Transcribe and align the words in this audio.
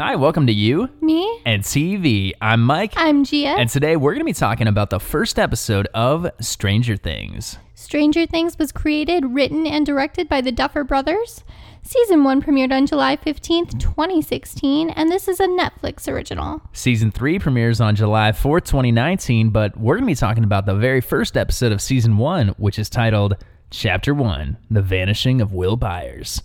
Hi, 0.00 0.16
welcome 0.16 0.46
to 0.46 0.52
you 0.54 0.88
Me? 1.02 1.42
and 1.44 1.62
TV. 1.62 2.32
I'm 2.40 2.62
Mike, 2.62 2.94
I'm 2.96 3.22
Gia. 3.22 3.48
and 3.48 3.68
today 3.68 3.96
we're 3.96 4.12
going 4.12 4.22
to 4.22 4.24
be 4.24 4.32
talking 4.32 4.66
about 4.66 4.88
the 4.88 4.98
first 4.98 5.38
episode 5.38 5.88
of 5.92 6.26
Stranger 6.40 6.96
Things. 6.96 7.58
Stranger 7.74 8.24
Things 8.24 8.58
was 8.58 8.72
created, 8.72 9.26
written, 9.26 9.66
and 9.66 9.84
directed 9.84 10.26
by 10.26 10.40
the 10.40 10.52
Duffer 10.52 10.84
Brothers. 10.84 11.44
Season 11.82 12.24
1 12.24 12.40
premiered 12.40 12.72
on 12.72 12.86
July 12.86 13.14
15th, 13.14 13.78
2016, 13.78 14.88
and 14.88 15.10
this 15.10 15.28
is 15.28 15.38
a 15.38 15.46
Netflix 15.46 16.10
original. 16.10 16.62
Season 16.72 17.10
3 17.10 17.38
premieres 17.38 17.78
on 17.78 17.94
July 17.94 18.32
4th, 18.32 18.64
2019, 18.64 19.50
but 19.50 19.76
we're 19.76 19.96
going 19.96 20.06
to 20.06 20.12
be 20.12 20.14
talking 20.14 20.44
about 20.44 20.64
the 20.64 20.74
very 20.74 21.02
first 21.02 21.36
episode 21.36 21.72
of 21.72 21.82
Season 21.82 22.16
1, 22.16 22.48
which 22.56 22.78
is 22.78 22.88
titled 22.88 23.36
Chapter 23.70 24.14
1 24.14 24.56
The 24.70 24.80
Vanishing 24.80 25.42
of 25.42 25.52
Will 25.52 25.76
Byers. 25.76 26.40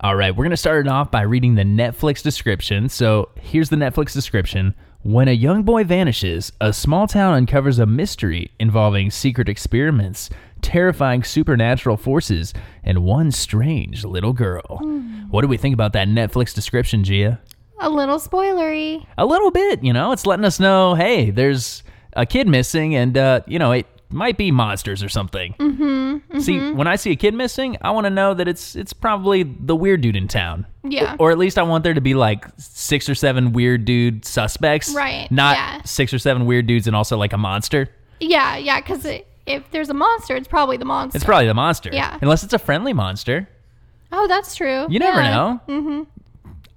All 0.00 0.14
right, 0.14 0.30
we're 0.30 0.44
going 0.44 0.50
to 0.50 0.56
start 0.56 0.86
it 0.86 0.88
off 0.88 1.10
by 1.10 1.22
reading 1.22 1.56
the 1.56 1.64
Netflix 1.64 2.22
description. 2.22 2.88
So 2.88 3.30
here's 3.40 3.68
the 3.68 3.74
Netflix 3.74 4.12
description. 4.12 4.76
When 5.02 5.26
a 5.26 5.32
young 5.32 5.64
boy 5.64 5.82
vanishes, 5.82 6.52
a 6.60 6.72
small 6.72 7.08
town 7.08 7.34
uncovers 7.34 7.80
a 7.80 7.86
mystery 7.86 8.52
involving 8.60 9.10
secret 9.10 9.48
experiments, 9.48 10.30
terrifying 10.62 11.24
supernatural 11.24 11.96
forces, 11.96 12.54
and 12.84 13.02
one 13.02 13.32
strange 13.32 14.04
little 14.04 14.32
girl. 14.32 14.78
What 15.30 15.42
do 15.42 15.48
we 15.48 15.56
think 15.56 15.74
about 15.74 15.94
that 15.94 16.06
Netflix 16.06 16.54
description, 16.54 17.02
Gia? 17.02 17.40
A 17.80 17.90
little 17.90 18.20
spoilery. 18.20 19.04
A 19.18 19.26
little 19.26 19.50
bit, 19.50 19.82
you 19.82 19.92
know, 19.92 20.12
it's 20.12 20.26
letting 20.26 20.44
us 20.44 20.60
know, 20.60 20.94
hey, 20.94 21.30
there's 21.30 21.82
a 22.12 22.24
kid 22.24 22.46
missing, 22.46 22.94
and 22.94 23.18
uh, 23.18 23.40
you 23.48 23.58
know, 23.58 23.72
it 23.72 23.86
might 24.10 24.36
be 24.38 24.50
monsters 24.50 25.02
or 25.02 25.08
something. 25.08 25.54
Mm-hmm, 25.58 26.38
See, 26.40 26.72
when 26.72 26.86
I 26.86 26.96
see 26.96 27.10
a 27.10 27.16
kid 27.16 27.34
missing, 27.34 27.76
I 27.82 27.90
want 27.90 28.04
to 28.04 28.10
know 28.10 28.32
that 28.34 28.48
it's 28.48 28.74
it's 28.74 28.92
probably 28.92 29.42
the 29.42 29.76
weird 29.76 30.00
dude 30.00 30.16
in 30.16 30.28
town. 30.28 30.66
Yeah. 30.82 31.16
Or 31.18 31.30
at 31.30 31.38
least 31.38 31.58
I 31.58 31.62
want 31.62 31.84
there 31.84 31.94
to 31.94 32.00
be 32.00 32.14
like 32.14 32.44
six 32.56 33.08
or 33.08 33.14
seven 33.14 33.52
weird 33.52 33.84
dude 33.84 34.24
suspects. 34.24 34.94
Right, 34.94 35.30
Not 35.30 35.56
yeah. 35.56 35.82
six 35.84 36.12
or 36.14 36.18
seven 36.18 36.46
weird 36.46 36.66
dudes 36.66 36.86
and 36.86 36.96
also 36.96 37.16
like 37.18 37.32
a 37.32 37.38
monster. 37.38 37.88
Yeah, 38.20 38.56
yeah, 38.56 38.80
because 38.80 39.04
if 39.46 39.70
there's 39.70 39.90
a 39.90 39.94
monster, 39.94 40.36
it's 40.36 40.48
probably 40.48 40.76
the 40.78 40.84
monster. 40.84 41.16
It's 41.16 41.24
probably 41.24 41.46
the 41.46 41.54
monster. 41.54 41.90
Yeah. 41.92 42.18
Unless 42.22 42.44
it's 42.44 42.52
a 42.54 42.58
friendly 42.58 42.92
monster. 42.92 43.48
oh, 44.12 44.26
that's 44.26 44.54
true. 44.56 44.86
You 44.88 44.98
never 44.98 45.20
Yeah. 45.20 45.30
know. 45.30 45.60
Mm-hmm. 45.68 46.02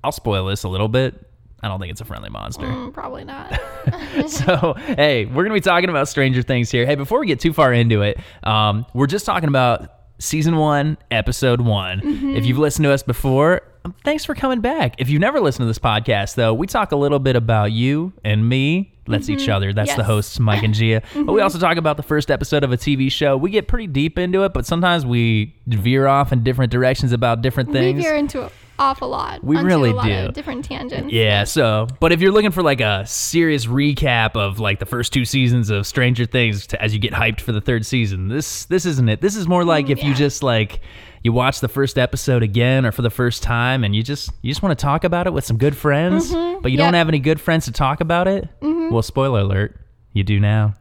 I'll 0.03 0.11
spoil 0.11 0.47
this 0.47 0.63
a 0.63 0.67
little 0.69 0.87
bit. 0.89 1.27
I 1.63 1.67
don't 1.67 1.79
think 1.79 1.91
it's 1.91 2.01
a 2.01 2.05
friendly 2.05 2.29
monster. 2.29 2.65
Mm, 2.65 2.93
probably 2.93 3.23
not. 3.23 3.59
so 4.27 4.73
hey 4.95 5.25
we're 5.25 5.43
gonna 5.43 5.53
be 5.53 5.61
talking 5.61 5.89
about 5.89 6.07
stranger 6.07 6.41
things 6.41 6.71
here. 6.71 6.85
Hey 6.85 6.95
before 6.95 7.19
we 7.19 7.27
get 7.27 7.39
too 7.39 7.53
far 7.53 7.73
into 7.73 8.01
it 8.01 8.19
um, 8.43 8.85
we're 8.93 9.07
just 9.07 9.25
talking 9.25 9.49
about 9.49 9.93
season 10.19 10.55
one 10.57 10.97
episode 11.09 11.61
one. 11.61 12.01
If 12.35 12.45
you've 12.45 12.57
listened 12.59 12.85
to 12.85 12.91
us 12.91 13.03
before 13.03 13.61
thanks 14.03 14.23
for 14.25 14.35
coming 14.35 14.61
back. 14.61 14.95
If 14.99 15.09
you've 15.09 15.21
never 15.21 15.39
listened 15.39 15.63
to 15.63 15.67
this 15.67 15.79
podcast 15.79 16.35
though 16.35 16.53
we 16.53 16.67
talk 16.67 16.91
a 16.91 16.95
little 16.95 17.19
bit 17.19 17.35
about 17.35 17.71
you 17.71 18.13
and 18.23 18.47
me 18.47 18.93
that's 19.07 19.29
each 19.29 19.49
other. 19.49 19.73
That's 19.73 19.95
the 19.95 20.03
hosts 20.03 20.39
mike 20.39 20.63
and 20.63 20.73
gia. 20.73 21.01
But 21.15 21.33
we 21.33 21.41
also 21.41 21.59
talk 21.59 21.77
about 21.77 21.97
the 21.97 22.03
first 22.03 22.31
episode 22.31 22.63
of 22.63 22.71
a 22.71 22.77
tv 22.77 23.11
show. 23.11 23.35
We 23.37 23.49
get 23.49 23.67
pretty 23.67 23.87
deep 23.87 24.17
into 24.17 24.43
it 24.43 24.53
but 24.53 24.65
sometimes 24.65 25.05
we 25.05 25.55
veer 25.67 26.07
off 26.07 26.31
in 26.31 26.43
different 26.43 26.71
directions 26.71 27.11
about 27.11 27.41
different 27.41 27.69
we 27.69 27.73
things. 27.73 28.03
veer 28.03 28.15
into 28.15 28.43
it 28.43 28.51
off 28.81 29.01
a 29.01 29.05
lot. 29.05 29.43
We 29.43 29.57
really 29.57 29.91
a 29.91 29.95
lot 29.95 30.05
do. 30.05 30.13
Of 30.13 30.33
different 30.33 30.65
tangents. 30.65 31.13
Yeah, 31.13 31.43
so, 31.43 31.87
but 31.99 32.11
if 32.11 32.19
you're 32.19 32.31
looking 32.31 32.51
for 32.51 32.63
like 32.63 32.81
a 32.81 33.05
serious 33.05 33.67
recap 33.67 34.35
of 34.35 34.59
like 34.59 34.79
the 34.79 34.85
first 34.87 35.13
two 35.13 35.23
seasons 35.23 35.69
of 35.69 35.85
Stranger 35.85 36.25
Things 36.25 36.65
to, 36.67 36.81
as 36.81 36.93
you 36.93 36.99
get 36.99 37.13
hyped 37.13 37.41
for 37.41 37.51
the 37.51 37.61
third 37.61 37.85
season, 37.85 38.27
this 38.27 38.65
this 38.65 38.85
isn't 38.85 39.07
it. 39.07 39.21
This 39.21 39.35
is 39.35 39.47
more 39.47 39.63
like 39.63 39.85
mm, 39.85 39.91
if 39.91 40.03
you 40.03 40.09
yeah. 40.09 40.15
just 40.15 40.31
just 40.31 40.43
like 40.43 40.79
you 41.23 41.33
watch 41.33 41.59
the 41.59 41.67
first 41.67 41.97
episode 41.97 42.41
again 42.41 42.85
or 42.85 42.91
for 42.91 43.01
the 43.01 43.09
first 43.09 43.43
time 43.43 43.83
and 43.83 43.95
you 43.95 44.01
just 44.01 44.31
you 44.41 44.49
just 44.49 44.63
want 44.63 44.77
to 44.77 44.81
talk 44.81 45.03
about 45.03 45.27
it 45.27 45.33
with 45.33 45.45
some 45.45 45.57
good 45.57 45.75
friends, 45.75 46.31
mm-hmm. 46.31 46.61
but 46.61 46.71
you 46.71 46.77
don't 46.77 46.93
have 46.93 47.09
any 47.09 47.19
good 47.19 47.39
friends 47.39 47.65
to 47.65 47.71
talk 47.71 48.01
about 48.01 48.27
it. 48.27 48.47
Mm-hmm. 48.61 48.93
Well, 48.93 49.03
spoiler 49.03 49.41
alert, 49.41 49.77
you 50.13 50.23
do 50.23 50.39
now. 50.39 50.73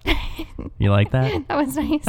You 0.79 0.91
like 0.91 1.11
that? 1.13 1.45
That 1.49 1.57
was 1.57 1.77
nice. 1.77 2.05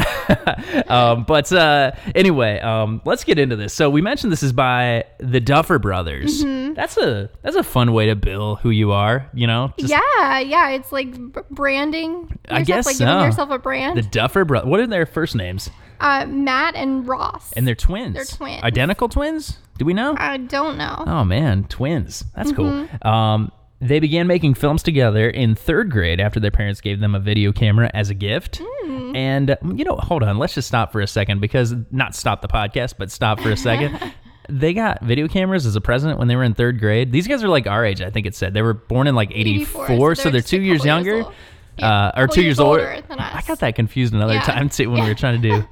um, 0.90 1.24
but 1.24 1.52
uh, 1.52 1.92
anyway, 2.16 2.60
um, 2.60 3.02
let's 3.06 3.24
get 3.24 3.40
into 3.40 3.56
this. 3.56 3.74
So 3.74 3.90
we 3.90 4.02
mentioned 4.02 4.32
this 4.32 4.44
is 4.44 4.54
by 4.54 5.06
the 5.20 5.40
Duffer 5.40 5.80
Brothers. 5.80 6.44
Mm-hmm. 6.44 6.74
That's 6.74 6.98
a 6.98 7.30
that's 7.42 7.56
a 7.56 7.64
fun 7.64 7.94
way 7.94 8.08
to 8.08 8.16
bill 8.16 8.56
who 8.58 8.70
you 8.70 8.92
are. 8.92 9.30
You 9.34 9.48
know, 9.48 9.74
Just 9.78 9.92
yeah, 9.92 10.40
yeah. 10.40 10.70
It's 10.70 10.92
like 10.92 11.16
branding. 11.50 12.14
Yourself, 12.14 12.38
I 12.50 12.64
guess 12.64 12.86
like 12.86 12.96
so. 12.96 13.06
giving 13.06 13.24
yourself 13.26 13.50
a 13.52 13.60
brand. 13.60 13.98
the 13.98 14.02
Duffer 14.04 14.46
Brothers. 14.46 14.70
What 14.70 14.80
are 14.80 14.88
their 14.88 15.06
first 15.06 15.36
names? 15.36 15.70
uh, 16.00 16.26
Matt 16.28 16.76
and 16.76 17.08
Ross. 17.08 17.52
And 17.54 17.68
they're 17.68 17.76
twins. 17.76 18.16
They're 18.16 18.26
twins. 18.26 18.64
Identical 18.64 19.08
twins? 19.08 19.60
Do 19.78 19.86
we 19.86 19.94
know? 19.94 20.16
I 20.18 20.38
don't 20.38 20.78
know. 20.78 21.04
Oh 21.08 21.24
man, 21.24 21.66
twins. 21.66 22.24
That's 22.36 22.52
Mm-hmm. 22.52 22.98
cool. 23.08 23.12
Um, 23.12 23.52
they 23.82 24.00
began 24.00 24.28
making 24.28 24.54
films 24.54 24.84
together 24.84 25.28
in 25.28 25.56
third 25.56 25.90
grade 25.90 26.20
after 26.20 26.40
their 26.40 26.52
parents 26.52 26.80
gave 26.80 27.00
them 27.00 27.16
a 27.16 27.20
video 27.20 27.52
camera 27.52 27.90
as 27.94 28.12
a 28.12 28.14
gift. 28.14 28.62
Hmm. 28.64 29.16
And 29.16 29.52
uh, 29.52 29.58
you 29.76 29.84
know, 29.84 29.96
hold 29.96 30.24
on, 30.24 30.38
let's 30.38 30.54
just 30.54 30.68
stop 30.68 30.92
for 30.92 31.02
a 31.02 31.08
second 31.08 31.42
because 31.42 31.74
not 31.90 32.16
stop 32.16 32.42
the 32.42 32.48
podcast, 32.48 32.94
but 32.98 33.12
stop 33.12 33.40
for 33.40 33.50
a 33.50 33.58
second. 33.58 34.00
they 34.50 34.74
got 34.74 35.02
video 35.02 35.28
cameras 35.28 35.66
as 35.66 35.76
a 35.76 35.82
present 35.82 36.20
when 36.20 36.28
they 36.28 36.36
were 36.36 36.44
in 36.44 36.54
third 36.54 36.80
grade. 36.80 37.12
These 37.12 37.28
guys 37.28 37.44
are 37.44 37.50
like 37.50 37.66
our 37.66 37.84
age, 37.84 38.02
I 38.02 38.12
think 38.12 38.28
it 38.28 38.36
said. 38.36 38.54
They 38.54 38.62
were 38.62 38.76
born 38.76 39.08
in 39.08 39.16
like 39.16 39.32
84, 39.32 39.86
84, 39.86 40.16
so 40.16 40.30
they're, 40.30 40.42
just 40.42 40.50
two 40.50 40.62
years 40.62 40.86
younger. 40.86 41.24
old. 41.24 41.34
Yeah, 41.78 41.90
Uh, 42.08 42.12
or 42.22 42.28
two 42.28 42.42
years 42.44 42.60
older. 42.60 43.02
I 43.10 43.42
got 43.48 43.60
that 43.60 43.76
confused 43.76 44.14
another 44.14 44.34
Yeah. 44.36 44.42
time 44.42 44.70
too 44.70 44.90
when 44.92 45.04
we 45.04 45.10
were 45.10 45.16
trying 45.16 45.42
to 45.42 45.50
do 45.50 45.66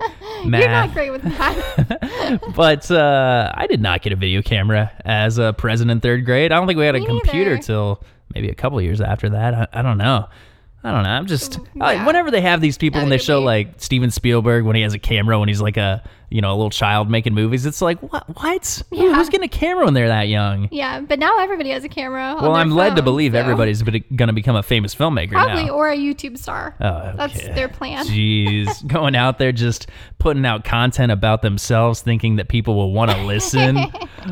math 0.46 0.62
You're 0.62 0.70
not 0.70 0.94
great 0.94 1.10
with 1.12 1.22
that. 1.24 2.40
but 2.56 2.90
uh, 2.90 3.52
I 3.54 3.68
did 3.68 3.82
not 3.82 4.02
get 4.02 4.14
a 4.14 4.16
video 4.16 4.42
camera 4.42 4.92
as 5.06 5.38
a 5.38 5.54
present 5.54 5.92
in 5.92 6.00
third 6.00 6.26
grade. 6.26 6.52
I 6.52 6.56
don't 6.56 6.68
think 6.68 6.80
we 6.80 6.86
had 6.86 6.96
a 6.96 7.06
computer 7.06 7.52
neither. 7.52 7.62
till 7.64 8.04
maybe 8.34 8.50
a 8.50 8.56
couple 8.56 8.82
years 8.82 9.02
after 9.02 9.30
that. 9.30 9.54
I, 9.54 9.68
I 9.74 9.82
don't 9.82 9.98
know. 9.98 10.30
I 10.84 10.92
don't 10.92 11.04
know. 11.04 11.10
I'm 11.10 11.26
just 11.26 11.60
I- 11.82 12.06
whenever 12.06 12.32
they 12.32 12.42
have 12.42 12.62
these 12.62 12.78
people 12.78 13.02
and 13.02 13.12
they 13.12 13.18
show 13.18 13.40
me. 13.42 13.46
like 13.46 13.74
Steven 13.78 14.12
Spielberg 14.12 14.64
when 14.66 14.76
he 14.78 14.82
has 14.84 14.94
a 14.94 15.00
camera 15.00 15.38
when 15.40 15.50
he's 15.50 15.60
like 15.62 15.76
a 15.78 16.02
you 16.30 16.42
know 16.42 16.52
a 16.52 16.56
little 16.56 16.70
child 16.70 17.10
making 17.10 17.34
movies. 17.34 17.66
It's 17.66 17.82
like 17.82 18.00
what 18.02 18.24
what 18.42 18.82
Yeah. 18.92 19.14
who's 19.16 19.28
getting 19.28 19.46
a 19.46 19.50
camera 19.50 19.84
when 19.86 19.94
they're 19.94 20.08
that 20.08 20.30
young? 20.30 20.70
yeah, 20.72 21.02
but 21.02 21.20
now 21.20 21.38
everybody 21.40 21.72
has 21.72 21.84
a 21.84 21.90
camera. 21.90 22.38
Well, 22.42 22.56
I'm 22.56 22.72
led 22.72 22.96
to 22.96 23.02
believe 23.02 23.34
so- 23.34 23.40
everybody's 23.40 23.82
going 23.82 24.04
to 24.28 24.32
become 24.34 24.56
a 24.56 24.64
famous 24.64 24.96
filmmaker 24.96 25.32
probably 25.32 25.66
now. 25.66 25.72
or 25.74 25.90
a 25.90 25.98
YouTube 25.98 26.38
star. 26.38 26.76
Oh, 26.80 27.12
That's 27.16 27.42
their 27.42 27.68
plan. 27.68 28.06
Jeez, 28.06 28.86
going 28.88 29.16
out 29.16 29.38
there 29.38 29.52
just 29.52 29.88
putting 30.18 30.46
out 30.46 30.64
content 30.64 31.12
about 31.12 31.42
themselves, 31.42 32.02
thinking 32.02 32.38
that 32.38 32.48
people 32.48 32.76
will 32.76 32.94
want 32.94 33.12
to 33.12 33.18
listen. 33.24 33.76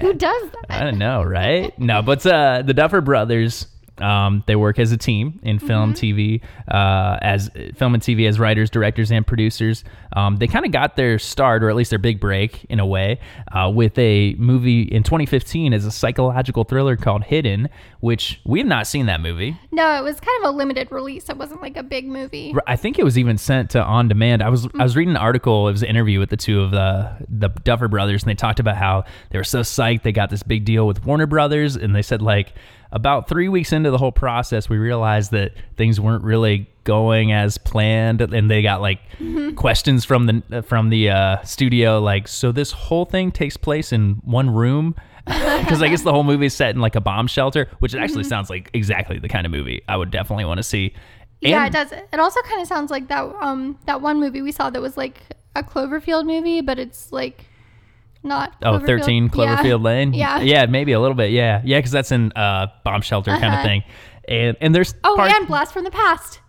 Who 0.00 0.14
does 0.14 0.50
that? 0.50 0.66
I 0.68 0.84
don't 0.84 0.98
know, 0.98 1.22
right? 1.22 1.76
No, 1.78 2.02
but 2.02 2.24
uh, 2.26 2.62
the 2.62 2.74
Duffer 2.74 3.00
Brothers, 3.00 3.66
um, 3.98 4.42
they 4.46 4.56
work 4.56 4.78
as 4.78 4.92
a 4.92 4.96
team 4.96 5.40
in 5.42 5.58
film, 5.58 5.94
TV, 5.94 6.40
uh, 6.68 7.18
as 7.20 7.50
film 7.74 7.94
and 7.94 8.02
TV 8.02 8.28
as 8.28 8.38
writers, 8.38 8.70
directors, 8.70 9.10
and 9.10 9.26
producers. 9.26 9.84
Um, 10.14 10.36
they 10.36 10.46
kind 10.46 10.64
of 10.64 10.72
got 10.72 10.96
their 10.96 11.18
start, 11.18 11.62
or 11.62 11.70
at 11.70 11.76
least 11.76 11.90
their 11.90 11.98
big 11.98 12.20
break, 12.20 12.64
in 12.64 12.80
a 12.80 12.86
way, 12.86 13.20
uh, 13.52 13.70
with 13.72 13.98
a 13.98 14.34
movie 14.34 14.82
in 14.82 15.02
2015 15.02 15.72
as 15.72 15.84
a 15.84 15.90
psychological 15.90 16.64
thriller 16.64 16.96
called 16.96 17.24
Hidden, 17.24 17.68
which 18.00 18.40
we 18.44 18.58
have 18.60 18.68
not 18.68 18.86
seen 18.86 19.06
that 19.06 19.20
movie. 19.20 19.56
No, 19.70 19.96
it 19.96 20.02
was 20.02 20.20
kind 20.20 20.44
of 20.44 20.54
a 20.54 20.56
limited 20.56 20.90
release. 20.90 21.28
It 21.28 21.36
wasn't 21.36 21.62
like 21.62 21.76
a 21.76 21.82
big 21.82 22.06
movie. 22.06 22.54
I 22.66 22.76
think 22.76 22.98
it 22.98 23.04
was 23.04 23.18
even 23.18 23.38
sent 23.38 23.70
to 23.70 23.82
on 23.82 24.08
demand. 24.08 24.42
I 24.42 24.48
was 24.48 24.66
I 24.78 24.82
was 24.82 24.96
reading 24.96 25.14
an 25.14 25.20
article. 25.20 25.68
It 25.68 25.72
was 25.72 25.82
an 25.82 25.88
interview 25.88 26.18
with 26.18 26.30
the 26.30 26.36
two 26.36 26.60
of 26.60 26.70
the 26.70 27.16
the 27.28 27.48
Duffer 27.48 27.88
brothers, 27.88 28.22
and 28.22 28.30
they 28.30 28.34
talked 28.34 28.60
about 28.60 28.76
how 28.76 29.04
they 29.30 29.38
were 29.38 29.44
so 29.44 29.60
psyched 29.60 30.02
they 30.02 30.12
got 30.12 30.30
this 30.30 30.42
big 30.42 30.64
deal 30.64 30.86
with 30.86 31.04
Warner 31.04 31.26
Brothers, 31.26 31.76
and 31.76 31.94
they 31.94 32.02
said 32.02 32.22
like 32.22 32.54
about 32.92 33.28
three 33.28 33.48
weeks 33.48 33.72
into 33.72 33.90
the 33.90 33.98
whole 33.98 34.12
process, 34.12 34.68
we 34.68 34.76
realized 34.78 35.32
that 35.32 35.52
things 35.76 35.98
weren't 35.98 36.22
really 36.22 36.68
going 36.84 37.32
as 37.32 37.58
planned, 37.58 38.20
and 38.20 38.50
they 38.50 38.62
got 38.62 38.80
like 38.80 39.00
questions 39.56 40.04
from 40.04 40.26
the 40.26 40.62
from 40.62 40.90
the 40.90 41.10
uh, 41.10 41.42
studio, 41.42 42.00
like, 42.00 42.28
so 42.28 42.52
this 42.52 42.70
whole 42.70 43.04
thing 43.04 43.32
takes 43.32 43.56
place 43.56 43.92
in 43.92 44.20
one 44.24 44.50
room. 44.50 44.94
Because 45.24 45.80
I 45.82 45.88
guess 45.88 46.02
the 46.02 46.12
whole 46.12 46.24
movie 46.24 46.46
is 46.46 46.54
set 46.54 46.74
in 46.74 46.80
like 46.80 46.96
a 46.96 47.00
bomb 47.00 47.28
shelter, 47.28 47.68
which 47.78 47.94
actually 47.94 48.24
sounds 48.24 48.50
like 48.50 48.70
exactly 48.74 49.20
the 49.20 49.28
kind 49.28 49.46
of 49.46 49.52
movie 49.52 49.80
I 49.88 49.96
would 49.96 50.10
definitely 50.10 50.44
want 50.44 50.58
to 50.58 50.64
see. 50.64 50.94
yeah, 51.40 51.64
it 51.64 51.72
does. 51.72 51.92
It 51.92 52.18
also 52.18 52.40
kind 52.42 52.60
of 52.60 52.66
sounds 52.66 52.90
like 52.90 53.06
that 53.06 53.32
um 53.40 53.78
that 53.86 54.00
one 54.02 54.18
movie 54.18 54.42
we 54.42 54.50
saw 54.50 54.68
that 54.68 54.82
was 54.82 54.96
like 54.96 55.20
a 55.54 55.62
Cloverfield 55.62 56.26
movie, 56.26 56.60
but 56.60 56.80
it's 56.80 57.12
like 57.12 57.44
not. 58.22 58.54
Oh, 58.62 58.78
Cloverfield. 58.78 58.86
13 58.86 59.28
Cloverfield 59.30 59.64
Yeah. 59.64 59.74
Lane? 59.76 60.14
Yeah. 60.14 60.40
Yeah, 60.40 60.66
maybe 60.66 60.92
a 60.92 61.00
little 61.00 61.16
bit. 61.16 61.30
Yeah. 61.32 61.60
Yeah, 61.64 61.78
because 61.78 61.90
that's 61.92 62.12
in 62.12 62.32
uh, 62.32 62.66
bomb 62.84 63.02
shelter 63.02 63.30
kind 63.32 63.44
of 63.46 63.52
Uh-huh. 63.52 63.62
thing. 63.64 63.84
And 64.28 64.56
and 64.60 64.74
there's 64.74 64.94
Oh, 65.04 65.20
and 65.20 65.46
Blast 65.48 65.72
from 65.72 65.84
the 65.84 65.90
Past. 65.90 66.40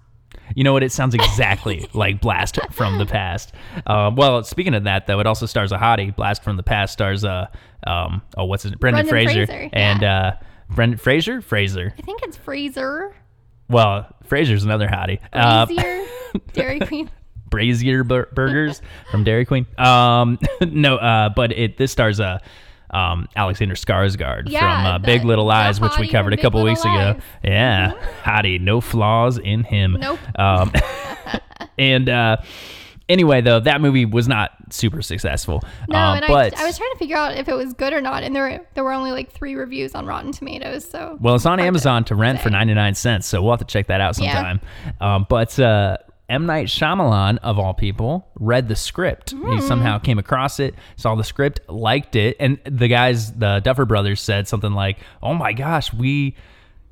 you 0.56 0.64
know 0.64 0.74
what? 0.74 0.84
It 0.84 0.92
sounds 0.92 1.16
exactly 1.16 1.88
like 1.94 2.22
Blast 2.22 2.60
from 2.72 3.00
the 3.00 3.06
Past. 3.06 3.52
Uh, 3.88 4.12
well, 4.16 4.44
speaking 4.44 4.75
of 4.75 4.84
that, 4.84 5.08
though, 5.08 5.20
it 5.20 5.25
also 5.25 5.46
stars 5.48 5.72
a 5.72 5.78
hottie. 5.78 6.16
Blast 6.16 6.44
from 6.44 6.56
the 6.58 6.64
Past 6.64 6.94
stars 6.94 7.24
uh 7.25 7.48
um 7.88 8.22
oh 8.38 8.46
what's 8.46 8.64
his 8.64 8.74
Brendan, 8.75 9.08
Brendan 9.08 9.25
Fraser, 9.34 9.46
Fraser, 9.48 9.70
and 9.74 10.02
yeah. 10.04 10.18
uh 10.28 10.31
Brendan 10.70 10.98
Fraser 11.00 11.42
Fraser. 11.42 11.94
I 11.98 12.02
think 12.04 12.22
it's 12.24 12.38
Fraser. 12.38 13.16
Well, 13.70 14.08
Fraser's 14.25 14.64
another 14.64 14.88
hottie. 14.88 15.20
Uh, 15.34 15.66
Dairy 16.54 16.80
Queen. 16.80 17.10
Brazier 17.53 18.03
bur- 18.03 18.29
burgers 18.33 18.81
from 19.11 19.23
Dairy 19.23 19.45
Queen. 19.45 19.65
Um, 19.77 20.39
no, 20.67 20.97
uh, 20.97 21.29
but 21.29 21.51
it 21.51 21.77
this 21.77 21.91
stars 21.91 22.19
uh, 22.19 22.39
um, 22.89 23.27
Alexander 23.35 23.75
Skarsgård 23.75 24.50
Yeah, 24.50 24.59
from 24.59 24.85
uh, 24.85 24.97
the- 24.97 25.05
Big 25.05 25.23
Little 25.23 25.45
Lies, 25.45 25.79
which 25.79 25.97
we 26.00 26.07
covered 26.07 26.33
a 26.33 26.38
couple 26.38 26.61
Little 26.61 26.71
weeks 26.73 26.81
ago. 26.81 26.91
Lies. 27.13 27.21
Yeah, 27.44 27.94
hottie, 28.23 28.59
no 28.59 28.81
flaws 28.81 29.38
in 29.38 29.63
him. 29.63 29.97
Nope. 30.00 30.19
Um, 30.39 30.71
and 31.77 32.09
uh, 32.09 32.38
anyway, 33.09 33.41
though 33.41 33.59
that 33.59 33.81
movie 33.81 34.05
was 34.05 34.27
not 34.27 34.51
super 34.69 35.01
successful. 35.01 35.61
No, 35.88 35.97
um, 35.97 36.17
and 36.17 36.25
but 36.27 36.57
I, 36.57 36.63
I 36.63 36.65
was 36.65 36.77
trying 36.77 36.91
to 36.94 36.97
figure 36.97 37.17
out 37.17 37.35
if 37.38 37.47
it 37.47 37.55
was 37.55 37.73
good 37.73 37.94
or 37.94 38.01
not, 38.01 38.23
and 38.23 38.35
there 38.35 38.44
were, 38.50 38.65
there 38.73 38.83
were 38.83 38.94
only 38.94 39.11
like 39.11 39.31
three 39.31 39.55
reviews 39.55 39.94
on 39.95 40.05
Rotten 40.05 40.31
Tomatoes. 40.31 40.89
So 40.89 41.17
Well, 41.21 41.35
it's 41.35 41.45
on 41.45 41.59
hard 41.59 41.59
to 41.61 41.67
Amazon 41.67 42.03
to 42.05 42.15
rent 42.15 42.41
for 42.41 42.50
99 42.50 42.95
cents, 42.95 43.27
so 43.27 43.41
we'll 43.41 43.51
have 43.51 43.59
to 43.59 43.65
check 43.65 43.88
that 43.88 44.01
out 44.01 44.17
Yeah. 44.19 44.33
sometime. 44.35 44.61
Um, 45.01 45.25
but 45.29 45.57
uh, 45.59 45.97
M. 46.33 46.45
Night 46.47 46.68
Shyamalan, 46.68 47.38
of 47.44 47.59
all 47.59 47.74
people, 47.74 48.27
read 48.39 48.68
the 48.68 48.75
script. 48.75 49.31
He 49.31 49.38
Hmm. 49.38 49.59
somehow 49.59 50.00
came 50.00 50.18
across 50.18 50.59
it, 50.59 50.74
saw 50.95 51.13
the 51.15 51.24
script, 51.24 51.59
liked 51.69 52.15
it, 52.15 52.35
and 52.39 52.57
the 52.65 52.88
guys, 52.88 53.31
the 53.33 53.62
Duffer 53.63 53.85
Brothers, 53.85 54.19
said 54.19 54.47
something 54.47 54.74
like, 54.74 54.97
"Oh 55.21 55.33
my 55.33 55.53
gosh, 55.53 55.94
we 55.94 56.35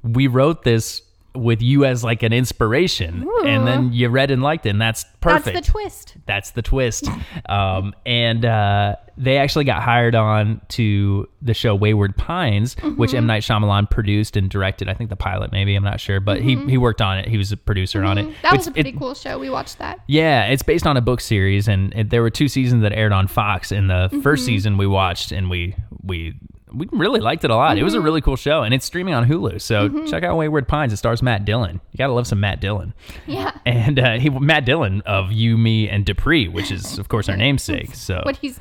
we 0.03 0.27
wrote 0.27 0.63
this." 0.63 1.01
With 1.33 1.62
you 1.62 1.86
as 1.86 2.04
like 2.04 2.24
an 2.24 2.33
inspiration, 2.33 3.25
and 3.45 3.66
then 3.66 3.94
you 3.94 4.10
read 4.10 4.31
and 4.31 4.44
liked 4.44 4.66
it, 4.66 4.72
and 4.72 4.81
that's 4.81 5.06
perfect. 5.22 5.54
that's 5.56 5.68
the 5.68 5.72
twist. 5.72 6.18
That's 6.25 6.51
the 6.51 6.62
twist. 6.62 7.07
Um, 7.48 7.94
and 8.06 8.44
uh, 8.44 8.98
they 9.18 9.38
actually 9.38 9.63
got 9.63 9.81
hired 9.81 10.13
on 10.13 10.60
to 10.69 11.30
the 11.42 11.54
show 11.54 11.74
Wayward 11.74 12.18
Pines, 12.18 12.75
which 12.98 13.13
M. 13.13 13.28
Night 13.28 13.44
Shyamalan 13.44 13.89
produced 13.89 14.36
and 14.36 14.50
directed. 14.50 14.89
I 14.89 14.94
think 14.94 15.10
the 15.10 15.16
pilot, 15.16 15.54
maybe, 15.54 15.74
I'm 15.75 15.83
not 15.86 16.01
sure, 16.01 16.19
but 16.19 16.42
he, 16.42 16.57
he 16.66 16.78
worked 16.78 17.01
on 17.01 17.18
it. 17.19 17.30
He 17.30 17.38
was 17.38 17.54
a 17.54 17.57
producer 17.57 18.04
on 18.04 18.18
it. 18.18 18.24
That 18.44 18.54
It's- 18.54 18.57
was 18.57 18.68
a 18.68 18.72
pretty 18.72 18.89
it- 18.89 19.00
cool 19.00 19.13
show. 19.16 19.39
We 19.39 19.50
watched 19.50 19.78
that. 19.80 20.01
yeah, 20.07 20.48
it's 20.48 20.63
based 20.63 20.86
on 20.86 20.98
a 20.98 21.01
book 21.01 21.22
series, 21.22 21.69
and 21.69 21.94
it, 21.95 22.10
there 22.10 22.22
were 22.22 22.30
two 22.30 22.50
seasons 22.50 22.81
that 22.81 22.92
aired 22.92 23.13
on 23.13 23.28
Fox. 23.28 23.72
And 23.72 23.89
the 23.89 24.10
Mm-hmm. 24.12 24.19
first 24.22 24.45
season 24.45 24.75
we 24.78 24.86
watched, 24.88 25.31
and 25.31 25.50
we 25.50 25.75
we 26.04 26.33
we 26.73 26.88
really 26.91 27.19
liked 27.19 27.44
it 27.44 27.50
a 27.51 27.56
lot. 27.56 27.77
It 27.77 27.83
was 27.83 27.94
a 27.94 27.97
Mm-hmm. 27.97 28.06
really 28.06 28.21
cool 28.21 28.35
show, 28.35 28.63
and 28.63 28.73
it's 28.73 28.85
streaming 28.85 29.13
on 29.13 29.27
Hulu. 29.27 29.62
So 29.62 30.06
check 30.07 30.23
out 30.23 30.38
Wayward 30.38 30.68
Pines. 30.68 30.94
It 30.94 30.97
stars 30.97 31.21
Matt 31.21 31.45
Dillon. 31.45 31.81
You 31.91 31.97
gotta 31.97 32.13
love 32.13 32.27
some 32.27 32.39
Matt 32.39 32.59
Dillon. 32.62 32.94
Yeah. 33.27 33.51
And 33.65 34.00
uh, 34.00 34.19
he 34.19 34.29
Matt 34.29 34.65
Dillon 34.65 35.01
of 35.06 35.31
You, 35.31 35.57
Me, 35.57 35.88
and 35.89 36.06
Dupree, 36.06 36.47
which 36.47 36.71
is 36.71 36.97
of 36.97 37.09
course 37.09 37.29
our 37.29 37.38
namesake. 37.38 37.94
So 37.95 38.21
What 38.23 38.38
he's 38.38 38.59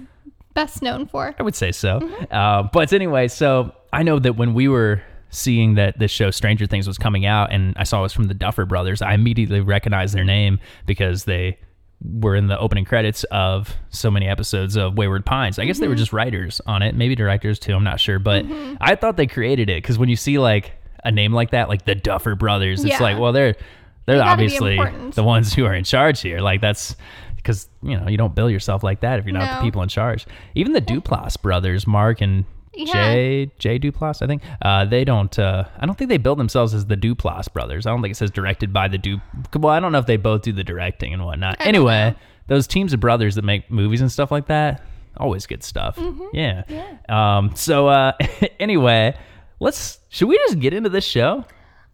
best 0.55 0.83
known 0.83 1.07
for. 1.07 1.35
I 1.39 1.43
would 1.43 1.55
say 1.55 1.73
so. 1.73 1.99
Uh, 2.31 2.65
but 2.73 2.93
anyway, 2.93 3.29
so 3.29 3.73
I 3.93 4.03
know 4.03 4.19
that 4.19 4.35
when 4.37 4.53
we 4.55 4.67
were 4.69 5.01
seeing 5.31 5.75
that 5.77 5.99
this 5.99 6.11
show 6.11 6.31
Stranger 6.33 6.67
Things 6.67 6.89
was 6.89 6.99
coming 6.99 7.25
out, 7.25 7.53
and 7.53 7.75
I 7.77 7.85
saw 7.85 8.01
it 8.01 8.03
was 8.03 8.13
from 8.13 8.25
the 8.25 8.35
Duffer 8.35 8.65
Brothers, 8.67 9.01
I 9.01 9.15
immediately 9.15 9.61
recognized 9.61 10.13
their 10.15 10.25
name 10.25 10.59
because 10.87 11.25
they 11.25 11.59
were 12.03 12.35
in 12.35 12.47
the 12.47 12.59
opening 12.59 12.85
credits 12.85 13.25
of 13.25 13.75
so 13.91 14.11
many 14.11 14.27
episodes 14.27 14.77
of 14.77 14.97
Wayward 14.97 15.27
Pines. 15.27 15.59
I 15.59 15.67
guess 15.67 15.79
they 15.81 15.89
were 15.89 15.95
just 15.95 16.13
writers 16.13 16.61
on 16.67 16.83
it, 16.83 16.95
maybe 16.95 17.15
directors 17.15 17.59
too. 17.59 17.75
I'm 17.75 17.85
not 17.85 18.01
sure, 18.01 18.19
but 18.19 18.45
I 18.81 18.95
thought 18.95 19.17
they 19.17 19.27
created 19.27 19.69
it 19.69 19.83
because 19.83 19.99
when 19.99 20.09
you 20.09 20.17
see 20.17 20.39
like 20.39 20.73
a 21.05 21.11
name 21.13 21.33
like 21.33 21.51
that, 21.51 21.69
like 21.69 21.85
the 21.85 21.95
Duffer 21.95 22.35
Brothers, 22.35 22.85
it's 22.85 22.95
Yeah. 22.99 23.03
like, 23.03 23.19
well, 23.19 23.33
they're 23.33 23.55
they're 24.07 24.17
They 24.17 24.23
obviously 24.23 24.79
the 25.15 25.23
ones 25.23 25.53
who 25.53 25.65
are 25.67 25.75
in 25.75 25.85
charge 25.85 26.21
here. 26.23 26.41
Like 26.41 26.61
that's 26.63 26.97
because 27.37 27.69
you 27.83 27.99
know 27.99 28.09
you 28.09 28.17
don't 28.17 28.35
bill 28.35 28.51
yourself 28.51 28.83
like 28.83 29.01
that 29.01 29.19
if 29.19 29.27
you're 29.27 29.35
not 29.35 29.59
the 29.59 29.65
people 29.65 29.83
in 29.83 29.89
charge. 29.91 30.27
Even 30.55 30.73
the 30.73 30.81
Duplass 30.81 31.41
brothers, 31.41 31.87
Mark 31.87 32.21
and 32.23 32.45
Yeah. 32.73 32.93
Jay 32.93 33.51
Jay 33.59 33.79
Duplass, 33.79 34.23
I 34.23 34.27
think 34.27 34.43
uh, 34.63 34.85
they 34.85 35.05
don't. 35.05 35.37
Uh, 35.39 35.65
I 35.79 35.87
don't 35.87 35.99
think 35.99 36.09
they 36.09 36.19
build 36.19 36.39
themselves 36.39 36.73
as 36.73 36.87
the 36.87 36.97
Duplass 36.97 37.53
brothers. 37.53 37.87
I 37.87 37.91
don't 37.91 38.01
think 38.01 38.13
it 38.13 38.17
says 38.17 38.31
directed 38.31 38.73
by 38.73 38.89
the 38.89 38.99
Du. 38.99 39.21
Well, 39.55 39.73
I 39.73 39.81
don't 39.81 39.93
know 39.93 39.99
if 39.99 40.07
they 40.07 40.17
both 40.17 40.43
do 40.43 40.53
the 40.53 40.65
directing 40.65 41.13
and 41.13 41.25
whatnot. 41.25 41.59
don't 41.59 41.67
Anyway, 41.67 42.15
those 42.47 42.67
teams 42.67 42.93
of 42.93 43.01
brothers 43.01 43.35
that 43.35 43.43
make 43.43 43.71
movies 43.71 44.01
and 44.01 44.11
stuff 44.11 44.31
like 44.31 44.47
that, 44.47 44.85
always 45.17 45.47
good 45.47 45.65
stuff. 45.65 45.97
Mm-hmm. 45.97 46.27
Yeah. 46.33 46.97
Um. 47.09 47.55
So 47.57 47.89
uh, 47.89 48.13
anyway, 48.61 49.17
let's. 49.59 49.99
Should 50.09 50.29
we 50.29 50.37
just 50.49 50.61
get 50.61 50.73
into 50.73 50.91
this 50.91 51.05
show? 51.05 51.45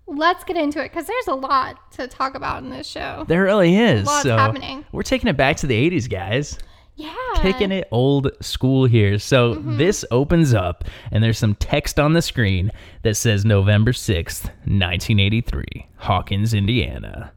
Let's 0.07 0.45
get 0.45 0.57
into 0.57 0.79
it 0.81 0.91
because 0.91 1.07
there's 1.07 1.27
a 1.27 1.35
lot 1.35 1.93
to 1.93 2.07
talk 2.07 2.37
about 2.37 2.63
in 2.63 2.71
this 2.71 2.87
show. 2.87 3.25
There 3.27 3.43
really 3.43 3.77
is. 3.77 4.07
Lots 4.07 4.23
so 4.23 4.37
happening. 4.37 4.85
we're 4.93 5.03
taking 5.03 5.29
it 5.29 5.37
back 5.37 5.57
to 5.59 5.67
the 5.67 5.91
'80s, 5.91 6.09
guys. 6.09 6.59
Yeah. 6.97 7.13
kicking 7.43 7.73
it 7.73 7.89
old 7.91 8.31
school 8.41 8.87
here. 8.87 9.19
So 9.19 9.55
this 9.55 10.05
opens 10.11 10.55
up, 10.55 10.85
and 11.11 11.23
there's 11.23 11.39
some 11.39 11.55
text 11.57 12.01
on 12.01 12.15
the 12.15 12.23
screen 12.23 12.73
that 13.03 13.17
says 13.17 13.45
November 13.45 13.93
6th, 13.93 14.45
1983, 14.65 15.87
Hawkins, 15.97 16.55
Indiana. 16.55 17.33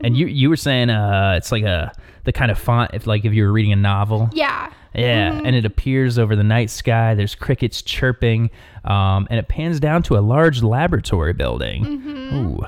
And 0.00 0.16
you 0.16 0.26
you 0.26 0.48
were 0.48 0.56
saying 0.56 0.90
uh, 0.90 1.34
it's 1.36 1.50
like 1.50 1.64
a 1.64 1.92
the 2.28 2.32
kind 2.32 2.50
of 2.50 2.58
font 2.58 2.90
if 2.92 3.06
like 3.06 3.24
if 3.24 3.32
you 3.32 3.42
were 3.42 3.50
reading 3.52 3.72
a 3.72 3.76
novel. 3.76 4.28
Yeah. 4.34 4.70
Yeah, 4.94 5.30
mm-hmm. 5.32 5.46
and 5.46 5.56
it 5.56 5.64
appears 5.64 6.18
over 6.18 6.36
the 6.36 6.42
night 6.44 6.68
sky. 6.70 7.14
There's 7.14 7.34
crickets 7.34 7.80
chirping, 7.82 8.50
um, 8.84 9.26
and 9.30 9.38
it 9.38 9.48
pans 9.48 9.80
down 9.80 10.02
to 10.04 10.16
a 10.18 10.20
large 10.20 10.62
laboratory 10.62 11.32
building. 11.32 11.84
Mm-hmm. 11.84 12.36
Ooh. 12.36 12.60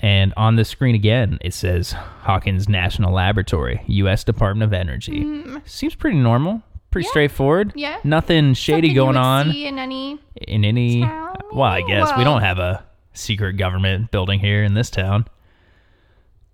And 0.00 0.34
on 0.36 0.56
the 0.56 0.64
screen 0.64 0.94
again, 0.94 1.38
it 1.40 1.54
says 1.54 1.92
Hawkins 1.92 2.68
National 2.68 3.12
Laboratory, 3.14 3.82
U.S. 3.86 4.24
Department 4.24 4.64
of 4.68 4.72
Energy. 4.74 5.20
Mm-hmm. 5.24 5.58
Seems 5.64 5.94
pretty 5.94 6.18
normal, 6.18 6.62
pretty 6.90 7.06
Yeah. 7.06 7.10
straightforward. 7.12 7.72
Yeah. 7.76 7.98
Nothing 8.04 8.52
shady 8.54 8.88
Something 8.88 8.94
going 8.96 9.16
on 9.16 9.52
See 9.52 9.66
in 9.66 9.78
any. 9.78 10.18
in 10.36 10.64
any. 10.64 11.00
town, 11.02 11.36
Well, 11.52 11.70
I 11.70 11.80
guess 11.82 12.10
we 12.16 12.24
don't 12.24 12.42
have 12.42 12.58
a 12.58 12.84
secret 13.14 13.54
government 13.56 14.10
building 14.10 14.38
here 14.40 14.64
in 14.64 14.74
this 14.74 14.90
town. 14.90 15.26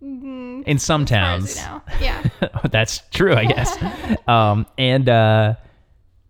In 0.05 0.79
some 0.79 1.05
Mm-hmm. 1.05 1.15
as 1.15 1.55
towns, 1.55 1.61
far 1.61 1.83
as 1.89 2.01
we 2.01 2.06
know. 2.06 2.31
Yeah. 2.41 2.59
that's 2.71 3.03
true, 3.11 3.35
I 3.35 3.47
guess. 3.47 3.77
um, 4.29 4.67
and 4.77 5.09
uh, 5.09 5.55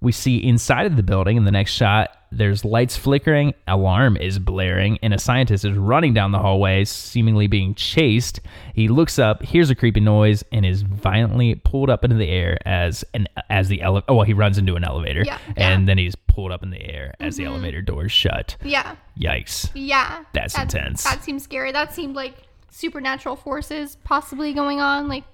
we 0.00 0.12
see 0.12 0.36
inside 0.38 0.86
of 0.86 0.96
the 0.96 1.02
building 1.02 1.36
in 1.36 1.44
the 1.44 1.50
next 1.50 1.72
shot, 1.72 2.16
there's 2.30 2.64
lights 2.64 2.96
flickering, 2.96 3.54
alarm 3.68 4.16
is 4.16 4.38
blaring, 4.40 4.98
and 5.02 5.14
a 5.14 5.18
scientist 5.18 5.64
is 5.64 5.76
running 5.78 6.14
down 6.14 6.32
the 6.32 6.38
hallway, 6.38 6.84
seemingly 6.84 7.46
being 7.46 7.74
chased. 7.76 8.40
He 8.74 8.88
looks 8.88 9.18
up, 9.20 9.42
hears 9.42 9.70
a 9.70 9.74
creepy 9.76 10.00
noise, 10.00 10.42
and 10.50 10.66
is 10.66 10.82
violently 10.82 11.54
pulled 11.54 11.90
up 11.90 12.02
into 12.04 12.16
the 12.16 12.28
air 12.28 12.58
as 12.66 13.04
an 13.14 13.28
as 13.50 13.68
the 13.68 13.82
ele- 13.82 14.02
oh 14.08 14.16
well, 14.16 14.24
he 14.24 14.34
runs 14.34 14.58
into 14.58 14.74
an 14.74 14.82
elevator, 14.82 15.22
Yeah, 15.24 15.38
and 15.48 15.56
yeah. 15.56 15.76
Mm-hmm. 15.76 15.84
then 15.86 15.98
he's 15.98 16.16
pulled 16.16 16.50
up 16.50 16.64
in 16.64 16.70
the 16.70 16.82
air 16.82 17.14
as 17.20 17.36
the 17.36 17.44
elevator 17.44 17.82
doors 17.82 18.10
shut. 18.12 18.56
yeah. 18.64 18.96
Yikes! 19.18 19.70
Yeah. 19.74 20.24
That's 20.32 20.54
That- 20.54 20.74
intense. 20.74 21.04
That 21.04 21.22
seems 21.22 21.44
scary. 21.44 21.70
That 21.70 21.94
seemed 21.94 22.16
like 22.16 22.34
supernatural 22.74 23.36
forces 23.36 23.96
possibly 24.02 24.52
going 24.52 24.80
on, 24.80 25.06
like 25.08 25.24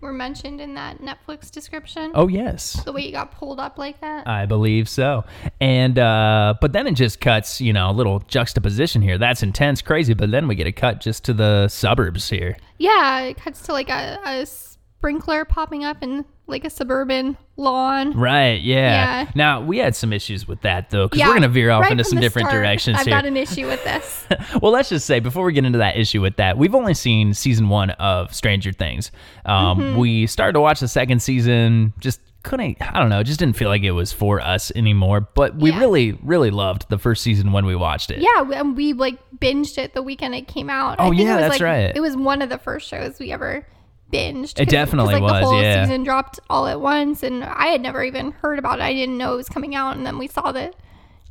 were 0.00 0.12
mentioned 0.12 0.60
in 0.60 0.74
that 0.74 1.00
Netflix 1.00 1.50
description. 1.50 2.12
Oh 2.14 2.28
yes, 2.28 2.80
The 2.84 2.92
way 2.92 3.04
you 3.04 3.10
got 3.10 3.32
pulled 3.32 3.58
up 3.58 3.78
like 3.78 4.00
that. 4.00 4.28
I 4.28 4.46
believe 4.46 4.88
so. 4.88 5.24
And 5.60 5.98
uh 5.98 6.54
but 6.60 6.72
then 6.72 6.86
it 6.86 6.92
just 6.92 7.20
cuts, 7.20 7.60
you 7.60 7.72
know, 7.72 7.90
a 7.90 7.92
little 7.92 8.20
juxtaposition 8.20 9.02
here. 9.02 9.18
That's 9.18 9.42
intense, 9.42 9.82
crazy, 9.82 10.14
but 10.14 10.30
then 10.30 10.46
we 10.46 10.54
get 10.54 10.68
a 10.68 10.72
cut 10.72 11.00
just 11.00 11.24
to 11.24 11.32
the 11.32 11.66
suburbs 11.66 12.30
here. 12.30 12.56
yeah, 12.78 13.22
it 13.22 13.38
cuts 13.38 13.62
to 13.62 13.72
like 13.72 13.90
a, 13.90 14.20
a 14.24 14.46
sprinkler 14.46 15.44
popping 15.44 15.84
up 15.84 16.00
in 16.02 16.24
like 16.48 16.64
a 16.64 16.70
suburban 16.70 17.36
lawn. 17.56 18.12
Right, 18.18 18.60
yeah. 18.60 19.22
Yeah. 19.24 19.30
Now, 19.34 19.60
we 19.60 19.78
had 19.78 19.94
some 19.94 20.12
issues 20.12 20.48
with 20.48 20.60
that 20.62 20.90
though 20.90 21.08
cuz 21.08 21.18
Yeah, 21.18 21.26
we're 21.26 21.32
going 21.34 21.42
to 21.42 21.48
veer 21.48 21.70
off 21.70 21.82
right 21.82 21.92
into 21.92 22.04
some 22.04 22.20
different 22.20 22.48
start, 22.48 22.62
directions 22.62 22.98
I've 22.98 23.06
here. 23.06 23.14
got 23.14 23.26
an 23.26 23.36
issue 23.36 23.66
with 23.66 23.82
this. 23.84 24.26
well, 24.62 24.72
let's 24.72 24.88
just 24.88 25.06
say 25.06 25.20
before 25.20 25.44
we 25.44 25.52
get 25.52 25.64
into 25.64 25.78
that 25.78 25.96
issue 25.96 26.20
with 26.22 26.36
that, 26.36 26.56
we've 26.58 26.74
only 26.74 26.94
seen 26.94 27.34
season 27.34 27.68
1 27.68 27.90
of 27.90 28.34
Stranger 28.34 28.72
Things. 28.72 29.10
Um 29.44 29.78
Mm-hmm. 29.78 29.98
we 29.98 30.26
started 30.26 30.54
to 30.54 30.60
watch 30.60 30.80
the 30.80 30.88
second 30.88 31.20
season 31.22 31.92
just 32.00 32.20
couldn't 32.44 32.76
I 32.80 32.98
don't 32.98 33.08
know, 33.10 33.22
just 33.22 33.38
didn't 33.40 33.56
feel 33.56 33.68
like 33.68 33.82
it 33.82 33.90
was 33.90 34.12
for 34.12 34.40
us 34.40 34.72
anymore, 34.74 35.20
but 35.34 35.56
we 35.56 35.70
Yeah. 35.70 35.80
really 35.80 36.12
really 36.22 36.50
loved 36.50 36.88
the 36.88 36.96
first 36.98 37.22
season 37.22 37.52
when 37.52 37.66
we 37.66 37.74
watched 37.76 38.10
it. 38.10 38.18
yeah, 38.20 38.48
and 38.58 38.76
we 38.76 38.92
like 38.94 39.18
binged 39.38 39.76
it 39.76 39.92
the 39.92 40.02
weekend 40.02 40.34
it 40.34 40.48
came 40.48 40.70
out. 40.70 40.96
Oh, 40.98 41.06
I 41.06 41.08
think 41.10 41.20
yeah, 41.22 41.32
it 41.32 41.34
was, 41.34 41.40
that's 41.42 41.50
like, 41.60 41.60
right. 41.62 41.92
It 41.96 42.00
was 42.00 42.16
one 42.16 42.40
of 42.40 42.48
the 42.48 42.58
first 42.58 42.88
shows 42.88 43.18
we 43.18 43.32
ever 43.32 43.66
binged. 44.12 44.60
It 44.60 44.68
definitely 44.68 45.14
like, 45.20 45.22
was, 45.22 45.32
The 45.32 45.46
whole 45.46 45.62
yeah. 45.62 45.84
season 45.84 46.04
dropped 46.04 46.40
all 46.48 46.66
at 46.66 46.80
once, 46.80 47.22
and 47.22 47.44
I 47.44 47.66
had 47.66 47.80
never 47.80 48.02
even 48.02 48.32
heard 48.32 48.58
about 48.58 48.80
it. 48.80 48.82
I 48.82 48.92
didn't 48.92 49.18
know 49.18 49.34
it 49.34 49.36
was 49.36 49.48
coming 49.48 49.74
out, 49.74 49.96
and 49.96 50.06
then 50.06 50.18
we 50.18 50.28
saw 50.28 50.52
that 50.52 50.74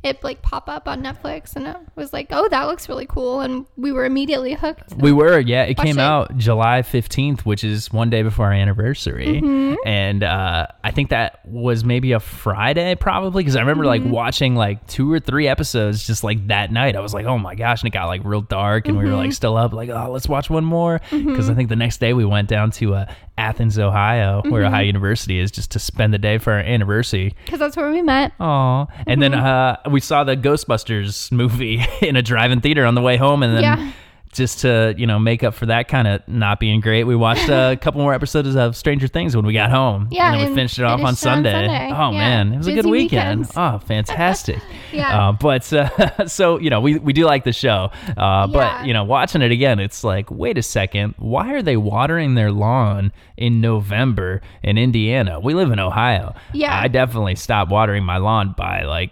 it 0.04 0.22
like 0.22 0.42
pop 0.42 0.68
up 0.68 0.86
on 0.86 1.02
Netflix, 1.02 1.56
and 1.56 1.66
it 1.66 1.76
was 1.96 2.12
like, 2.12 2.28
oh, 2.30 2.48
that 2.50 2.64
looks 2.68 2.88
really 2.88 3.06
cool, 3.06 3.40
and 3.40 3.66
we 3.76 3.90
were 3.90 4.04
immediately 4.04 4.54
hooked. 4.54 4.94
We 4.96 5.10
were, 5.10 5.40
yeah. 5.40 5.64
It 5.64 5.76
came 5.76 5.98
it. 5.98 6.02
out 6.02 6.36
July 6.36 6.82
15th, 6.82 7.40
which 7.40 7.64
is 7.64 7.92
one 7.92 8.08
day 8.08 8.22
before 8.22 8.46
our 8.46 8.52
anniversary. 8.52 9.40
Mm-hmm. 9.42 9.74
And 9.84 10.22
uh, 10.22 10.68
I 10.84 10.90
think 10.92 11.10
that 11.10 11.44
was 11.46 11.84
maybe 11.84 12.12
a 12.12 12.20
Friday, 12.20 12.94
probably, 12.94 13.42
because 13.42 13.56
I 13.56 13.60
remember 13.60 13.84
like 13.86 14.02
Mm-hmm. 14.02 14.10
watching 14.12 14.54
like 14.54 14.86
two 14.86 15.12
or 15.12 15.18
three 15.18 15.48
episodes 15.48 16.06
just 16.06 16.22
like 16.22 16.46
that 16.46 16.70
night. 16.70 16.94
I 16.94 17.00
was 17.00 17.12
like, 17.12 17.26
oh 17.26 17.36
my 17.38 17.56
gosh. 17.56 17.82
And 17.82 17.88
it 17.88 17.92
got 17.92 18.06
like 18.06 18.22
real 18.24 18.40
dark, 18.42 18.86
and 18.86 18.96
we 18.96 19.02
were 19.04 19.10
Mm-hmm. 19.10 19.18
like 19.18 19.32
still 19.32 19.56
up, 19.56 19.72
like, 19.72 19.88
oh, 19.90 20.12
let's 20.12 20.28
watch 20.28 20.48
one 20.48 20.64
more. 20.64 21.00
Because 21.10 21.50
I 21.50 21.54
think 21.54 21.68
the 21.68 21.76
next 21.76 21.98
day 21.98 22.12
we 22.12 22.24
went 22.24 22.48
down 22.48 22.70
to 22.72 22.94
uh, 22.94 23.12
Athens, 23.38 23.78
Ohio, 23.78 24.42
where 24.48 24.62
Mm-hmm. 24.64 24.74
Ohio 24.74 24.84
University 24.84 25.38
is, 25.38 25.50
just 25.50 25.70
to 25.70 25.78
spend 25.78 26.12
the 26.12 26.18
day 26.18 26.38
for 26.38 26.52
our 26.52 26.58
anniversary. 26.58 27.34
Because 27.44 27.60
that's 27.60 27.76
where 27.76 27.90
we 27.90 28.02
met. 28.02 28.32
Aw. 28.40 28.86
And 29.06 29.22
then 29.22 29.32
Mm-hmm. 29.32 29.88
uh, 29.88 29.90
we 29.90 30.00
saw 30.00 30.24
the 30.24 30.36
Ghostbusters 30.36 31.30
movie 31.32 31.84
in 32.02 32.16
a 32.16 32.22
drive-in 32.22 32.60
theater 32.60 32.84
on 32.84 32.94
the 32.94 33.02
way 33.02 33.16
home, 33.16 33.42
and 33.42 33.54
then 33.56 33.62
Yeah. 33.62 33.92
Just 34.32 34.60
to 34.60 34.94
you 34.96 35.06
know 35.06 35.18
make 35.18 35.42
up 35.42 35.54
for 35.54 35.66
that 35.66 35.88
kind 35.88 36.06
of 36.08 36.26
not 36.28 36.60
being 36.60 36.80
great, 36.80 37.04
we 37.04 37.16
watched 37.16 37.48
a 37.48 37.76
couple 37.80 38.00
more 38.00 38.12
episodes 38.14 38.54
of 38.56 38.76
Stranger 38.76 39.06
Things 39.08 39.34
when 39.34 39.46
we 39.46 39.52
got 39.52 39.70
home. 39.70 40.08
Yeah, 40.10 40.32
and 40.32 40.40
then 40.40 40.48
we 40.50 40.54
finished 40.54 40.78
it 40.78 40.84
off 40.84 41.00
on 41.00 41.06
finished 41.14 41.26
on 41.26 41.34
Sunday. 41.44 41.52
Sunday. 41.66 41.90
Oh 41.94 42.10
Yeah, 42.12 42.18
man, 42.44 42.52
it 42.52 42.58
was 42.58 42.66
a 42.66 42.72
good 42.72 42.86
weekend. 42.86 43.40
weekends. 43.40 43.52
Oh, 43.56 43.78
fantastic. 43.78 44.58
Yeah. 44.90 45.28
Uh, 45.28 45.32
but 45.32 45.70
uh, 45.72 46.26
so 46.26 46.58
you 46.58 46.70
know, 46.70 46.80
we 46.80 46.98
we 46.98 47.12
do 47.12 47.26
like 47.26 47.44
the 47.44 47.52
show, 47.52 47.90
uh, 48.16 48.46
but 48.46 48.58
Yeah. 48.58 48.84
you 48.84 48.94
know, 48.94 49.04
watching 49.04 49.42
it 49.42 49.52
again, 49.52 49.78
it's 49.80 50.02
like, 50.02 50.30
wait 50.30 50.56
a 50.56 50.62
second, 50.62 51.14
why 51.18 51.52
are 51.52 51.60
they 51.60 51.76
watering 51.76 52.34
their 52.36 52.50
lawn 52.50 53.12
in 53.36 53.60
November 53.60 54.40
in 54.62 54.78
Indiana? 54.78 55.40
We 55.40 55.52
live 55.52 55.70
in 55.72 55.78
Ohio. 55.78 56.34
Yeah. 56.54 56.74
I 56.78 56.88
definitely 56.88 57.34
stopped 57.34 57.70
watering 57.70 58.02
my 58.04 58.16
lawn 58.16 58.54
by 58.56 58.84
like. 58.84 59.10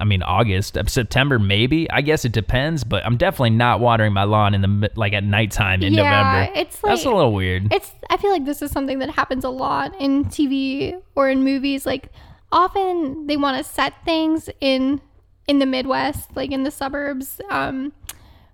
I 0.00 0.04
mean 0.04 0.22
August, 0.22 0.76
uh, 0.78 0.84
September, 0.86 1.38
maybe. 1.38 1.90
I 1.90 2.00
guess 2.00 2.24
it 2.24 2.32
depends, 2.32 2.84
but 2.84 3.04
I'm 3.04 3.16
definitely 3.16 3.50
not 3.50 3.80
watering 3.80 4.12
my 4.12 4.24
lawn 4.24 4.54
in 4.54 4.60
the 4.62 4.90
like 4.94 5.12
at 5.12 5.24
nighttime 5.24 5.82
in 5.82 5.92
Yeah, 5.94 6.02
November. 6.02 6.52
it's 6.60 6.78
that's 6.80 7.04
a 7.04 7.10
little 7.10 7.32
weird. 7.34 7.72
it's 7.72 7.92
i 8.10 8.16
feel 8.16 8.30
like 8.30 8.44
this 8.44 8.62
is 8.62 8.70
something 8.70 8.98
that 9.00 9.10
happens 9.10 9.44
a 9.44 9.50
lot 9.50 9.94
in 10.00 10.24
tv 10.26 10.98
or 11.14 11.28
in 11.28 11.44
movies 11.44 11.84
like 11.84 12.08
often 12.52 13.26
they 13.26 13.36
want 13.36 13.56
to 13.58 13.64
set 13.64 13.92
things 14.04 14.48
in 14.60 15.00
in 15.46 15.58
the 15.58 15.66
midwest 15.66 16.34
like 16.36 16.50
in 16.50 16.62
the 16.62 16.70
suburbs 16.70 17.40
um 17.50 17.92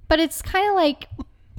but 0.08 0.18
it's 0.20 0.42
kind 0.42 0.68
of 0.68 0.74
like 0.74 1.08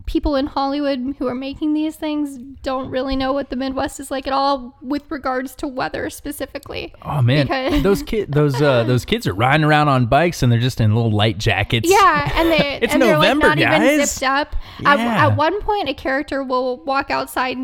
people 0.05 0.35
in 0.35 0.45
hollywood 0.45 1.15
who 1.17 1.27
are 1.27 1.33
making 1.35 1.73
these 1.73 1.95
things 1.95 2.37
don't 2.61 2.89
really 2.89 3.15
know 3.15 3.33
what 3.33 3.49
the 3.49 3.55
midwest 3.55 3.99
is 3.99 4.11
like 4.11 4.27
at 4.27 4.33
all 4.33 4.77
with 4.81 5.03
regards 5.09 5.55
to 5.55 5.67
weather 5.67 6.09
specifically 6.09 6.93
Oh 7.01 7.21
man, 7.21 7.45
because- 7.47 7.81
those 7.83 8.03
kid, 8.03 8.31
those 8.31 8.61
uh, 8.61 8.83
those 8.83 9.05
kids 9.05 9.25
are 9.27 9.33
riding 9.33 9.63
around 9.63 9.87
on 9.89 10.05
bikes 10.07 10.43
and 10.43 10.51
they're 10.51 10.59
just 10.59 10.79
in 10.81 10.93
little 10.95 11.11
light 11.11 11.37
jackets. 11.37 11.89
Yeah, 11.89 12.31
and 12.35 12.51
they 12.51 12.79
It's 12.81 12.93
and 12.93 13.01
they're 13.01 13.15
November, 13.15 13.47
like 13.47 13.59
not 13.59 13.81
even 13.81 13.97
guys. 13.99 14.11
zipped 14.11 14.23
up. 14.29 14.55
At, 14.85 14.99
Yeah. 14.99 15.27
at 15.27 15.35
one 15.37 15.61
point, 15.61 15.89
a 15.89 15.93
character 15.93 16.43
will 16.43 16.77
walk 16.77 17.09
outside 17.11 17.57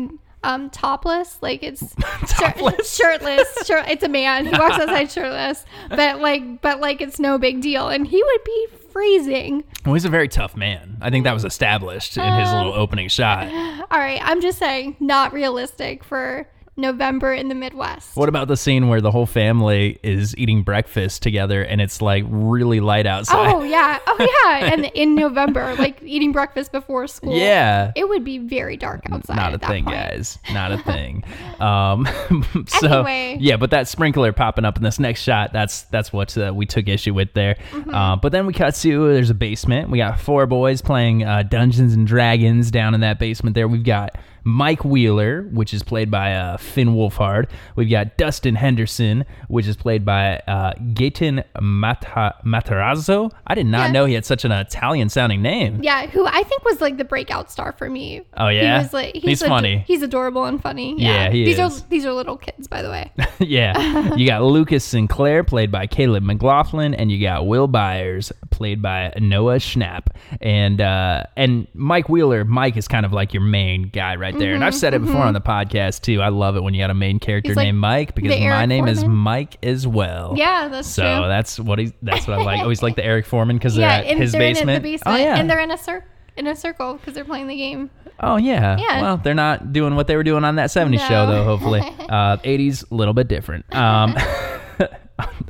um, 0.44 0.70
topless, 0.70 1.38
like 1.42 1.62
it's 1.62 1.80
shir- 2.38 2.84
shirtless. 2.84 3.66
Shir- 3.66 3.84
it's 3.88 4.02
a 4.02 4.08
man. 4.08 4.46
He 4.46 4.52
walks 4.52 4.74
outside 4.78 5.10
shirtless, 5.10 5.64
but 5.88 6.20
like, 6.20 6.60
but 6.60 6.80
like 6.80 7.00
it's 7.00 7.18
no 7.20 7.38
big 7.38 7.60
deal, 7.60 7.88
and 7.88 8.06
he 8.06 8.22
would 8.22 8.44
be 8.44 8.66
freezing. 8.92 9.64
Well, 9.84 9.94
he's 9.94 10.04
a 10.04 10.10
very 10.10 10.28
tough 10.28 10.56
man. 10.56 10.98
I 11.00 11.10
think 11.10 11.24
that 11.24 11.32
was 11.32 11.44
established 11.44 12.16
in 12.16 12.22
his 12.22 12.48
uh, 12.48 12.56
little 12.56 12.74
opening 12.74 13.08
shot. 13.08 13.48
All 13.90 13.98
right, 13.98 14.20
I'm 14.22 14.40
just 14.40 14.58
saying, 14.58 14.96
not 15.00 15.32
realistic 15.32 16.04
for 16.04 16.46
November 16.76 17.34
in 17.34 17.48
the 17.48 17.54
Midwest. 17.54 18.16
What 18.16 18.28
about 18.30 18.48
the 18.48 18.56
scene 18.56 18.88
where 18.88 19.00
the 19.02 19.10
whole 19.10 19.26
family 19.26 19.98
is 20.02 20.34
eating 20.38 20.62
breakfast 20.62 21.22
together 21.22 21.62
and 21.62 21.80
it's 21.82 22.00
like 22.00 22.24
really 22.28 22.80
light 22.80 23.06
outside? 23.06 23.52
Oh 23.54 23.62
yeah, 23.62 23.98
oh 24.06 24.16
yeah, 24.18 24.72
and 24.72 24.86
in 24.94 25.14
November, 25.14 25.74
like 25.76 26.02
eating 26.02 26.32
breakfast 26.32 26.72
before 26.72 27.06
school. 27.06 27.36
yeah. 27.36 27.92
it 27.94 28.08
would 28.08 28.24
be 28.24 28.38
very 28.38 28.76
dark 28.78 29.02
outside. 29.10 29.36
Not 29.36 29.54
a 29.54 29.58
thing, 29.58 29.84
point. 29.84 29.96
guys. 29.96 30.38
Not 30.52 30.72
a 30.72 30.78
thing. 30.78 31.24
Um, 31.62 32.08
so 32.66 33.04
Anyway. 33.04 33.38
yeah, 33.40 33.56
but 33.56 33.70
that 33.70 33.86
sprinkler 33.86 34.32
popping 34.32 34.64
up 34.64 34.76
in 34.76 34.82
this 34.82 34.98
next 34.98 35.20
shot, 35.22 35.52
that's 35.52 35.82
that's 35.82 36.12
what 36.12 36.36
uh, 36.36 36.52
we 36.52 36.66
took 36.66 36.88
issue 36.88 37.14
with 37.14 37.32
there. 37.34 37.54
Mm-hmm. 37.70 37.94
Uh, 37.94 38.16
but 38.16 38.32
then 38.32 38.46
we 38.46 38.52
cut 38.52 38.74
to 38.76 39.12
there's 39.12 39.30
a 39.30 39.34
basement. 39.34 39.88
We 39.88 39.98
got 39.98 40.18
four 40.18 40.46
boys 40.46 40.82
playing 40.82 41.22
uh, 41.22 41.44
Dungeons 41.44 41.94
and 41.94 42.04
Dragons 42.04 42.72
down 42.72 42.94
in 42.94 43.00
that 43.02 43.20
basement. 43.20 43.54
There 43.54 43.68
we've 43.68 43.84
got 43.84 44.16
Mike 44.44 44.84
Wheeler, 44.84 45.42
which 45.52 45.72
is 45.72 45.82
played 45.82 46.10
by 46.10 46.34
uh, 46.34 46.56
Finn 46.56 46.90
Wolfhard. 46.94 47.48
We've 47.76 47.90
got 47.90 48.16
Dustin 48.16 48.54
Henderson, 48.56 49.24
which 49.48 49.66
is 49.66 49.76
played 49.76 50.04
by 50.04 50.38
uh, 50.48 50.72
Gaten 50.94 51.44
Mata- 51.60 52.34
Matarazzo. 52.44 53.30
I 53.46 53.54
did 53.54 53.66
not 53.66 53.86
Yeah. 53.86 53.92
know 53.92 54.04
he 54.04 54.14
had 54.14 54.24
such 54.24 54.44
an 54.44 54.52
Italian 54.52 55.08
sounding 55.08 55.42
name. 55.42 55.80
Yeah, 55.82 56.06
who 56.06 56.26
I 56.26 56.42
think 56.42 56.64
was 56.64 56.80
like 56.80 56.96
the 56.96 57.04
breakout 57.04 57.50
star 57.50 57.72
for 57.72 57.88
me. 57.88 58.22
Oh, 58.36 58.48
yeah? 58.48 58.78
he 58.78 58.82
was 58.84 58.92
like 58.92 59.14
he's, 59.14 59.22
He's 59.24 59.42
ad- 59.42 59.48
funny. 59.48 59.84
He's 59.86 60.02
adorable 60.02 60.44
and 60.44 60.60
funny. 60.60 60.94
Yeah, 61.00 61.24
Yeah, 61.24 61.30
he 61.30 61.44
these 61.44 61.58
is. 61.58 61.82
are 61.82 61.86
these 61.88 62.04
are 62.06 62.12
little 62.12 62.36
kids, 62.36 62.66
by 62.68 62.82
the 62.82 62.90
way. 62.90 63.12
yeah. 63.38 64.14
You 64.16 64.26
got 64.26 64.42
Lucas 64.42 64.84
Sinclair, 64.84 65.44
played 65.44 65.70
by 65.70 65.86
Caleb 65.86 66.22
McLaughlin, 66.24 66.94
and 66.94 67.10
you 67.10 67.20
got 67.20 67.46
Will 67.46 67.68
Byers, 67.68 68.32
played 68.50 68.82
by 68.82 69.12
Noah 69.20 69.56
Schnapp. 69.56 70.06
And 70.40 70.80
uh, 70.80 71.24
and 71.36 71.66
Mike 71.74 72.08
Wheeler, 72.08 72.44
Mike 72.44 72.76
is 72.76 72.88
kind 72.88 73.06
of 73.06 73.12
like 73.12 73.32
your 73.34 73.42
main 73.42 73.84
guy 73.88 74.16
right 74.16 74.31
there. 74.38 74.54
and 74.54 74.64
I've 74.64 74.74
said 74.74 74.94
it 74.94 75.00
before 75.00 75.22
on 75.22 75.34
the 75.34 75.40
podcast 75.40 76.02
too. 76.02 76.20
I 76.22 76.28
love 76.28 76.56
it 76.56 76.62
when 76.62 76.74
you 76.74 76.80
got 76.82 76.90
a 76.90 76.94
main 76.94 77.18
character 77.18 77.50
Mm-hmm, 77.50 77.56
like 77.58 77.66
named 77.66 77.78
Mike 77.78 78.14
because 78.14 78.30
my 78.38 78.66
name 78.66 78.88
is 78.88 79.04
Mike 79.04 79.58
as 79.64 79.86
well. 79.86 80.34
Yeah, 80.36 80.68
that's 80.68 80.88
So 80.88 81.02
true. 81.02 81.28
that's 81.28 81.58
what 81.60 81.78
he 81.78 81.92
that's 82.02 82.26
what 82.26 82.38
I 82.38 82.42
like. 82.44 82.60
Always 82.62 82.82
like 82.82 82.96
the 82.96 83.04
Eric 83.04 83.26
Forman 83.26 83.56
because 83.56 83.74
they're 83.74 83.88
yeah, 84.04 84.10
at 84.10 84.16
his 84.16 84.32
they're 84.32 84.40
basement. 84.40 84.82
basement, 84.82 85.16
Oh 85.16 85.22
yeah. 85.22 85.36
and 85.36 85.48
they're 85.50 85.60
in 85.60 85.70
a 85.70 85.78
cir- 85.78 86.04
in 86.36 86.46
a 86.46 86.56
circle 86.56 86.94
because 86.94 87.14
they're 87.14 87.24
playing 87.24 87.46
the 87.48 87.56
game. 87.56 87.90
Oh 88.20 88.36
yeah. 88.36 88.76
Yeah. 88.78 89.00
Well, 89.02 89.16
they're 89.16 89.34
not 89.34 89.72
doing 89.72 89.96
what 89.96 90.06
they 90.06 90.16
were 90.16 90.22
doing 90.22 90.44
on 90.44 90.56
that 90.56 90.70
'70s 90.70 91.06
show 91.08 91.26
though. 91.26 91.44
Hopefully, 91.44 91.80
uh, 92.08 92.36
'80s 92.38 92.90
a 92.90 92.94
little 92.94 93.14
bit 93.14 93.26
different. 93.28 93.64
Um, 93.74 94.14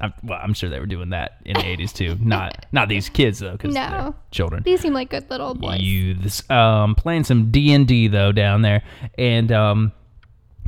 I'm, 0.03 0.13
well, 0.23 0.39
I'm 0.43 0.53
sure 0.53 0.69
they 0.69 0.81
were 0.81 0.87
doing 0.87 1.11
that 1.11 1.39
in 1.45 1.55
the 1.55 1.63
'80s 1.63 1.93
too. 1.95 2.17
Not 2.21 2.67
not 2.73 2.89
these 2.89 3.09
kids 3.09 3.39
though, 3.39 3.53
because 3.53 3.73
they're 3.75 3.89
No. 3.91 4.15
children. 4.31 4.63
These 4.65 4.81
seem 4.81 4.93
like 4.95 5.11
good 5.11 5.31
little 5.31 5.55
boys. 5.55 5.81
Youths. 5.81 6.49
Um, 6.51 6.95
playing 6.95 7.25
some 7.25 7.51
D 7.51 7.73
and 7.73 7.87
D 7.87 8.09
though 8.09 8.33
down 8.33 8.63
there, 8.63 8.83
and 9.17 9.51
um, 9.53 9.93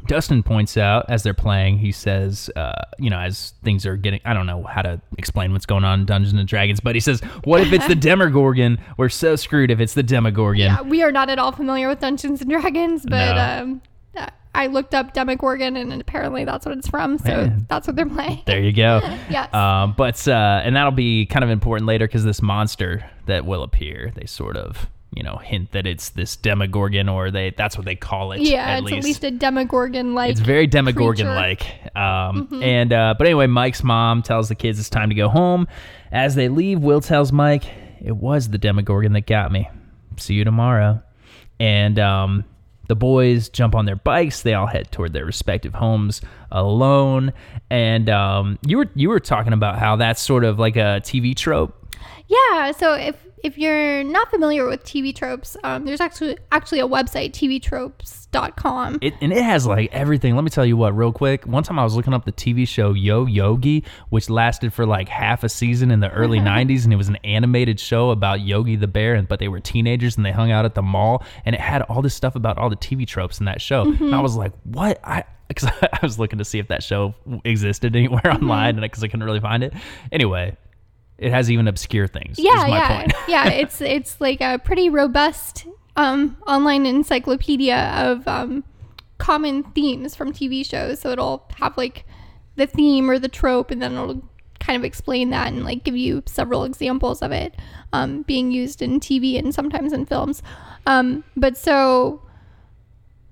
Dustin 0.07 0.43
points 0.43 0.77
out 0.77 1.07
as 1.09 1.23
they're 1.23 1.33
playing, 1.33 1.79
he 1.79 1.91
says, 1.91 2.51
uh, 2.57 2.83
you 2.99 3.09
know, 3.09 3.19
as 3.19 3.55
things 3.65 3.87
are 3.87 3.97
getting, 3.97 4.21
I 4.27 4.35
don't 4.35 4.45
know 4.47 4.63
how 4.65 4.83
to 4.83 5.01
explain 5.17 5.53
what's 5.55 5.65
going 5.65 5.83
on 5.83 6.01
in 6.01 6.07
Dungeons 6.07 6.39
and 6.39 6.47
Dragons, 6.47 6.79
but 6.79 6.95
he 6.95 7.01
says, 7.01 7.23
what 7.45 7.63
if 7.63 7.73
it's 7.73 7.87
the 7.87 7.95
Demogorgon? 8.11 8.79
We're 8.99 9.09
so 9.09 9.35
screwed 9.35 9.71
if 9.71 9.81
it's 9.81 9.95
the 9.95 10.03
Demogorgon. 10.03 10.61
Yeah, 10.61 10.83
we 10.83 11.03
are 11.03 11.11
not 11.11 11.31
at 11.31 11.39
all 11.39 11.53
familiar 11.53 11.89
with 11.89 12.01
Dungeons 12.01 12.43
and 12.43 12.51
Dragons, 12.51 13.05
but 13.09 13.35
No. 13.35 13.63
um, 13.63 13.83
I 14.55 14.69
looked 14.69 14.95
up 14.95 15.13
Demogorgon, 15.13 15.77
and 15.77 16.01
apparently 16.01 16.45
that's 16.45 16.65
what 16.65 16.79
it's 16.79 16.89
from. 16.89 17.19
So 17.19 17.29
Yeah. 17.29 17.57
that's 17.69 17.87
what 17.87 17.97
they're 17.97 18.07
playing. 18.07 18.43
There 18.47 18.61
you 18.61 18.73
go. 18.73 19.01
Yes. 19.31 19.53
Um, 19.53 19.95
but 19.97 20.27
uh, 20.29 20.61
and 20.65 20.77
that'll 20.77 20.93
be 20.93 21.27
kind 21.27 21.43
of 21.45 21.51
important 21.51 21.87
later 21.87 22.07
because 22.07 22.25
this 22.25 22.41
monster 22.43 23.09
that 23.27 23.45
will 23.45 23.63
appear, 23.63 24.13
they 24.15 24.27
sort 24.27 24.57
of 24.57 24.89
you 25.13 25.23
know 25.23 25.37
hint 25.37 25.71
that 25.73 25.87
it's 25.87 26.11
this 26.11 26.37
Demogorgon, 26.37 27.09
or 27.09 27.31
they 27.31 27.51
that's 27.51 27.77
what 27.77 27.85
they 27.85 27.95
call 27.97 28.33
it. 28.33 28.41
yeah, 28.43 28.65
at 28.67 28.79
it's 28.83 28.85
least. 28.87 28.97
at 28.99 29.05
least 29.05 29.25
a 29.25 29.31
Demogorgon 29.31 30.15
like. 30.15 30.31
It's 30.31 30.41
very 30.41 30.67
Demogorgon 30.67 31.27
like. 31.29 31.63
Um, 31.97 32.49
Mm-hmm. 32.49 32.63
And 32.63 32.93
uh, 32.93 33.15
but 33.17 33.27
anyway, 33.27 33.47
Mike's 33.47 33.83
mom 33.85 34.23
tells 34.23 34.49
the 34.49 34.55
kids 34.55 34.79
it's 34.79 34.91
time 34.91 35.09
to 35.11 35.15
go 35.15 35.29
home. 35.29 35.67
As 36.13 36.35
they 36.35 36.49
leave, 36.49 36.81
Will 36.81 37.01
tells 37.01 37.33
Mike, 37.33 37.65
"It 38.05 38.17
was 38.17 38.49
the 38.49 38.59
Demogorgon 38.59 39.13
that 39.15 39.27
got 39.27 39.51
me. 39.53 39.69
See 40.17 40.35
you 40.35 40.45
tomorrow." 40.45 41.03
And 41.61 41.99
um, 41.99 42.45
the 42.89 42.97
boys 42.97 43.49
jump 43.49 43.75
on 43.75 43.87
their 43.87 43.97
bikes. 43.97 44.43
They 44.43 44.55
all 44.55 44.67
head 44.67 44.91
toward 44.91 45.13
their 45.13 45.25
respective 45.25 45.75
homes 45.75 46.21
alone. 46.51 47.33
And 47.71 48.09
um, 48.11 48.59
you 48.67 48.79
were 48.79 48.89
you 48.95 49.09
were 49.09 49.21
talking 49.21 49.53
about 49.53 49.79
how 49.79 49.97
that's 49.97 50.21
sort 50.21 50.45
of 50.45 50.59
like 50.59 50.77
a 50.77 51.01
TV 51.03 51.35
trope. 51.35 51.75
Yeah, 52.29 52.73
so 52.73 52.95
if 52.95 53.17
if 53.45 53.59
you're 53.59 54.03
not 54.03 54.31
familiar 54.31 54.67
with 54.67 54.83
TV 54.85 55.15
tropes, 55.15 55.55
um, 55.65 55.85
there's 55.85 56.01
actually 56.01 56.39
actually 56.51 56.81
a 56.81 56.89
website, 56.89 57.33
tvtropes.com. 57.33 58.99
It, 59.03 59.13
and 59.21 59.35
it 59.35 59.43
has 59.43 59.67
like 59.67 59.93
everything. 59.93 60.35
Let 60.35 60.45
me 60.45 60.51
tell 60.51 60.65
you 60.65 60.79
what, 60.79 60.97
real 60.97 61.13
quick. 61.13 61.47
One 61.47 61.63
time 61.63 61.79
I 61.79 61.85
was 61.85 61.95
looking 61.95 62.15
up 62.15 62.25
the 62.25 62.33
TV 62.33 62.67
show 62.67 62.95
Yo 62.95 63.27
Yogi, 63.27 63.85
which 64.09 64.31
lasted 64.31 64.73
for 64.73 64.87
like 64.87 65.11
half 65.11 65.45
a 65.45 65.51
season 65.51 65.91
in 65.91 66.01
the 66.01 66.11
early 66.11 66.39
90s. 66.41 66.85
And 66.85 66.93
it 66.93 66.97
was 66.97 67.11
an 67.11 67.17
animated 67.17 67.79
show 67.79 68.11
about 68.11 68.41
Yogi 68.41 68.77
the 68.77 68.89
bear, 68.89 69.15
and 69.15 69.29
but 69.29 69.41
they 69.41 69.49
were 69.49 69.61
teenagers 69.61 70.17
and 70.17 70.25
they 70.25 70.33
hung 70.33 70.51
out 70.51 70.65
at 70.65 70.75
the 70.75 70.83
mall. 70.83 71.23
And 71.45 71.55
it 71.55 71.61
had 71.61 71.83
all 71.83 72.01
this 72.01 72.15
stuff 72.15 72.37
about 72.37 72.57
all 72.57 72.71
the 72.71 72.77
TV 72.77 73.07
tropes 73.07 73.41
in 73.41 73.45
that 73.45 73.61
show. 73.61 73.83
And 73.83 74.15
I 74.15 74.21
was 74.21 74.37
like, 74.37 74.53
what? 74.65 74.99
I. 75.05 75.25
Because 75.49 75.69
I 75.83 75.99
was 76.03 76.19
looking 76.19 76.39
to 76.39 76.45
see 76.47 76.59
if 76.59 76.69
that 76.69 76.83
show 76.83 77.15
existed 77.45 77.95
anywhere 77.95 78.33
online, 78.33 78.77
and 78.77 78.81
because 78.81 79.05
I 79.05 79.09
couldn't 79.09 79.25
really 79.25 79.41
find 79.41 79.63
it. 79.63 79.75
Anyway, 80.11 80.57
it 81.19 81.31
has 81.31 81.51
even 81.51 81.69
obscure 81.69 82.07
things. 82.07 82.39
is 82.39 82.45
yeah, 82.45 82.55
my 82.55 82.69
yeah, 82.69 82.97
point. 82.97 83.13
yeah. 83.29 83.49
It's 83.53 83.81
it's 83.81 84.21
like 84.21 84.41
a 84.41 84.59
pretty 84.59 84.91
robust 84.91 85.67
um, 85.97 86.37
online 86.47 86.87
encyclopedia 86.87 87.93
of 87.97 88.27
um, 88.27 88.65
common 89.19 89.63
themes 89.63 90.15
from 90.15 90.33
TV 90.33 90.67
shows. 90.67 91.01
So 91.01 91.11
it'll 91.11 91.49
have 91.57 91.77
like 91.77 92.05
the 92.57 92.67
theme 92.67 93.11
or 93.11 93.19
the 93.19 93.29
trope, 93.29 93.71
and 93.71 93.81
then 93.81 93.93
it'll 93.93 94.23
kind 94.61 94.77
of 94.77 94.85
explain 94.85 95.31
that 95.31 95.49
and 95.49 95.63
like 95.65 95.85
give 95.85 95.97
you 95.97 96.23
several 96.27 96.65
examples 96.65 97.21
of 97.21 97.33
it 97.33 97.55
um, 97.93 98.23
being 98.23 98.51
used 98.51 98.81
in 98.81 98.99
TV 98.99 99.39
and 99.39 99.55
sometimes 99.55 99.93
in 99.93 100.07
films. 100.07 100.43
Um, 100.87 101.23
but 101.37 101.57
so 101.57 102.23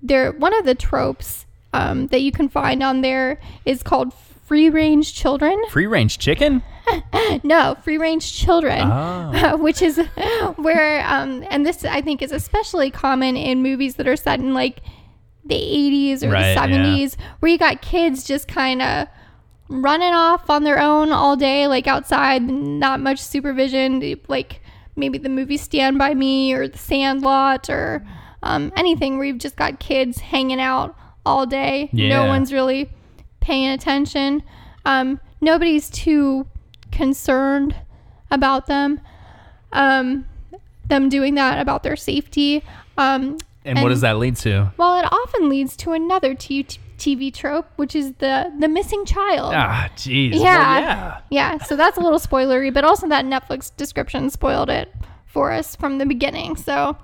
there, 0.01 0.31
one 0.31 0.53
of 0.53 0.65
the 0.65 0.75
tropes 0.75 1.45
um, 1.73 2.07
that 2.07 2.21
you 2.21 2.31
can 2.31 2.49
find 2.49 2.83
on 2.83 3.01
there 3.01 3.39
is 3.65 3.81
called 3.81 4.13
free 4.13 4.69
range 4.69 5.15
children. 5.15 5.59
Free 5.69 5.87
range 5.87 6.19
chicken? 6.19 6.61
No, 7.43 7.75
free 7.83 7.97
range 7.97 8.33
children, 8.33 8.81
Oh. 8.81 9.57
which 9.61 9.81
is 9.81 9.97
where, 10.57 11.05
um, 11.07 11.43
and 11.49 11.65
this 11.65 11.83
I 11.85 12.01
think 12.01 12.21
is 12.21 12.31
especially 12.31 12.91
common 12.91 13.35
in 13.37 13.61
movies 13.61 13.95
that 13.95 14.07
are 14.07 14.15
set 14.15 14.39
in 14.39 14.53
like 14.53 14.81
the 15.45 15.55
80s 15.55 16.23
or 16.23 16.29
Right, 16.29 16.53
the 16.53 16.69
yeah. 16.69 16.83
70s, 16.85 17.15
where 17.39 17.51
you 17.51 17.57
got 17.57 17.81
kids 17.81 18.23
just 18.23 18.47
kind 18.47 18.81
of 18.81 19.07
running 19.69 20.13
off 20.13 20.49
on 20.49 20.63
their 20.63 20.79
own 20.79 21.11
all 21.11 21.35
day, 21.35 21.67
like 21.67 21.87
outside, 21.87 22.43
not 22.43 22.99
much 22.99 23.19
supervision, 23.19 24.19
like 24.27 24.61
maybe 24.95 25.17
the 25.17 25.29
movie 25.29 25.57
Stand 25.57 25.97
By 25.97 26.13
Me 26.13 26.53
or 26.53 26.67
The 26.67 26.77
Sandlot 26.77 27.69
or 27.69 28.05
um, 28.43 28.71
anything 28.75 29.17
where 29.17 29.25
you've 29.25 29.39
just 29.39 29.55
got 29.55 29.79
kids 29.79 30.19
hanging 30.19 30.59
out 30.61 30.95
all 31.25 31.45
day. 31.45 31.89
Yeah. 31.93 32.09
No 32.09 32.25
one's 32.27 32.53
really 32.53 32.89
paying 33.39 33.69
attention. 33.71 34.43
Um, 34.85 35.19
nobody's 35.41 35.89
too 35.89 36.45
concerned 36.93 37.75
about 38.31 38.67
them. 38.67 39.01
Um, 39.71 40.25
them 40.87 41.09
doing 41.09 41.35
that 41.35 41.59
about 41.59 41.83
their 41.83 41.95
safety. 41.95 42.63
Um, 42.97 43.37
And, 43.65 43.81
what 43.81 43.89
does 43.89 44.01
that 44.01 44.17
lead 44.17 44.35
to? 44.37 44.71
well, 44.77 44.99
it 44.99 45.05
often 45.11 45.49
leads 45.49 45.75
to 45.77 45.93
another 45.93 46.35
t- 46.35 46.67
TV 46.97 47.33
trope, 47.33 47.67
which 47.77 47.95
is 47.95 48.13
the 48.19 48.51
the 48.59 48.67
missing 48.67 49.03
child. 49.05 49.53
Ah, 49.55 49.89
jeez. 49.95 50.33
Well, 50.33 50.43
Yeah. 50.43 50.79
yeah. 50.79 51.17
Yeah, 51.29 51.57
so 51.63 51.75
that's 51.75 51.97
a 51.97 52.01
little 52.01 52.19
spoilery, 52.19 52.73
but 52.73 52.83
also 52.85 53.07
that 53.07 53.25
Netflix 53.25 53.71
description 53.75 54.29
spoiled 54.29 54.69
it 54.69 54.93
for 55.25 55.51
us 55.51 55.75
from 55.75 55.97
the 55.97 56.05
beginning. 56.05 56.55
So 56.55 56.95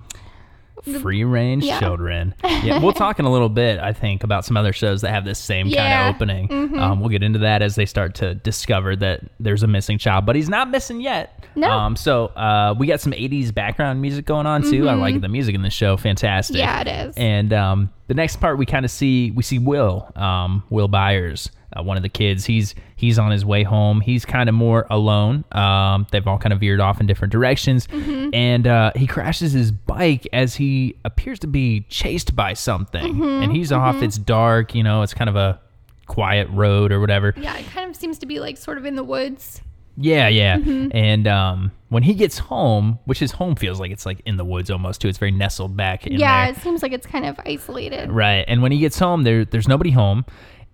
Free 1.01 1.23
range 1.23 1.63
Yeah. 1.65 1.79
children. 1.79 2.33
Yeah, 2.63 2.79
we'll 2.79 2.91
talk 2.93 3.19
in 3.19 3.25
a 3.25 3.31
little 3.31 3.47
bit, 3.47 3.79
I 3.79 3.93
think, 3.93 4.23
about 4.23 4.43
some 4.43 4.57
other 4.57 4.73
shows 4.73 4.99
that 5.01 5.11
have 5.11 5.23
this 5.23 5.39
same 5.39 5.71
kind 5.71 6.09
of 6.09 6.15
opening. 6.15 6.47
Mm-hmm. 6.49 6.77
Um, 6.77 6.99
we'll 6.99 7.07
get 7.09 7.23
into 7.23 7.39
that 7.39 7.61
as 7.61 7.75
they 7.75 7.85
start 7.85 8.15
to 8.15 8.35
discover 8.35 8.97
that 8.97 9.21
there's 9.39 9.63
a 9.63 9.67
missing 9.67 9.97
child, 9.97 10.25
but 10.25 10.35
he's 10.35 10.49
not 10.49 10.69
missing 10.69 10.99
yet. 10.99 11.45
No. 11.55 11.69
Um, 11.69 11.95
so 11.95 12.25
uh, 12.27 12.75
we 12.77 12.85
got 12.85 12.99
some 12.99 13.13
80s 13.13 13.53
background 13.53 14.01
music 14.01 14.25
going 14.25 14.45
on 14.45 14.61
too. 14.63 14.89
I 14.89 14.93
like 14.95 15.21
the 15.21 15.29
music 15.29 15.55
in 15.55 15.61
the 15.61 15.69
show. 15.69 15.95
Fantastic. 15.95 16.57
Mm-hmm. 16.57 16.87
yeah, 16.87 17.05
it 17.05 17.07
is. 17.09 17.15
And 17.17 17.53
um, 17.53 17.89
the 18.07 18.13
next 18.13 18.37
part, 18.37 18.57
we 18.57 18.65
kind 18.65 18.83
of 18.83 18.91
see 18.91 19.31
we 19.31 19.43
see 19.43 19.57
Will, 19.59 20.11
um, 20.17 20.63
Will 20.69 20.87
Byers, 20.89 21.49
uh, 21.77 21.81
one 21.83 21.95
of 21.97 22.03
the 22.03 22.09
kids. 22.09 22.45
He's 22.45 22.75
he's 22.99 23.17
on 23.17 23.31
his 23.31 23.45
way 23.45 23.63
home. 23.63 24.01
He's 24.01 24.25
kind 24.25 24.49
of 24.49 24.55
more 24.55 24.85
alone. 24.89 25.45
Um, 25.53 26.05
they've 26.11 26.27
all 26.27 26.37
kind 26.37 26.51
of 26.51 26.59
veered 26.59 26.81
off 26.81 26.99
in 26.99 27.07
different 27.07 27.31
directions, 27.31 27.87
Mm-hmm. 27.87 28.29
and 28.33 28.67
uh, 28.67 28.91
he 28.95 29.07
crashes 29.07 29.53
his 29.53 29.71
bike 29.71 30.27
as 30.33 30.55
he 30.55 30.95
appears 31.05 31.39
to 31.39 31.47
be 31.47 31.81
chased 31.89 32.35
by 32.35 32.53
something. 32.53 33.13
Mm-hmm. 33.15 33.43
And 33.43 33.55
he's 33.55 33.71
off. 33.71 34.01
It's 34.01 34.17
dark. 34.17 34.75
You 34.75 34.83
know, 34.83 35.01
it's 35.01 35.13
kind 35.13 35.29
of 35.29 35.35
a 35.37 35.59
quiet 36.07 36.49
road 36.49 36.91
or 36.91 36.99
whatever. 36.99 37.33
yeah, 37.37 37.57
it 37.57 37.65
kind 37.71 37.89
of 37.89 37.95
seems 37.95 38.17
to 38.19 38.25
be 38.25 38.39
like 38.39 38.57
sort 38.57 38.77
of 38.77 38.85
in 38.85 38.95
the 38.95 39.03
woods. 39.03 39.61
Yeah, 40.01 40.27
yeah. 40.29 40.57
Mm-hmm. 40.57 40.95
And 40.95 41.27
um, 41.27 41.71
when 41.89 42.03
he 42.03 42.13
gets 42.13 42.37
home, 42.37 42.99
which 43.05 43.19
his 43.19 43.31
home 43.33 43.55
feels 43.55 43.79
like 43.81 43.91
it's 43.91 44.05
like 44.05 44.21
in 44.25 44.37
the 44.37 44.45
woods 44.45 44.71
almost 44.71 45.01
too. 45.01 45.09
It's 45.09 45.17
very 45.17 45.31
nestled 45.31 45.75
back 45.75 46.07
in 46.07 46.13
yeah, 46.13 46.45
there. 46.45 46.53
it 46.55 46.61
seems 46.61 46.81
like 46.81 46.93
it's 46.93 47.05
kind 47.05 47.25
of 47.25 47.37
isolated. 47.45 48.09
Right. 48.09 48.45
And 48.47 48.61
when 48.61 48.71
he 48.71 48.79
gets 48.79 48.97
home, 48.97 49.23
there 49.23 49.43
there's 49.45 49.67
nobody 49.67 49.91
home. 49.91 50.25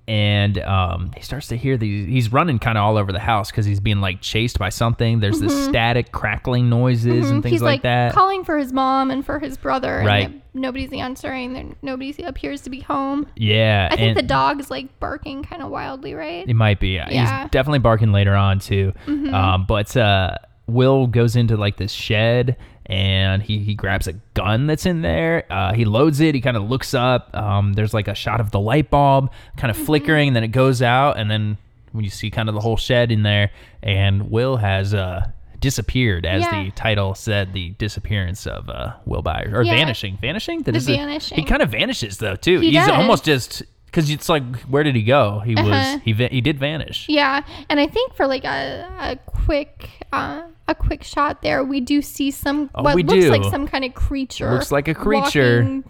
And 0.07 0.59
um, 0.59 1.11
he 1.15 1.23
starts 1.23 1.47
to 1.47 1.57
hear 1.57 1.77
these. 1.77 2.07
He's 2.07 2.31
running 2.31 2.59
kind 2.59 2.77
of 2.77 2.83
all 2.83 2.95
over 2.97 3.11
the 3.11 3.19
house 3.19 3.49
because 3.49 3.65
he's 3.65 3.79
being 3.79 4.01
like 4.01 4.21
chased 4.21 4.59
by 4.59 4.69
something. 4.69 5.19
There's 5.19 5.39
this 5.39 5.65
static, 5.65 6.11
crackling 6.11 6.69
noises 6.69 7.31
and 7.31 7.41
things 7.41 7.45
Mm-hmm. 7.45 7.47
He's 7.47 7.61
like, 7.63 7.75
like, 7.77 7.81
that. 7.83 8.13
calling 8.13 8.43
for 8.43 8.57
his 8.57 8.71
mom 8.71 9.09
and 9.09 9.25
for 9.25 9.39
his 9.39 9.57
brother, 9.57 10.03
Right. 10.05 10.27
and 10.27 10.41
nobody's 10.53 10.93
answering. 10.93 11.53
There, 11.53 11.65
nobody 11.81 12.21
appears 12.23 12.61
to 12.61 12.69
be 12.69 12.81
home. 12.81 13.25
yeah. 13.35 13.89
I 13.91 13.95
think 13.95 14.09
and 14.09 14.17
the 14.17 14.21
dog 14.21 14.59
is 14.59 14.69
like 14.69 14.99
barking 14.99 15.43
kind 15.43 15.63
of 15.63 15.71
wildly, 15.71 16.13
right? 16.13 16.47
It 16.47 16.53
might 16.53 16.79
be. 16.79 16.89
Yeah. 16.89 17.07
Mm-hmm. 17.09 17.41
He's 17.43 17.49
definitely 17.51 17.79
barking 17.79 18.11
later 18.11 18.35
on 18.35 18.59
too. 18.59 18.93
Um, 19.07 19.65
but 19.67 19.97
uh, 19.97 20.35
Will 20.67 21.07
goes 21.07 21.35
into 21.35 21.57
like 21.57 21.77
this 21.77 21.91
shed 21.91 22.57
and 22.87 23.41
he, 23.41 23.59
he 23.59 23.73
grabs 23.75 24.07
a 24.07 24.13
gun 24.33 24.67
that's 24.67 24.85
in 24.85 25.01
there. 25.01 25.45
Uh, 25.49 25.73
he 25.73 25.85
loads 25.85 26.19
it. 26.19 26.35
He 26.35 26.41
kind 26.41 26.55
of 26.57 26.63
looks 26.69 26.93
up. 26.93 27.35
Um, 27.35 27.73
there's 27.73 27.93
like 27.93 28.07
a 28.07 28.15
shot 28.15 28.39
of 28.39 28.51
the 28.51 28.59
light 28.59 28.89
bulb 28.89 29.31
kind 29.57 29.71
Mm-hmm. 29.71 29.81
of 29.81 29.85
flickering, 29.87 30.27
and 30.29 30.35
then 30.35 30.43
it 30.43 30.49
goes 30.49 30.81
out, 30.81 31.17
and 31.17 31.29
then 31.31 31.57
when 31.91 32.03
you 32.03 32.09
see 32.09 32.29
kind 32.29 32.49
of 32.49 32.55
the 32.55 32.61
whole 32.61 32.77
shed 32.77 33.11
in 33.11 33.23
there, 33.23 33.51
and 33.81 34.29
Will 34.29 34.57
has 34.57 34.93
uh, 34.93 35.27
disappeared, 35.59 36.25
as 36.25 36.43
Yeah. 36.43 36.63
the 36.65 36.71
title 36.71 37.15
said, 37.15 37.53
the 37.53 37.69
disappearance 37.77 38.45
of 38.45 38.69
uh, 38.69 38.93
Will 39.05 39.21
Byers 39.21 39.53
or 39.53 39.63
Yeah. 39.63 39.75
vanishing, 39.75 40.17
vanishing. 40.21 40.61
That 40.63 40.73
The 40.73 40.77
is 40.77 40.89
a- 40.89 40.95
vanishing. 40.97 41.37
he 41.37 41.43
kind 41.45 41.61
of 41.61 41.69
vanishes 41.71 42.17
though 42.17 42.35
too. 42.35 42.59
He 42.59 42.67
He's 42.71 42.75
does. 42.85 42.89
almost 42.89 43.23
just 43.25 43.63
because 43.95 44.09
it's 44.09 44.27
like 44.27 44.43
where 44.63 44.83
did 44.83 44.95
he 44.95 45.03
go? 45.03 45.39
He 45.45 45.55
Uh-huh. 45.55 45.69
was 45.69 46.01
he 46.03 46.13
he 46.27 46.41
did 46.41 46.59
vanish. 46.59 47.05
Yeah, 47.07 47.43
and 47.69 47.79
I 47.79 47.87
think 47.87 48.13
for 48.15 48.27
like 48.27 48.43
a, 48.43 48.85
a 48.99 49.15
quick 49.25 49.89
uh, 50.11 50.41
a 50.67 50.75
quick 50.75 51.03
shot 51.03 51.41
there, 51.41 51.63
we 51.63 51.79
do 51.79 52.01
see 52.01 52.29
some 52.31 52.69
Oh, 52.75 52.83
what 52.83 52.95
we 52.95 53.03
looks 53.03 53.23
do. 53.25 53.31
like 53.31 53.43
some 53.51 53.67
kind 53.67 53.85
of 53.85 53.93
creature. 53.93 54.51
Looks 54.51 54.71
like 54.71 54.87
a 54.89 54.93
creature. 54.93 55.81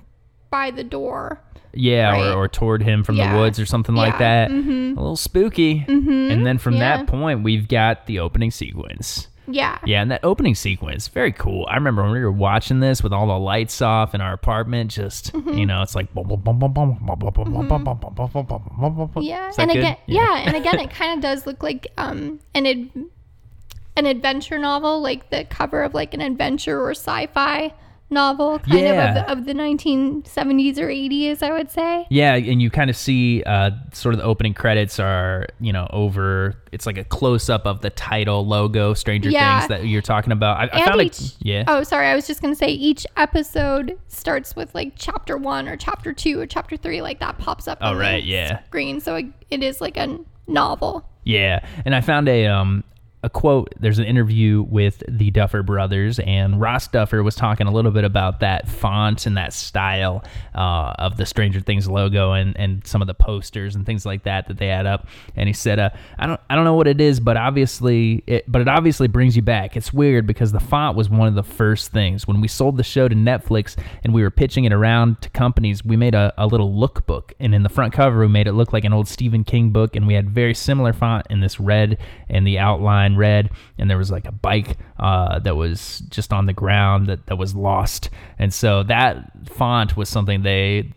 by 0.52 0.72
the 0.72 0.84
door. 0.84 1.42
Yeah, 1.74 2.12
Right. 2.12 2.28
or, 2.32 2.44
or 2.44 2.48
toward 2.48 2.82
him 2.84 3.04
from 3.04 3.18
Yeah. 3.18 3.34
the 3.34 3.40
woods 3.40 3.60
or 3.60 3.66
something 3.66 3.96
like 3.96 4.14
Yeah. 4.14 4.20
that. 4.48 4.52
Mhm. 4.52 4.94
A 4.96 5.00
little 5.02 5.18
spooky. 5.18 5.82
Mm-hmm. 5.82 6.32
And 6.32 6.46
then 6.46 6.58
from 6.58 6.76
Yeah. 6.76 6.98
that 7.00 7.08
point, 7.08 7.44
we've 7.44 7.68
got 7.68 8.06
the 8.06 8.20
opening 8.20 8.52
sequence. 8.52 9.28
Yeah. 9.48 9.78
Yeah, 9.86 10.02
and 10.02 10.12
that 10.12 10.22
opening 10.24 10.56
sequence, 10.56 11.08
very 11.08 11.32
cool. 11.32 11.66
I 11.70 11.76
remember 11.76 12.04
when 12.04 12.12
we 12.12 12.20
were 12.20 12.32
watching 12.32 12.80
this 12.80 13.04
with 13.04 13.14
all 13.14 13.28
the 13.28 13.38
lights 13.38 13.82
off 13.82 14.16
in 14.16 14.22
our 14.22 14.34
apartment, 14.34 14.92
just 14.92 15.34
mm-hmm. 15.34 15.58
you 15.58 15.66
know, 15.66 15.82
it's 15.82 15.96
like 15.96 16.14
mm-hmm. 16.14 16.30
Yeah, 19.22 19.52
and 19.58 19.70
good? 19.70 19.80
again 19.80 19.98
yeah. 20.06 20.22
yeah, 20.22 20.44
and 20.48 20.56
again 20.56 20.80
it 20.80 20.92
kind 20.92 21.18
of 21.18 21.22
does 21.22 21.46
look 21.46 21.64
like 21.64 21.88
um 21.98 22.40
an 22.54 22.66
ad- 22.66 22.92
an 23.98 24.06
adventure 24.06 24.60
novel, 24.60 25.02
like 25.02 25.30
the 25.30 25.46
cover 25.46 25.84
of 25.84 25.94
like 25.94 26.14
an 26.14 26.22
adventure 26.22 26.82
or 26.82 26.92
sci-fi 26.92 27.74
novel, 28.10 28.60
kind 28.60 28.80
Yeah. 28.80 29.22
of 29.24 29.30
of, 29.30 29.40
of 29.40 29.46
the 29.46 29.54
1970s 29.54 30.78
or 30.78 30.88
80s, 30.88 31.42
I 31.42 31.52
would 31.52 31.72
say. 31.72 32.06
Yeah, 32.10 32.36
and 32.36 32.62
you 32.62 32.70
kind 32.70 32.90
of 32.90 32.96
see 32.96 33.44
uh, 33.44 33.72
sort 33.94 34.14
of 34.16 34.20
the 34.20 34.26
opening 34.26 34.54
credits 34.54 35.00
are, 35.00 35.48
you 35.60 35.74
know, 35.74 35.88
over. 35.92 36.56
It's 36.72 36.86
like 36.86 36.98
a 36.98 37.04
close 37.04 37.50
up 37.50 37.66
of 37.66 37.82
the 37.82 37.90
title 37.90 38.46
logo, 38.46 38.94
Stranger 38.94 39.30
Yeah. 39.30 39.60
Things 39.60 39.70
that 39.70 39.88
you're 39.88 40.02
talking 40.02 40.32
about. 40.32 40.58
I, 40.74 40.82
I 40.82 40.86
found 40.86 41.02
each, 41.02 41.20
it. 41.20 41.36
Yeah. 41.40 41.64
Oh, 41.68 41.84
sorry. 41.84 42.08
I 42.08 42.16
was 42.16 42.28
just 42.28 42.42
gonna 42.42 42.56
say 42.56 42.68
each 42.68 43.06
episode 43.18 43.98
starts 44.08 44.56
with 44.56 44.74
like 44.76 44.94
chapter 44.96 45.38
one 45.38 45.68
or 45.68 45.78
chapter 45.78 46.14
two 46.14 46.40
or 46.40 46.46
chapter 46.46 46.78
three, 46.78 47.02
like 47.02 47.20
that 47.20 47.38
pops 47.38 47.68
up. 47.68 47.78
Oh, 47.82 47.88
on 47.90 47.96
the 47.96 48.02
right, 48.02 48.24
yeah. 48.24 48.64
Screen, 48.66 49.00
so 49.00 49.16
it, 49.16 49.26
it 49.50 49.64
is 49.64 49.82
like 49.82 49.98
a 49.98 50.20
novel. 50.48 51.08
Yeah, 51.24 51.66
and 51.86 51.96
I 51.96 52.02
found 52.02 52.30
a 52.30 52.46
um 52.48 52.84
a 53.26 53.30
quote. 53.30 53.74
There's 53.80 53.98
an 53.98 54.06
interview 54.06 54.62
with 54.62 55.02
the 55.10 55.32
Duffer 55.32 55.64
Brothers, 55.64 56.20
and 56.20 56.62
Ross 56.62 56.88
Duffer 56.88 57.24
was 57.24 57.34
talking 57.34 57.66
a 57.66 57.72
little 57.72 57.90
bit 57.90 58.04
about 58.04 58.40
that 58.42 58.70
font 58.70 59.26
and 59.26 59.36
that 59.36 59.52
style 59.52 60.24
uh, 60.54 60.94
of 61.00 61.18
the 61.18 61.26
Stranger 61.26 61.60
Things 61.60 61.90
logo 61.90 62.34
and, 62.34 62.56
and 62.56 62.86
some 62.86 63.02
of 63.02 63.08
the 63.08 63.16
posters 63.16 63.76
and 63.76 63.84
things 63.84 64.06
like 64.06 64.24
that 64.24 64.48
that 64.48 64.58
they 64.58 64.68
had 64.68 64.86
up. 64.86 65.08
And 65.36 65.50
he 65.50 65.54
said, 65.54 65.80
uh, 65.80 65.90
"I 66.20 66.28
don't 66.28 66.40
I 66.52 66.56
don't 66.56 66.66
know 66.66 66.76
what 66.76 66.88
it 66.88 67.02
is, 67.02 67.20
but 67.20 67.36
obviously 67.36 68.24
it 68.28 68.46
but 68.48 68.62
it 68.62 68.68
obviously 68.68 69.08
brings 69.08 69.36
you 69.36 69.42
back. 69.42 69.76
It's 69.76 69.92
weird 69.92 70.28
because 70.28 70.52
the 70.52 70.60
font 70.60 70.96
was 70.96 71.10
one 71.10 71.28
of 71.28 71.34
the 71.34 71.44
first 71.44 71.92
things 71.92 72.28
when 72.28 72.42
we 72.42 72.48
sold 72.48 72.78
the 72.78 72.84
show 72.84 73.08
to 73.08 73.16
Netflix 73.16 73.76
and 74.04 74.14
we 74.14 74.22
were 74.22 74.32
pitching 74.32 74.66
it 74.66 74.72
around 74.72 75.20
to 75.22 75.30
companies. 75.32 75.84
We 75.84 75.98
made 75.98 76.14
a, 76.14 76.32
a 76.38 76.46
little 76.46 76.72
lookbook, 76.72 77.34
and 77.40 77.56
in 77.56 77.64
the 77.64 77.70
front 77.70 77.92
cover 77.92 78.20
we 78.20 78.28
made 78.28 78.46
it 78.46 78.54
look 78.54 78.72
like 78.72 78.84
an 78.84 78.94
old 78.94 79.08
Stephen 79.08 79.44
King 79.44 79.72
book, 79.72 79.96
and 79.96 80.06
we 80.06 80.14
had 80.14 80.30
very 80.30 80.54
similar 80.54 80.94
font 80.94 81.26
in 81.32 81.40
this 81.40 81.60
red 81.60 81.98
and 82.30 82.46
the 82.46 82.60
outline 82.60 83.15
red, 83.16 83.50
and 83.78 83.90
there 83.90 83.98
was 83.98 84.12
like 84.12 84.26
a 84.26 84.32
bike 84.32 84.78
uh, 85.00 85.40
that 85.40 85.56
was 85.56 86.00
just 86.10 86.34
on 86.34 86.46
the 86.46 86.54
ground 86.54 87.08
that, 87.08 87.26
that 87.28 87.38
was 87.38 87.56
lost, 87.56 88.10
and 88.40 88.54
so 88.54 88.84
that 88.84 89.32
font 89.50 89.96
was 89.98 90.10
something 90.10 90.44
they 90.44 90.92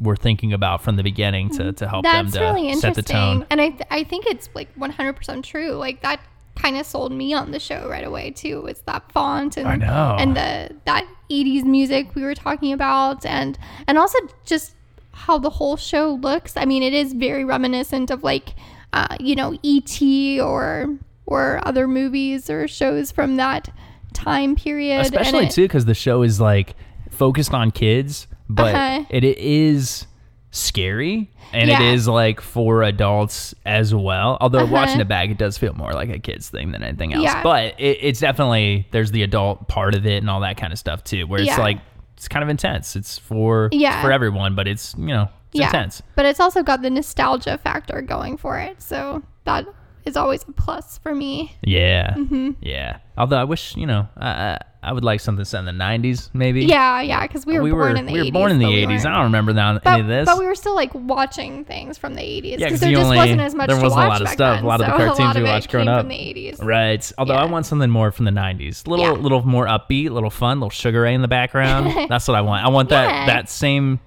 were 0.00 0.16
thinking 0.16 0.52
about 0.52 0.82
from 0.82 0.96
the 0.96 1.02
beginning 1.02 1.50
to, 1.50 1.72
to 1.72 1.86
help 1.86 2.04
That's 2.04 2.32
them 2.32 2.40
to 2.40 2.60
really 2.60 2.74
set 2.74 2.94
the 2.94 3.02
tone. 3.02 3.46
and 3.50 3.60
I 3.60 3.68
th- 3.68 3.82
I 3.90 4.02
think 4.04 4.26
it's 4.26 4.48
like 4.54 4.74
100% 4.76 5.42
true. 5.42 5.72
Like 5.72 6.00
that 6.02 6.20
kind 6.56 6.76
of 6.76 6.86
sold 6.86 7.12
me 7.12 7.32
on 7.34 7.50
the 7.50 7.60
show 7.60 7.88
right 7.88 8.04
away 8.04 8.30
too. 8.30 8.66
It's 8.66 8.80
that 8.82 9.10
font 9.12 9.56
and 9.56 9.68
I 9.68 9.76
know. 9.76 10.16
and 10.18 10.36
the 10.36 10.74
that 10.86 11.06
80s 11.30 11.64
music 11.64 12.14
we 12.14 12.22
were 12.22 12.34
talking 12.34 12.72
about, 12.72 13.24
and 13.26 13.58
and 13.86 13.98
also 13.98 14.18
just 14.44 14.74
how 15.12 15.38
the 15.38 15.50
whole 15.50 15.76
show 15.76 16.18
looks. 16.22 16.56
I 16.56 16.64
mean, 16.64 16.82
it 16.82 16.94
is 16.94 17.12
very 17.12 17.44
reminiscent 17.44 18.10
of 18.10 18.22
like 18.22 18.54
uh, 18.92 19.16
you 19.20 19.36
know 19.36 19.58
E.T. 19.62 20.40
or 20.40 20.96
or 21.30 21.60
other 21.66 21.88
movies 21.88 22.50
or 22.50 22.68
shows 22.68 23.10
from 23.10 23.36
that 23.36 23.72
time 24.12 24.56
period. 24.56 25.00
especially 25.00 25.46
it- 25.46 25.52
too 25.52 25.62
because 25.64 25.84
the 25.86 25.94
show 25.94 26.22
is 26.22 26.40
like 26.40 26.74
focused 27.10 27.54
on 27.54 27.70
kids 27.70 28.26
but 28.48 28.74
Uh-huh. 28.74 29.04
it, 29.08 29.22
it 29.24 29.38
is 29.38 30.06
scary 30.50 31.30
and 31.52 31.70
it 31.70 31.78
Yeah. 31.80 31.92
is 31.92 32.08
like 32.08 32.40
for 32.40 32.82
adults 32.82 33.54
as 33.64 33.94
well 33.94 34.36
although 34.40 34.64
Uh-huh. 34.64 34.72
watching 34.72 35.00
it 35.00 35.06
back 35.08 35.30
it 35.30 35.38
does 35.38 35.56
feel 35.56 35.72
more 35.74 35.92
like 35.92 36.08
a 36.08 36.18
kids 36.18 36.48
thing 36.48 36.72
than 36.72 36.82
anything 36.82 37.14
else 37.14 37.22
Yeah. 37.24 37.42
but 37.44 37.74
it, 37.78 37.98
it's 38.00 38.18
definitely 38.20 38.88
there's 38.90 39.12
the 39.12 39.22
adult 39.22 39.68
part 39.68 39.94
of 39.94 40.04
it 40.06 40.16
and 40.18 40.28
all 40.28 40.40
that 40.40 40.56
kind 40.56 40.72
of 40.72 40.78
stuff 40.78 41.04
too 41.04 41.26
where 41.28 41.40
it's 41.40 41.46
Yeah. 41.48 41.58
like 41.60 41.78
it's 42.16 42.26
kind 42.26 42.42
of 42.42 42.48
intense 42.48 42.96
it's 42.96 43.16
for 43.18 43.68
it's 43.72 43.96
for 44.02 44.10
everyone 44.10 44.54
but 44.56 44.66
it's 44.66 44.94
you 44.98 45.06
know 45.06 45.28
it's 45.52 45.64
intense 45.64 46.02
But 46.16 46.26
it's 46.26 46.40
also 46.40 46.62
got 46.64 46.82
the 46.82 46.90
nostalgia 46.90 47.58
factor 47.58 48.02
going 48.02 48.36
for 48.36 48.58
it. 48.58 48.80
So 48.82 49.22
that 49.44 49.66
is 50.06 50.16
always 50.16 50.42
a 50.48 50.52
plus 50.52 50.98
for 50.98 51.14
me. 51.14 51.56
Yeah, 51.62 52.14
Mm-hmm. 52.16 52.50
yeah. 52.62 52.98
Although 53.18 53.36
I 53.38 53.44
wish, 53.44 53.76
you 53.76 53.86
know, 53.86 54.08
I, 54.16 54.58
I 54.82 54.92
would 54.94 55.04
like 55.04 55.20
something 55.20 55.44
set 55.44 55.58
in 55.58 55.64
the 55.66 55.72
'90s, 55.84 56.30
maybe. 56.32 56.64
Yeah, 56.64 57.02
yeah, 57.02 57.26
because 57.26 57.44
we 57.44 57.56
were 57.58 57.62
we 57.62 57.70
born 57.70 57.92
were 57.92 57.96
in 57.96 58.06
the 58.06 58.12
we 58.14 58.20
80s. 58.20 58.24
were 58.26 58.32
born 58.32 58.50
in 58.52 58.58
the 58.58 58.64
but 58.64 58.70
we 58.70 58.86
'80s. 58.86 59.04
I 59.04 59.14
don't 59.14 59.24
remember 59.24 59.52
that, 59.52 59.84
But, 59.84 59.90
any 59.92 60.00
of 60.00 60.06
this. 60.08 60.24
but 60.26 60.38
we 60.38 60.46
were 60.46 60.54
still 60.54 60.74
like 60.74 60.94
watching 60.94 61.64
things 61.66 61.98
from 61.98 62.14
the 62.14 62.22
80s 62.22 62.44
Yeah, 62.52 62.56
because 62.56 62.70
'cause 62.72 62.80
there 62.80 62.90
just 62.92 63.04
only- 63.04 63.16
wasn't 63.18 63.40
as 63.42 63.54
much 63.54 63.68
there 63.68 63.76
wasn't 63.80 64.02
a 64.04 64.08
lot 64.08 64.22
of 64.22 64.28
stuff, 64.28 64.56
then, 64.56 64.64
a 64.64 64.66
lot 64.66 64.80
of 64.80 64.86
the 64.86 64.92
cartoons 64.96 65.18
lot 65.18 65.36
we 65.36 65.42
watched 65.42 65.70
growing 65.70 65.88
up. 65.88 66.00
from 66.00 66.08
the 66.08 66.14
80s. 66.16 66.64
Right. 66.64 67.12
Although 67.18 67.34
I 67.34 67.44
want 67.44 67.66
something 67.66 67.90
more 67.90 68.10
from 68.10 68.24
the 68.24 68.30
'90s, 68.30 68.86
little 68.86 69.04
Yeah. 69.04 69.12
little 69.12 69.46
more 69.46 69.66
upbeat, 69.66 70.08
a 70.08 70.12
little 70.14 70.30
fun, 70.30 70.60
little 70.60 70.70
Sugar 70.70 71.02
Ray 71.02 71.12
in 71.14 71.20
the 71.20 71.28
background. 71.28 71.92
That's 72.08 72.26
what 72.26 72.36
I 72.36 72.40
want. 72.40 72.64
I 72.64 72.68
want 72.70 72.88
that 72.88 73.08
Yeah. 73.10 73.26
that 73.26 73.50
same 73.50 74.00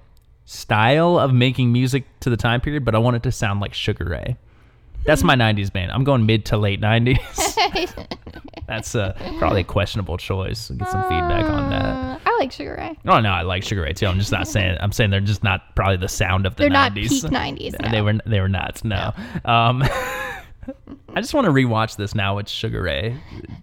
style 0.46 1.18
of 1.18 1.32
making 1.32 1.72
music 1.72 2.04
to 2.20 2.30
the 2.30 2.36
time 2.36 2.60
period, 2.60 2.84
but 2.84 2.94
I 2.94 2.98
want 2.98 3.16
it 3.16 3.22
to 3.22 3.32
sound 3.32 3.60
like 3.60 3.72
Sugar 3.74 4.04
Ray. 4.06 4.36
That's 5.06 5.22
my 5.22 5.34
'90s 5.34 5.72
band. 5.72 5.92
I'm 5.92 6.04
going 6.04 6.26
mid 6.26 6.44
to 6.46 6.56
late 6.56 6.80
'90s. 6.80 7.18
That's 8.66 8.94
uh, 8.94 9.12
probably 9.38 9.60
a 9.60 9.64
questionable 9.64 10.16
choice. 10.16 10.70
Get 10.70 10.88
some 10.88 11.02
feedback 11.02 11.44
on 11.44 11.68
that. 11.70 11.84
Uh, 11.84 12.18
I 12.24 12.36
like 12.38 12.50
Sugar 12.50 12.76
Ray. 12.78 12.96
Oh 13.06 13.20
no, 13.20 13.28
I 13.30 13.42
like 13.42 13.62
Sugar 13.62 13.82
Ray 13.82 13.92
too. 13.92 14.06
I'm 14.06 14.18
just 14.18 14.32
not 14.32 14.48
saying. 14.48 14.78
I'm 14.80 14.92
saying 14.92 15.10
they're 15.10 15.20
just 15.20 15.44
not 15.44 15.74
probably 15.74 15.98
the 15.98 16.08
sound 16.08 16.46
of 16.46 16.56
the 16.56 16.62
They're 16.62 16.70
not 16.70 16.92
90s. 16.92 17.08
peak 17.08 17.24
90s. 17.24 17.74
No. 17.84 17.90
They 17.90 18.00
were 18.00 18.14
they 18.24 18.40
were 18.40 18.48
not. 18.48 18.82
No. 18.84 19.12
Um, 19.44 19.82
I 21.14 21.20
just 21.20 21.32
want 21.34 21.44
to 21.46 21.52
rewatch 21.52 21.96
this 21.96 22.14
now 22.14 22.36
with 22.36 22.48
Sugar 22.48 22.82
Ray 22.82 23.16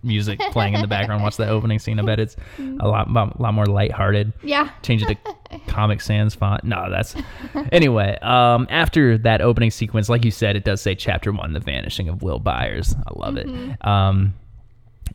music 0.04 0.40
playing 0.52 0.74
in 0.74 0.82
the 0.82 0.88
background. 0.88 1.22
Watch 1.24 1.38
the 1.38 1.48
opening 1.50 1.80
scene. 1.80 2.00
I 2.00 2.04
bet 2.04 2.20
it's 2.20 2.36
a 2.60 2.88
lot 2.88 3.08
a 3.10 3.42
lot 3.42 3.54
more 3.54 3.66
lighthearted. 3.66 4.32
Yeah. 4.44 4.70
Change 4.84 5.04
it 5.04 5.18
to 5.50 5.60
Comic 5.68 6.00
Sans 6.02 6.34
font. 6.34 6.64
No, 6.64 6.90
that's 6.90 7.16
anyway. 7.72 8.18
Um, 8.22 8.68
after 8.70 9.18
that 9.20 9.42
opening 9.42 9.72
sequence, 9.72 10.08
like 10.10 10.24
you 10.24 10.32
said, 10.32 10.56
it 10.56 10.64
does 10.64 10.82
say 10.82 10.96
Chapter 10.96 11.32
One: 11.32 11.54
The 11.54 11.60
Vanishing 11.60 12.08
of 12.10 12.24
Will 12.24 12.40
Byers. 12.40 12.96
I 13.08 13.20
love 13.20 13.34
Mm-hmm. 13.36 13.72
it. 13.72 13.86
Um, 13.86 14.34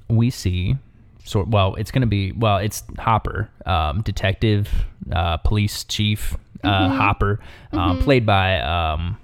we 0.08 0.30
see 0.30 0.76
sort 1.24 1.48
well 1.48 1.74
it's 1.74 1.90
going 1.90 2.02
to 2.02 2.06
be 2.06 2.30
well 2.32 2.58
it's 2.58 2.84
hopper 2.98 3.48
um, 3.66 4.00
detective 4.02 4.68
uh, 5.10 5.36
police 5.38 5.82
chief 5.84 6.34
uh, 6.62 6.68
Mm-hmm. 6.68 6.96
hopper 6.96 7.40
um, 7.72 7.98
played 8.00 8.24
by 8.24 8.60
um, 8.60 9.16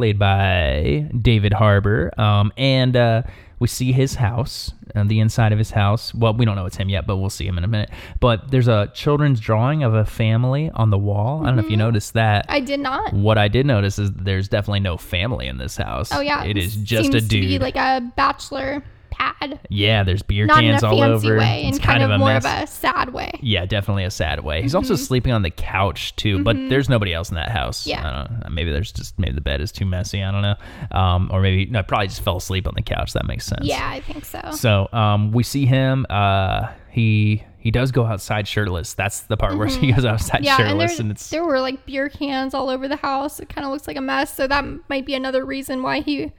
played 0.00 0.18
by 0.18 1.06
david 1.20 1.52
harbour 1.52 2.10
um, 2.18 2.50
and 2.56 2.96
uh, 2.96 3.22
we 3.58 3.68
see 3.68 3.92
his 3.92 4.14
house 4.14 4.72
uh, 4.94 5.04
the 5.04 5.20
inside 5.20 5.52
of 5.52 5.58
his 5.58 5.70
house. 5.70 6.12
Well 6.14 6.34
we 6.34 6.44
don't 6.44 6.56
know 6.56 6.66
it's 6.66 6.76
him 6.76 6.88
yet 6.88 7.06
but 7.06 7.18
we'll 7.18 7.30
see 7.30 7.46
him 7.46 7.58
in 7.58 7.64
a 7.64 7.68
minute. 7.68 7.90
But 8.18 8.50
there's 8.50 8.66
a 8.68 8.90
children's 8.94 9.38
drawing 9.38 9.82
of 9.84 9.94
a 9.94 10.04
family 10.04 10.70
on 10.74 10.90
the 10.90 10.98
wall. 10.98 11.42
I 11.42 11.46
don't 11.46 11.56
know 11.56 11.64
if 11.64 11.70
you 11.70 11.76
noticed 11.76 12.14
that. 12.14 12.46
Mm-hmm. 12.46 12.54
I 12.56 12.60
did 12.60 12.80
not. 12.80 13.12
what 13.12 13.38
i 13.38 13.46
did 13.48 13.66
notice 13.66 13.98
is 13.98 14.10
there's 14.12 14.48
definitely 14.48 14.80
no 14.80 14.96
family 14.96 15.46
in 15.46 15.58
this 15.58 15.76
house. 15.76 16.10
Oh 16.12 16.20
yeah. 16.20 16.42
it 16.44 16.56
is 16.56 16.74
just 16.76 17.04
Seems 17.12 17.14
a 17.14 17.20
To 17.20 17.26
dude. 17.28 17.42
be 17.48 17.58
like 17.58 17.76
a 17.76 18.00
bachelor 18.16 18.82
pad. 19.10 19.60
yeah 19.68 20.02
there's 20.02 20.22
beer 20.22 20.46
Not 20.46 20.62
in 20.62 20.70
a 20.70 20.72
cans 20.72 20.84
all 20.84 20.98
fancy 20.98 21.28
over 21.28 21.38
way, 21.38 21.64
it's 21.66 21.78
and 21.78 21.84
kind, 21.84 22.02
of, 22.02 22.10
a 22.10 22.18
more 22.18 22.28
mess. 22.28 22.44
of 22.44 22.62
a 22.62 22.66
sad 22.66 23.12
way. 23.12 23.32
Yeah, 23.42 23.66
definitely 23.66 24.04
a 24.04 24.10
sad 24.10 24.44
way. 24.44 24.62
He's 24.62 24.74
also 24.74 24.96
sleeping 24.96 25.32
on 25.32 25.42
the 25.42 25.50
couch 25.50 26.14
too, 26.16 26.42
but 26.42 26.56
there's 26.68 26.88
nobody 26.88 27.12
else 27.12 27.30
in 27.30 27.36
that 27.36 27.50
house. 27.50 27.80
Mm-hmm. 27.80 27.90
Yeah. 27.90 28.08
I 28.08 28.26
don't 28.26 28.40
know. 28.40 28.46
Maybe 28.50 28.72
there's 28.72 28.92
just 28.92 29.18
maybe 29.18 29.34
the 29.34 29.40
bed 29.40 29.60
is 29.60 29.72
too 29.72 29.84
messy. 29.84 30.22
I 30.22 30.30
don't 30.30 30.42
know. 30.42 30.56
Um, 30.90 31.30
or 31.32 31.40
maybe 31.40 31.70
no, 31.70 31.82
probably 31.82 32.08
just 32.08 32.22
fell 32.22 32.36
asleep 32.36 32.66
on 32.66 32.74
the 32.74 32.82
couch. 32.82 33.12
That 33.12 33.26
makes 33.26 33.46
sense. 33.46 33.64
Yeah, 33.64 33.88
I 33.88 34.00
think 34.00 34.24
so. 34.24 34.40
So 34.52 34.88
um, 34.92 35.32
we 35.32 35.42
see 35.42 35.66
him. 35.66 36.06
Uh, 36.08 36.68
he 36.90 37.44
he 37.58 37.70
does 37.70 37.92
go 37.92 38.04
outside 38.04 38.48
shirtless. 38.48 38.94
That's 38.94 39.20
the 39.22 39.36
part 39.36 39.56
where 39.56 39.68
he 39.68 39.92
goes 39.92 40.04
outside 40.04 40.38
Mm-hmm. 40.38 40.44
Yeah, 40.44 40.56
and, 40.58 40.68
shirtless, 40.70 40.90
there's, 40.90 41.00
and, 41.00 41.10
it's 41.10 41.30
there 41.30 41.44
were 41.44 41.60
like 41.60 41.84
beer 41.86 42.08
cans 42.08 42.54
all 42.54 42.70
over 42.70 42.88
the 42.88 42.96
house. 42.96 43.40
It 43.40 43.48
kind 43.48 43.64
of 43.64 43.72
looks 43.72 43.86
like 43.86 43.96
a 43.96 44.00
mess. 44.00 44.34
So 44.34 44.46
that 44.46 44.64
might 44.88 45.06
be 45.06 45.14
another 45.14 45.44
reason 45.44 45.82
why 45.82 46.00
he 46.00 46.32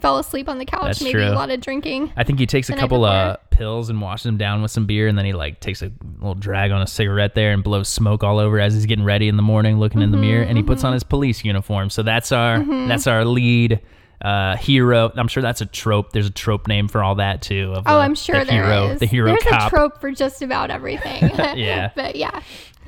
fell 0.00 0.18
asleep 0.18 0.48
on 0.48 0.58
the 0.58 0.64
couch. 0.64 0.82
That's 0.84 1.02
Maybe 1.02 1.12
true. 1.14 1.24
a 1.28 1.32
lot 1.34 1.50
of 1.50 1.60
drinking. 1.60 2.12
I 2.16 2.24
think 2.24 2.38
he 2.38 2.46
takes 2.46 2.68
a 2.70 2.76
couple 2.76 3.04
uh, 3.04 3.36
pills 3.50 3.88
and 3.90 4.00
washes 4.00 4.24
them 4.24 4.36
down 4.36 4.62
with 4.62 4.70
some 4.70 4.86
beer, 4.86 5.08
and 5.08 5.16
then 5.16 5.24
he 5.24 5.32
like 5.32 5.60
takes 5.60 5.82
a 5.82 5.90
little 6.18 6.34
drag 6.34 6.70
on 6.70 6.82
a 6.82 6.86
cigarette 6.86 7.34
there 7.34 7.52
and 7.52 7.62
blows 7.64 7.88
smoke 7.88 8.22
all 8.22 8.38
over 8.38 8.60
as 8.60 8.74
he's 8.74 8.86
getting 8.86 9.04
ready 9.04 9.28
in 9.28 9.36
the 9.36 9.42
morning, 9.42 9.78
looking 9.78 10.02
in 10.02 10.10
the 10.10 10.18
mirror, 10.18 10.42
and 10.42 10.56
he 10.56 10.62
puts 10.62 10.80
Mm-hmm. 10.80 10.86
on 10.88 10.92
his 10.92 11.02
police 11.04 11.44
uniform. 11.44 11.88
So 11.90 12.02
that's 12.02 12.30
our 12.32 12.62
that's 12.88 13.06
our 13.06 13.24
lead 13.24 13.80
uh, 14.22 14.56
hero. 14.56 15.10
I'm 15.16 15.28
sure 15.28 15.42
that's 15.42 15.60
a 15.60 15.66
trope. 15.66 16.12
There's 16.12 16.26
a 16.26 16.30
trope 16.30 16.68
name 16.68 16.88
for 16.88 17.02
all 17.02 17.14
that 17.16 17.42
too. 17.42 17.72
Of 17.74 17.84
Oh, 17.86 17.94
the, 17.94 18.00
I'm 18.00 18.14
sure 18.14 18.38
the 18.40 18.50
there 18.50 18.64
hero, 18.64 18.88
is. 18.92 19.00
the 19.00 19.06
hero 19.06 19.28
There's 19.30 19.42
cop. 19.44 19.66
a 19.72 19.76
trope 19.76 20.00
for 20.00 20.10
just 20.10 20.42
about 20.42 20.70
everything. 20.70 21.30
Yeah. 21.56 21.90
but 21.96 22.16
yeah. 22.16 22.40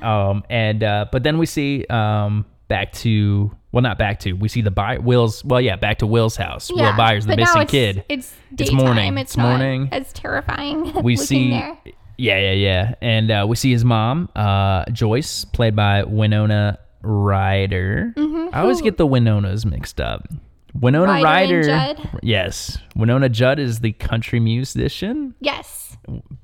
Um, 0.02 0.44
and 0.50 0.82
uh, 0.84 1.06
but 1.10 1.22
then 1.22 1.38
we 1.38 1.46
see 1.46 1.84
um 1.88 2.44
back 2.68 2.92
to 2.92 3.50
well, 3.72 3.82
not 3.82 3.98
back 3.98 4.20
to 4.20 4.32
we 4.32 4.48
see 4.48 4.62
the 4.62 4.70
By- 4.70 4.98
Will's 4.98 5.44
well, 5.44 5.60
yeah, 5.60 5.76
back 5.76 5.98
to 5.98 6.06
Will's 6.06 6.36
house. 6.36 6.70
yeah. 6.74 6.90
Will 6.90 6.96
Byers, 6.96 7.26
the 7.26 7.36
missing 7.36 7.62
it's, 7.62 7.70
kid. 7.70 8.04
It's 8.08 8.32
It's 8.58 8.72
morning. 8.72 9.16
It's, 9.18 9.32
It's 9.32 9.36
morning. 9.36 9.88
as 9.92 10.12
terrifying. 10.12 10.92
we 11.02 11.16
see 11.16 11.50
there. 11.50 11.76
yeah 12.16 12.38
yeah 12.38 12.52
yeah 12.52 12.94
and 13.02 13.30
uh, 13.30 13.46
we 13.48 13.54
see 13.56 13.70
his 13.70 13.84
mom 13.84 14.28
uh, 14.34 14.84
joyce 14.92 15.44
played 15.44 15.76
by 15.76 16.02
winona 16.04 16.78
ryder 17.02 18.12
i 18.52 18.60
always 18.60 18.80
get 18.82 18.96
the 18.96 19.06
winonas 19.06 19.64
mixed 19.64 20.00
up 20.00 20.26
winona 20.74 21.12
Mm-hmm. 21.12 21.24
Ryder 21.24 21.56
ryder, 21.60 21.94
Judd? 21.94 22.20
yes 22.24 22.78
wynonna 22.96 23.30
judd 23.30 23.58
is 23.60 23.78
the 23.80 23.92
country 23.92 24.40
musician 24.40 25.34
Yes. 25.40 25.96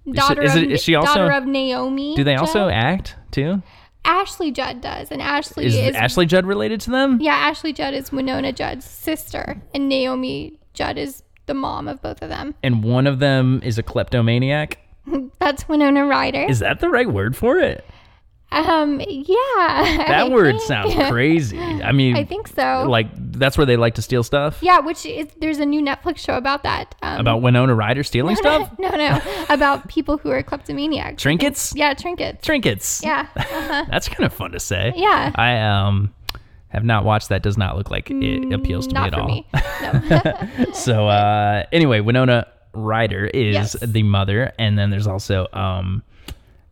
Is 0.06 0.14
Daughter 0.14 0.42
is 0.42 0.54
of 0.56 0.62
it- 0.62 0.70
is 0.72 0.82
she 0.82 0.94
also- 0.94 1.14
daughter 1.14 1.32
of 1.32 1.44
Naomi. 1.46 2.14
do 2.14 2.22
they 2.22 2.36
also 2.36 2.68
act 2.68 3.16
too 3.32 3.60
Ashley 4.04 4.50
Judd 4.50 4.80
does, 4.80 5.10
and 5.10 5.22
Ashley 5.22 5.66
is, 5.66 5.74
is, 5.74 5.94
ashley 5.94 6.26
judd 6.26 6.46
related 6.46 6.80
to 6.82 6.90
them 6.90 7.18
yeah. 7.20 7.34
Ashley 7.34 7.72
Judd 7.72 7.94
is 7.94 8.10
Wynonna 8.10 8.54
Judd's 8.54 8.84
sister, 8.84 9.62
and 9.74 9.88
Naomi 9.88 10.58
Judd 10.74 10.98
is 10.98 11.22
the 11.46 11.54
mom 11.54 11.88
of 11.88 12.00
both 12.02 12.22
of 12.22 12.28
them. 12.28 12.54
and 12.62 12.82
one 12.84 13.06
of 13.06 13.18
them 13.18 13.60
is 13.62 13.78
a 13.78 13.82
kleptomaniac 13.82 14.78
That's 15.38 15.68
Winona 15.68 16.06
Ryder. 16.06 16.46
is 16.48 16.60
that 16.60 16.80
the 16.80 16.88
right 16.88 17.10
word 17.10 17.36
for 17.36 17.58
it 17.58 17.84
um, 18.54 19.00
yeah. 19.08 19.34
that 20.06 20.26
I 20.26 20.28
word 20.28 20.52
think- 20.56 20.62
sounds 20.62 20.94
crazy 21.10 21.58
i 21.58 21.92
mean 21.92 22.16
I 22.16 22.24
think 22.24 22.48
so. 22.48 22.86
like 22.88 23.08
that's 23.38 23.58
where 23.58 23.66
they 23.66 23.76
like 23.76 23.94
to 23.96 24.02
steal 24.02 24.22
stuff 24.22 24.58
yeah, 24.62 24.78
which 24.78 25.04
is 25.04 25.26
there's 25.40 25.58
a 25.58 25.66
new 25.66 25.82
Netflix 25.82 26.18
show 26.18 26.36
about 26.36 26.62
that. 26.62 26.94
Um, 27.02 27.20
about 27.20 27.42
winona 27.42 27.74
ryder 27.74 28.04
stealing 28.04 28.36
stuff 28.44 28.70
no, 28.78 28.88
no, 28.90 29.20
about 29.48 29.88
people 29.88 30.18
who 30.18 30.30
are 30.30 30.42
kleptomaniacs. 30.42 31.20
trinkets 31.20 31.74
Yeah, 31.74 31.94
trinkets. 31.94 32.44
trinkets. 32.46 33.02
Yeah, 33.02 33.26
uh-huh. 33.36 33.86
That's 33.90 34.08
kind 34.08 34.24
of 34.24 34.32
fun 34.32 34.52
to 34.52 34.60
say. 34.60 34.92
Yeah. 34.94 35.32
I 35.34 35.58
um 35.58 36.14
have 36.68 36.84
not 36.84 37.04
watched 37.04 37.28
that. 37.30 37.42
Does 37.42 37.56
not 37.58 37.76
look 37.76 37.90
like 37.90 38.10
it 38.10 38.52
appeals 38.52 38.86
to 38.88 38.94
not 38.94 39.10
me 39.12 39.16
at 39.16 39.20
all. 39.20 39.26
me. 39.28 39.46
No. 40.64 40.72
So 40.72 41.08
uh 41.08 41.64
anyway, 41.72 42.00
Winona 42.00 42.46
Ryder 42.72 43.26
is 43.26 43.54
Yes. 43.54 43.76
the 43.80 44.02
mother, 44.02 44.52
and 44.58 44.78
then 44.78 44.90
there's 44.90 45.06
also 45.06 45.46
um 45.52 46.02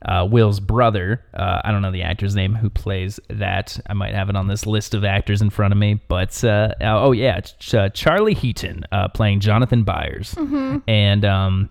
uh, 0.04 0.26
Will's 0.30 0.60
brother. 0.60 1.24
Uh, 1.34 1.60
I 1.64 1.70
don't 1.70 1.82
know 1.82 1.90
the 1.92 2.02
actor's 2.02 2.34
name 2.34 2.54
who 2.54 2.68
plays 2.70 3.20
that. 3.28 3.78
I 3.88 3.92
might 3.94 4.14
have 4.14 4.28
it 4.28 4.36
on 4.36 4.48
this 4.48 4.66
list 4.66 4.94
of 4.94 5.04
actors 5.04 5.42
in 5.42 5.50
front 5.50 5.72
of 5.72 5.78
me. 5.78 6.00
But 6.08 6.42
uh, 6.44 6.74
oh 6.80 7.12
yeah, 7.12 7.40
Ch- 7.40 7.74
uh, 7.74 7.88
Charlie 7.90 8.34
Heaton 8.34 8.84
uh, 8.92 9.08
playing 9.08 9.40
Jonathan 9.40 9.84
Byers, 9.84 10.34
Mm-hmm. 10.34 10.78
and 10.88 11.24
um, 11.24 11.70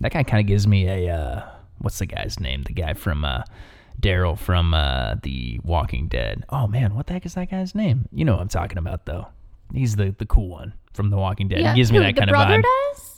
that 0.00 0.12
guy 0.12 0.22
kind 0.22 0.40
of 0.40 0.46
gives 0.46 0.66
me 0.66 0.88
a 0.88 1.14
uh, 1.14 1.42
what's 1.78 1.98
the 1.98 2.06
guy's 2.06 2.40
name? 2.40 2.62
The 2.64 2.72
guy 2.72 2.94
from 2.94 3.24
uh, 3.24 3.42
Daryl 4.00 4.38
from 4.38 4.74
uh, 4.74 5.16
The 5.22 5.60
Walking 5.62 6.08
Dead. 6.08 6.44
Oh 6.48 6.66
man, 6.66 6.94
what 6.94 7.06
the 7.06 7.12
heck 7.12 7.26
is 7.26 7.34
that 7.34 7.50
guy's 7.50 7.74
name? 7.74 8.08
You 8.12 8.24
know 8.24 8.32
what 8.32 8.40
I'm 8.42 8.48
talking 8.48 8.78
about 8.78 9.06
though. 9.06 9.26
He's 9.74 9.96
the 9.96 10.14
the 10.18 10.26
cool 10.26 10.48
one 10.48 10.74
from 10.94 11.10
The 11.10 11.16
Walking 11.16 11.48
Dead. 11.48 11.60
yeah. 11.60 11.72
He 11.72 11.80
gives 11.80 11.90
me 11.92 11.98
Who, 11.98 12.04
that 12.04 12.16
kind 12.16 12.30
of 12.30 12.36
vibe. 12.36 12.62
does. 12.94 13.11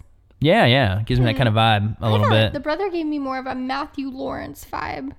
Yeah, 0.44 0.66
yeah, 0.66 1.02
gives 1.07 1.20
me 1.20 1.26
that 1.26 1.37
kind 1.37 1.48
of 1.48 1.54
vibe 1.54 1.96
a 2.00 2.11
little 2.11 2.28
bit 2.28 2.52
The 2.52 2.61
brother 2.61 2.90
gave 2.90 3.07
me 3.07 3.18
more 3.18 3.38
of 3.38 3.46
a 3.46 3.54
Matthew 3.54 4.11
Lawrence 4.11 4.66
vibe. 4.70 5.12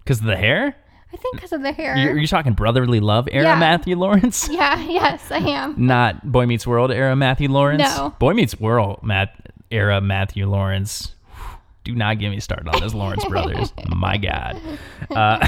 because 0.00 0.18
of 0.18 0.26
the 0.26 0.36
hair. 0.36 0.74
I 1.12 1.16
think 1.16 1.36
because 1.36 1.52
of 1.52 1.62
the 1.62 1.70
hair. 1.70 1.96
You're, 1.96 2.18
you're 2.18 2.26
talking 2.26 2.54
brotherly 2.54 2.98
love 2.98 3.28
era 3.30 3.44
Yeah. 3.44 3.54
Matthew 3.54 3.96
Lawrence, 3.96 4.48
yeah, 4.50 4.82
yes, 4.82 5.30
I 5.30 5.38
am. 5.38 5.74
not 5.86 6.30
Boy 6.32 6.46
Meets 6.46 6.66
World 6.66 6.90
era 6.90 7.14
Matthew 7.14 7.48
Lawrence. 7.48 7.82
No. 7.82 8.12
Boy 8.18 8.34
Meets 8.34 8.58
World 8.58 9.04
Matt 9.04 9.32
era 9.70 10.00
Matthew 10.00 10.48
Lawrence. 10.48 11.12
Do 11.84 11.94
not 11.94 12.18
get 12.18 12.30
me 12.30 12.40
started 12.40 12.66
on 12.66 12.80
those 12.80 12.94
Lawrence 12.94 13.24
brothers. 13.26 13.72
My 13.88 14.16
God. 14.16 14.60
Uh, 15.10 15.46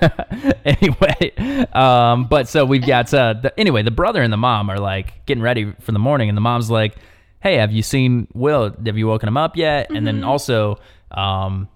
anyway, 0.64 1.66
um, 1.72 2.26
but 2.26 2.48
so 2.48 2.66
we've 2.66 2.84
got 2.84 3.14
uh, 3.14 3.34
the, 3.34 3.58
anyway. 3.58 3.82
The 3.82 3.92
brother 3.92 4.20
and 4.20 4.32
the 4.32 4.36
mom 4.36 4.68
are 4.68 4.80
like 4.80 5.24
getting 5.26 5.42
ready 5.42 5.72
for 5.80 5.92
the 5.92 5.98
morning, 6.00 6.28
and 6.28 6.36
the 6.36 6.42
mom's 6.42 6.70
like, 6.70 6.96
"Hey, 7.40 7.56
have 7.56 7.72
you 7.72 7.82
seen 7.82 8.28
Will? 8.34 8.74
Have 8.86 8.96
you 8.98 9.06
woken 9.06 9.28
him 9.28 9.36
up 9.36 9.56
yet?" 9.56 9.88
And 9.88 9.98
Mm-hmm. 9.98 10.04
then 10.06 10.24
also, 10.24 10.78
um, 11.10 11.68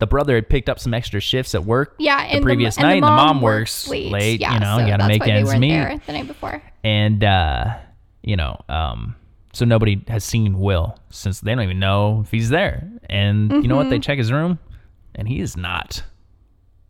the 0.00 0.06
brother 0.06 0.34
had 0.34 0.48
picked 0.48 0.68
up 0.68 0.78
some 0.80 0.92
extra 0.92 1.20
shifts 1.20 1.54
at 1.54 1.64
work. 1.64 1.94
Yeah, 1.98 2.26
the 2.26 2.34
and 2.34 2.44
previous 2.44 2.76
and 2.76 2.82
night, 2.86 2.94
and 2.94 3.02
the 3.04 3.06
mom 3.10 3.40
works 3.40 3.88
works 3.88 4.10
late. 4.12 4.40
Yeah, 4.40 4.54
you 4.54 4.60
know, 4.60 4.76
so 4.78 4.84
you 4.84 4.90
got 4.90 4.96
to 4.98 5.06
make 5.08 5.26
ends 5.26 5.54
meet 5.54 6.00
the 6.06 6.12
night 6.12 6.26
before. 6.26 6.62
and 6.82 7.22
uh, 7.22 7.76
you 8.22 8.36
know, 8.36 8.60
um, 8.68 9.14
so 9.52 9.64
nobody 9.64 10.02
has 10.08 10.24
seen 10.24 10.58
Will 10.58 10.98
since 11.10 11.40
they 11.40 11.54
don't 11.54 11.62
even 11.64 11.78
know 11.78 12.22
if 12.24 12.30
he's 12.30 12.48
there. 12.50 12.90
And 13.08 13.50
you 13.52 13.68
know 13.68 13.76
what? 13.76 13.82
Mm-hmm. 13.84 13.90
They 13.90 13.98
check 14.00 14.18
his 14.18 14.32
room, 14.32 14.58
and 15.14 15.28
he 15.28 15.40
is 15.40 15.56
not. 15.56 16.02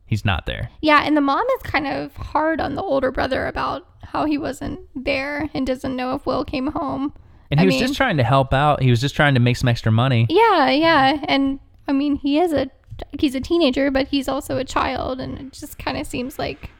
He's 0.06 0.24
not 0.24 0.46
there. 0.46 0.70
Yeah, 0.80 1.02
and 1.04 1.16
the 1.16 1.20
mom 1.20 1.44
is 1.56 1.62
kind 1.62 1.86
of 1.86 2.14
hard 2.16 2.60
on 2.60 2.74
the 2.74 2.82
older 2.82 3.10
brother 3.10 3.46
about 3.46 3.86
how 4.02 4.26
he 4.26 4.38
wasn't 4.38 4.80
there 4.94 5.48
and 5.54 5.66
doesn't 5.66 5.94
know 5.96 6.14
if 6.14 6.24
Will 6.26 6.44
came 6.44 6.68
home. 6.68 7.12
And 7.54 7.60
he 7.60 7.64
I 7.64 7.66
was 7.66 7.74
mean- 7.74 7.82
just 7.84 7.96
trying 7.96 8.16
to 8.16 8.24
help 8.24 8.52
out. 8.52 8.82
He 8.82 8.90
was 8.90 9.00
just 9.00 9.14
trying 9.14 9.34
to 9.34 9.40
make 9.40 9.56
some 9.56 9.68
extra 9.68 9.92
money. 9.92 10.26
Yeah, 10.28 10.70
yeah, 10.70 11.20
and 11.28 11.60
I 11.86 11.92
mean, 11.92 12.16
he 12.16 12.38
is 12.40 12.52
a 12.52 12.70
he's 13.18 13.34
a 13.34 13.40
teenager, 13.40 13.90
but 13.90 14.08
he's 14.08 14.28
also 14.28 14.56
a 14.56 14.64
child, 14.64 15.20
and 15.20 15.38
it 15.38 15.52
just 15.52 15.78
kind 15.78 15.96
of 15.98 16.06
seems 16.06 16.38
like 16.38 16.70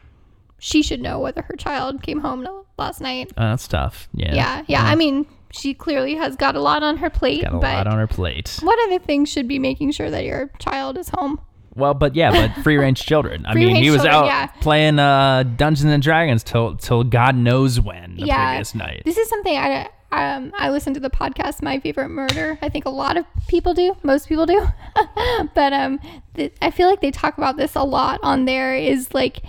she 0.59 0.81
should 0.81 1.01
know 1.01 1.19
whether 1.19 1.41
her 1.43 1.55
child 1.55 2.01
came 2.01 2.19
home 2.19 2.45
last 2.77 3.01
night. 3.01 3.31
Uh, 3.37 3.51
that's 3.51 3.67
tough. 3.67 4.09
Yeah. 4.13 4.33
Yeah, 4.33 4.63
yeah. 4.67 4.83
I 4.83 4.95
mean, 4.95 5.25
she 5.51 5.73
clearly 5.73 6.15
has 6.15 6.35
got 6.35 6.55
a 6.55 6.59
lot 6.59 6.83
on 6.83 6.97
her 6.97 7.09
plate. 7.09 7.43
Got 7.43 7.53
a 7.55 7.59
but 7.59 7.73
lot 7.73 7.87
on 7.87 7.97
her 7.97 8.07
plate. 8.07 8.59
what 8.61 8.77
other 8.87 8.99
things 8.99 9.29
should 9.29 9.47
be 9.47 9.59
making 9.59 9.91
sure 9.91 10.09
that 10.09 10.23
your 10.25 10.49
child 10.59 10.97
is 10.97 11.09
home? 11.09 11.39
Well, 11.75 11.93
but 11.93 12.15
yeah, 12.15 12.31
but 12.31 12.61
free 12.63 12.77
range 12.77 13.01
children. 13.01 13.45
I 13.45 13.53
mean, 13.53 13.75
he 13.75 13.91
was 13.91 14.01
children, 14.03 14.15
out 14.15 14.25
yeah. 14.25 14.47
playing 14.61 14.97
uh, 14.97 15.43
Dungeons 15.43 15.91
and 15.91 16.01
Dragons 16.01 16.43
till 16.43 16.77
till 16.77 17.03
God 17.03 17.35
knows 17.35 17.79
when 17.79 18.15
the 18.15 18.25
yeah, 18.25 18.51
previous 18.51 18.73
night. 18.75 19.01
this 19.05 19.17
is 19.17 19.27
something 19.27 19.57
I 19.57 19.89
um 20.15 20.51
I 20.57 20.69
listened 20.69 20.95
to 20.95 20.99
the 20.99 21.09
podcast 21.09 21.61
My 21.61 21.79
Favorite 21.79 22.09
Murder. 22.09 22.57
I 22.61 22.69
think 22.69 22.85
a 22.85 22.89
lot 22.89 23.17
of 23.17 23.25
people 23.47 23.73
do, 23.73 23.95
most 24.03 24.27
people 24.27 24.45
do, 24.45 24.65
but 25.55 25.73
um, 25.73 25.99
th- 26.35 26.53
I 26.61 26.71
feel 26.71 26.87
like 26.89 27.01
they 27.01 27.11
talk 27.11 27.37
about 27.37 27.57
this 27.57 27.75
a 27.75 27.83
lot 27.83 28.19
on 28.23 28.45
there. 28.45 28.75
Is 28.75 29.13
like 29.13 29.41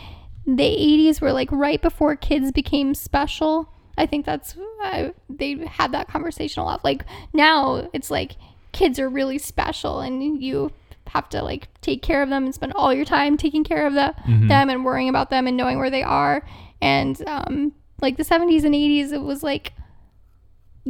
the 0.47 0.63
'80s 0.63 1.21
were 1.21 1.33
like 1.33 1.51
right 1.53 1.81
before 1.81 2.17
kids 2.17 2.53
became 2.53 2.95
special. 2.95 3.73
I 3.99 4.07
think 4.07 4.27
that's 4.27 4.57
I, 4.83 5.15
they 5.31 5.67
had 5.67 5.93
that 5.93 6.09
conversation 6.09 6.63
a 6.63 6.65
lot. 6.65 6.85
Like 6.85 7.05
now, 7.33 7.89
it's 7.93 8.11
like 8.11 8.37
kids 8.73 8.99
are 8.99 9.09
really 9.09 9.39
special, 9.39 10.01
and 10.01 10.43
you 10.43 10.73
have 11.09 11.29
to 11.31 11.43
like 11.43 11.69
take 11.81 12.03
care 12.03 12.23
of 12.23 12.29
them 12.29 12.45
and 12.45 12.55
spend 12.55 12.73
all 12.75 12.93
your 12.93 13.05
time 13.05 13.37
taking 13.37 13.65
care 13.65 13.87
of 13.87 13.95
the, 13.95 14.15
them 14.49 14.69
and 14.69 14.85
worrying 14.85 15.09
about 15.09 15.31
them 15.31 15.47
and 15.47 15.57
knowing 15.57 15.79
where 15.79 15.91
they 15.91 16.03
are. 16.03 16.45
And 16.83 17.23
um, 17.27 17.73
like 18.03 18.17
the 18.17 18.25
70s 18.25 18.65
and 18.65 18.75
80s, 18.75 19.13
it 19.13 19.23
was 19.23 19.43
like 19.43 19.73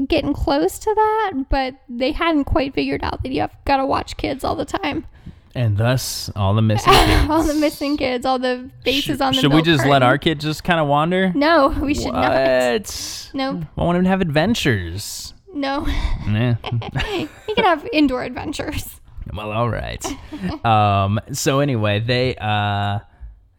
getting 0.09 0.33
close 0.35 0.79
to 0.81 0.95
that, 0.95 1.33
but 1.49 1.75
they 1.89 2.13
hadn't 2.13 2.45
quite 2.45 2.75
figured 2.75 3.03
out 3.03 3.23
that 3.23 3.33
you 3.33 3.41
have 3.41 3.57
got 3.65 3.79
to 3.79 3.87
watch 3.87 4.17
kids 4.17 4.45
all 4.45 4.55
the 4.55 4.65
time. 4.65 5.07
and 5.55 5.79
thus, 5.79 6.31
all 6.37 6.53
the 6.55 6.61
missing 6.63 6.93
kids. 7.07 7.31
all 7.31 7.43
the 7.43 7.55
missing 7.55 7.97
kids, 7.97 8.27
all 8.27 8.39
the 8.39 8.71
faces 8.85 9.21
on 9.21 9.33
the 9.35 9.41
Should 9.41 9.55
we 9.55 9.63
just 9.63 9.87
let 9.87 10.03
our 10.03 10.19
kid 10.19 10.39
just 10.41 10.65
kind 10.65 10.79
of 10.81 10.87
wander? 10.87 11.33
No, 11.35 11.69
we 11.69 11.95
should 11.95 12.13
not. 12.13 12.31
What? 12.33 13.31
Nope. 13.35 13.65
I 13.77 13.85
want 13.85 13.97
him 13.99 14.05
to 14.05 14.11
have 14.11 14.21
adventures. 14.21 15.33
No. 15.55 15.87
Yeah. 16.29 16.57
you 17.49 17.55
can 17.55 17.65
have 17.65 17.89
indoor 17.93 18.23
adventures. 18.23 19.01
Well, 19.33 19.51
all 19.51 19.71
right. 19.71 20.05
um, 20.65 21.19
so 21.33 21.61
anyway, 21.61 22.01
they 22.01 22.37
uh 22.37 22.99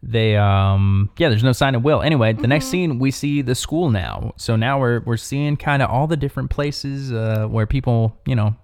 they 0.02 0.36
um 0.36 1.10
yeah, 1.18 1.28
there's 1.28 1.42
no 1.42 1.52
sign 1.52 1.74
of 1.74 1.82
Will. 1.82 2.02
Anyway, 2.02 2.32
the 2.32 2.46
next 2.46 2.66
scene 2.66 2.98
we 2.98 3.10
see 3.10 3.42
the 3.42 3.54
school 3.54 3.90
now. 3.90 4.32
So 4.36 4.54
now 4.56 4.78
we're 4.78 5.00
we're 5.00 5.16
seeing 5.16 5.56
kind 5.56 5.82
of 5.82 5.90
all 5.90 6.06
the 6.06 6.16
different 6.16 6.50
places 6.50 7.12
uh 7.12 7.46
where 7.48 7.66
people, 7.66 8.16
you 8.24 8.36
know, 8.36 8.54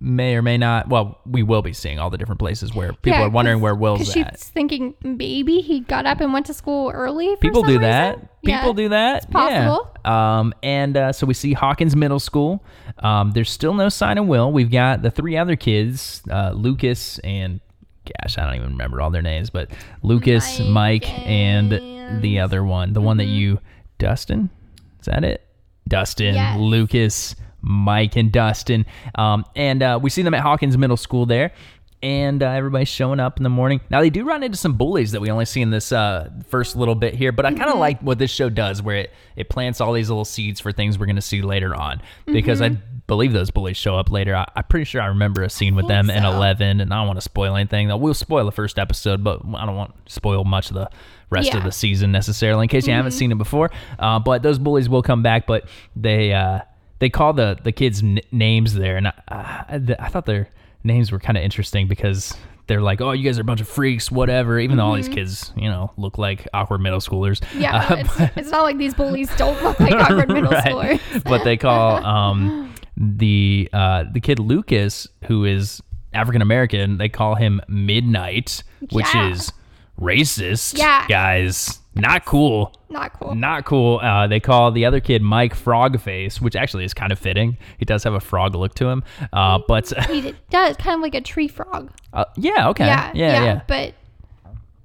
may 0.00 0.34
or 0.36 0.42
may 0.42 0.58
not 0.58 0.90
well, 0.90 1.18
we 1.24 1.42
will 1.42 1.62
be 1.62 1.72
seeing 1.72 1.98
all 1.98 2.10
the 2.10 2.18
different 2.18 2.38
places 2.38 2.74
where 2.74 2.92
people 2.92 3.20
Yeah, 3.20 3.24
are 3.26 3.30
wondering 3.30 3.60
where 3.62 3.74
Will's 3.74 4.12
she's 4.12 4.24
at. 4.24 4.38
thinking 4.38 4.94
maybe 5.02 5.60
he 5.62 5.80
got 5.80 6.04
up 6.04 6.20
and 6.20 6.30
went 6.32 6.44
to 6.46 6.54
school 6.54 6.90
early. 6.90 7.36
People 7.36 7.62
do 7.62 7.68
reason. 7.68 7.82
that. 7.82 8.18
Yeah. 8.42 8.58
People 8.60 8.74
do 8.74 8.88
that. 8.90 9.30
possible. 9.30 9.96
Yeah. 10.04 10.38
Um, 10.40 10.52
and 10.62 10.96
uh, 10.96 11.12
so 11.12 11.26
we 11.26 11.32
see 11.32 11.54
Hawkins 11.54 11.96
Middle 11.96 12.20
School. 12.20 12.62
Um, 12.98 13.30
there's 13.30 13.48
still 13.50 13.72
no 13.72 13.88
sign 13.88 14.18
of 14.18 14.26
Will. 14.26 14.52
We've 14.52 14.70
got 14.70 15.00
the 15.02 15.10
three 15.10 15.36
other 15.38 15.56
kids, 15.56 16.22
uh, 16.30 16.50
Lucas 16.54 17.18
and 17.20 17.60
gosh, 18.04 18.38
I 18.38 18.44
don't 18.44 18.54
even 18.56 18.70
remember 18.72 19.00
all 19.00 19.10
their 19.10 19.22
names, 19.22 19.50
but 19.50 19.70
Lucas, 20.02 20.58
Mike, 20.60 20.68
Mike 20.68 21.08
and, 21.26 21.72
and- 21.72 22.22
the 22.22 22.40
other 22.40 22.62
one, 22.64 22.92
the 22.92 23.00
one 23.00 23.16
that 23.18 23.26
you, 23.26 23.58
Dustin, 23.98 24.50
is 25.00 25.06
that 25.06 25.24
it? 25.24 25.46
Dustin, 25.88 26.34
Yes. 26.34 26.58
Lucas, 26.58 27.36
Mike, 27.62 28.16
and 28.16 28.30
Dustin. 28.32 28.84
Um, 29.14 29.44
and 29.56 29.82
uh, 29.82 29.98
we 30.02 30.10
see 30.10 30.22
them 30.22 30.34
at 30.34 30.40
Hawkins 30.40 30.76
Middle 30.76 30.96
School 30.96 31.26
there. 31.26 31.52
And 32.02 32.42
uh, 32.42 32.48
everybody's 32.48 32.88
showing 32.88 33.20
up 33.20 33.36
in 33.36 33.44
the 33.44 33.48
morning. 33.48 33.80
Now 33.88 34.00
they 34.00 34.10
do 34.10 34.24
run 34.24 34.42
into 34.42 34.56
some 34.56 34.72
bullies 34.72 35.12
that 35.12 35.20
we 35.20 35.30
only 35.30 35.44
see 35.44 35.60
in 35.60 35.70
this 35.70 35.92
uh, 35.92 36.30
first 36.48 36.74
little 36.74 36.96
bit 36.96 37.14
here, 37.14 37.30
but 37.30 37.46
I 37.46 37.52
kind 37.52 37.70
of 37.70 37.78
like 37.78 38.00
what 38.00 38.18
this 38.18 38.30
show 38.30 38.48
does, 38.48 38.82
where 38.82 38.96
it, 38.96 39.12
it 39.36 39.48
plants 39.48 39.80
all 39.80 39.92
these 39.92 40.10
little 40.10 40.24
seeds 40.24 40.58
for 40.58 40.72
things 40.72 40.98
we're 40.98 41.06
going 41.06 41.14
to 41.16 41.22
see 41.22 41.42
later 41.42 41.74
on. 41.76 42.02
Because 42.26 42.60
I 42.60 42.70
believe 43.06 43.32
those 43.32 43.50
bullies 43.50 43.76
show 43.76 43.96
up 43.96 44.10
later. 44.10 44.34
I, 44.34 44.46
I'm 44.56 44.64
pretty 44.64 44.84
sure 44.84 45.00
I 45.00 45.06
remember 45.06 45.42
a 45.42 45.50
scene 45.50 45.76
with 45.76 45.86
them 45.86 46.10
in 46.10 46.24
11, 46.24 46.80
and 46.80 46.92
I 46.92 46.98
don't 46.98 47.06
want 47.06 47.18
to 47.18 47.22
spoil 47.22 47.54
anything. 47.54 47.86
Though 47.86 47.96
we'll 47.98 48.14
spoil 48.14 48.44
the 48.46 48.52
first 48.52 48.78
episode, 48.80 49.22
but 49.22 49.40
I 49.54 49.64
don't 49.64 49.76
want 49.76 50.06
to 50.06 50.12
spoil 50.12 50.42
much 50.44 50.70
of 50.70 50.74
the 50.74 50.90
rest 51.30 51.52
of 51.58 51.64
the 51.64 51.72
season 51.72 52.10
necessarily 52.10 52.64
in 52.64 52.68
case 52.68 52.86
you 52.86 52.92
haven't 52.94 53.12
seen 53.12 53.30
it 53.32 53.38
before. 53.38 53.70
Uh, 53.98 54.18
but 54.18 54.42
those 54.42 54.58
bullies 54.58 54.88
will 54.88 55.02
come 55.02 55.22
back, 55.22 55.46
but 55.46 55.68
they 55.94 56.32
uh, 56.32 56.60
they 56.98 57.10
call 57.10 57.32
the 57.32 57.58
the 57.62 57.72
kids 57.72 58.02
n- 58.02 58.20
names 58.32 58.74
there, 58.74 58.96
and 58.96 59.08
I, 59.08 59.12
I, 59.28 59.80
I 59.98 60.08
thought 60.08 60.26
their 60.26 60.48
names 60.84 61.12
were 61.12 61.18
kind 61.20 61.36
of 61.38 61.44
interesting 61.44 61.86
because. 61.88 62.34
They're 62.68 62.80
like, 62.80 63.00
oh, 63.00 63.10
you 63.10 63.24
guys 63.24 63.38
are 63.38 63.42
a 63.42 63.44
bunch 63.44 63.60
of 63.60 63.66
freaks, 63.68 64.08
whatever. 64.10 64.58
Even 64.58 64.76
though 64.76 64.86
all 64.86 64.94
these 64.94 65.08
kids, 65.08 65.52
you 65.56 65.68
know, 65.68 65.90
look 65.96 66.16
like 66.16 66.46
awkward 66.54 66.80
middle 66.80 67.00
schoolers. 67.00 67.42
Yeah, 67.58 67.76
Uh, 67.90 67.96
it's, 67.98 68.20
it's 68.36 68.50
not 68.50 68.62
like 68.62 68.78
these 68.78 68.94
bullies 68.94 69.28
don't 69.36 69.60
look 69.64 69.80
like 69.80 69.92
awkward 69.92 70.28
middle 70.32 70.52
Right. 70.52 70.64
schoolers. 71.00 71.24
but 71.24 71.42
they 71.42 71.56
call 71.56 71.96
um, 72.06 72.72
the 72.96 73.68
uh, 73.72 74.04
the 74.12 74.20
kid 74.20 74.38
Lucas, 74.38 75.08
who 75.24 75.44
is 75.44 75.82
African 76.14 76.40
American, 76.40 76.98
they 76.98 77.08
call 77.08 77.34
him 77.34 77.60
Midnight, 77.66 78.62
which 78.92 79.12
Yeah. 79.12 79.30
is 79.32 79.52
racist. 80.00 80.78
Yeah. 80.78 81.04
guys, 81.08 81.80
not 81.94 82.24
cool. 82.24 82.74
Not 82.88 83.12
cool. 83.18 83.34
Not 83.34 83.64
cool. 83.64 83.98
Uh, 84.00 84.26
they 84.26 84.40
call 84.40 84.70
the 84.70 84.84
other 84.84 85.00
kid 85.00 85.22
Mike 85.22 85.56
Frogface, 85.56 86.40
which 86.40 86.56
actually 86.56 86.84
is 86.84 86.94
kind 86.94 87.12
of 87.12 87.18
fitting. 87.18 87.56
He 87.78 87.84
does 87.84 88.04
have 88.04 88.14
a 88.14 88.20
frog 88.20 88.54
look 88.54 88.74
to 88.76 88.88
him. 88.88 89.04
Uh, 89.32 89.58
but 89.66 89.92
He 90.08 90.34
does 90.50 90.76
kind 90.76 90.96
of 90.96 91.00
like 91.02 91.14
a 91.14 91.20
tree 91.20 91.48
frog. 91.48 91.90
uh, 92.12 92.24
yeah, 92.36 92.68
okay, 92.70 92.86
Yeah, 92.86 93.12
yeah, 93.14 93.44
yeah. 93.44 93.60
But 93.66 93.94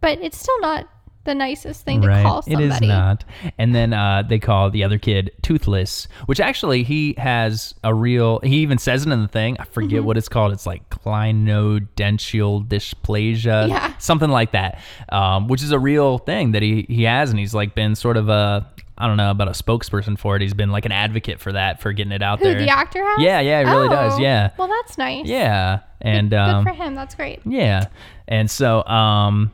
but 0.01 0.19
it's 0.21 0.37
still 0.37 0.59
not 0.61 0.87
the 1.27 1.35
nicest 1.35 1.85
thing 1.85 2.01
to 2.01 2.07
call 2.23 2.39
It 2.39 2.45
somebody. 2.45 2.65
is 2.65 2.81
not. 2.81 3.23
And 3.59 3.75
then 3.75 3.93
uh, 3.93 4.23
they 4.27 4.39
call 4.39 4.71
the 4.71 4.83
other 4.83 4.97
kid 4.97 5.29
Toothless, 5.43 6.07
which 6.25 6.39
actually 6.39 6.81
he 6.81 7.13
has 7.19 7.75
a 7.83 7.93
real. 7.93 8.39
He 8.39 8.57
even 8.57 8.79
says 8.79 9.05
it 9.05 9.11
in 9.11 9.21
the 9.21 9.27
thing. 9.27 9.57
I 9.59 9.65
forget 9.65 9.99
Mm-hmm. 9.99 10.07
what 10.07 10.17
it's 10.17 10.27
called. 10.29 10.51
It's 10.53 10.65
like 10.65 10.89
cleidocranial 10.89 12.67
dysplasia, 12.67 13.69
Yeah. 13.69 13.93
something 13.97 14.29
like 14.29 14.51
that, 14.53 14.79
um, 15.09 15.47
which 15.47 15.61
is 15.63 15.71
a 15.71 15.79
real 15.79 16.17
thing 16.17 16.51
that 16.53 16.61
he 16.63 16.85
he 16.89 17.03
has, 17.03 17.29
and 17.29 17.39
he's 17.39 17.53
like 17.53 17.75
been 17.75 17.95
sort 17.95 18.17
of 18.17 18.29
a. 18.29 18.67
I 18.99 19.05
don't 19.05 19.17
know 19.17 19.29
about 19.29 19.47
a 19.47 19.51
spokesperson 19.51 20.17
for 20.17 20.35
it. 20.35 20.41
He's 20.41 20.55
been 20.55 20.71
like 20.71 20.85
an 20.85 20.91
advocate 20.91 21.39
for 21.39 21.51
that, 21.51 21.79
for 21.81 21.93
getting 21.93 22.11
it 22.11 22.23
out 22.23 22.39
Who 22.39 22.45
there. 22.45 22.57
the 22.57 22.69
actor 22.69 22.97
has? 23.03 23.19
Yeah, 23.19 23.41
yeah, 23.41 23.59
he 23.63 23.69
really 23.69 23.89
does, 23.89 24.13
Oh, 24.15 24.19
yeah. 24.19 24.49
Well, 24.57 24.67
that's 24.67 24.97
nice. 24.97 25.27
Yeah, 25.27 25.81
and 26.01 26.31
Good 26.31 26.35
um, 26.39 26.63
for 26.65 26.71
him. 26.73 26.95
That's 26.95 27.13
great. 27.13 27.41
yeah, 27.45 27.89
and 28.27 28.49
so 28.49 28.83
um, 28.87 29.51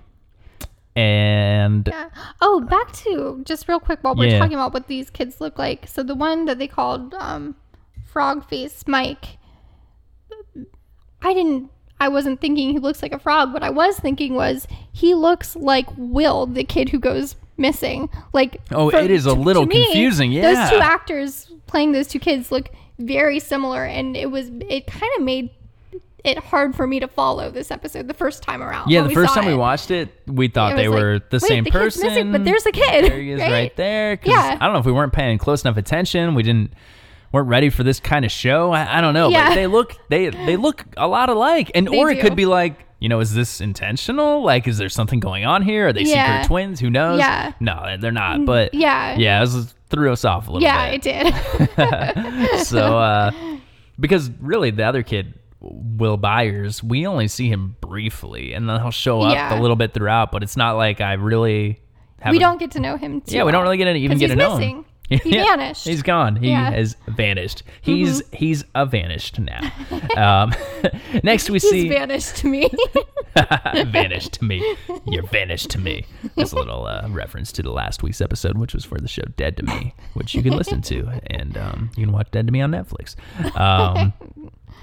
and 0.95 1.87
Yeah. 1.87 2.09
Oh, 2.41 2.61
back 2.61 2.91
to 3.03 3.41
just 3.45 3.67
real 3.67 3.79
quick 3.79 3.99
while 4.01 4.15
we're 4.15 4.29
Yeah. 4.29 4.39
talking 4.39 4.55
about 4.55 4.73
what 4.73 4.87
these 4.87 5.09
kids 5.09 5.41
look 5.41 5.57
like. 5.57 5.87
So 5.87 6.03
the 6.03 6.15
one 6.15 6.45
that 6.45 6.59
they 6.59 6.67
called 6.67 7.13
um, 7.15 7.55
Frog 8.05 8.45
Face 8.47 8.83
Mike, 8.87 9.37
I 11.21 11.33
didn't. 11.33 11.69
I 11.99 12.09
wasn't 12.09 12.41
thinking 12.41 12.71
he 12.71 12.79
looks 12.79 13.01
like 13.01 13.13
a 13.13 13.19
frog. 13.19 13.53
What 13.53 13.63
I 13.63 13.69
was 13.69 13.97
thinking 13.97 14.33
was 14.33 14.67
he 14.91 15.13
looks 15.15 15.55
like 15.55 15.87
Will, 15.95 16.45
the 16.45 16.63
kid 16.65 16.89
who 16.89 16.99
goes 16.99 17.35
missing. 17.55 18.09
Like 18.33 18.57
Oh, 18.71 18.89
for- 18.91 18.97
it 18.97 19.09
is 19.11 19.25
a 19.25 19.33
little 19.33 19.65
me, 19.65 19.85
confusing, 19.85 20.31
yeah. 20.31 20.53
those 20.53 20.69
two 20.71 20.77
actors 20.83 21.51
playing 21.65 21.93
those 21.93 22.07
two 22.07 22.19
kids 22.19 22.51
look 22.51 22.69
very 22.99 23.39
similar, 23.39 23.85
and 23.85 24.17
it 24.17 24.29
was 24.31 24.49
it 24.69 24.85
kind 24.87 25.11
of 25.17 25.23
made 25.23 25.49
it 26.23 26.37
hard 26.37 26.75
for 26.75 26.87
me 26.87 26.99
to 26.99 27.07
follow 27.07 27.51
this 27.51 27.69
episode 27.71 28.07
the 28.07 28.13
first 28.13 28.43
time 28.43 28.61
around. 28.63 28.89
Yeah, 28.89 29.01
the 29.03 29.09
first 29.13 29.33
time 29.33 29.45
we 29.45 29.55
watched 29.55 29.91
it, 29.91 30.09
we 30.27 30.47
thought 30.47 30.73
It 30.73 30.75
they 30.77 30.87
like, 30.87 30.99
were 30.99 31.19
the 31.29 31.39
same 31.39 31.63
the 31.65 31.71
person. 31.71 32.07
missing, 32.07 32.31
but 32.31 32.45
there's 32.45 32.65
a 32.65 32.71
kid, 32.71 33.05
There 33.11 33.19
he 33.19 33.31
is 33.31 33.41
right? 33.41 33.51
right, 33.51 33.75
there. 33.75 34.19
Yeah. 34.23 34.57
I 34.59 34.65
don't 34.65 34.73
know 34.73 34.79
if 34.79 34.85
we 34.85 34.91
weren't 34.93 35.13
paying 35.13 35.37
close 35.37 35.63
enough 35.63 35.77
attention. 35.77 36.33
We 36.35 36.43
didn't 36.43 36.73
weren't 37.31 37.47
ready 37.49 37.69
for 37.69 37.83
this 37.83 37.99
kind 37.99 38.23
of 38.25 38.31
show. 38.31 38.71
I, 38.71 38.99
I 38.99 39.01
don't 39.01 39.13
know. 39.15 39.29
Yeah. 39.29 39.49
But 39.49 39.55
they 39.55 39.67
look 39.67 39.95
they 40.09 40.29
they 40.29 40.55
look 40.55 40.85
a 40.97 41.07
lot 41.07 41.29
alike. 41.29 41.71
And 41.75 41.87
They 41.87 41.97
or 41.99 42.09
it 42.11 42.15
do. 42.15 42.21
could 42.21 42.35
be 42.35 42.45
like, 42.45 42.79
you 42.99 43.09
know, 43.09 43.19
is 43.19 43.33
this 43.33 43.59
intentional? 43.59 44.43
Like, 44.43 44.65
is 44.67 44.77
there 44.77 44.87
something 44.87 45.19
going 45.19 45.43
on 45.43 45.61
here? 45.63 45.87
Are 45.89 45.93
they 45.93 46.03
Yeah. 46.03 46.41
secret 46.43 46.47
twins? 46.47 46.79
Who 46.79 46.89
knows? 46.89 47.19
Yeah. 47.19 47.49
Mm, 47.49 47.53
No, 47.61 47.97
they're 47.99 48.11
not. 48.11 48.45
But 48.45 48.73
yeah. 48.73 49.15
yeah, 49.17 49.39
it 49.39 49.41
was, 49.41 49.73
threw 49.89 50.11
us 50.13 50.23
off 50.23 50.47
a 50.47 50.51
little 50.51 50.63
Yeah, 50.63 50.89
bit 50.91 51.05
it 51.05 51.75
did. 51.75 52.59
so 52.65 52.97
uh 52.97 53.31
because 53.99 54.29
really 54.39 54.71
the 54.71 54.83
other 54.83 55.03
kid 55.03 55.33
will 55.63 56.17
byers 56.17 56.83
we 56.83 57.07
only 57.07 57.27
see 57.27 57.47
him 57.49 57.75
briefly 57.79 58.53
and 58.53 58.69
then 58.69 58.81
he'll 58.81 58.91
show 58.91 59.21
up 59.21 59.33
Yeah. 59.33 59.57
a 59.57 59.61
little 59.61 59.77
bit 59.77 59.93
throughout 59.93 60.31
but 60.31 60.43
it's 60.43 60.57
not 60.57 60.73
like 60.73 60.99
i 61.01 61.13
really 61.13 61.79
have 62.21 62.31
we 62.31 62.39
don't 62.39 62.57
get 62.59 62.71
to 62.71 62.79
know 62.79 62.97
him. 62.97 63.21
Too 63.21 63.35
yeah 63.35 63.43
we 63.43 63.51
don't 63.53 63.63
really 63.63 63.77
get 63.77 63.85
to 63.85 63.93
even 63.95 64.17
get 64.17 64.27
to 64.27 64.33
he's 64.33 64.37
know 64.37 64.57
missing. 64.57 64.75
him 64.77 64.85
He 65.23 65.35
Yeah, 65.35 65.43
vanished. 65.57 65.85
he's 65.85 66.01
gone 66.01 66.35
he 66.37 66.49
Yeah. 66.49 66.65
Mm-hmm. 66.67 66.75
has 66.75 66.95
vanished 67.07 67.63
he's 67.81 68.21
he's 68.33 68.63
a 68.75 68.85
vanished 68.85 69.39
now 69.39 69.59
um 70.17 70.53
next 71.23 71.49
we 71.49 71.59
He's 71.59 71.69
see 71.69 71.87
vanished 71.89 72.37
to 72.37 72.47
me. 72.47 72.69
vanished 73.35 74.33
to 74.33 74.43
me. 74.45 74.75
You're 75.05 75.23
vanished 75.27 75.69
to 75.71 75.79
me. 75.79 76.05
That's 76.35 76.51
a 76.51 76.55
little 76.55 76.85
uh, 76.85 77.07
reference 77.09 77.51
to 77.53 77.63
the 77.63 77.71
last 77.71 78.03
week's 78.03 78.21
episode, 78.21 78.57
which 78.59 78.73
was 78.75 78.85
for 78.85 78.99
the 78.99 79.07
show 79.07 79.23
Dead 79.37 79.57
to 79.57 79.63
Me, 79.63 79.95
which 80.13 80.35
you 80.35 80.43
can 80.43 80.55
listen 80.55 80.81
to, 80.83 81.09
and 81.27 81.57
um, 81.57 81.89
you 81.97 82.05
can 82.05 82.13
watch 82.13 82.29
Dead 82.31 82.45
to 82.45 82.53
Me 82.53 82.61
on 82.61 82.71
Netflix. 82.71 83.15
Um, 83.59 84.13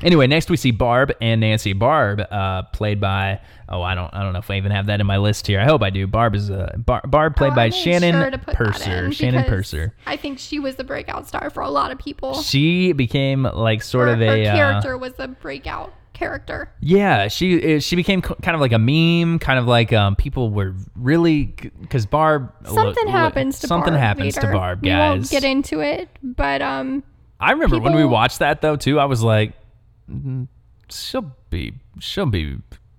Anyway, 0.03 0.27
next 0.27 0.49
we 0.51 0.57
see 0.57 0.71
Barb 0.71 1.13
and 1.21 1.41
Nancy. 1.41 1.73
Barb, 1.73 2.21
uh, 2.31 2.63
played 2.73 3.01
by 3.01 3.41
oh 3.69 3.83
I 3.83 3.95
don't 3.95 4.13
I 4.15 4.23
don't 4.23 4.33
know 4.33 4.39
if 4.39 4.51
I 4.51 4.57
even 4.57 4.73
have 4.73 4.87
that 4.87 5.01
in 5.01 5.07
my 5.07 5.19
list 5.19 5.47
here. 5.47 5.61
I 5.61 5.65
hope 5.65 5.83
I 5.83 5.91
do. 5.91 6.07
Barb 6.07 6.35
is 6.35 6.51
uh, 6.51 6.73
Bar- 6.79 7.03
Barb 7.07 7.37
played 7.37 7.53
Oh, 7.53 7.57
by 7.57 7.71
Shannon 7.71 8.15
sure 8.15 8.31
to 8.31 8.39
put 8.39 8.47
that 8.47 8.57
Purser. 8.57 9.13
Shannon 9.13 9.45
Purser. 9.45 9.95
I 10.07 10.17
think 10.17 10.39
she 10.39 10.59
was 10.59 10.77
the 10.77 10.85
breakout 10.85 11.29
star 11.29 11.51
for 11.51 11.63
a 11.63 11.71
lot 11.71 11.91
of 11.93 11.99
people. 11.99 12.41
She 12.43 12.93
became 12.93 13.43
like 13.43 13.83
sort 13.83 14.09
her, 14.09 14.15
of 14.15 14.21
her 14.21 14.25
a 14.27 14.47
uh, 14.47 14.55
character 14.55 14.97
was 14.99 15.13
the 15.15 15.29
breakout 15.29 15.93
character. 16.15 16.71
Yeah, 16.81 17.29
she 17.29 17.77
uh, 17.77 17.81
she 17.81 17.97
became 17.97 18.21
kind 18.23 18.55
of 18.55 18.61
like 18.61 18.73
a 18.73 18.79
meme, 18.79 19.39
kind 19.39 19.59
of 19.59 19.67
like 19.67 19.93
um 19.93 20.17
people 20.17 20.51
were 20.51 20.75
really 20.97 21.45
because 21.81 22.07
Barb 22.07 22.53
Something 22.65 22.85
look- 23.05 23.09
happens 23.09 23.61
to 23.61 23.69
Barb 23.69 23.69
something 23.69 23.93
Barb 23.95 24.01
happens 24.03 24.37
later. 24.37 24.47
to 24.49 24.53
Barb, 24.53 24.81
We 24.83 24.89
guys. 24.89 25.19
won't 25.19 25.31
get 25.31 25.45
into 25.45 25.81
it, 25.81 26.09
but 26.23 26.63
um, 26.63 27.05
I 27.39 27.53
remember 27.53 27.79
when 27.81 27.95
we 27.95 28.05
watched 28.05 28.39
that 28.41 28.61
though 28.63 28.77
too. 28.77 28.99
I 29.01 29.05
was 29.07 29.23
like, 29.23 29.53
she'll 30.91 31.35
be 31.51 31.75
she'll 31.99 32.27
be. 32.27 32.59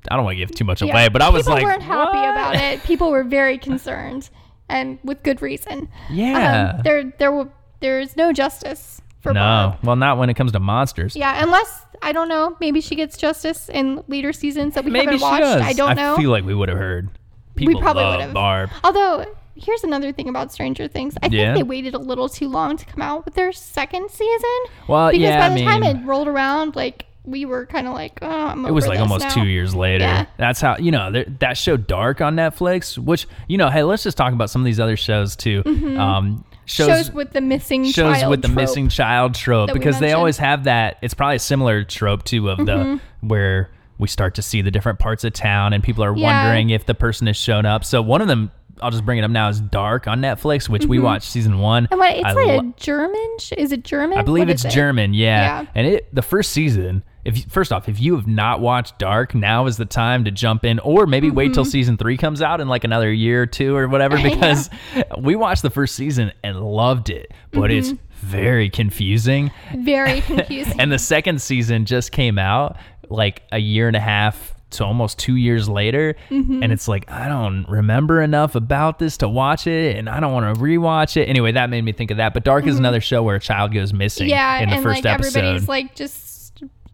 I 0.09 0.15
don't 0.15 0.25
want 0.25 0.35
to 0.35 0.39
give 0.39 0.51
too 0.51 0.65
much 0.65 0.81
yeah, 0.81 0.91
away, 0.91 1.09
but 1.09 1.21
I 1.21 1.29
was 1.29 1.47
like, 1.47 1.59
people 1.59 1.69
weren't 1.69 1.83
happy 1.83 2.17
"What?" 2.17 2.31
about 2.31 2.55
it. 2.55 2.83
People 2.83 3.11
were 3.11 3.23
very 3.23 3.57
concerned, 3.57 4.29
and 4.67 4.97
with 5.03 5.21
good 5.23 5.41
reason. 5.41 5.89
Yeah. 6.09 6.73
um, 6.75 6.81
there 6.83 7.13
there 7.19 7.31
will 7.31 7.51
there's 7.81 8.17
no 8.17 8.33
justice 8.33 9.01
for 9.21 9.33
no, 9.33 9.39
Barb. 9.39 9.77
well, 9.83 9.95
not 9.95 10.17
when 10.17 10.29
it 10.29 10.33
comes 10.35 10.51
to 10.53 10.59
monsters. 10.59 11.15
Yeah, 11.15 11.43
unless 11.43 11.85
I 12.01 12.11
don't 12.13 12.29
know, 12.29 12.57
maybe 12.59 12.81
she 12.81 12.95
gets 12.95 13.15
justice 13.17 13.69
in 13.69 14.03
later 14.07 14.33
seasons 14.33 14.73
that 14.73 14.83
we 14.85 14.91
Maybe 14.91 15.05
haven't 15.05 15.19
she 15.19 15.23
watched. 15.23 15.41
does. 15.41 15.61
I 15.61 15.73
don't 15.73 15.95
know. 15.95 16.15
I 16.15 16.17
feel 16.17 16.31
like 16.31 16.43
we 16.45 16.55
would 16.55 16.69
have 16.69 16.77
heard. 16.77 17.09
People 17.55 17.75
we 17.75 17.81
probably 17.81 18.03
love 18.03 18.19
would've. 18.19 18.33
Barb. 18.33 18.69
Although, 18.83 19.25
here's 19.63 19.83
another 19.83 20.11
thing 20.11 20.27
about 20.29 20.51
Stranger 20.51 20.87
Things. 20.87 21.15
I 21.21 21.27
Yeah? 21.27 21.53
think 21.53 21.57
they 21.57 21.69
waited 21.69 21.93
a 21.93 21.99
little 21.99 22.27
too 22.29 22.47
long 22.49 22.77
to 22.77 22.85
come 22.85 23.01
out 23.01 23.25
with 23.25 23.35
their 23.35 23.51
second 23.51 24.09
season. 24.09 24.49
Well, 24.87 25.11
because 25.11 25.21
yeah, 25.21 25.47
by 25.47 25.53
I 25.53 25.57
the 25.57 25.63
time 25.63 25.83
it 25.83 26.05
rolled 26.05 26.27
around, 26.27 26.75
like 26.75 27.05
we 27.23 27.45
were 27.45 27.67
kind 27.67 27.85
of 27.87 27.93
like, 27.93 28.17
oh, 28.23 28.27
I'm 28.47 28.65
It 28.65 28.71
was 28.71 28.87
like 28.87 28.99
almost 28.99 29.25
now. 29.25 29.33
two 29.35 29.45
years 29.45 29.75
later. 29.75 30.05
Yeah. 30.05 30.25
That's 30.37 30.59
how 30.59 30.77
you 30.77 30.91
know 30.91 31.23
that 31.39 31.55
show 31.57 31.77
Dark 31.77 32.19
on 32.21 32.35
Netflix. 32.35 32.97
Which 32.97 33.27
you 33.47 33.57
know, 33.57 33.69
hey, 33.69 33.83
let's 33.83 34.03
just 34.03 34.17
talk 34.17 34.33
about 34.33 34.49
some 34.49 34.61
of 34.61 34.65
these 34.65 34.79
other 34.79 34.97
shows 34.97 35.35
too. 35.35 35.61
Um, 35.65 36.43
shows, 36.65 36.87
Mm-hmm. 36.87 36.97
Shows, 36.97 37.11
with 37.11 37.31
the 37.31 37.41
missing 37.41 37.83
shows 37.85 38.17
child 38.19 38.29
with 38.31 38.41
the 38.41 38.47
trope. 38.47 38.55
missing 38.57 38.89
child 38.89 39.35
trope 39.35 39.71
because 39.73 39.99
they 39.99 40.13
always 40.13 40.37
have 40.37 40.63
that. 40.63 40.97
It's 41.01 41.13
probably 41.13 41.35
a 41.35 41.39
similar 41.39 41.83
trope 41.83 42.23
too 42.23 42.49
of 42.49 42.57
the 42.57 42.63
Mm-hmm. 42.65 43.27
where 43.27 43.69
we 43.99 44.07
start 44.07 44.33
to 44.35 44.41
see 44.41 44.63
the 44.63 44.71
different 44.71 44.97
parts 44.97 45.23
of 45.23 45.31
town 45.33 45.73
and 45.73 45.83
people 45.83 46.03
are 46.03 46.15
Yeah. 46.17 46.43
wondering 46.45 46.71
if 46.71 46.87
the 46.87 46.95
person 46.95 47.27
has 47.27 47.37
shown 47.37 47.65
up. 47.67 47.85
So 47.85 48.01
one 48.01 48.21
of 48.21 48.27
them. 48.27 48.51
I'll 48.81 48.91
just 48.91 49.05
bring 49.05 49.17
it 49.19 49.23
up 49.23 49.31
now. 49.31 49.49
Is 49.49 49.59
Dark 49.61 50.07
on 50.07 50.21
Netflix, 50.21 50.67
which 50.69 50.85
we 50.85 50.99
watched 50.99 51.29
season 51.29 51.59
one. 51.59 51.85
Mm-hmm. 51.85 51.93
And 51.93 51.99
what? 51.99 52.15
It's 52.15 52.25
I 52.25 52.31
like 52.33 52.47
lo- 52.47 52.59
a 52.69 52.73
German. 52.77 53.35
sh- 53.39 53.53
Is 53.57 53.71
it 53.71 53.83
German? 53.83 54.17
I 54.17 54.21
believe 54.23 54.43
What 54.47 54.51
it's 54.51 54.65
is 54.65 54.71
it? 54.71 54.75
German, 54.75 55.13
yeah. 55.13 55.61
Yeah. 55.61 55.67
And 55.75 55.87
it 55.87 56.13
the 56.15 56.21
first 56.21 56.51
season. 56.51 57.03
If 57.23 57.37
you, 57.37 57.43
first 57.49 57.71
off, 57.71 57.87
if 57.87 58.01
you 58.01 58.15
have 58.15 58.25
not 58.25 58.61
watched 58.61 58.97
Dark, 58.97 59.35
now 59.35 59.67
is 59.67 59.77
the 59.77 59.85
time 59.85 60.25
to 60.25 60.31
jump 60.31 60.65
in, 60.65 60.79
or 60.79 61.05
maybe 61.05 61.29
wait 61.29 61.45
Mm-hmm. 61.49 61.53
till 61.53 61.65
season 61.65 61.95
three 61.95 62.17
comes 62.17 62.41
out 62.41 62.59
in 62.61 62.67
like 62.67 62.83
another 62.83 63.11
year 63.13 63.43
or 63.43 63.45
two 63.45 63.75
or 63.75 63.87
whatever. 63.87 64.17
Because 64.23 64.71
we 65.19 65.35
watched 65.35 65.61
the 65.61 65.69
first 65.69 65.93
season 65.95 66.31
and 66.43 66.59
loved 66.59 67.09
it, 67.11 67.31
but 67.51 67.69
it's 67.71 67.89
Mm-hmm. 67.89 68.27
very 68.27 68.69
confusing. 68.71 69.51
Very 69.77 70.21
confusing. 70.31 70.79
And 70.79 70.91
the 70.91 70.97
second 70.97 71.41
season 71.43 71.85
just 71.85 72.11
came 72.11 72.39
out 72.39 72.77
like 73.09 73.43
a 73.51 73.59
year 73.59 73.87
and 73.87 73.95
a 73.95 73.99
half 73.99 74.55
to 74.71 74.85
almost 74.85 75.17
two 75.19 75.35
years 75.35 75.67
later. 75.69 76.15
Mm-hmm. 76.29 76.63
And 76.63 76.71
it's 76.71 76.87
like, 76.87 77.09
I 77.11 77.27
don't 77.27 77.65
remember 77.67 78.21
enough 78.21 78.55
about 78.55 78.99
this 78.99 79.17
to 79.17 79.27
watch 79.29 79.67
it 79.67 79.95
and 79.97 80.09
I 80.09 80.19
don't 80.19 80.33
want 80.33 80.55
to 80.55 80.61
rewatch 80.61 81.17
it. 81.17 81.25
Anyway, 81.29 81.51
that 81.53 81.69
made 81.69 81.83
me 81.83 81.91
think 81.91 82.11
of 82.11 82.17
that. 82.17 82.33
But 82.33 82.43
Dark 82.43 82.65
is 82.67 82.77
another 82.77 83.01
show 83.01 83.23
where 83.23 83.35
a 83.35 83.39
child 83.39 83.73
goes 83.73 83.93
missing 83.93 84.25
Mm-hmm. 84.27 84.29
yeah, 84.29 84.59
in 84.59 84.69
the 84.69 84.75
and 84.75 84.83
first 84.83 85.03
like 85.03 85.13
episode. 85.13 85.39
everybody's 85.39 85.67
like 85.67 85.95
just 85.95 86.30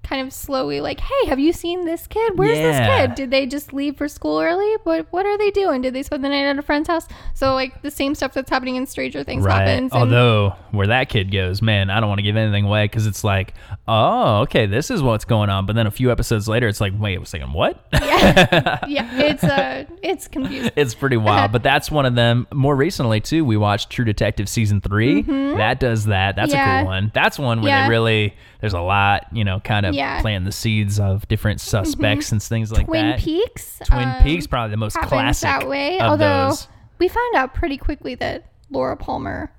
kind 0.07 0.25
of 0.25 0.31
slowly 0.33 0.79
like, 0.79 0.99
hey, 1.01 1.25
have 1.27 1.37
you 1.39 1.51
seen 1.51 1.85
this 1.85 2.07
kid? 2.07 2.37
Where's 2.37 2.57
Yeah. 2.57 2.71
this 2.71 3.07
kid? 3.09 3.15
Did 3.15 3.31
they 3.31 3.45
just 3.45 3.73
leave 3.73 3.97
for 3.97 4.07
school 4.07 4.39
early? 4.39 4.73
What 4.83 5.07
what 5.11 5.25
are 5.25 5.37
they 5.37 5.51
doing? 5.51 5.81
Did 5.81 5.93
they 5.93 6.03
spend 6.03 6.23
the 6.23 6.29
night 6.29 6.45
at 6.45 6.57
a 6.57 6.61
friend's 6.61 6.87
house? 6.87 7.07
So 7.33 7.53
like 7.53 7.81
the 7.81 7.91
same 7.91 8.15
stuff 8.15 8.33
that's 8.33 8.49
happening 8.49 8.75
in 8.77 8.85
Stranger 8.85 9.23
Things 9.23 9.43
Right. 9.43 9.67
happens. 9.67 9.91
Although 9.93 10.53
where 10.71 10.87
that 10.87 11.09
kid 11.09 11.31
goes, 11.31 11.61
man, 11.61 11.89
I 11.89 11.99
don't 11.99 12.07
want 12.09 12.19
to 12.19 12.23
give 12.23 12.37
anything 12.37 12.65
away 12.65 12.85
because 12.85 13.05
it's 13.07 13.23
like, 13.23 13.53
oh, 13.87 14.41
okay, 14.41 14.65
this 14.65 14.89
is 14.91 15.01
what's 15.01 15.25
going 15.25 15.49
on. 15.49 15.65
But 15.65 15.75
then 15.75 15.87
a 15.87 15.91
few 15.91 16.11
episodes 16.11 16.47
later, 16.47 16.67
it's 16.67 16.79
like, 16.81 16.93
wait 16.97 17.21
a 17.21 17.25
second, 17.25 17.53
what? 17.53 17.85
yeah, 17.93 18.79
yeah, 18.87 19.21
it's 19.21 19.43
uh, 19.43 19.85
it's 20.01 20.27
confusing. 20.27 20.71
it's 20.75 20.93
pretty 20.95 21.17
wild. 21.17 21.51
but 21.57 21.63
that's 21.63 21.91
one 21.91 22.05
of 22.05 22.15
them. 22.15 22.47
More 22.53 22.75
recently 22.75 23.19
too, 23.19 23.43
we 23.43 23.57
watched 23.57 23.89
True 23.89 24.05
Detective 24.05 24.47
season 24.49 24.81
3 24.81 25.21
That 25.57 25.79
does 25.79 26.05
that. 26.05 26.35
That's 26.35 26.53
a 26.53 26.57
Mm-hmm. 26.57 26.77
Cool 26.79 26.85
one. 26.87 27.11
That's 27.13 27.37
one 27.39 27.61
where 27.61 27.69
Yeah. 27.69 27.83
they 27.83 27.89
really 27.89 28.33
there's 28.61 28.73
a 28.73 28.81
lot, 28.81 29.27
you 29.31 29.43
know, 29.43 29.59
kind 29.59 29.85
of 29.85 29.93
Yeah. 29.95 30.13
Mm-hmm. 30.15 30.21
planting 30.21 30.45
the 30.45 30.51
seeds 30.51 30.99
of 30.99 31.27
different 31.27 31.61
suspects 31.61 32.31
and 32.31 32.41
things 32.41 32.71
like 32.71 32.85
Twin 32.87 33.05
that. 33.11 33.19
Twin 33.21 33.41
Peaks. 33.43 33.79
Twin 33.85 34.07
um, 34.09 34.23
Peaks 34.23 34.47
probably 34.47 34.71
the 34.71 34.77
most 34.77 34.97
classic 34.97 35.43
that 35.47 35.67
way. 35.67 35.99
Although 35.99 36.49
those. 36.49 36.67
we 36.99 37.07
found 37.07 37.35
out 37.35 37.53
pretty 37.53 37.77
quickly 37.77 38.15
that 38.15 38.51
Laura 38.69 38.97
Palmer. 38.97 39.51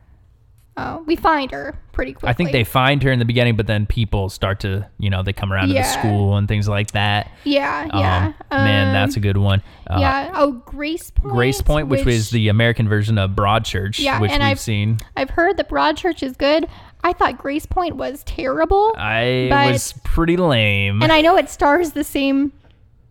Uh, 0.77 1.01
we 1.07 1.17
find 1.17 1.51
her 1.51 1.77
pretty 1.91 2.13
quickly. 2.13 2.29
I 2.29 2.33
think 2.35 2.53
they 2.53 2.63
find 2.63 3.03
her 3.03 3.11
in 3.11 3.19
the 3.19 3.25
beginning, 3.25 3.57
but 3.57 3.67
then 3.67 3.85
people 3.85 4.29
start 4.29 4.61
to, 4.61 4.89
you 4.97 5.11
know, 5.11 5.25
they 5.25 5.33
come 5.33 5.53
around 5.53 5.67
to 5.69 5.75
the 5.75 5.83
school 5.83 6.37
and 6.37 6.47
things 6.47 6.69
like 6.69 6.93
that. 6.93 7.33
Yeah, 7.43 7.87
yeah. 7.93 8.33
Um, 8.53 8.63
man, 8.65 8.87
Um, 8.87 8.93
that's 8.93 9.17
a 9.17 9.21
good 9.21 9.39
one. 9.39 9.61
Uh, 9.91 9.97
yeah. 9.99 10.31
Oh, 10.37 10.63
Gracepoint. 10.65 11.31
Grace 11.33 11.61
Point, 11.63 11.89
which, 11.89 12.05
was 12.07 12.31
the 12.31 12.47
American 12.47 12.89
version 12.89 13.19
of 13.19 13.33
Broadchurch, 13.33 13.99
Yeah, 13.99 14.21
which 14.21 14.31
we've 14.31 14.41
I've- 14.41 14.61
seen. 14.61 14.99
I've 15.17 15.31
heard 15.31 15.57
that 15.57 15.69
Broadchurch 15.69 16.23
is 16.23 16.37
good. 16.37 16.69
I 17.05 17.13
thought 17.13 17.39
Gracepoint 17.39 17.93
was 17.93 18.23
terrible, 18.25 18.95
I 18.99 19.47
but- 19.51 19.73
was 19.73 19.95
pretty 20.05 20.37
lame. 20.37 21.03
and 21.03 21.13
I 21.13 21.21
know 21.21 21.37
it 21.37 21.49
stars 21.49 21.93
the 21.93 22.05
same, 22.05 22.53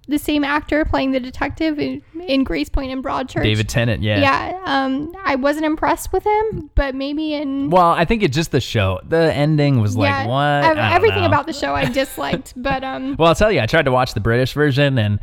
the 0.09 0.19
same 0.19 0.43
actor 0.43 0.83
playing 0.85 1.11
the 1.11 1.19
detective 1.19 1.79
in, 1.79 2.01
in 2.27 2.43
Gracepoint 2.45 2.91
and 2.91 3.03
Broadchurch. 3.03 3.43
David 3.43 3.67
Tennant, 3.69 4.03
yeah. 4.03 4.19
Yeah. 4.19 4.61
Um, 4.65 5.15
I 5.25 5.35
wasn't 5.35 5.65
impressed 5.65 6.11
with 6.13 6.25
him, 6.25 6.69
but 6.75 6.95
maybe 6.95 7.33
in 7.33 7.69
Well, 7.69 7.89
I 7.91 8.05
think 8.05 8.23
it's 8.23 8.35
just 8.35 8.51
the 8.51 8.61
show. 8.61 8.99
The 9.07 9.33
ending 9.33 9.79
was 9.81 9.95
like, 9.97 10.09
yeah, 10.09 10.27
what? 10.27 10.65
ev- 10.65 10.77
everything 10.77 11.21
know. 11.21 11.27
about 11.27 11.45
the 11.47 11.53
show 11.53 11.73
I 11.73 11.85
disliked, 11.85 12.53
but 12.61 12.83
um, 12.83 13.15
Well, 13.17 13.29
I'll 13.29 13.35
tell 13.35 13.51
you, 13.51 13.61
I 13.61 13.65
tried 13.65 13.85
to 13.85 13.91
watch 13.91 14.13
the 14.13 14.19
British 14.21 14.53
version, 14.53 14.97
and 14.97 15.19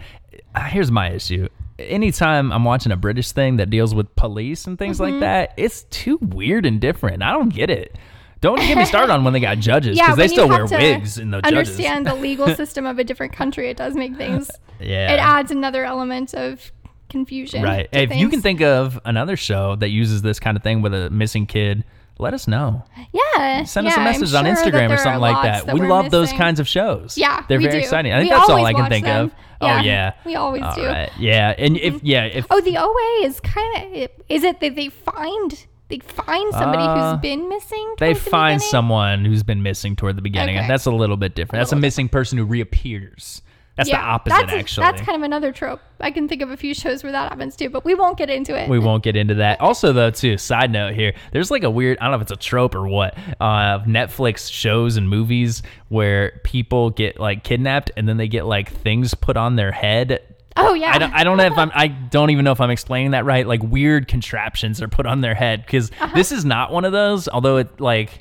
uh, 0.54 0.60
here's 0.64 0.90
my 0.90 1.10
issue. 1.10 1.48
Anytime 1.78 2.52
I'm 2.52 2.64
watching 2.64 2.92
a 2.92 2.96
British 2.96 3.32
thing 3.32 3.56
that 3.56 3.68
deals 3.68 3.94
with 3.94 4.14
police 4.16 4.66
and 4.66 4.78
things 4.78 4.98
Mm-hmm. 5.00 5.12
like 5.14 5.20
that, 5.20 5.52
it's 5.56 5.82
too 5.84 6.18
weird 6.22 6.64
and 6.66 6.80
different. 6.80 7.22
I 7.22 7.32
don't 7.32 7.48
get 7.52 7.68
it. 7.68 7.96
Don't 8.44 8.58
get 8.58 8.76
me 8.76 8.84
started 8.84 9.10
on 9.10 9.24
when 9.24 9.32
they 9.32 9.40
got 9.40 9.56
judges 9.58 9.96
yeah, 9.96 10.04
because 10.08 10.18
they 10.18 10.28
still 10.28 10.50
wear 10.50 10.66
wigs 10.66 11.16
in 11.16 11.30
the 11.30 11.40
judges. 11.40 11.58
understand 11.70 12.06
the 12.06 12.14
legal 12.14 12.54
system 12.54 12.84
of 12.84 12.98
a 12.98 13.04
different 13.04 13.32
country, 13.32 13.70
it 13.70 13.78
does 13.78 13.94
make 13.94 14.16
things. 14.16 14.50
Yeah. 14.80 15.12
It 15.14 15.18
adds 15.18 15.50
another 15.52 15.84
element 15.84 16.34
of 16.34 16.72
confusion. 17.08 17.62
Right. 17.62 17.88
If 17.92 18.14
you 18.14 18.28
can 18.28 18.42
think 18.42 18.60
of 18.60 19.00
another 19.04 19.36
show 19.36 19.76
that 19.76 19.88
uses 19.90 20.20
this 20.20 20.40
kind 20.40 20.56
of 20.56 20.62
thing 20.64 20.82
with 20.82 20.92
a 20.92 21.08
missing 21.10 21.46
kid, 21.46 21.84
let 22.18 22.34
us 22.34 22.46
know. 22.48 22.84
yeah, 23.12 23.62
Send 23.64 23.86
us 23.86 23.92
yeah, 23.92 23.96
a 23.96 23.98
I'm 24.00 24.04
message 24.04 24.34
on 24.34 24.44
sure 24.44 24.54
that 24.54 24.64
Instagram 24.64 24.90
or 24.90 24.98
something 24.98 25.20
like 25.20 25.36
lots 25.44 25.64
that. 25.64 25.74
we 25.74 25.86
love 25.86 26.10
those 26.10 26.32
kinds 26.32 26.60
of 26.60 26.68
shows. 26.68 27.16
Yeah, 27.16 27.44
they're 27.48 27.60
very 27.60 27.72
do. 27.72 27.78
exciting. 27.78 28.12
I 28.12 28.18
think 28.20 28.32
We 28.32 28.36
that's 28.36 28.50
all 28.50 28.64
I 28.66 28.72
can 28.74 28.88
think 28.90 29.06
them. 29.06 29.26
of. 29.26 29.32
Oh, 29.60 29.66
yeah, 29.66 29.78
Oh 29.78 29.82
yeah, 29.82 30.12
we 30.26 30.34
always 30.34 30.62
All 30.62 30.74
do. 30.74 30.84
right. 30.86 31.10
Yeah, 31.18 31.54
and 31.56 31.76
if 31.76 31.94
mm-hmm. 31.94 32.06
yeah, 32.06 32.24
if 32.24 32.46
Oh, 32.50 32.60
the 32.60 32.76
OA 32.76 33.26
is 33.26 33.40
kind 33.40 33.96
of. 33.96 34.10
Is 34.28 34.42
it 34.42 34.60
that 34.60 34.74
they 34.74 34.88
find 34.88 35.66
they 35.88 35.98
find 35.98 36.52
somebody 36.54 36.82
Uh, 36.82 37.12
who's 37.12 37.20
been 37.20 37.48
missing? 37.48 37.94
they 37.98 38.12
the 38.14 38.18
find 38.20 38.58
beginning? 38.58 38.70
someone 38.70 39.24
who's 39.24 39.42
been 39.42 39.62
missing 39.62 39.96
toward 39.96 40.16
the 40.16 40.22
beginning, 40.22 40.56
Okay. 40.58 40.68
that's 40.68 40.86
a 40.86 40.90
little 40.90 41.16
bit 41.16 41.34
different. 41.34 41.60
That's 41.60 41.72
a 41.72 41.74
little 41.74 41.82
missing 41.82 42.08
person 42.08 42.38
who 42.38 42.44
reappears. 42.44 43.42
That's 43.76 43.90
the 43.90 43.96
opposite, 43.96 44.36
that's, 44.38 44.52
actually. 44.52 44.84
That's 44.84 45.02
kind 45.02 45.16
of 45.16 45.22
another 45.24 45.50
trope. 45.50 45.80
I 46.00 46.12
can 46.12 46.28
think 46.28 46.42
of 46.42 46.50
a 46.52 46.56
few 46.56 46.74
shows 46.74 47.02
where 47.02 47.10
that 47.10 47.28
happens 47.30 47.56
too, 47.56 47.68
but 47.70 47.84
we 47.84 47.96
won't 47.96 48.16
get 48.16 48.30
into 48.30 48.56
it. 48.56 48.68
we 48.68 48.78
won't 48.78 49.02
get 49.02 49.16
into 49.16 49.34
that. 49.34 49.60
Also, 49.60 49.92
though, 49.92 50.12
too, 50.12 50.38
side 50.38 50.70
note 50.70 50.94
here, 50.94 51.12
there's 51.32 51.50
like 51.50 51.64
a 51.64 51.70
weird, 51.70 51.98
I 51.98 52.04
don't 52.04 52.12
know 52.12 52.16
if 52.18 52.22
it's 52.22 52.30
a 52.30 52.36
trope 52.36 52.76
or 52.76 52.86
what, 52.86 53.18
uh, 53.40 53.80
Netflix 53.80 54.48
shows 54.48 54.96
and 54.96 55.08
movies 55.08 55.62
where 55.88 56.40
people 56.44 56.90
get 56.90 57.18
like 57.18 57.42
kidnapped 57.42 57.90
and 57.96 58.08
then 58.08 58.16
they 58.16 58.28
get 58.28 58.46
like 58.46 58.70
things 58.70 59.12
put 59.14 59.36
on 59.36 59.56
their 59.56 59.72
head. 59.72 60.20
Oh 60.56 60.74
yeah. 60.74 60.92
I 60.94 60.98
don't, 60.98 61.12
I 61.14 61.24
don't 61.24 61.36
know 61.36 61.46
if 61.46 61.58
I'm, 61.58 61.70
I 61.74 61.88
don't 61.88 62.30
even 62.30 62.44
know 62.44 62.52
if 62.52 62.60
I'm 62.60 62.70
explaining 62.70 63.10
that 63.12 63.24
right. 63.24 63.46
Like 63.46 63.62
weird 63.62 64.08
contraptions 64.08 64.80
are 64.82 64.88
put 64.88 65.06
on 65.06 65.20
their 65.20 65.34
head 65.34 65.62
because 65.64 65.90
Uh-huh. 66.00 66.14
this 66.14 66.30
is 66.32 66.44
not 66.44 66.72
one 66.72 66.84
of 66.84 66.92
those, 66.92 67.28
although 67.28 67.56
it 67.58 67.80
like, 67.80 68.20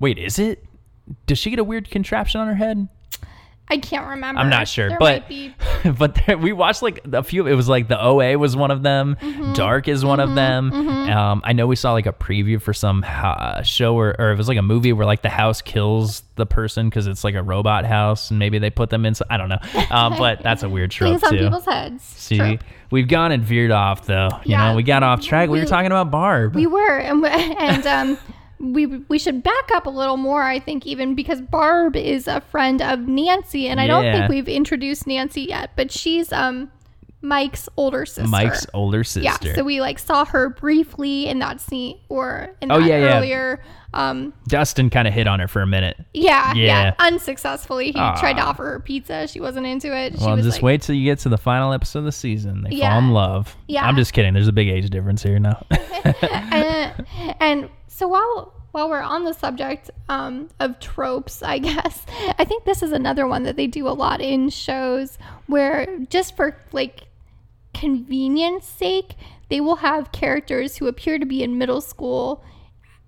wait, 0.00 0.18
is 0.18 0.38
it? 0.38 0.64
Does 1.26 1.38
she 1.38 1.50
get 1.50 1.58
a 1.58 1.64
weird 1.64 1.90
contraption 1.90 2.40
on 2.40 2.46
her 2.48 2.54
head? 2.54 2.88
I 3.66 3.78
can't 3.78 4.06
remember. 4.06 4.40
I'm 4.40 4.50
not 4.50 4.68
sure, 4.68 4.90
There 4.90 4.98
but 4.98 5.24
but 5.98 6.14
there, 6.26 6.36
we 6.36 6.52
watched 6.52 6.82
like 6.82 7.00
a 7.12 7.22
few. 7.22 7.46
It 7.46 7.54
was 7.54 7.66
like 7.68 7.88
the 7.88 7.98
OA 8.00 8.36
was 8.38 8.54
one 8.54 8.70
of 8.70 8.82
them. 8.82 9.16
Mm-hmm. 9.20 9.54
Dark 9.54 9.88
is 9.88 10.04
one 10.04 10.20
of 10.20 10.34
them. 10.34 10.70
Um, 10.72 11.40
I 11.44 11.54
know 11.54 11.66
we 11.66 11.74
saw 11.76 11.92
like 11.92 12.04
a 12.06 12.12
preview 12.12 12.60
for 12.60 12.74
some 12.74 13.04
uh, 13.06 13.62
show 13.62 13.96
or, 13.96 14.14
or 14.18 14.32
it 14.32 14.36
was 14.36 14.48
like 14.48 14.58
a 14.58 14.62
movie 14.62 14.92
where 14.92 15.06
like 15.06 15.22
the 15.22 15.30
house 15.30 15.62
kills 15.62 16.22
the 16.36 16.44
person 16.46 16.90
because 16.90 17.06
it's 17.06 17.24
like 17.24 17.34
a 17.36 17.42
robot 17.42 17.84
house 17.86 18.30
and 18.30 18.38
maybe 18.38 18.58
they 18.58 18.68
put 18.70 18.90
them 18.90 19.06
in. 19.06 19.14
I 19.30 19.38
don't 19.38 19.48
know, 19.48 19.58
um, 19.90 20.18
but 20.18 20.42
that's 20.42 20.62
a 20.62 20.68
weird 20.68 20.90
trope 20.92 21.12
things 21.20 21.22
on 21.24 21.30
too. 21.32 21.44
people's 21.44 21.64
heads. 21.64 22.02
See, 22.04 22.36
Trope. 22.36 22.60
we've 22.90 23.08
gone 23.08 23.32
and 23.32 23.42
veered 23.42 23.70
off 23.70 24.04
though. 24.06 24.28
You 24.44 24.52
Yeah. 24.52 24.70
know, 24.70 24.76
we 24.76 24.82
got 24.82 25.02
off 25.02 25.22
track. 25.22 25.48
We, 25.48 25.58
were 25.60 25.66
talking 25.66 25.86
about 25.86 26.10
Barb. 26.10 26.54
We 26.54 26.66
were, 26.66 26.98
and, 26.98 27.22
we- 27.22 27.28
and 27.30 27.86
um, 27.86 28.18
we 28.58 28.86
we 28.86 29.18
should 29.18 29.42
back 29.42 29.70
up 29.74 29.86
a 29.86 29.90
little 29.90 30.16
more. 30.16 30.42
I 30.42 30.58
think 30.58 30.86
even 30.86 31.14
because 31.14 31.40
Barb 31.40 31.96
is 31.96 32.26
a 32.28 32.40
friend 32.40 32.80
of 32.82 33.00
Nancy, 33.00 33.68
and 33.68 33.80
I 33.80 33.86
don't 33.86 34.04
Yeah. 34.04 34.12
think 34.20 34.30
we've 34.30 34.48
introduced 34.48 35.06
Nancy 35.06 35.42
yet, 35.42 35.70
but 35.76 35.90
she's 35.90 36.32
um 36.32 36.70
Mike's 37.22 37.70
older 37.78 38.04
sister. 38.04 38.28
Mike's 38.28 38.66
older 38.74 39.02
sister. 39.02 39.22
yeah. 39.48 39.54
So 39.54 39.64
we 39.64 39.80
like 39.80 39.98
saw 39.98 40.26
her 40.26 40.50
briefly 40.50 41.26
in 41.26 41.38
that 41.38 41.58
scene 41.60 41.98
or 42.10 42.50
in 42.60 42.70
Oh, 42.70 42.78
that 42.80 42.86
yeah, 42.86 42.98
yeah. 42.98 43.16
earlier. 43.16 43.62
Um, 43.94 44.32
Dustin 44.48 44.90
kind 44.90 45.06
of 45.06 45.14
hit 45.14 45.26
on 45.28 45.38
her 45.40 45.46
for 45.48 45.62
a 45.62 45.66
minute. 45.68 45.96
yeah, 46.12 46.52
yeah, 46.52 46.64
Yeah. 46.66 46.94
Unsuccessfully, 46.98 47.86
he 47.86 47.92
tried 47.92 48.34
to 48.34 48.42
offer 48.42 48.64
her 48.64 48.80
pizza. 48.80 49.26
She 49.28 49.40
wasn't 49.40 49.66
into 49.66 49.96
it. 49.96 50.18
She 50.18 50.24
Well, 50.24 50.34
was 50.36 50.44
just 50.44 50.56
like, 50.58 50.62
wait 50.64 50.82
till 50.82 50.96
you 50.96 51.04
get 51.04 51.20
to 51.20 51.28
the 51.28 51.38
final 51.38 51.72
episode 51.72 52.00
of 52.00 52.04
the 52.06 52.12
season. 52.12 52.64
They 52.64 52.76
Yeah. 52.76 52.90
fall 52.90 52.98
in 52.98 53.10
love. 53.12 53.56
Yeah. 53.68 53.86
I'm 53.86 53.94
just 53.96 54.12
kidding. 54.12 54.34
There's 54.34 54.48
a 54.48 54.52
big 54.52 54.68
age 54.68 54.90
difference 54.90 55.22
here 55.22 55.38
now. 55.38 55.64
and, 56.22 57.06
and 57.40 57.68
so 57.94 58.08
while 58.08 58.52
while 58.72 58.90
we're 58.90 59.00
on 59.00 59.22
the 59.22 59.32
subject 59.32 59.88
um, 60.08 60.48
of 60.58 60.80
tropes, 60.80 61.44
I 61.44 61.58
guess 61.68 62.04
I 62.36 62.44
think 62.44 62.64
this 62.64 62.82
is 62.82 62.90
another 62.90 63.24
one 63.24 63.44
that 63.44 63.54
they 63.54 63.68
do 63.68 63.86
a 63.86 63.94
lot 63.94 64.20
in 64.20 64.48
shows 64.48 65.16
where 65.46 65.86
just 66.10 66.34
for 66.34 66.56
like 66.72 67.02
convenience 67.72 68.66
sake, 68.66 69.14
they 69.48 69.60
will 69.60 69.76
have 69.76 70.10
characters 70.10 70.76
who 70.76 70.88
appear 70.88 71.20
to 71.20 71.24
be 71.24 71.44
in 71.44 71.56
middle 71.56 71.80
school 71.80 72.44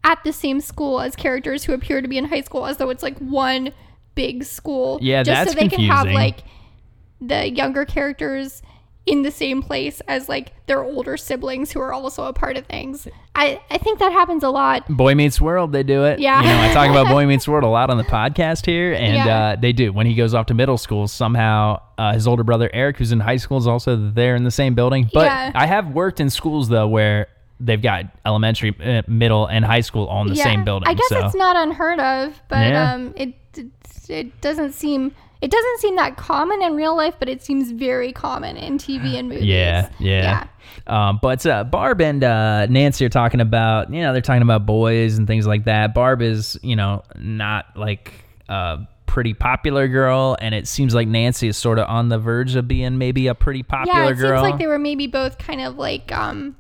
at 0.05 0.23
the 0.23 0.33
same 0.33 0.61
school 0.61 1.01
as 1.01 1.17
characters 1.17 1.65
who 1.65 1.73
appear 1.73 2.01
to 2.01 2.07
be 2.07 2.17
in 2.17 2.27
high 2.27 2.43
school, 2.43 2.65
as 2.65 2.77
though 2.77 2.91
it's 2.91 3.03
like 3.03 3.19
one 3.19 3.73
big 4.15 4.45
school. 4.45 5.01
Yeah, 5.03 5.25
just 5.25 5.47
that's 5.47 5.53
so 5.53 5.59
they 5.59 5.69
can 5.69 5.85
have 5.87 6.07
like 6.07 6.45
the 7.21 7.51
younger 7.51 7.85
characters 7.85 8.63
in 9.07 9.23
the 9.23 9.31
same 9.31 9.63
place 9.63 10.01
as 10.09 10.29
like 10.29 10.53
their 10.67 10.83
older 10.83 11.17
siblings 11.17 11.71
who 11.71 11.81
are 11.81 11.93
also 11.93 12.25
a 12.25 12.33
part 12.33 12.57
of 12.57 12.67
things. 12.67 13.07
I, 13.37 13.61
I 13.71 13.79
think 13.79 14.01
that 14.01 14.11
happens 14.11 14.43
a 14.43 14.51
lot. 14.51 14.87
Boy 14.89 15.15
Meets 15.15 15.41
World, 15.41 15.71
they 15.73 15.85
do 15.85 16.05
it. 16.05 16.19
Yeah. 16.19 16.41
You 16.43 16.49
know, 16.49 16.61
I 16.61 16.73
talk 16.75 16.91
about 16.91 17.07
Boy 17.07 17.25
Meets 17.29 17.47
World 17.47 17.63
a 17.63 17.69
lot 17.69 17.89
on 17.89 17.99
the 17.99 18.05
podcast 18.05 18.67
here, 18.67 18.93
and 18.95 19.15
Yeah. 19.15 19.39
uh, 19.51 19.57
they 19.57 19.73
do. 19.73 19.93
When 19.93 20.07
he 20.07 20.15
goes 20.17 20.35
off 20.35 20.47
to 20.47 20.55
middle 20.55 20.77
school, 20.77 21.07
somehow 21.07 21.81
uh, 21.99 22.15
his 22.15 22.27
older 22.27 22.43
brother 22.43 22.69
Eric, 22.73 22.97
who's 22.97 23.13
in 23.13 23.21
high 23.21 23.37
school, 23.37 23.59
is 23.59 23.69
also 23.69 23.95
there 23.97 24.35
in 24.35 24.43
the 24.43 24.51
same 24.51 24.75
building. 24.75 25.09
But 25.15 25.27
Yeah. 25.27 25.53
I 25.55 25.67
have 25.67 25.91
worked 25.91 26.19
in 26.19 26.29
schools 26.29 26.69
though 26.69 26.89
where 26.89 27.29
they've 27.61 27.81
got 27.81 28.07
elementary, 28.27 28.75
uh, 28.85 29.03
middle, 29.07 29.47
and 29.47 29.65
high 29.65 29.81
school 29.83 30.07
all 30.07 30.23
in 30.23 30.29
the 30.29 30.37
same 30.37 30.65
building. 30.65 30.89
I 30.89 30.95
guess 30.95 31.09
so. 31.09 31.25
it's 31.25 31.35
not 31.37 31.55
unheard 31.57 32.01
of, 32.01 32.43
but 32.49 32.67
Yeah. 32.67 32.93
um, 32.95 33.15
it 33.17 33.35
it 34.09 34.41
doesn't 34.41 34.73
seem 34.73 35.13
it 35.47 35.51
doesn't 35.53 35.79
seem 35.79 35.95
that 35.95 36.17
common 36.17 36.61
in 36.61 36.75
real 36.75 36.97
life, 36.97 37.15
but 37.21 37.29
it 37.29 37.41
seems 37.41 37.71
very 37.71 38.13
common 38.13 38.57
in 38.57 38.79
TV 38.79 39.15
and 39.17 39.29
movies. 39.29 39.45
Yeah, 39.45 39.89
yeah. 40.01 40.49
Um, 40.89 41.21
but 41.23 41.47
uh, 41.47 41.63
Barb 41.63 42.01
and 42.01 42.25
uh, 42.25 42.67
Nancy 42.67 43.05
are 43.07 43.09
talking 43.09 43.41
about, 43.41 43.93
you 43.93 44.01
know, 44.01 44.13
they're 44.13 44.23
talking 44.23 44.43
about 44.43 44.67
boys 44.67 45.17
and 45.19 45.29
things 45.29 45.47
like 45.47 45.63
that. 45.67 45.95
Barb 45.95 46.21
is, 46.21 46.59
you 46.65 46.75
know, 46.75 47.05
not 47.15 47.67
like 47.77 48.13
a 48.49 48.79
pretty 49.07 49.35
popular 49.35 49.87
girl, 49.87 50.37
and 50.41 50.53
it 50.53 50.67
seems 50.67 50.97
like 50.97 51.07
Nancy 51.07 51.47
is 51.47 51.57
sort 51.57 51.79
of 51.79 51.89
on 51.89 52.09
the 52.09 52.19
verge 52.19 52.57
of 52.57 52.67
being 52.67 52.99
maybe 52.99 53.29
a 53.29 53.35
pretty 53.37 53.63
popular 53.63 53.95
girl. 53.95 54.05
yeah, 54.07 54.11
it 54.11 54.17
girl. 54.17 54.43
seems 54.43 54.51
like 54.51 54.59
they 54.59 54.67
were 54.67 54.81
maybe 54.81 55.07
both 55.07 55.39
kind 55.39 55.61
of 55.61 55.79
like 55.79 56.11
um 56.11 56.57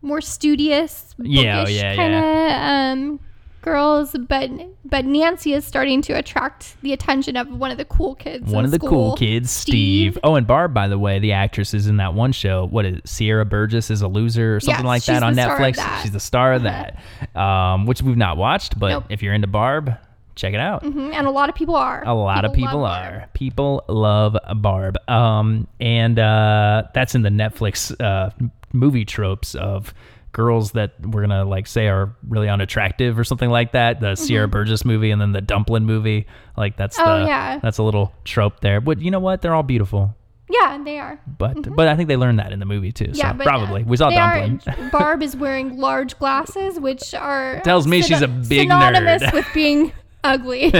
more 0.00 0.22
studious, 0.22 1.14
Yeah, 1.18 1.64
oh, 1.66 1.68
yeah, 1.68 1.96
kind 1.96 2.14
of 2.14 3.12
um 3.12 3.20
girls, 3.62 4.14
but 4.28 4.50
but 4.84 5.04
Nancy 5.06 5.54
is 5.54 5.64
starting 5.64 6.02
to 6.02 6.12
attract 6.12 6.76
the 6.82 6.92
attention 6.92 7.36
of 7.36 7.48
one 7.48 7.70
of 7.70 7.78
the 7.78 7.84
cool 7.86 8.14
kids. 8.14 8.50
One 8.52 8.64
of 8.64 8.70
the 8.70 8.76
school, 8.76 8.88
cool 8.90 9.16
kids, 9.16 9.50
Steve. 9.50 10.18
Oh, 10.22 10.34
and 10.34 10.46
Barb, 10.46 10.74
by 10.74 10.88
the 10.88 10.98
way, 10.98 11.18
the 11.18 11.32
actress 11.32 11.72
is 11.72 11.86
in 11.86 11.96
that 11.96 12.12
one 12.14 12.32
show. 12.32 12.66
What 12.66 12.84
is 12.84 12.98
it, 12.98 13.08
Sierra 13.08 13.44
Burgess 13.46 13.90
is 13.90 14.02
a 14.02 14.08
loser 14.08 14.56
or 14.56 14.60
something 14.60 14.84
Yes, 14.84 14.86
like 14.86 15.04
that 15.06 15.22
on 15.22 15.34
the 15.34 15.42
star 15.42 15.54
of 15.56 15.60
Netflix? 15.62 15.76
that. 15.76 15.86
Uh-huh. 15.86 16.02
She's 16.02 16.12
the 16.12 16.20
star 16.20 16.52
of 16.52 16.62
that, 16.64 16.98
um, 17.34 17.86
which 17.86 18.02
we've 18.02 18.16
not 18.16 18.36
watched. 18.36 18.78
But 18.78 18.88
Nope. 18.90 19.04
if 19.08 19.22
you're 19.22 19.32
into 19.34 19.46
Barb, 19.48 19.96
check 20.34 20.54
it 20.54 20.60
out. 20.60 20.82
Mhm, 20.82 21.14
and 21.14 21.26
a 21.26 21.30
lot 21.30 21.48
of 21.48 21.54
people 21.54 21.76
are. 21.76 22.02
A 22.06 22.14
lot 22.14 22.44
of 22.44 22.52
people 22.52 22.84
are. 22.84 23.10
Barb. 23.20 23.32
People 23.34 23.84
love 23.88 24.36
Barb. 24.56 24.96
Um, 25.08 25.66
and 25.80 26.18
uh, 26.18 26.84
that's 26.94 27.14
in 27.14 27.22
the 27.22 27.28
Netflix 27.30 27.94
uh, 28.02 28.30
movie 28.72 29.04
tropes 29.04 29.54
of 29.54 29.92
girls 30.32 30.72
that 30.72 30.92
we're 31.06 31.20
gonna 31.22 31.44
like 31.44 31.66
say 31.66 31.88
are 31.88 32.16
really 32.26 32.48
unattractive 32.48 33.18
or 33.18 33.24
something 33.24 33.50
like 33.50 33.72
that. 33.72 34.00
The 34.00 34.14
Sierra 34.16 34.48
Burgess 34.48 34.84
movie 34.84 35.10
and 35.10 35.20
then 35.20 35.32
the 35.32 35.40
Dumplin 35.42 35.84
movie. 35.84 36.26
Like 36.56 36.76
that's 36.76 36.98
Mm-hmm. 36.98 37.08
Oh, 37.08 37.20
the 37.20 37.26
yeah. 37.26 37.58
that's 37.58 37.78
a 37.78 37.82
little 37.82 38.12
trope 38.24 38.60
there. 38.60 38.80
But 38.80 39.00
you 39.00 39.10
know 39.10 39.20
what? 39.20 39.42
They're 39.42 39.54
all 39.54 39.62
beautiful. 39.62 40.16
Yeah, 40.50 40.78
they 40.84 40.98
are. 40.98 41.18
But 41.38 41.74
but 41.74 41.88
I 41.88 41.96
think 41.96 42.08
they 42.08 42.16
learned 42.16 42.38
that 42.38 42.52
in 42.52 42.58
the 42.58 42.66
movie 42.66 42.92
too. 42.92 43.04
Mm-hmm. 43.06 43.14
Yeah, 43.14 43.32
so 43.32 43.38
but 43.38 43.46
probably 43.46 43.82
uh, 43.82 43.86
we 43.86 43.96
saw 43.96 44.10
they 44.10 44.16
Dumplin. 44.16 44.60
Are, 44.66 44.90
Barb 44.92 45.22
is 45.22 45.34
wearing 45.36 45.78
large 45.78 46.18
glasses, 46.18 46.78
which 46.78 47.14
are 47.14 47.60
Tells 47.62 47.86
me 47.86 48.02
she's 48.02 48.20
a 48.22 48.28
big 48.28 48.68
synonymous 48.68 49.22
nerd. 49.22 49.32
with 49.32 49.46
being 49.54 49.92
ugly 50.24 50.62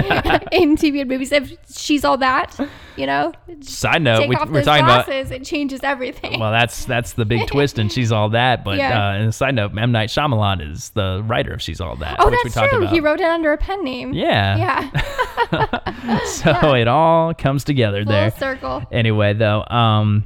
in 0.53 0.77
TV 0.77 1.01
and 1.01 1.09
movies. 1.09 1.33
If 1.33 1.53
she's 1.75 2.05
all 2.05 2.17
that, 2.19 2.59
you 2.97 3.07
know, 3.07 3.33
Side 3.61 4.03
note, 4.03 4.29
we, 4.29 4.37
We're 4.49 4.63
talking 4.63 4.85
about 4.85 5.09
it 5.09 5.45
changes 5.45 5.81
everything. 5.83 6.39
Well, 6.41 6.53
that's 6.53 6.85
that's 6.85 7.15
the 7.15 7.25
big 7.25 7.47
twist, 7.51 7.79
and 7.79 7.91
she's 7.93 8.13
all 8.13 8.29
that. 8.31 8.65
But 8.65 8.79
Yeah. 8.79 9.11
uh, 9.11 9.13
and 9.15 9.35
side 9.35 9.55
note, 9.55 9.77
M 9.77 9.93
Night 9.93 10.09
Shyamalan 10.09 10.71
is 10.73 10.91
the 10.91 11.23
writer 11.27 11.53
of 11.55 11.63
She's 11.63 11.81
All 11.81 11.97
That, 11.97 12.17
oh, 12.19 12.31
which 12.31 12.53
that's 12.55 12.71
true. 12.71 12.87
He 12.87 13.01
wrote 13.01 13.21
it 13.21 13.27
under 13.27 13.53
a 13.53 13.59
pen 13.59 13.83
name. 13.85 14.13
yeah, 14.13 14.57
Yeah. 14.57 16.21
So 16.27 16.75
it 16.75 16.89
all 16.89 17.35
comes 17.35 17.65
together 17.65 18.03
Full 18.05 18.13
there. 18.13 18.31
circle. 18.33 18.83
Anyway, 18.91 19.35
though, 19.35 19.65
um, 19.67 20.25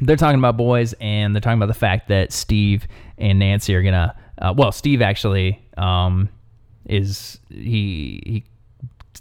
they're 0.00 0.16
talking 0.16 0.38
about 0.38 0.56
boys, 0.56 0.94
and 1.00 1.34
they're 1.34 1.40
talking 1.40 1.58
about 1.58 1.66
the 1.68 1.74
fact 1.78 2.08
that 2.08 2.32
Steve 2.32 2.86
and 3.18 3.38
Nancy 3.38 3.74
are 3.74 3.82
gonna. 3.82 4.14
Uh, 4.38 4.52
well, 4.56 4.72
Steve 4.72 5.00
actually 5.02 5.62
um, 5.78 6.28
is 6.88 7.38
he 7.50 8.20
he 8.24 8.44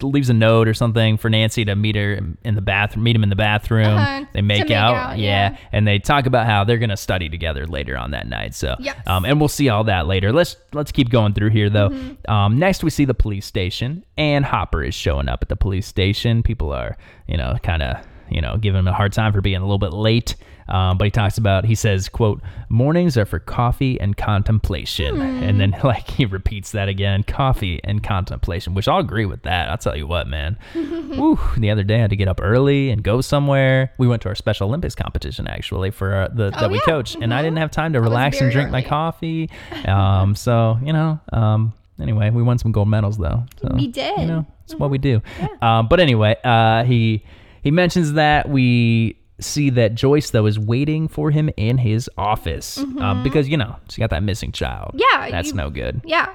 leaves 0.01 0.29
a 0.29 0.33
note 0.33 0.67
or 0.67 0.73
something 0.73 1.15
for 1.17 1.29
Nancy 1.29 1.63
to 1.63 1.73
meet 1.73 1.95
her 1.95 2.19
in 2.43 2.55
the 2.55 2.61
bathroom, 2.61 3.03
meet 3.03 3.15
him 3.15 3.23
in 3.23 3.29
the 3.29 3.35
bathroom. 3.35 3.87
Uh-huh, 3.97 4.25
They 4.33 4.41
make, 4.41 4.63
make 4.63 4.71
out, 4.71 4.93
out, 4.93 5.17
yeah. 5.17 5.51
yeah. 5.51 5.57
and 5.71 5.87
they 5.87 5.99
talk 5.99 6.25
about 6.25 6.45
how 6.47 6.65
they're 6.65 6.77
gonna 6.77 6.97
study 6.97 7.29
together 7.29 7.65
later 7.65 7.97
on 7.97 8.11
that 8.11 8.27
night. 8.27 8.53
So, 8.55 8.75
Yes. 8.79 8.97
um, 9.07 9.23
and 9.23 9.39
we'll 9.39 9.47
see 9.47 9.69
all 9.69 9.85
that 9.85 10.05
later. 10.05 10.33
Let's 10.33 10.57
let's 10.73 10.91
keep 10.91 11.09
going 11.09 11.33
through 11.33 11.51
here 11.51 11.69
though. 11.69 11.89
Mm-hmm. 11.89 12.29
Um, 12.31 12.59
next 12.59 12.83
we 12.83 12.89
see 12.89 13.05
the 13.05 13.13
police 13.13 13.45
station, 13.45 14.03
and 14.17 14.43
Hopper 14.43 14.83
is 14.83 14.93
showing 14.93 15.29
up 15.29 15.39
at 15.41 15.47
the 15.49 15.55
police 15.55 15.87
station. 15.87 16.43
People 16.43 16.71
are, 16.73 16.97
you 17.25 17.37
know, 17.37 17.55
kind 17.63 17.81
of, 17.81 18.05
you 18.29 18.41
know, 18.41 18.57
giving 18.57 18.79
him 18.79 18.87
a 18.87 18.93
hard 18.93 19.13
time 19.13 19.33
for 19.33 19.41
being 19.41 19.57
a 19.57 19.61
little 19.61 19.79
bit 19.79 19.93
late. 19.93 20.35
Um, 20.67 20.97
but 20.97 21.05
he 21.05 21.11
talks 21.11 21.37
about, 21.37 21.65
he 21.65 21.75
says, 21.75 22.09
"quote 22.09 22.41
Mornings 22.69 23.17
are 23.17 23.25
for 23.25 23.37
coffee 23.37 23.99
and 23.99 24.17
contemplation," 24.17 25.21
and 25.21 25.59
then 25.59 25.75
like 25.83 26.09
he 26.09 26.25
repeats 26.25 26.71
that 26.71 26.89
again, 26.89 27.21
"coffee 27.23 27.79
and 27.83 28.03
contemplation," 28.03 28.73
which 28.73 28.87
I'll 28.87 28.99
agree 28.99 29.27
with 29.27 29.43
that. 29.43 29.69
I'll 29.69 29.77
tell 29.77 29.95
you 29.95 30.07
what, 30.07 30.27
man. 30.27 30.57
Woo, 30.75 31.39
the 31.57 31.69
other 31.69 31.83
day 31.83 31.97
I 31.97 31.99
had 31.99 32.09
to 32.09 32.15
get 32.15 32.27
up 32.27 32.39
early 32.41 32.89
and 32.89 33.03
go 33.03 33.21
somewhere. 33.21 33.93
We 33.99 34.07
went 34.07 34.23
to 34.23 34.29
our 34.29 34.35
Special 34.35 34.67
Olympics 34.67 34.95
competition 34.95 35.47
actually 35.47 35.91
for 35.91 36.15
uh, 36.15 36.27
the 36.29 36.49
that 36.49 36.71
we 36.71 36.77
yeah. 36.77 36.85
coach, 36.85 37.15
and 37.15 37.31
I 37.31 37.43
didn't 37.43 37.57
have 37.57 37.69
time 37.69 37.93
to 37.93 38.01
relax 38.01 38.41
and 38.41 38.51
drink 38.51 38.71
my 38.71 38.81
coffee. 38.81 39.49
Um, 39.85 40.35
so 40.35 40.79
you 40.83 40.93
know, 40.93 41.19
um, 41.31 41.73
anyway, 41.99 42.29
we 42.31 42.41
won 42.41 42.57
some 42.57 42.71
gold 42.71 42.87
medals 42.87 43.17
though. 43.17 43.45
So, 43.61 43.69
We 43.75 43.87
did. 43.87 44.17
You 44.17 44.25
know, 44.25 44.45
it's 44.63 44.73
what 44.75 44.89
we 44.89 44.97
do. 44.97 45.21
Um, 45.61 45.87
but 45.87 45.99
anyway, 45.99 46.35
uh, 46.43 46.83
he 46.85 47.23
he 47.65 47.71
mentions 47.71 48.13
that 48.13 48.47
we 48.47 49.17
see 49.41 49.69
that 49.71 49.95
Joyce 49.95 50.29
though 50.29 50.45
is 50.45 50.57
waiting 50.57 51.09
for 51.09 51.29
him 51.31 51.49
in 51.57 51.77
his 51.77 52.09
office 52.17 52.77
um, 52.77 53.21
because 53.21 53.49
you 53.49 53.57
know 53.57 53.75
she 53.89 53.99
got 53.99 54.11
that 54.11 54.23
missing 54.23 54.53
child. 54.53 54.91
Mm-hmm. 54.93 55.21
Yeah, 55.23 55.31
that's 55.31 55.49
you- 55.49 55.55
no 55.55 55.69
good. 55.69 55.99
Yeah. 56.05 56.31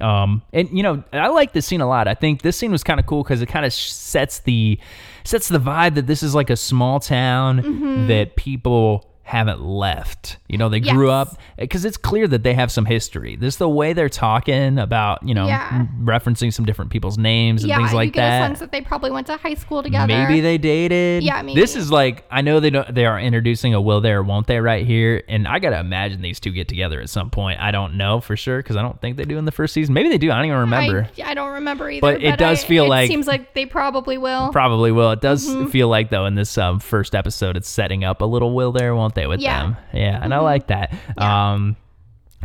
Um, 0.00 0.40
and 0.54 0.68
you 0.70 0.82
know, 0.82 1.04
I 1.12 1.28
like 1.28 1.52
this 1.52 1.66
scene 1.66 1.82
a 1.82 1.86
lot. 1.86 2.08
I 2.08 2.14
think 2.14 2.40
this 2.40 2.56
scene 2.56 2.72
was 2.72 2.82
kind 2.82 2.98
of 2.98 3.04
cool 3.04 3.22
because 3.22 3.42
it 3.42 3.46
kind 3.50 3.66
of 3.66 3.72
sets 3.74 4.38
the 4.40 4.80
sets 5.24 5.48
the 5.48 5.58
vibe 5.60 5.94
that 5.96 6.06
this 6.06 6.22
is 6.22 6.34
like 6.34 6.48
a 6.50 6.56
small 6.56 6.98
town 7.00 7.60
Mm-hmm. 7.62 8.06
that 8.08 8.34
people 8.36 9.09
haven't 9.30 9.62
left. 9.62 10.38
You 10.48 10.58
know, 10.58 10.68
they 10.68 10.80
grew 10.80 11.08
up 11.10 11.36
because 11.56 11.84
it's 11.84 11.96
clear 11.96 12.26
that 12.26 12.42
they 12.42 12.52
have 12.54 12.72
some 12.72 12.84
history. 12.84 13.36
This 13.36 13.56
the 13.56 13.68
way 13.68 13.92
they're 13.92 14.08
talking 14.08 14.76
about, 14.78 15.22
you 15.22 15.34
know, 15.34 15.46
Yeah. 15.46 15.86
referencing 16.02 16.52
some 16.52 16.64
different 16.64 16.90
people's 16.90 17.16
names 17.16 17.62
and 17.62 17.68
Yeah. 17.70 17.76
things 17.78 17.92
like 17.92 18.06
you 18.06 18.12
get 18.12 18.22
that. 18.22 18.42
a 18.42 18.46
sense 18.46 18.58
that 18.58 18.72
they 18.72 18.80
probably 18.80 19.12
went 19.12 19.28
to 19.28 19.36
high 19.36 19.54
school 19.54 19.82
together. 19.84 20.08
Maybe 20.08 20.40
they 20.40 20.58
dated. 20.58 21.22
Yeah, 21.22 21.42
This 21.44 21.76
is 21.76 21.92
like 21.92 22.24
I 22.30 22.40
know 22.40 22.58
they 22.58 22.70
don't. 22.70 22.92
They 22.92 23.06
are 23.06 23.20
introducing 23.20 23.72
a 23.72 23.80
will 23.80 24.00
they 24.00 24.10
or 24.10 24.22
won't 24.24 24.48
they 24.48 24.58
right 24.60 24.84
here, 24.84 25.22
and 25.28 25.46
I 25.46 25.60
gotta 25.60 25.78
imagine 25.78 26.22
these 26.22 26.40
two 26.40 26.50
get 26.50 26.66
together 26.66 27.00
at 27.00 27.08
some 27.08 27.30
point. 27.30 27.60
I 27.60 27.70
don't 27.70 27.94
know 27.94 28.20
for 28.20 28.36
sure 28.36 28.58
because 28.58 28.76
I 28.76 28.82
don't 28.82 29.00
think 29.00 29.16
they 29.16 29.24
do 29.24 29.38
in 29.38 29.44
the 29.44 29.52
first 29.52 29.72
season. 29.74 29.94
Maybe 29.94 30.08
they 30.08 30.18
do. 30.18 30.32
I 30.32 30.36
don't 30.36 30.46
even 30.46 30.58
remember. 30.58 31.08
I, 31.24 31.30
I 31.30 31.34
don't 31.34 31.52
remember 31.52 31.88
either. 31.88 32.00
But 32.00 32.22
it 32.22 32.36
does 32.36 32.64
I- 32.64 32.66
feel 32.66 32.84
it 32.86 32.88
like- 32.88 33.08
seems 33.08 33.28
like 33.28 33.54
they 33.54 33.64
probably 33.66 34.18
will. 34.18 34.50
Probably 34.50 34.90
will. 34.90 35.12
It 35.12 35.20
does 35.20 35.46
Mm-hmm. 35.48 35.66
feel 35.68 35.86
like 35.88 36.10
though 36.10 36.26
in 36.26 36.34
this 36.34 36.58
um, 36.58 36.80
first 36.80 37.14
episode, 37.14 37.56
it's 37.56 37.68
setting 37.68 38.02
up 38.02 38.20
a 38.20 38.24
little 38.24 38.52
will 38.54 38.72
there, 38.72 38.94
won't 38.96 39.14
they, 39.14 39.19
with 39.28 39.40
Yeah. 39.40 39.62
Mm-hmm. 39.62 39.72
them? 39.72 39.76
Yeah, 39.94 40.20
and 40.22 40.34
I 40.34 40.38
like 40.38 40.68
that. 40.68 40.92
Yeah. 41.16 41.52
Um, 41.52 41.76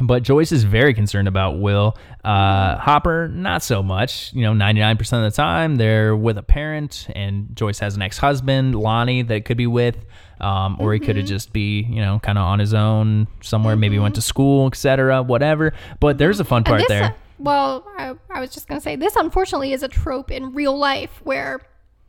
but 0.02 0.24
Joyce 0.24 0.52
is 0.52 0.64
very 0.66 0.94
concerned 0.94 1.28
about 1.30 1.60
Will. 1.60 1.94
Mm-hmm. 2.26 2.28
Uh, 2.28 2.78
Hopper, 2.80 3.30
not 3.30 3.64
so 3.64 3.82
much. 3.82 4.34
You 4.34 4.42
know, 4.42 4.52
99% 4.52 5.00
of 5.00 5.24
the 5.24 5.32
time, 5.32 5.78
they're 5.78 6.16
with 6.16 6.38
a 6.38 6.44
parent, 6.44 7.08
and 7.16 7.56
Joyce 7.56 7.80
has 7.80 7.96
an 7.96 8.02
ex 8.02 8.18
husband, 8.18 8.76
Lonnie, 8.76 9.22
that 9.22 9.46
could 9.46 9.58
be 9.58 9.68
with. 9.68 9.96
Um, 10.42 10.76
or 10.82 10.92
he 10.94 11.00
could 11.00 11.12
Mm-hmm. 11.12 11.20
have 11.20 11.28
just 11.30 11.54
be, 11.54 11.84
you 11.84 12.02
know, 12.02 12.20
kind 12.20 12.38
of 12.38 12.44
on 12.44 12.60
his 12.60 12.74
own 12.74 13.28
somewhere. 13.42 13.78
Maybe 13.78 13.98
went 13.98 14.16
to 14.16 14.22
school, 14.22 14.68
etc., 14.68 15.24
whatever. 15.24 15.72
But 16.02 16.18
there's 16.18 16.42
a 16.42 16.44
fun 16.44 16.66
part 16.66 16.80
this, 16.80 16.90
there. 16.90 17.04
uh, 17.06 17.12
well, 17.40 17.86
I, 17.98 18.16
I 18.30 18.42
was 18.42 18.50
just 18.54 18.68
gonna 18.68 18.82
say 18.82 18.98
this. 18.98 19.16
Unfortunately, 19.16 19.72
is 19.72 19.82
a 19.82 19.88
trope 19.88 20.32
in 20.32 20.52
real 20.52 20.78
life 20.78 21.22
where 21.24 21.62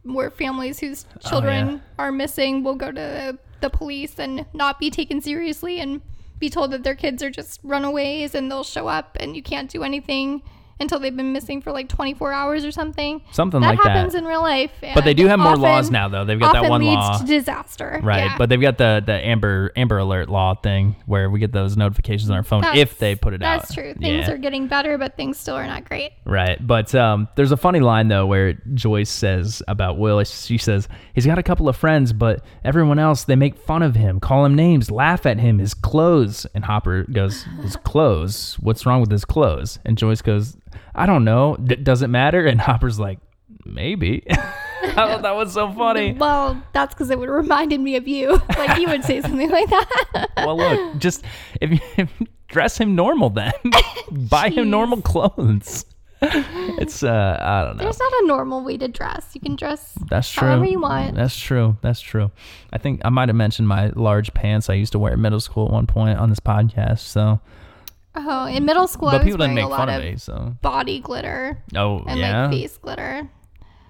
where 0.03 0.31
families 0.33 0.81
whose 0.81 1.07
children 1.21 1.69
yeah. 1.69 1.79
are 2.01 2.11
missing 2.11 2.65
will 2.65 2.75
go 2.75 2.91
to 2.91 3.39
the, 3.61 3.71
police 3.71 4.19
and 4.19 4.47
not 4.53 4.79
be 4.79 4.91
taken 4.91 5.21
seriously 5.21 5.81
and 5.81 6.03
be 6.39 6.51
told 6.51 6.71
that 6.71 6.83
their 6.83 6.95
kids 6.95 7.23
are 7.23 7.31
just 7.31 7.61
runaways 7.63 8.35
and 8.35 8.51
they'll 8.51 8.65
show 8.65 8.89
up 8.89 9.17
and 9.21 9.37
you 9.37 9.43
can't 9.43 9.71
do 9.71 9.83
anything 9.83 10.43
until 10.79 10.99
they've 10.99 11.17
been 11.17 11.33
missing 11.33 11.63
for 11.63 11.73
like 11.73 11.89
24 11.89 12.33
hours 12.33 12.65
or 12.65 12.71
something. 12.71 13.23
Something 13.33 13.61
that 13.63 13.67
like 13.69 13.83
that. 13.83 13.93
happens 13.97 14.15
in 14.15 14.25
real 14.25 14.43
life. 14.43 14.71
But 14.95 15.05
they 15.05 15.15
do 15.15 15.27
have 15.27 15.39
more 15.39 15.49
often- 15.53 15.63
laws 15.63 15.91
now, 15.91 16.09
though. 16.09 16.25
They've 16.25 16.39
got 16.39 16.53
that 16.53 16.69
one 16.69 16.81
leads 16.83 16.97
law. 16.97 17.19
to 17.19 17.25
disaster. 17.27 17.99
Right, 18.03 18.25
Yeah. 18.25 18.37
but 18.39 18.49
they've 18.51 18.61
got 18.61 18.77
the 18.79 19.03
the 19.05 19.13
Amber 19.15 19.73
Amber 19.77 19.99
Alert 19.99 20.29
law 20.29 20.55
thing 20.55 20.97
where 21.07 21.31
we 21.31 21.41
get 21.41 21.53
those 21.53 21.77
notifications 21.77 22.29
on 22.31 22.37
our 22.37 22.43
phone 22.43 22.61
That's- 22.63 22.79
if 22.79 22.99
they 22.99 23.15
put 23.15 23.33
it 23.35 23.43
out. 23.43 23.61
That's 23.61 23.75
true. 23.75 23.95
Things 23.95 24.27
Yeah. 24.29 24.35
are 24.35 24.39
getting 24.39 24.67
better, 24.67 24.99
but 24.99 25.17
things 25.17 25.39
still 25.39 25.55
are 25.55 25.67
not 25.67 25.85
great. 25.89 26.13
Right. 26.25 26.65
But 26.65 26.95
um, 26.95 27.29
there's 27.37 27.53
a 27.53 27.57
funny 27.57 27.81
line, 27.81 28.09
though, 28.09 28.27
where 28.27 28.55
Joyce 28.75 29.11
says 29.11 29.63
about 29.69 29.99
Will. 29.99 30.23
She 30.25 30.59
says, 30.59 30.89
he's 31.15 31.27
got 31.27 31.39
a 31.39 31.43
couple 31.43 31.69
of 31.69 31.77
friends, 31.77 32.13
but 32.13 32.45
everyone 32.65 32.99
else, 32.99 33.25
they 33.25 33.37
make 33.37 33.57
fun 33.57 33.83
of 33.83 33.95
him, 33.97 34.21
call 34.21 34.45
him 34.45 34.55
names, 34.55 34.91
laugh 34.91 35.27
at 35.27 35.39
him, 35.39 35.59
his 35.59 35.75
clothes. 35.75 36.47
And 36.55 36.65
Hopper 36.65 37.05
goes, 37.05 37.45
his 37.63 37.77
clothes? 37.77 38.57
What's 38.61 38.85
wrong 38.87 39.01
with 39.01 39.11
his 39.11 39.25
clothes? 39.25 39.79
And 39.85 39.97
Joyce 39.99 40.23
goes, 40.23 40.57
I 40.95 41.07
don't 41.07 41.25
know. 41.25 41.57
D- 41.57 41.77
does 41.77 42.03
it 42.03 42.09
matter? 42.09 42.47
And 42.47 42.61
Hopper's 42.67 42.99
like, 42.99 43.19
maybe. 43.65 44.25
I 44.31 44.93
thought 44.93 45.23
that 45.23 45.35
was 45.35 45.53
so 45.53 45.73
funny. 45.73 46.13
Well, 46.13 46.63
that's 46.73 46.95
because 46.95 47.11
it 47.11 47.19
would 47.19 47.29
reminded 47.29 47.81
me 47.81 47.97
of 47.97 48.07
you. 48.07 48.41
Like 48.57 48.79
you 48.81 48.89
would 48.89 49.05
say 49.05 49.21
something 49.21 49.51
like 49.51 49.69
that. 49.69 50.31
Well, 50.39 50.57
look, 50.57 50.99
just 50.99 51.25
if 51.61 51.71
you, 51.99 52.09
dress 52.49 52.79
him 52.79 52.95
normal 52.95 53.31
then. 53.31 53.53
Buy 54.11 54.49
him 54.49 54.71
normal 54.71 55.03
clothes. 55.03 55.85
It's, 56.23 57.03
uh, 57.03 57.39
I 57.41 57.65
don't 57.65 57.77
know. 57.77 57.83
There's 57.83 57.99
not 57.99 58.13
a 58.23 58.27
normal 58.27 58.65
way 58.65 58.79
to 58.79 58.89
dress. 58.89 59.31
You 59.35 59.41
can 59.41 59.57
dress 59.57 59.93
That's 60.09 60.31
true. 60.31 60.49
however 60.49 60.65
you 60.65 60.81
want. 60.81 61.15
That's 61.15 61.37
true. 61.39 61.77
That's 61.83 62.01
true. 62.01 62.31
I 62.73 62.79
think 62.79 63.03
I 63.05 63.11
might 63.11 63.29
have 63.29 63.37
mentioned 63.37 63.69
my 63.69 63.91
large 63.91 64.33
pants 64.33 64.71
I 64.71 64.75
used 64.75 64.93
to 64.93 64.99
wear 64.99 65.13
in 65.13 65.21
middle 65.21 65.41
school 65.41 65.67
at 65.67 65.73
one 65.73 65.87
point 65.87 66.19
on 66.19 66.31
this 66.31 66.41
podcast. 66.41 67.01
So, 67.01 67.41
Oh, 68.17 68.47
in 68.47 68.65
middle 68.65 68.87
school, 68.87 69.09
I 69.09 69.13
but 69.13 69.19
was 69.19 69.25
people 69.27 69.39
didn't 69.39 69.55
wearing 69.55 69.55
make 69.57 69.65
a 69.65 69.69
lot 69.69 69.79
fun 69.79 69.89
of 69.91 69.97
of 69.97 70.11
me. 70.11 70.17
So, 70.17 70.57
body 70.63 71.01
glitter 71.01 71.63
oh 71.75 72.03
and 72.07 72.19
yeah. 72.19 72.43
like 72.45 72.51
face 72.53 72.79
glitter. 72.79 73.29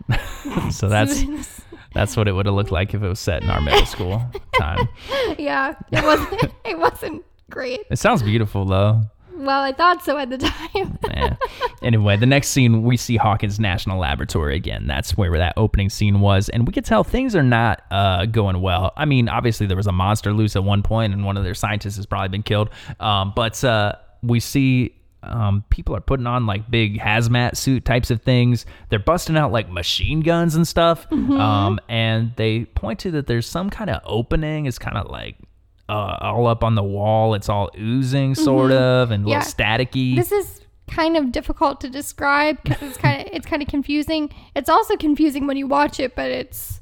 so 0.70 0.88
that's 0.88 1.24
that's 1.94 2.16
what 2.16 2.28
it 2.28 2.32
would 2.32 2.46
have 2.46 2.54
looked 2.54 2.72
like 2.72 2.94
if 2.94 3.02
it 3.02 3.08
was 3.08 3.20
set 3.20 3.42
in 3.42 3.50
our 3.50 3.60
middle 3.60 3.86
school 3.86 4.22
time. 4.58 4.88
yeah, 5.38 5.74
it 5.92 6.04
wasn't. 6.04 6.52
it 6.64 6.78
wasn't 6.78 7.24
great. 7.50 7.80
It 7.90 7.98
sounds 7.98 8.22
beautiful 8.22 8.64
though. 8.64 9.02
Well, 9.36 9.62
I 9.62 9.72
thought 9.72 10.02
so 10.02 10.16
at 10.16 10.30
the 10.30 10.38
time. 10.38 10.98
Yeah. 11.04 11.36
Anyway, 11.82 12.16
the 12.16 12.26
next 12.26 12.48
scene 12.48 12.82
we 12.82 12.96
see 12.96 13.16
Hawkins 13.16 13.60
National 13.60 13.98
Laboratory 13.98 14.56
again. 14.56 14.86
That's 14.86 15.14
where 15.16 15.30
that 15.36 15.52
opening 15.58 15.90
scene 15.90 16.20
was, 16.20 16.48
and 16.48 16.66
we 16.66 16.72
could 16.72 16.86
tell 16.86 17.04
things 17.04 17.36
are 17.36 17.42
not 17.42 17.82
uh, 17.90 18.24
going 18.24 18.62
well. 18.62 18.92
I 18.96 19.04
mean, 19.04 19.28
obviously 19.28 19.66
there 19.66 19.76
was 19.76 19.86
a 19.86 19.92
monster 19.92 20.32
loose 20.32 20.56
at 20.56 20.64
one 20.64 20.82
point, 20.82 21.12
and 21.12 21.24
one 21.24 21.36
of 21.36 21.44
their 21.44 21.54
scientists 21.54 21.96
has 21.96 22.06
probably 22.06 22.28
been 22.28 22.42
killed. 22.42 22.70
Um, 22.98 23.34
but 23.36 23.62
uh, 23.62 23.96
we 24.26 24.40
see. 24.40 24.92
Um, 25.22 25.64
people 25.70 25.96
are 25.96 26.00
putting 26.00 26.26
on 26.28 26.46
like 26.46 26.70
big 26.70 27.00
hazmat 27.00 27.56
suit 27.56 27.84
types 27.84 28.12
of 28.12 28.22
things. 28.22 28.64
They're 28.90 29.00
busting 29.00 29.36
out 29.36 29.50
like 29.50 29.68
machine 29.68 30.20
guns 30.20 30.54
and 30.54 30.68
stuff. 30.68 31.10
Um, 31.10 31.80
and 31.88 32.32
they 32.36 32.66
point 32.66 33.00
to 33.00 33.10
that 33.12 33.26
there's 33.26 33.46
some 33.48 33.68
kind 33.68 33.90
of 33.90 34.02
opening. 34.04 34.66
It's 34.66 34.78
kind 34.78 34.96
of 34.96 35.10
like 35.10 35.36
uh, 35.88 36.18
all 36.20 36.46
up 36.46 36.62
on 36.62 36.76
the 36.76 36.82
wall. 36.84 37.34
It's 37.34 37.48
all 37.48 37.70
oozing, 37.76 38.36
sort 38.36 38.70
of, 38.70 39.10
and 39.10 39.26
a 39.26 39.30
Yeah. 39.30 39.38
little 39.38 39.52
staticky. 39.52 40.14
this 40.14 40.30
is 40.30 40.60
kind 40.88 41.16
of 41.16 41.32
difficult 41.32 41.80
to 41.80 41.90
describe 41.90 42.62
because 42.62 42.90
it's 42.90 42.98
kind 42.98 43.22
of 43.22 43.28
it's 43.32 43.46
kind 43.46 43.62
of 43.62 43.66
confusing. 43.68 44.32
It's 44.54 44.68
also 44.68 44.96
confusing 44.96 45.48
when 45.48 45.56
you 45.56 45.66
watch 45.66 45.98
it, 45.98 46.14
but 46.14 46.30
it's 46.30 46.80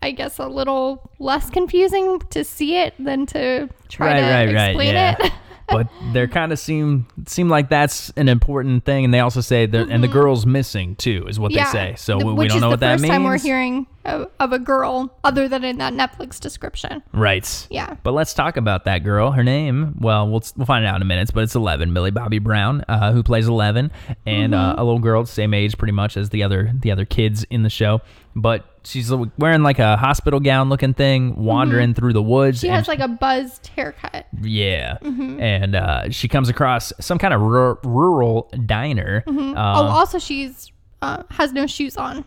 I 0.00 0.12
guess 0.12 0.38
a 0.38 0.46
little 0.48 1.10
less 1.18 1.50
confusing 1.50 2.20
to 2.30 2.44
see 2.44 2.76
it 2.76 2.94
than 2.98 3.26
to 3.26 3.68
try 3.90 4.06
right, 4.06 4.20
to 4.20 4.26
right, 4.26 4.54
right. 4.54 4.68
explain 4.70 4.94
Yeah. 4.94 5.16
it. 5.18 5.32
but 5.68 5.88
they're 6.12 6.28
kind 6.28 6.52
of 6.52 6.58
seem 6.58 7.06
seem 7.26 7.48
like 7.48 7.68
that's 7.68 8.10
an 8.10 8.28
important 8.28 8.84
thing, 8.84 9.04
and 9.04 9.12
they 9.12 9.20
also 9.20 9.40
say 9.40 9.66
that, 9.66 9.88
and 9.88 10.02
the 10.02 10.06
mm-hmm. 10.06 10.12
girl's 10.12 10.46
missing 10.46 10.96
too, 10.96 11.26
is 11.28 11.38
what 11.38 11.52
they 11.52 11.64
say. 11.64 11.94
So 11.96 12.18
the- 12.18 12.26
we, 12.26 12.32
we 12.32 12.48
don't 12.48 12.60
know 12.60 12.70
what 12.70 12.80
that 12.80 12.94
first 12.94 13.02
means. 13.02 13.12
time 13.12 13.24
we're 13.24 13.38
hearing 13.38 13.86
of, 14.08 14.30
of 14.40 14.52
a 14.52 14.58
girl 14.58 15.16
other 15.24 15.48
than 15.48 15.62
in 15.64 15.78
that 15.78 15.92
Netflix 15.92 16.40
description. 16.40 17.02
Right. 17.12 17.66
Yeah. 17.70 17.96
But 18.02 18.12
let's 18.12 18.34
talk 18.34 18.56
about 18.56 18.84
that 18.86 19.04
girl. 19.04 19.30
Her 19.32 19.44
name, 19.44 19.94
well, 20.00 20.28
we'll 20.28 20.42
we'll 20.56 20.66
find 20.66 20.84
it 20.84 20.88
out 20.88 20.96
in 20.96 21.02
a 21.02 21.04
minute, 21.04 21.30
but 21.32 21.44
it's 21.44 21.54
Eleven, 21.54 21.92
Millie 21.92 22.10
Bobby 22.10 22.38
Brown, 22.38 22.84
uh, 22.88 23.12
who 23.12 23.22
plays 23.22 23.46
Eleven, 23.48 23.90
and 24.26 24.54
uh, 24.54 24.58
Mm-hmm. 24.72 24.80
a 24.80 24.84
little 24.84 24.98
girl, 25.00 25.24
same 25.26 25.54
age 25.54 25.78
pretty 25.78 25.92
much 25.92 26.16
as 26.16 26.30
the 26.30 26.42
other 26.42 26.72
the 26.74 26.90
other 26.90 27.04
kids 27.04 27.44
in 27.50 27.62
the 27.62 27.70
show. 27.70 28.00
But 28.36 28.64
she's 28.84 29.12
wearing 29.38 29.62
like 29.62 29.78
a 29.80 29.96
hospital 29.96 30.38
gown 30.38 30.68
looking 30.68 30.94
thing, 30.94 31.34
wandering 31.42 31.92
through 31.94 32.12
the 32.12 32.22
woods. 32.22 32.58
Mm-hmm. 32.58 32.66
She 32.66 32.70
has 32.70 32.86
like 32.88 33.00
a 33.00 33.08
buzzed 33.08 33.66
haircut. 33.68 34.26
Yeah. 34.40 34.98
Mm-hmm. 35.02 35.40
And 35.40 35.74
uh, 35.74 36.10
she 36.10 36.28
comes 36.28 36.48
across 36.48 36.92
some 37.00 37.18
kind 37.18 37.34
of 37.34 37.40
rur- 37.40 37.78
rural 37.82 38.48
diner. 38.66 39.24
oh, 39.26 39.54
Uh, 39.54 39.54
also 39.56 40.18
she's 40.20 40.70
uh, 41.02 41.22
has 41.30 41.52
no 41.52 41.66
shoes 41.66 41.96
on. 41.96 42.24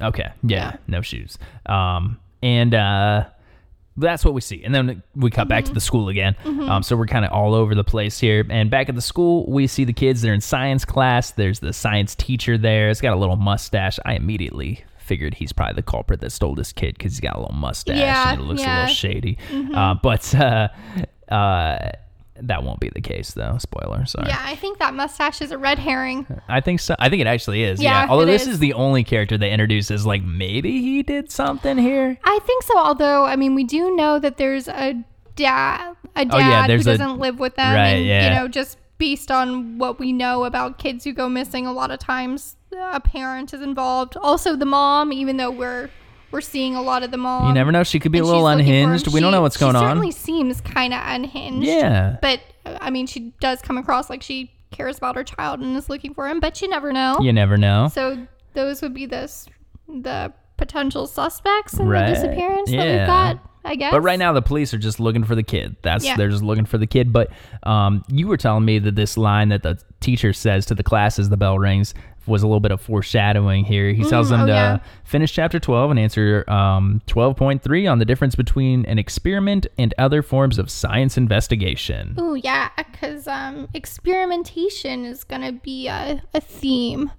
Okay. 0.00 0.30
Yeah, 0.42 0.72
Yeah. 0.72 0.76
No 0.86 1.00
shoes. 1.02 1.38
Um, 1.66 2.18
and 2.42 2.74
uh, 2.74 3.24
that's 3.96 4.24
what 4.24 4.34
we 4.34 4.40
see. 4.40 4.62
And 4.64 4.74
then 4.74 5.02
we 5.14 5.30
cut 5.30 5.48
back 5.48 5.64
to 5.64 5.68
Mm-hmm. 5.68 5.74
the 5.74 5.80
school 5.80 6.08
again. 6.08 6.36
Um, 6.44 6.82
so 6.82 6.96
we're 6.96 7.06
kind 7.06 7.24
of 7.24 7.32
all 7.32 7.54
over 7.54 7.74
the 7.74 7.84
place 7.84 8.18
here. 8.18 8.44
And 8.50 8.70
back 8.70 8.88
at 8.88 8.94
the 8.94 9.00
school, 9.02 9.48
we 9.50 9.66
see 9.66 9.84
the 9.84 9.92
kids. 9.92 10.20
They're 10.22 10.34
in 10.34 10.40
science 10.40 10.84
class. 10.84 11.30
There's 11.30 11.60
the 11.60 11.72
science 11.72 12.14
teacher 12.14 12.58
there. 12.58 12.88
He's 12.88 13.00
got 13.00 13.14
a 13.14 13.16
little 13.18 13.36
mustache. 13.36 13.98
I 14.04 14.14
immediately 14.14 14.84
figured 14.98 15.34
he's 15.34 15.52
probably 15.52 15.74
the 15.76 15.82
culprit 15.82 16.20
that 16.22 16.32
stole 16.32 16.54
this 16.54 16.72
kid 16.72 16.96
because 16.98 17.12
he's 17.12 17.20
got 17.20 17.36
a 17.36 17.40
little 17.40 17.54
mustache 17.54 17.96
Yeah, 17.98 18.32
and 18.32 18.40
it 18.40 18.44
looks 18.44 18.60
a 18.62 18.64
yeah. 18.64 18.76
Mm-hmm. 18.76 18.80
little 18.80 18.94
shady. 18.94 19.38
Uh, 19.74 19.94
but 20.02 20.34
uh, 21.30 21.32
uh, 21.32 21.90
that 22.42 22.62
won't 22.64 22.80
be 22.80 22.90
the 22.94 23.00
case, 23.00 23.32
though. 23.32 23.58
Spoiler. 23.58 24.06
Sorry. 24.06 24.28
Yeah, 24.28 24.40
I 24.40 24.56
think 24.56 24.78
that 24.78 24.94
mustache 24.94 25.40
is 25.40 25.50
a 25.50 25.58
red 25.58 25.78
herring. 25.78 26.26
I 26.48 26.60
think 26.60 26.80
so. 26.80 26.94
I 26.98 27.08
think 27.08 27.20
it 27.20 27.26
actually 27.26 27.62
is. 27.62 27.80
Yeah. 27.82 28.04
Yeah, 28.04 28.10
Although 28.10 28.26
this 28.26 28.42
is. 28.42 28.54
is 28.54 28.58
the 28.58 28.72
only 28.72 29.04
character 29.04 29.38
they 29.38 29.52
introduces, 29.52 30.04
like 30.04 30.22
maybe 30.22 30.80
he 30.80 31.02
did 31.02 31.30
something 31.30 31.78
here. 31.78 32.18
I 32.24 32.38
think 32.46 32.62
so. 32.64 32.76
Although, 32.76 33.24
I 33.24 33.36
mean, 33.36 33.54
we 33.54 33.64
do 33.64 33.94
know 33.94 34.18
that 34.18 34.36
there's 34.36 34.66
a 34.68 34.94
dad, 35.36 35.94
a 36.16 36.24
dad 36.24 36.34
Oh, 36.34 36.38
yeah, 36.38 36.66
who 36.66 36.82
doesn't 36.82 37.18
live 37.18 37.38
with 37.38 37.54
them, 37.56 37.74
Right, 37.74 37.86
and 37.88 38.06
yeah. 38.06 38.28
you 38.28 38.34
know, 38.40 38.48
just 38.48 38.78
based 38.98 39.30
on 39.30 39.78
what 39.78 39.98
we 39.98 40.12
know 40.12 40.44
about 40.44 40.78
kids 40.78 41.04
who 41.04 41.12
go 41.12 41.28
missing, 41.28 41.66
a 41.66 41.72
lot 41.72 41.90
of 41.90 41.98
times 41.98 42.56
a 42.76 43.00
parent 43.00 43.54
is 43.54 43.60
involved. 43.60 44.16
Also, 44.16 44.56
the 44.56 44.64
mom, 44.64 45.12
even 45.12 45.36
though 45.36 45.50
we're 45.50 45.90
we're 46.34 46.40
seeing 46.42 46.74
a 46.76 46.82
lot 46.82 47.02
of 47.02 47.10
them 47.10 47.24
all. 47.24 47.46
You 47.48 47.54
never 47.54 47.72
know. 47.72 47.82
She 47.84 47.98
could 48.00 48.12
be 48.12 48.18
a 48.18 48.24
little 48.24 48.40
she's 48.40 48.44
looking 48.44 48.66
for 48.66 48.72
him. 48.72 48.84
unhinged. 48.90 49.14
We 49.14 49.20
don't 49.20 49.32
know 49.32 49.40
what's 49.40 49.56
going 49.56 49.76
on. 49.76 49.82
she. 49.82 49.86
Certainly 49.88 50.10
seems 50.10 50.60
kind 50.60 50.92
of 50.92 51.00
unhinged. 51.02 51.66
Yeah. 51.66 52.16
but 52.20 52.40
I 52.66 52.90
mean, 52.90 53.06
she 53.06 53.32
does 53.40 53.62
come 53.62 53.78
across 53.78 54.10
like 54.10 54.22
she 54.22 54.50
cares 54.70 54.98
about 54.98 55.14
her 55.16 55.22
child 55.24 55.60
and 55.60 55.76
is 55.76 55.88
looking 55.88 56.12
for 56.12 56.28
him, 56.28 56.40
but 56.40 56.60
you 56.60 56.68
never 56.68 56.92
know. 56.92 57.18
You 57.20 57.32
never 57.32 57.56
know. 57.56 57.88
So 57.92 58.26
those 58.52 58.82
would 58.82 58.92
be 58.92 59.06
the 59.06 59.30
the 59.88 60.32
potential 60.56 61.06
suspects 61.06 61.74
in 61.78 61.86
Right. 61.88 62.08
the 62.08 62.14
disappearance 62.14 62.70
that 62.70 62.98
we've 62.98 63.06
got. 63.06 63.38
I 63.64 63.76
guess. 63.76 63.92
But 63.92 64.02
right 64.02 64.18
now, 64.18 64.32
the 64.32 64.42
police 64.42 64.74
are 64.74 64.78
just 64.78 65.00
looking 65.00 65.24
for 65.24 65.34
the 65.34 65.42
kid. 65.42 65.76
That's 65.82 66.04
Yeah. 66.04 66.16
they're 66.16 66.30
just 66.30 66.42
looking 66.42 66.66
for 66.66 66.78
the 66.78 66.86
kid. 66.86 67.12
But 67.12 67.30
um, 67.62 68.04
you 68.08 68.26
were 68.26 68.36
telling 68.36 68.64
me 68.64 68.78
that 68.80 68.94
this 68.94 69.16
line 69.16 69.48
that 69.48 69.62
the 69.62 69.78
teacher 70.00 70.32
says 70.32 70.66
to 70.66 70.74
the 70.74 70.82
class 70.82 71.18
as 71.18 71.28
the 71.30 71.36
bell 71.36 71.58
rings 71.58 71.94
was 72.26 72.42
a 72.42 72.46
little 72.46 72.60
bit 72.60 72.72
of 72.72 72.80
foreshadowing 72.80 73.64
here. 73.64 73.92
He 73.92 74.02
tells 74.04 74.30
them 74.30 74.42
oh, 74.42 74.46
to 74.46 74.52
yeah. 74.52 74.78
finish 75.04 75.32
chapter 75.32 75.60
12 75.60 75.90
and 75.90 76.00
answer 76.00 76.44
um, 76.48 77.02
12.3 77.06 77.90
on 77.90 77.98
the 77.98 78.04
difference 78.04 78.34
between 78.34 78.86
an 78.86 78.98
experiment 78.98 79.66
and 79.76 79.92
other 79.98 80.22
forms 80.22 80.58
of 80.58 80.70
science 80.70 81.16
investigation. 81.16 82.14
Oh, 82.16 82.34
yeah, 82.34 82.70
because 82.76 83.28
um, 83.28 83.68
experimentation 83.74 85.04
is 85.04 85.24
gonna 85.24 85.52
be 85.52 85.88
a, 85.88 86.22
a 86.32 86.40
theme 86.40 87.10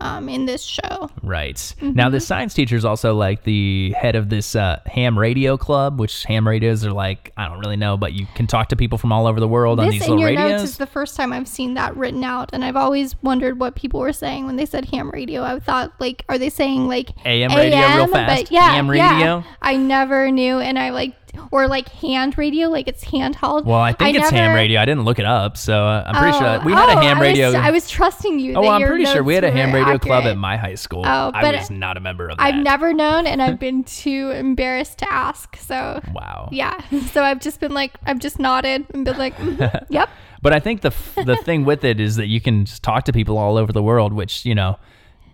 um, 0.00 0.28
in 0.28 0.46
this 0.46 0.62
show. 0.62 1.10
Right. 1.22 1.74
Now, 1.80 2.08
the 2.08 2.20
science 2.20 2.54
teacher 2.54 2.76
is 2.76 2.84
also 2.84 3.14
like 3.14 3.44
the 3.44 3.94
head 3.98 4.16
of 4.16 4.28
this 4.28 4.56
uh, 4.56 4.80
ham 4.86 5.18
radio 5.18 5.56
club, 5.56 5.98
which 6.00 6.24
ham 6.24 6.46
radios 6.46 6.84
are 6.84 6.92
like, 6.92 7.32
I 7.36 7.48
don't 7.48 7.60
really 7.60 7.76
know, 7.76 7.96
but 7.96 8.12
you 8.12 8.26
can 8.34 8.46
talk 8.46 8.68
to 8.68 8.76
people 8.76 8.98
from 8.98 9.12
all 9.12 9.26
over 9.26 9.40
the 9.40 9.48
world 9.48 9.80
on 9.80 9.86
This 9.86 9.94
these 9.94 10.02
in 10.04 10.10
little 10.10 10.20
your 10.20 10.30
radios. 10.30 10.60
notes 10.62 10.72
is 10.72 10.78
the 10.78 10.86
first 10.86 11.16
time 11.16 11.32
I've 11.32 11.48
seen 11.48 11.74
that 11.74 11.96
written 11.96 12.24
out, 12.24 12.50
and 12.52 12.64
I've 12.64 12.76
always 12.76 13.20
wondered 13.22 13.58
what 13.58 13.74
people 13.74 14.00
were 14.00 14.12
saying 14.12 14.46
when 14.46 14.56
they 14.56 14.66
said 14.66 14.86
ham 14.86 15.10
radio. 15.10 15.42
I 15.42 15.58
thought 15.58 15.92
like, 16.00 16.24
are 16.28 16.38
they 16.38 16.50
saying 16.50 16.88
like 16.88 17.10
AM 17.24 17.54
radio 17.54 17.78
real 17.96 18.06
fast? 18.08 18.44
But 18.44 18.52
yeah, 18.52 18.76
AM 18.76 18.92
yeah. 18.92 19.14
radio? 19.14 19.44
I 19.62 19.76
never 19.76 20.30
knew, 20.30 20.58
and 20.58 20.78
I 20.78 20.90
like 20.90 21.19
or 21.50 21.66
like 21.68 21.88
hand 21.88 22.36
radio, 22.38 22.68
like 22.68 22.88
it's 22.88 23.04
handheld. 23.04 23.64
Well, 23.64 23.78
I 23.78 23.92
think 23.92 24.16
it's 24.16 24.30
ham 24.30 24.54
radio. 24.54 24.80
I 24.80 24.84
didn't 24.84 25.04
look 25.04 25.18
it 25.18 25.24
up, 25.24 25.56
so 25.56 25.84
uh, 25.86 26.04
I'm 26.06 26.14
pretty 26.22 26.36
Oh, 26.36 26.40
sure 26.40 26.64
we 26.64 26.72
had 26.72 26.88
oh, 26.88 26.98
a 26.98 27.02
ham 27.02 27.16
I 27.16 27.20
was- 27.20 27.28
radio. 27.28 27.52
I 27.58 27.70
was, 27.70 27.88
trusting 27.90 28.38
you. 28.38 28.54
oh, 28.54 28.68
I'm 28.68 28.82
pretty 28.86 29.04
sure 29.06 29.22
we 29.22 29.34
had 29.34 29.44
a 29.44 29.50
ham 29.50 29.72
radio 29.74 29.98
club 29.98 30.24
at 30.24 30.36
my 30.36 30.56
high 30.56 30.74
school. 30.74 31.02
Oh, 31.04 31.30
I 31.34 31.40
but 31.42 31.54
was 31.54 31.70
not 31.70 31.96
a 31.96 32.00
member 32.00 32.28
of 32.28 32.38
that. 32.38 32.42
I've 32.44 32.62
never 32.62 32.92
known, 32.92 33.26
and 33.26 33.42
I've 33.42 33.58
been 33.68 33.84
too 33.84 34.30
embarrassed 34.30 34.98
to 34.98 35.12
ask. 35.12 35.56
So 35.56 36.00
Wow. 36.12 36.48
yeah, 36.52 36.80
so 37.12 37.22
I've 37.22 37.40
just 37.40 37.60
been 37.60 37.72
like, 37.72 37.92
I've 38.06 38.18
just 38.18 38.38
nodded 38.38 38.86
and 38.94 39.04
been 39.04 39.18
like, 39.18 39.36
mhm, 39.36 39.86
yep. 39.90 40.08
But 40.42 40.52
I 40.54 40.60
think 40.60 40.80
the 40.80 40.88
f- 40.88 41.18
the 41.26 41.36
thing 41.36 41.64
with 41.64 41.84
it 41.84 42.00
is 42.00 42.16
that 42.16 42.28
you 42.28 42.40
can 42.40 42.64
just 42.64 42.82
talk 42.82 43.04
to 43.04 43.12
people 43.12 43.36
all 43.36 43.56
over 43.58 43.72
the 43.72 43.82
world, 43.82 44.12
which 44.12 44.46
you 44.46 44.54
know 44.54 44.78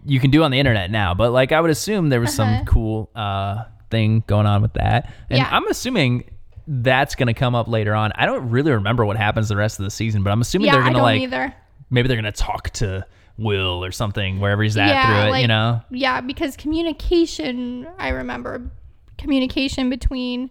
you 0.04 0.18
can 0.20 0.30
do 0.30 0.42
on 0.42 0.50
the 0.50 0.58
internet 0.58 0.90
now. 0.90 1.14
But 1.14 1.30
like 1.32 1.52
I 1.52 1.60
would 1.60 1.70
assume 1.70 2.08
there 2.08 2.20
was 2.20 2.38
Uh-huh. 2.38 2.56
some 2.58 2.64
cool 2.66 3.10
uh, 3.14 3.64
thing 3.90 4.24
going 4.26 4.46
on 4.46 4.62
with 4.62 4.74
that, 4.74 5.12
and 5.30 5.38
Yeah. 5.38 5.48
I'm 5.50 5.66
assuming 5.68 6.30
that's 6.68 7.14
going 7.14 7.28
to 7.28 7.34
come 7.34 7.54
up 7.54 7.68
later 7.68 7.94
on. 7.94 8.12
I 8.16 8.26
don't 8.26 8.50
really 8.50 8.72
remember 8.72 9.04
what 9.04 9.16
happens 9.16 9.48
the 9.48 9.56
rest 9.56 9.78
of 9.78 9.84
the 9.84 9.90
season, 9.90 10.22
but 10.24 10.30
I'm 10.32 10.40
assuming 10.40 10.66
Yeah, 10.66 10.72
they're 10.72 10.82
going 10.82 10.94
to 10.94 11.02
like 11.02 11.20
either. 11.22 11.54
maybe 11.90 12.08
they're 12.08 12.20
going 12.20 12.32
to 12.32 12.38
talk 12.38 12.70
to 12.70 13.06
Will 13.38 13.84
or 13.84 13.92
something 13.92 14.40
wherever 14.40 14.62
he's 14.62 14.76
at 14.76 14.88
Yeah, 14.88 15.06
through 15.06 15.28
it. 15.28 15.30
like- 15.30 15.42
you 15.42 15.48
know, 15.48 15.80
Yeah, 15.90 16.20
because 16.22 16.56
communication, 16.56 17.86
I 17.98 18.08
remember 18.08 18.70
communication 19.18 19.88
between 19.90 20.50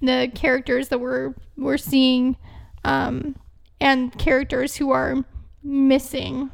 the 0.00 0.30
characters 0.34 0.88
that 0.88 0.98
we're 1.00 1.34
we're 1.56 1.76
seeing, 1.78 2.36
um, 2.84 3.36
and 3.80 4.16
characters 4.18 4.74
who 4.76 4.90
are 4.90 5.24
missing. 5.62 6.50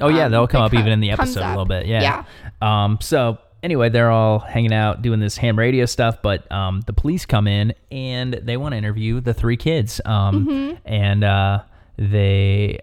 Oh 0.00 0.08
yeah, 0.08 0.24
um, 0.26 0.32
they'll 0.32 0.46
come 0.48 0.62
up 0.62 0.74
even 0.74 0.88
in 0.88 1.00
the 1.00 1.10
episode 1.10 1.42
a 1.44 1.48
little 1.50 1.64
bit. 1.64 1.86
Yeah. 1.86 2.24
Um. 2.60 2.98
So 3.00 3.38
anyway, 3.62 3.88
they're 3.88 4.10
all 4.10 4.38
hanging 4.38 4.72
out 4.72 5.02
doing 5.02 5.20
this 5.20 5.36
ham 5.36 5.58
radio 5.58 5.86
stuff, 5.86 6.20
but 6.22 6.50
um, 6.52 6.82
the 6.86 6.92
police 6.92 7.26
come 7.26 7.46
in 7.46 7.74
and 7.90 8.34
they 8.34 8.56
want 8.56 8.72
to 8.72 8.76
interview 8.76 9.20
the 9.20 9.34
three 9.34 9.56
kids. 9.56 10.00
Um, 10.04 10.46
Mm-hmm. 10.46 10.76
and 10.86 11.24
uh, 11.24 11.62
they 11.96 12.80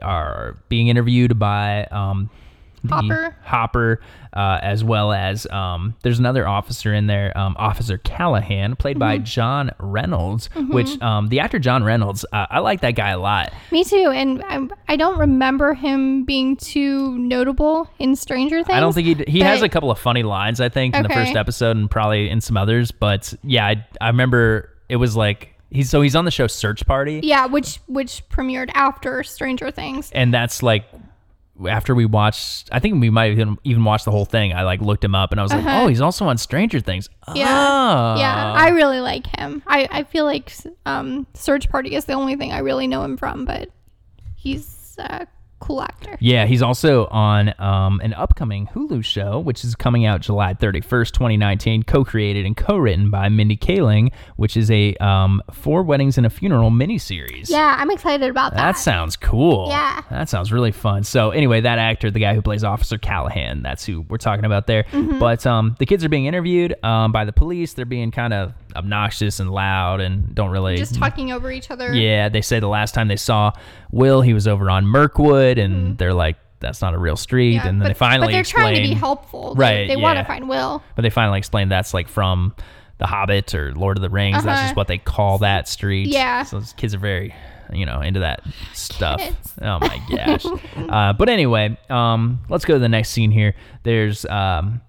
are 0.00 0.58
being 0.68 0.88
interviewed 0.88 1.38
by 1.38 1.84
um. 1.86 2.30
Hopper. 2.88 3.36
Hopper, 3.44 4.00
uh, 4.32 4.58
as 4.62 4.82
well 4.82 5.12
as 5.12 5.46
um, 5.46 5.94
there's 6.02 6.18
another 6.18 6.46
officer 6.48 6.92
in 6.92 7.06
there, 7.06 7.36
um, 7.36 7.54
Officer 7.58 7.98
Callahan, 7.98 8.76
played 8.76 8.98
by 8.98 9.16
Mm-hmm. 9.16 9.24
John 9.24 9.70
Reynolds. 9.78 10.48
Which 10.56 11.00
um, 11.02 11.28
the 11.28 11.40
actor 11.40 11.58
John 11.58 11.84
Reynolds, 11.84 12.24
uh, 12.32 12.46
I 12.50 12.58
like 12.60 12.80
that 12.80 12.92
guy 12.94 13.10
a 13.10 13.18
lot. 13.18 13.52
Me 13.70 13.84
too, 13.84 14.10
and 14.14 14.42
I, 14.44 14.68
I 14.88 14.96
don't 14.96 15.18
remember 15.18 15.74
him 15.74 16.24
being 16.24 16.56
too 16.56 17.16
notable 17.18 17.88
in 17.98 18.16
Stranger 18.16 18.62
Things. 18.64 18.76
I 18.76 18.80
don't 18.80 18.92
think 18.94 19.06
he 19.26 19.32
he 19.32 19.40
has 19.40 19.62
a 19.62 19.68
couple 19.68 19.90
of 19.90 19.98
funny 19.98 20.22
lines. 20.22 20.60
I 20.60 20.68
think 20.68 20.94
in 20.96 21.02
the 21.02 21.08
first 21.08 21.36
episode 21.36 21.76
and 21.76 21.90
probably 21.90 22.28
in 22.30 22.40
some 22.40 22.56
others. 22.56 22.90
But 22.90 23.34
yeah, 23.44 23.66
I, 23.66 23.86
I 24.00 24.08
remember 24.08 24.70
it 24.88 24.96
was 24.96 25.14
like 25.16 25.54
he's 25.70 25.88
so 25.90 26.00
he's 26.02 26.14
on 26.16 26.24
the 26.24 26.30
show 26.30 26.46
Search 26.46 26.84
Party, 26.86 27.20
Yeah, 27.22 27.46
which 27.46 27.78
which 27.86 28.22
premiered 28.28 28.70
after 28.74 29.22
Stranger 29.22 29.70
Things. 29.70 30.10
and 30.12 30.32
that's 30.32 30.62
like 30.62 30.84
after 31.68 31.94
we 31.94 32.04
watched. 32.04 32.68
I 32.72 32.78
think 32.78 33.00
we 33.00 33.10
might 33.10 33.32
even 33.32 33.58
even 33.64 33.84
watched 33.84 34.04
the 34.04 34.10
whole 34.10 34.24
thing. 34.24 34.52
I 34.52 34.62
like 34.62 34.80
looked 34.80 35.04
him 35.04 35.14
up 35.14 35.32
and 35.32 35.40
I 35.40 35.42
was 35.42 35.52
like, 35.52 35.64
oh, 35.66 35.86
he's 35.88 36.00
also 36.00 36.26
on 36.26 36.38
Stranger 36.38 36.80
Things. 36.80 37.08
Uh-huh. 37.26 37.34
Yeah. 37.36 38.14
Oh. 38.14 38.18
Yeah, 38.18 38.52
I 38.52 38.68
really 38.70 39.00
like 39.00 39.26
him. 39.38 39.62
I, 39.66 39.88
I 39.90 40.02
feel 40.04 40.24
like 40.24 40.52
um, 40.86 41.26
Search 41.34 41.68
Party 41.68 41.94
is 41.94 42.04
the 42.04 42.14
only 42.14 42.36
thing 42.36 42.52
I 42.52 42.58
really 42.58 42.86
know 42.86 43.02
him 43.02 43.16
from, 43.16 43.44
but 43.44 43.68
he's 44.34 44.96
a 44.98 45.26
cool 45.62 45.80
actor. 45.80 46.16
Yeah, 46.20 46.46
he's 46.46 46.60
also 46.60 47.06
on 47.06 47.54
um, 47.58 48.00
an 48.00 48.12
upcoming 48.14 48.66
Hulu 48.66 49.04
show, 49.04 49.38
which 49.38 49.64
is 49.64 49.74
coming 49.74 50.04
out 50.04 50.20
July 50.20 50.54
31st, 50.54 51.12
2019, 51.12 51.84
co 51.84 52.04
created 52.04 52.44
and 52.44 52.56
co 52.56 52.76
written 52.76 53.10
by 53.10 53.28
Mindy 53.28 53.56
Kaling, 53.56 54.12
which 54.36 54.56
is 54.56 54.70
a 54.70 54.94
um, 54.96 55.40
Four 55.52 55.84
Weddings 55.84 56.18
and 56.18 56.26
a 56.26 56.30
Funeral 56.30 56.70
miniseries. 56.70 57.48
Yeah, 57.48 57.76
I'm 57.78 57.90
excited 57.90 58.28
about 58.28 58.52
that. 58.52 58.58
That 58.58 58.78
sounds 58.78 59.16
cool. 59.16 59.68
Yeah. 59.68 60.02
That 60.10 60.28
sounds 60.28 60.52
really 60.52 60.72
fun. 60.72 61.04
So 61.04 61.30
anyway, 61.30 61.60
that 61.60 61.78
actor, 61.78 62.10
the 62.10 62.20
guy 62.20 62.34
who 62.34 62.42
plays 62.42 62.64
Officer 62.64 62.98
Callahan, 62.98 63.62
that's 63.62 63.84
who 63.84 64.02
we're 64.02 64.18
talking 64.18 64.44
about 64.44 64.66
there. 64.66 64.84
Mm-hmm. 64.84 65.18
But 65.20 65.46
um, 65.46 65.76
the 65.78 65.86
kids 65.86 66.04
are 66.04 66.08
being 66.08 66.26
interviewed 66.26 66.74
um, 66.84 67.12
by 67.12 67.24
the 67.24 67.32
police. 67.32 67.74
They're 67.74 67.84
being 67.84 68.10
kind 68.10 68.32
of 68.32 68.52
obnoxious 68.74 69.40
and 69.40 69.50
loud 69.50 70.00
and 70.00 70.34
don't 70.34 70.50
really 70.50 70.76
Just 70.76 70.94
talking 70.94 71.32
over 71.32 71.50
each 71.50 71.70
other. 71.70 71.92
Yeah, 71.94 72.28
they 72.28 72.40
say 72.40 72.60
the 72.60 72.68
last 72.68 72.94
time 72.94 73.08
they 73.08 73.16
saw 73.16 73.52
Will, 73.90 74.22
he 74.22 74.32
was 74.32 74.48
over 74.48 74.70
on 74.70 74.86
And 75.58 75.96
they're 75.98 76.14
like, 76.14 76.36
"That's 76.60 76.80
not 76.82 76.94
a 76.94 76.98
real 76.98 77.16
street." 77.16 77.56
Mm-hmm. 77.56 77.64
Yeah, 77.64 77.68
and 77.70 77.80
then 77.80 77.86
but, 77.88 77.94
they 77.94 77.98
finally 77.98 78.26
but 78.28 78.32
they're 78.32 78.40
explain, 78.40 78.74
trying 78.74 78.82
to 78.82 78.88
be 78.88 78.94
helpful. 78.94 79.54
Right, 79.56 79.88
They, 79.88 79.96
want 79.96 80.16
yeah. 80.16 80.22
to 80.22 80.28
find 80.28 80.48
Will. 80.48 80.82
but 80.96 81.02
they 81.02 81.10
finally 81.10 81.38
explain 81.38 81.68
that's 81.68 81.92
like 81.94 82.08
from 82.08 82.54
The 82.98 83.06
Hobbit 83.06 83.54
or 83.54 83.72
Lord 83.74 83.96
of 83.98 84.02
the 84.02 84.10
Rings. 84.10 84.44
That's 84.44 84.46
Uh-huh. 84.58 84.62
just 84.68 84.76
what 84.76 84.88
they 84.88 84.98
call 84.98 85.38
that 85.38 85.68
street. 85.68 86.08
Yeah. 86.08 86.42
So 86.44 86.58
those 86.60 86.72
kids 86.74 86.94
are 86.94 86.98
very, 86.98 87.34
you 87.72 87.84
know, 87.86 88.00
into 88.00 88.20
that 88.20 88.42
stuff. 88.74 89.20
Kids. 89.20 89.54
Oh 89.60 89.78
my 89.80 90.00
gosh. 90.10 90.44
uh, 90.76 91.12
but 91.14 91.28
anyway, 91.28 91.76
um, 91.90 92.40
let's 92.48 92.64
go 92.64 92.74
to 92.74 92.80
the 92.80 92.88
next 92.88 93.10
scene 93.10 93.30
here. 93.30 93.54
There's 93.82 94.24
um, 94.26 94.80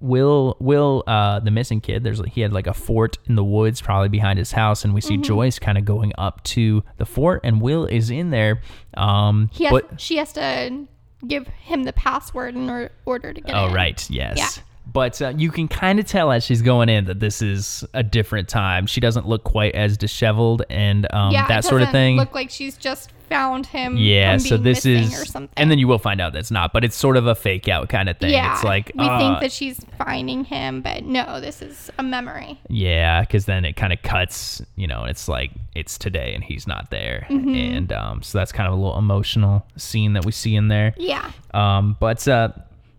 Will, 0.00 0.56
Will, 0.60 1.04
uh, 1.06 1.40
the 1.40 1.50
missing 1.50 1.80
kid. 1.80 2.02
There's 2.04 2.20
he 2.26 2.40
had 2.40 2.52
like 2.52 2.66
a 2.66 2.74
fort 2.74 3.18
in 3.26 3.34
the 3.34 3.44
woods, 3.44 3.80
probably 3.80 4.08
behind 4.08 4.38
his 4.38 4.52
house, 4.52 4.84
and 4.84 4.94
we 4.94 5.00
Mm-hmm. 5.00 5.08
see 5.08 5.28
Joyce 5.28 5.58
kind 5.58 5.76
of 5.78 5.84
going 5.84 6.12
up 6.18 6.42
to 6.44 6.82
the 6.96 7.04
fort, 7.06 7.40
and 7.44 7.60
Will 7.60 7.84
is 7.86 8.10
in 8.10 8.30
there. 8.30 8.60
Um, 8.96 9.50
He 9.52 9.64
has, 9.64 9.72
but 9.72 10.00
she 10.00 10.16
has 10.16 10.32
to 10.34 10.86
give 11.26 11.46
him 11.48 11.84
the 11.84 11.92
password 11.92 12.54
in 12.56 12.70
or, 12.70 12.90
order 13.04 13.32
to 13.32 13.40
get 13.40 13.50
in. 13.50 13.56
Oh, 13.56 13.66
in. 13.68 13.74
right. 13.74 14.10
Yes. 14.10 14.36
Yeah. 14.38 14.62
But 14.92 15.22
uh, 15.22 15.34
you 15.36 15.50
can 15.52 15.68
kind 15.68 16.00
of 16.00 16.06
tell 16.06 16.32
as 16.32 16.42
she's 16.44 16.62
going 16.62 16.88
in 16.88 17.04
that 17.04 17.20
this 17.20 17.42
is 17.42 17.84
a 17.94 18.02
different 18.02 18.48
time. 18.48 18.86
She 18.86 19.00
doesn't 19.00 19.28
look 19.28 19.44
quite 19.44 19.74
as 19.76 19.96
disheveled 19.96 20.62
and 20.68 21.06
um, 21.14 21.30
Yeah, 21.32 21.46
that 21.46 21.64
sort 21.64 21.82
of 21.82 21.90
thing. 21.90 22.16
Look 22.16 22.34
like 22.34 22.50
she's 22.50 22.76
just 22.76 23.10
found 23.30 23.64
him. 23.66 23.96
yeah. 23.96 24.36
So 24.36 24.58
this 24.58 24.84
is, 24.84 25.18
or 25.18 25.24
something. 25.24 25.54
and 25.56 25.70
then 25.70 25.78
you 25.78 25.88
will 25.88 25.98
find 25.98 26.20
out 26.20 26.34
that's 26.34 26.50
not. 26.50 26.72
But 26.74 26.84
it's 26.84 26.96
sort 26.96 27.16
of 27.16 27.26
a 27.26 27.34
fake 27.34 27.68
out 27.68 27.88
kind 27.88 28.08
of 28.10 28.18
thing. 28.18 28.30
yeah, 28.32 28.52
It's 28.52 28.62
like 28.64 28.92
we 28.94 29.04
uh, 29.04 29.18
think 29.18 29.40
that 29.40 29.52
she's 29.52 29.80
finding 29.96 30.44
him, 30.44 30.82
but 30.82 31.04
no, 31.04 31.40
this 31.40 31.62
is 31.62 31.90
a 31.98 32.02
memory. 32.02 32.60
Yeah, 32.68 33.22
because 33.22 33.46
then 33.46 33.64
it 33.64 33.76
kind 33.76 33.92
of 33.92 34.02
cuts, 34.02 34.60
you 34.76 34.86
know, 34.86 35.04
it's 35.04 35.28
like 35.28 35.52
it's 35.74 35.96
today 35.96 36.34
and 36.34 36.44
he's 36.44 36.66
not 36.66 36.90
there, 36.90 37.26
Mm-hmm. 37.30 37.54
and 37.54 37.92
um, 37.92 38.22
so 38.22 38.36
that's 38.36 38.50
kind 38.52 38.66
of 38.66 38.74
a 38.74 38.76
little 38.76 38.98
emotional 38.98 39.64
scene 39.76 40.12
that 40.14 40.24
we 40.26 40.32
see 40.32 40.54
in 40.56 40.68
there. 40.68 40.92
Yeah. 40.98 41.30
Um, 41.54 41.96
but 42.00 42.26
uh, 42.28 42.48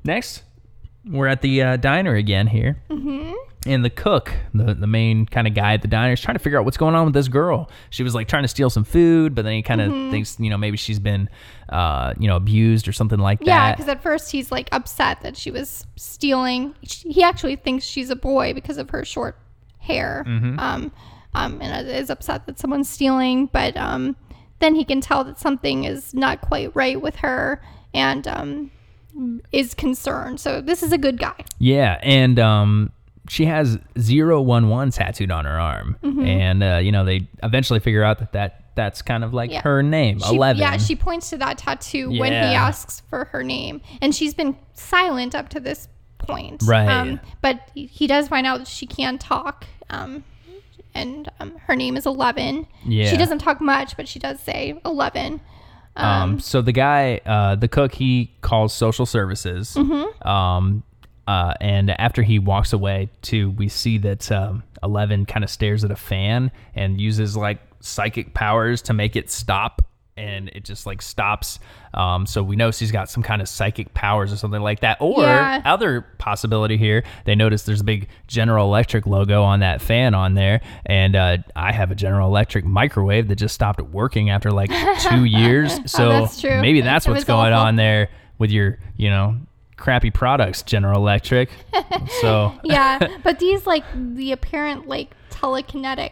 next, 0.03 0.43
we're 1.05 1.27
at 1.27 1.41
the 1.41 1.61
uh, 1.61 1.77
diner 1.77 2.15
again 2.15 2.47
here. 2.47 2.81
Mm-hmm. 2.89 3.33
And 3.67 3.85
the 3.85 3.91
cook, 3.91 4.33
the, 4.55 4.73
the 4.73 4.87
main 4.87 5.27
kind 5.27 5.45
of 5.45 5.53
guy 5.53 5.73
at 5.75 5.83
the 5.83 5.87
diner, 5.87 6.13
is 6.13 6.19
trying 6.19 6.33
to 6.35 6.39
figure 6.39 6.57
out 6.57 6.65
what's 6.65 6.77
going 6.77 6.95
on 6.95 7.05
with 7.05 7.13
this 7.13 7.27
girl. 7.27 7.69
She 7.91 8.01
was 8.01 8.15
like 8.15 8.27
trying 8.27 8.41
to 8.41 8.47
steal 8.47 8.71
some 8.71 8.83
food, 8.83 9.35
but 9.35 9.43
then 9.43 9.53
he 9.53 9.61
kind 9.61 9.81
of 9.81 9.91
Mm-hmm. 9.91 10.09
thinks, 10.09 10.39
you 10.39 10.49
know, 10.49 10.57
maybe 10.57 10.77
she's 10.77 10.99
been, 10.99 11.29
uh, 11.69 12.15
you 12.17 12.27
know, 12.27 12.35
abused 12.35 12.87
or 12.87 12.91
something 12.91 13.19
like 13.19 13.37
that. 13.39 13.45
Yeah, 13.45 13.71
because 13.73 13.87
at 13.87 14.01
first 14.01 14.31
he's 14.31 14.51
like 14.51 14.67
upset 14.71 15.21
that 15.21 15.37
she 15.37 15.51
was 15.51 15.85
stealing. 15.95 16.73
He 16.81 17.21
actually 17.21 17.55
thinks 17.55 17.85
she's 17.85 18.09
a 18.09 18.15
boy 18.15 18.53
because 18.53 18.77
of 18.77 18.89
her 18.89 19.05
short 19.05 19.37
hair. 19.77 20.23
Mm-hmm. 20.27 20.59
Um, 20.59 20.91
um, 21.33 21.61
and 21.61 21.87
is 21.87 22.09
upset 22.09 22.45
that 22.47 22.59
someone's 22.59 22.89
stealing. 22.89 23.45
But 23.45 23.77
um, 23.77 24.15
then 24.59 24.75
he 24.75 24.83
can 24.83 25.01
tell 25.01 25.23
that 25.23 25.39
something 25.39 25.83
is 25.83 26.13
not 26.13 26.41
quite 26.41 26.75
right 26.75 26.99
with 26.99 27.17
her, 27.17 27.61
and 27.93 28.27
um, 28.27 28.71
is 29.51 29.73
concerned. 29.73 30.39
So 30.39 30.61
this 30.61 30.83
is 30.83 30.91
a 30.91 30.97
good 30.97 31.19
guy. 31.19 31.43
Yeah, 31.59 31.99
and 32.01 32.39
um, 32.39 32.91
she 33.27 33.45
has 33.45 33.77
011 33.95 34.91
tattooed 34.91 35.31
on 35.31 35.45
her 35.45 35.59
arm, 35.59 35.97
Mm-hmm. 36.03 36.21
and 36.25 36.63
uh, 36.63 36.77
you 36.81 36.91
know 36.91 37.05
they 37.05 37.27
eventually 37.43 37.79
figure 37.79 38.03
out 38.03 38.19
that 38.19 38.31
that 38.33 38.57
that's 38.73 39.01
kind 39.01 39.23
of 39.25 39.33
like 39.33 39.51
Yeah. 39.51 39.61
her 39.63 39.83
name, 39.83 40.19
She, 40.19 40.33
11. 40.35 40.59
Yeah, 40.61 40.77
she 40.77 40.95
points 40.95 41.29
to 41.31 41.37
that 41.37 41.57
tattoo 41.57 42.09
when 42.17 42.31
he 42.31 42.37
asks 42.55 43.01
for 43.09 43.25
her 43.25 43.43
name, 43.43 43.81
and 44.01 44.15
she's 44.15 44.33
been 44.33 44.55
silent 44.73 45.35
up 45.35 45.49
to 45.49 45.59
this 45.59 45.89
point. 46.19 46.63
Right. 46.65 46.87
Um, 46.87 47.19
but 47.41 47.69
he- 47.73 47.87
he 47.87 48.07
does 48.07 48.27
find 48.29 48.47
out 48.47 48.59
that 48.59 48.67
she 48.67 48.85
can 48.85 49.17
talk. 49.17 49.65
Um, 49.89 50.23
and 50.93 51.29
um, 51.39 51.57
her 51.67 51.75
name 51.75 51.97
is 51.97 52.05
Eleven. 52.05 52.65
Yeah. 52.85 53.09
She 53.09 53.17
doesn't 53.17 53.39
talk 53.39 53.59
much, 53.61 53.95
but 53.97 54.07
she 54.07 54.19
does 54.19 54.39
say 54.39 54.79
Eleven. 54.85 55.41
Um, 55.95 56.39
so 56.39 56.61
the 56.61 56.71
guy, 56.71 57.21
uh, 57.25 57.55
the 57.55 57.67
cook, 57.67 57.93
he 57.93 58.31
calls 58.41 58.73
social 58.73 59.05
services. 59.05 59.75
Mm-hmm. 59.75 60.27
Um, 60.27 60.83
uh, 61.27 61.53
and 61.61 61.91
after 61.91 62.23
he 62.23 62.39
walks 62.39 62.73
away, 62.73 63.09
too, 63.21 63.51
we 63.51 63.67
see 63.67 63.97
that 63.99 64.31
um, 64.31 64.63
Eleven 64.83 65.25
kind 65.25 65.43
of 65.43 65.49
stares 65.49 65.83
at 65.83 65.91
a 65.91 65.95
fan 65.95 66.51
and 66.75 66.99
uses 66.99 67.37
like 67.37 67.59
psychic 67.79 68.33
powers 68.33 68.81
to 68.83 68.93
make 68.93 69.15
it 69.15 69.29
stop, 69.29 69.81
and 70.17 70.49
it 70.49 70.63
just 70.65 70.85
like 70.85 71.01
stops. 71.01 71.57
Um, 71.93 72.25
so 72.25 72.43
we 72.43 72.55
know 72.55 72.71
she's 72.71 72.91
got 72.91 73.09
some 73.09 73.23
kind 73.23 73.41
of 73.41 73.47
psychic 73.49 73.93
powers 73.93 74.31
or 74.31 74.35
something 74.37 74.61
like 74.61 74.81
that. 74.81 74.97
Or 74.99 75.21
Yeah. 75.23 75.61
other 75.65 76.01
possibility 76.17 76.77
here, 76.77 77.03
they 77.25 77.33
notice 77.35 77.63
there's 77.63 77.81
a 77.81 77.85
big 77.85 78.07
General 78.27 78.65
Electric 78.67 79.05
logo 79.07 79.43
on 79.43 79.61
that 79.61 79.81
fan 79.81 80.13
on 80.13 80.33
there, 80.35 80.61
and 80.85 81.15
uh, 81.15 81.37
I 81.55 81.71
have 81.71 81.91
a 81.91 81.95
General 81.95 82.27
Electric 82.27 82.65
microwave 82.65 83.27
that 83.29 83.35
just 83.37 83.55
stopped 83.55 83.81
working 83.81 84.29
after 84.29 84.51
like 84.51 84.69
two 85.09 85.23
years. 85.25 85.71
So 85.91 86.11
Oh, 86.11 86.19
that's 86.21 86.43
maybe 86.43 86.81
that's 86.81 87.07
what's 87.07 87.23
going 87.23 87.53
awful. 87.53 87.67
on 87.67 87.75
there 87.77 88.09
with 88.37 88.51
your, 88.51 88.79
you 88.97 89.09
know, 89.09 89.37
crappy 89.77 90.11
products, 90.11 90.61
General 90.61 90.99
Electric. 90.99 91.49
so 92.21 92.53
yeah, 92.63 93.17
but 93.23 93.39
these 93.39 93.65
like 93.65 93.83
the 93.95 94.31
apparent 94.31 94.87
like 94.87 95.11
telekinetic 95.31 96.11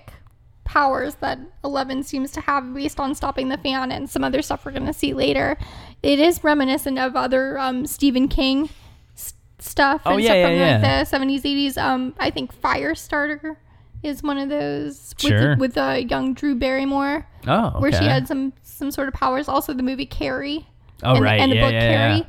powers 0.69 1.15
that 1.15 1.39
Eleven 1.63 2.03
seems 2.03 2.31
to 2.31 2.41
have 2.41 2.71
based 2.75 2.99
on 2.99 3.15
stopping 3.15 3.49
the 3.49 3.57
fan 3.57 3.91
and 3.91 4.07
some 4.07 4.23
other 4.23 4.41
stuff 4.43 4.63
we're 4.65 4.71
gonna 4.71 4.93
see 4.93 5.13
later. 5.13 5.57
It 6.03 6.19
is 6.19 6.43
reminiscent 6.43 6.99
of 6.99 7.15
other 7.15 7.57
um, 7.57 7.87
Stephen 7.87 8.27
King 8.27 8.69
s- 9.17 9.33
stuff 9.57 10.01
Oh, 10.05 10.11
and 10.13 10.21
yeah, 10.21 10.27
stuff 10.29 10.35
yeah, 10.37 10.45
from 10.47 10.55
yeah. 10.57 10.71
like 10.73 10.81
the 10.81 11.05
seventies, 11.05 11.43
eighties. 11.45 11.75
Um, 11.75 12.13
I 12.19 12.29
think 12.29 12.53
Firestarter 12.53 13.57
is 14.03 14.21
one 14.21 14.37
of 14.37 14.49
those 14.49 15.15
Sure. 15.17 15.49
with 15.57 15.59
with 15.59 15.77
uh, 15.77 15.93
young 16.07 16.35
Drew 16.35 16.53
Barrymore, 16.55 17.25
oh, 17.47 17.67
okay. 17.69 17.79
where 17.79 17.91
she 17.91 18.05
had 18.05 18.27
some 18.27 18.53
some 18.61 18.91
sort 18.91 19.07
of 19.07 19.15
powers. 19.15 19.47
Also, 19.49 19.73
the 19.73 19.83
movie 19.83 20.05
Carrie. 20.05 20.67
Oh, 21.03 21.15
and, 21.15 21.23
right. 21.25 21.39
and 21.41 21.51
the 21.51 21.55
Yeah, 21.55 21.63
book 21.65 21.73
yeah, 21.73 21.79
Carrie. 21.97 22.15
yeah. 22.17 22.23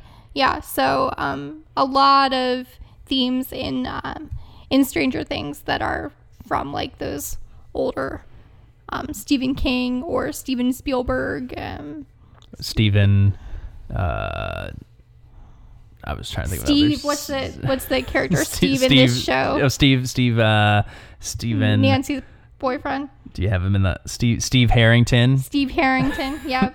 Yeah. 0.55 0.59
so 0.61 1.13
um, 1.17 1.63
a 1.77 1.85
lot 1.85 2.33
of 2.33 2.67
themes 3.05 3.51
in 3.53 3.85
um, 3.85 4.31
in 4.71 4.83
Stranger 4.83 5.23
Things 5.23 5.61
that 5.63 5.81
are 5.83 6.11
from 6.47 6.73
like 6.73 6.97
those 6.97 7.37
older 7.73 8.23
um, 8.91 9.13
Stephen 9.13 9.55
King 9.55 10.03
or 10.03 10.31
Steven 10.31 10.73
Spielberg. 10.73 11.53
Um, 11.57 12.05
Steven. 12.59 13.37
Uh, 13.93 14.71
I 16.03 16.13
was 16.13 16.29
trying 16.31 16.45
to 16.45 16.51
think 16.55 16.65
Steve, 16.65 16.97
of 16.99 17.03
what's 17.03 17.27
the 17.27 17.49
what's 17.65 17.85
the 17.85 18.01
character 18.01 18.37
Steve- 18.45 18.79
Steve, 18.79 18.91
in 18.91 18.97
this 18.97 19.23
show? 19.23 19.59
Oh, 19.61 19.67
Steve. 19.67 20.09
Steve. 20.09 20.39
Uh, 20.39 20.83
Steven. 21.19 21.81
Nancy's 21.81 22.21
boyfriend, 22.57 23.09
Do 23.33 23.41
you 23.41 23.49
have 23.49 23.63
him 23.63 23.75
in 23.75 23.81
the 23.83 23.99
Steve? 24.05 24.43
Steve 24.43 24.69
Harrington. 24.69 25.37
Steve 25.39 25.71
Harrington. 25.71 26.39
Yeah, 26.47 26.71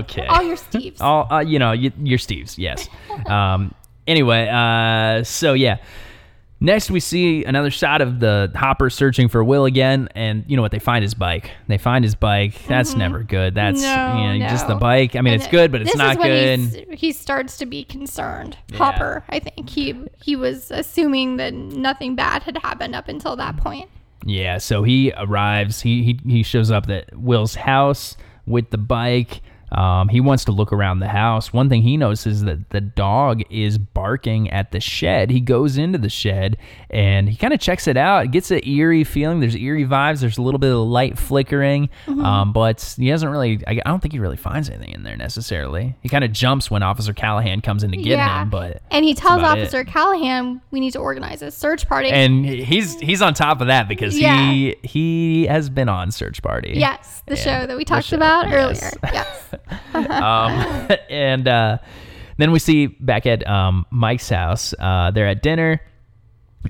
Okay. 0.00 0.26
all 0.26 0.42
your 0.42 0.56
Steves. 0.56 1.00
all 1.00 1.26
uh, 1.32 1.40
you 1.40 1.58
know 1.58 1.72
you, 1.72 1.90
your 2.02 2.18
steves 2.18 2.58
yes 2.58 2.88
um 3.26 3.74
anyway 4.06 4.46
uh 4.48 5.22
so 5.24 5.52
yeah 5.54 5.78
next 6.64 6.90
we 6.90 7.00
see 7.00 7.44
another 7.44 7.70
shot 7.70 8.00
of 8.00 8.20
the 8.20 8.50
hopper 8.54 8.90
searching 8.90 9.28
for 9.28 9.44
will 9.44 9.64
again 9.64 10.08
and 10.14 10.44
you 10.48 10.56
know 10.56 10.62
what 10.62 10.72
they 10.72 10.78
find 10.78 11.02
his 11.02 11.14
bike 11.14 11.50
they 11.68 11.78
find 11.78 12.04
his 12.04 12.14
bike 12.14 12.60
that's 12.66 12.94
never 12.94 13.22
good 13.22 13.54
that's 13.54 13.82
Mm-hmm. 13.84 14.16
No, 14.16 14.32
you 14.32 14.38
know 14.38 14.48
just 14.48 14.66
the 14.66 14.74
bike 14.74 15.14
i 15.14 15.20
mean 15.20 15.34
And 15.34 15.42
it's 15.42 15.50
good 15.50 15.70
but 15.70 15.82
it's 15.82 15.92
this 15.92 15.98
not 15.98 16.12
is 16.12 16.18
when 16.18 16.70
good 16.70 16.98
he 16.98 17.12
starts 17.12 17.58
to 17.58 17.66
be 17.66 17.84
concerned. 17.84 18.56
Yeah. 18.68 18.78
Hopper, 18.78 19.24
I 19.28 19.38
think 19.38 19.68
he 19.68 19.94
he 20.22 20.36
was 20.36 20.70
assuming 20.70 21.36
that 21.36 21.52
nothing 21.52 22.14
bad 22.14 22.42
had 22.44 22.56
happened 22.58 22.94
up 22.94 23.08
until 23.08 23.36
that 23.36 23.56
point. 23.56 23.90
Yeah, 24.24 24.58
so 24.58 24.82
he 24.82 25.12
arrives. 25.16 25.82
He 25.82 26.02
he 26.02 26.20
he 26.26 26.42
shows 26.42 26.70
up 26.70 26.88
at 26.88 27.16
Will's 27.16 27.54
house 27.54 28.16
with 28.46 28.70
the 28.70 28.78
bike. 28.78 29.42
Um, 29.74 30.08
he 30.08 30.20
wants 30.20 30.44
to 30.44 30.52
look 30.52 30.72
around 30.72 31.00
the 31.00 31.08
house. 31.08 31.52
One 31.52 31.68
thing 31.68 31.82
he 31.82 31.96
notices 31.96 32.38
is 32.38 32.44
that 32.44 32.70
the 32.70 32.80
dog 32.80 33.42
is 33.50 33.76
barking 33.78 34.50
at 34.50 34.70
the 34.72 34.80
shed. 34.80 35.30
He 35.30 35.40
goes 35.40 35.76
into 35.76 35.98
the 35.98 36.08
shed 36.08 36.56
and 36.90 37.28
he 37.28 37.36
kind 37.36 37.52
of 37.52 37.60
checks 37.60 37.88
it 37.88 37.96
out. 37.96 38.26
It 38.26 38.30
gets 38.30 38.50
an 38.50 38.60
eerie 38.66 39.04
feeling. 39.04 39.40
There's 39.40 39.56
eerie 39.56 39.84
vibes. 39.84 40.20
There's 40.20 40.38
a 40.38 40.42
little 40.42 40.58
bit 40.60 40.70
of 40.72 40.78
light 40.86 41.18
flickering, 41.18 41.88
Mm-hmm. 42.06 42.24
um, 42.24 42.52
but 42.52 42.94
he 42.98 43.08
doesn't 43.08 43.28
really. 43.28 43.60
I, 43.66 43.72
I 43.84 43.88
don't 43.90 44.00
think 44.00 44.12
he 44.12 44.18
really 44.20 44.36
finds 44.36 44.68
anything 44.70 44.90
in 44.94 45.02
there 45.02 45.16
necessarily. 45.16 45.96
He 46.02 46.08
kind 46.08 46.24
of 46.24 46.32
jumps 46.32 46.70
when 46.70 46.82
Officer 46.82 47.12
Callahan 47.12 47.60
comes 47.60 47.82
in 47.82 47.90
to 47.90 47.96
get 47.96 48.18
him, 48.18 48.50
but 48.50 48.82
and 48.90 49.04
he 49.04 49.14
tells 49.14 49.40
about 49.40 49.58
it. 49.58 49.62
Officer 49.62 49.84
Callahan 49.84 50.60
we 50.70 50.80
need 50.80 50.92
to 50.92 50.98
organize 50.98 51.42
a 51.42 51.50
search 51.50 51.88
party. 51.88 52.10
and 52.10 52.44
he's 52.46 52.98
he's 53.00 53.22
on 53.22 53.34
top 53.34 53.60
of 53.60 53.66
that 53.68 53.88
because 53.88 54.18
Yeah. 54.18 54.50
he 54.50 54.76
he 54.82 55.46
has 55.46 55.68
been 55.68 55.88
on 55.88 56.10
Search 56.12 56.42
Party. 56.42 56.74
yes, 56.76 57.22
the 57.26 57.34
Yeah, 57.36 57.42
show 57.60 57.66
that 57.66 57.76
we 57.76 57.84
talked 57.84 58.12
about 58.12 58.48
yes. 58.48 58.54
earlier. 58.54 58.90
Yes. 59.14 59.54
um, 59.94 60.88
and 61.10 61.48
uh, 61.48 61.78
then 62.36 62.52
we 62.52 62.58
see 62.58 62.86
back 62.86 63.26
at 63.26 63.46
um, 63.46 63.86
Mike's 63.90 64.28
house. 64.28 64.74
Uh, 64.78 65.10
they're 65.10 65.28
at 65.28 65.42
dinner. 65.42 65.80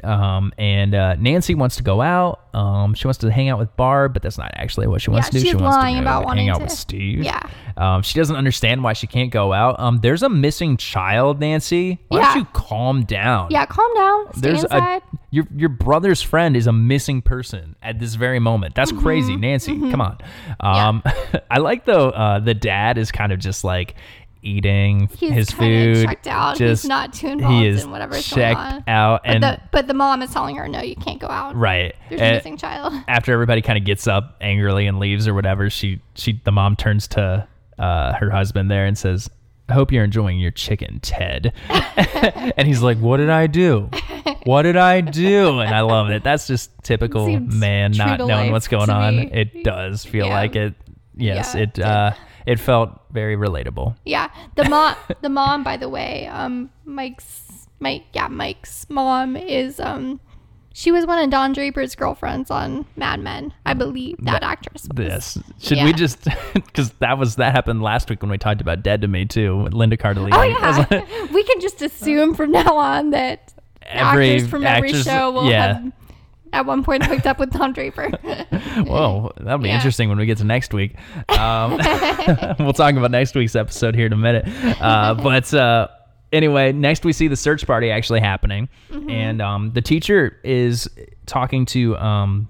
Um, 0.02 0.52
and 0.58 0.94
uh, 0.94 1.14
Nancy 1.16 1.54
wants 1.54 1.76
to 1.76 1.82
go 1.82 2.00
out. 2.00 2.40
Um, 2.54 2.94
she 2.94 3.06
wants 3.06 3.18
to 3.18 3.30
hang 3.30 3.48
out 3.48 3.58
with 3.58 3.74
Barb, 3.76 4.12
but 4.14 4.22
that's 4.22 4.38
not 4.38 4.50
actually 4.54 4.86
what 4.86 5.02
she 5.02 5.10
wants 5.10 5.26
Yeah, 5.28 5.30
to 5.30 5.38
do. 5.38 5.40
she's 5.40 5.50
she 5.50 5.56
wants 5.56 5.76
lying 5.76 5.96
to 5.96 6.00
about 6.02 6.36
hang 6.36 6.48
out 6.48 6.58
to- 6.58 6.62
with 6.64 6.72
Steve. 6.72 7.22
Yeah. 7.24 7.40
Um, 7.76 8.02
she 8.02 8.18
doesn't 8.18 8.36
understand 8.36 8.82
why 8.84 8.92
she 8.92 9.06
can't 9.08 9.30
go 9.32 9.52
out. 9.52 9.78
Um, 9.80 9.98
there's 9.98 10.22
a 10.22 10.28
missing 10.28 10.76
child, 10.76 11.40
Nancy. 11.40 11.98
Why 12.08 12.18
Yeah. 12.20 12.24
don't 12.34 12.38
you 12.38 12.44
calm 12.52 13.04
down? 13.04 13.48
Yeah, 13.50 13.66
calm 13.66 13.92
down. 13.94 14.32
Stay 14.34 14.40
There's 14.40 14.62
inside. 14.62 15.02
a 15.02 15.18
your 15.30 15.48
your 15.56 15.68
brother's 15.68 16.22
friend 16.22 16.56
is 16.56 16.68
a 16.68 16.72
missing 16.72 17.20
person 17.20 17.74
at 17.82 17.98
this 17.98 18.14
very 18.14 18.38
moment. 18.38 18.76
That's 18.76 18.92
Mm-hmm. 18.92 19.02
crazy, 19.02 19.36
Nancy. 19.36 19.76
Come 19.90 20.00
on. 20.00 20.18
Um, 20.60 21.02
I 21.50 21.58
like 21.58 21.84
though 21.84 22.10
uh, 22.10 22.38
the 22.38 22.54
dad 22.54 22.98
is 22.98 23.10
kind 23.10 23.32
of 23.32 23.40
just 23.40 23.64
like 23.64 23.96
eating 24.44 25.08
He's 25.18 25.32
his 25.32 25.50
food. 25.50 26.04
checked 26.06 26.26
out. 26.26 26.56
Just 26.56 26.82
He's 26.82 26.88
not 26.88 27.12
too 27.12 27.28
involved 27.28 27.54
he 27.62 27.66
is 27.68 27.82
in 27.84 27.90
whatever's 27.90 28.24
checked 28.26 28.56
going 28.60 28.72
on. 28.74 28.84
out 28.86 29.22
But 29.24 29.30
and 29.34 29.42
the 29.42 29.60
but 29.72 29.86
the 29.86 29.94
mom 29.94 30.22
is 30.22 30.30
telling 30.32 30.56
her 30.56 30.68
no, 30.68 30.80
you 30.82 30.96
can't 30.96 31.20
go 31.20 31.28
out. 31.28 31.56
right. 31.56 31.94
There's 32.08 32.20
a 32.20 32.32
missing 32.34 32.56
child. 32.56 32.92
after 33.08 33.32
everybody 33.32 33.62
kind 33.62 33.78
of 33.78 33.84
gets 33.84 34.06
up 34.06 34.36
angrily 34.40 34.86
and 34.86 34.98
leaves 34.98 35.26
or 35.26 35.34
whatever, 35.34 35.70
she 35.70 36.00
she 36.14 36.40
the 36.44 36.52
mom 36.52 36.76
turns 36.76 37.08
to 37.08 37.46
uh, 37.78 38.12
her 38.14 38.30
husband 38.30 38.70
there 38.70 38.86
and 38.86 38.96
says. 38.96 39.28
I 39.66 39.72
hope 39.72 39.92
you're 39.92 40.04
enjoying 40.04 40.38
your 40.38 40.50
chicken, 40.50 41.00
Ted. 41.00 41.54
and 41.70 42.68
he's 42.68 42.82
like, 42.82 42.98
What 42.98 43.16
did 43.16 43.30
I 43.30 43.46
do? 43.46 43.88
What 44.44 44.62
did 44.62 44.76
I 44.76 45.00
do? 45.00 45.60
And 45.60 45.74
I 45.74 45.80
love 45.80 46.10
it. 46.10 46.22
That's 46.22 46.46
just 46.46 46.70
typical 46.82 47.40
man 47.40 47.92
not 47.92 48.18
knowing 48.18 48.52
what's 48.52 48.68
going 48.68 48.90
on. 48.90 49.16
me. 49.16 49.30
It 49.32 49.64
does 49.64 50.04
feel 50.04 50.26
Yeah. 50.26 50.34
like 50.34 50.54
it. 50.54 50.74
Yes, 51.16 51.54
Yeah, 51.54 51.60
it 51.62 51.78
it 51.78 51.82
uh 51.84 52.12
it 52.46 52.58
felt 52.60 52.90
very 53.10 53.36
relatable. 53.36 53.96
Yeah, 54.04 54.30
the 54.56 54.68
mom, 54.68 54.96
the 55.22 55.28
mom, 55.28 55.62
by 55.62 55.76
the 55.76 55.88
way, 55.88 56.26
um, 56.26 56.70
Mike's, 56.84 57.68
Mike, 57.80 58.04
yeah, 58.12 58.28
Mike's 58.28 58.86
mom 58.88 59.36
is, 59.36 59.80
um, 59.80 60.20
she 60.72 60.90
was 60.90 61.06
one 61.06 61.22
of 61.22 61.30
Don 61.30 61.52
Draper's 61.52 61.94
girlfriends 61.94 62.50
on 62.50 62.84
Mad 62.96 63.20
Men, 63.20 63.52
I 63.64 63.74
believe 63.74 64.16
that, 64.24 64.42
actress. 64.42 64.88
Was. 64.88 64.96
This 64.96 65.38
should 65.60 65.82
we 65.84 65.92
just 65.92 66.26
because 66.54 66.90
that 66.98 67.16
was 67.16 67.36
that 67.36 67.52
happened 67.52 67.80
last 67.82 68.10
week 68.10 68.22
when 68.22 68.30
we 68.30 68.38
talked 68.38 68.60
about 68.60 68.82
Dead 68.82 69.00
to 69.02 69.08
Me 69.08 69.24
too, 69.24 69.56
with 69.62 69.72
Linda 69.72 69.96
Cardellini. 69.96 70.32
Oh 70.32 70.78
like, 70.78 70.90
yeah, 71.08 71.26
we 71.32 71.44
can 71.44 71.60
just 71.60 71.80
assume 71.80 72.34
from 72.34 72.50
now 72.50 72.76
on 72.76 73.10
that 73.10 73.54
Every 73.82 74.34
actors 74.34 74.48
from 74.48 74.66
every 74.66 74.88
actress- 74.88 75.04
show 75.04 75.30
will 75.30 75.48
yeah. 75.48 75.74
have 75.74 75.92
at 76.54 76.66
one 76.66 76.82
point 76.84 77.04
hooked 77.04 77.26
up 77.26 77.38
with 77.38 77.50
Don 77.50 77.72
Draper. 77.72 78.08
Whoa, 78.86 79.32
that'll 79.38 79.58
be 79.58 79.68
Yeah. 79.68 79.74
interesting 79.76 80.08
when 80.08 80.18
we 80.18 80.26
get 80.26 80.38
to 80.38 80.44
next 80.44 80.72
week. 80.72 80.96
Um, 81.38 81.72
we'll 82.58 82.72
talk 82.72 82.94
about 82.94 83.10
next 83.10 83.34
week's 83.34 83.56
episode 83.56 83.94
here 83.94 84.06
in 84.06 84.12
a 84.12 84.16
minute. 84.16 84.44
Uh, 84.80 85.14
but 85.14 85.52
uh, 85.52 85.88
anyway, 86.32 86.72
next 86.72 87.04
we 87.04 87.12
see 87.12 87.28
the 87.28 87.36
search 87.36 87.66
party 87.66 87.90
actually 87.90 88.20
happening, 88.20 88.68
Mm-hmm. 88.90 89.10
and 89.10 89.42
um, 89.42 89.70
the 89.72 89.82
teacher 89.82 90.38
is 90.44 90.88
talking 91.26 91.66
to 91.66 91.96
um, 91.98 92.48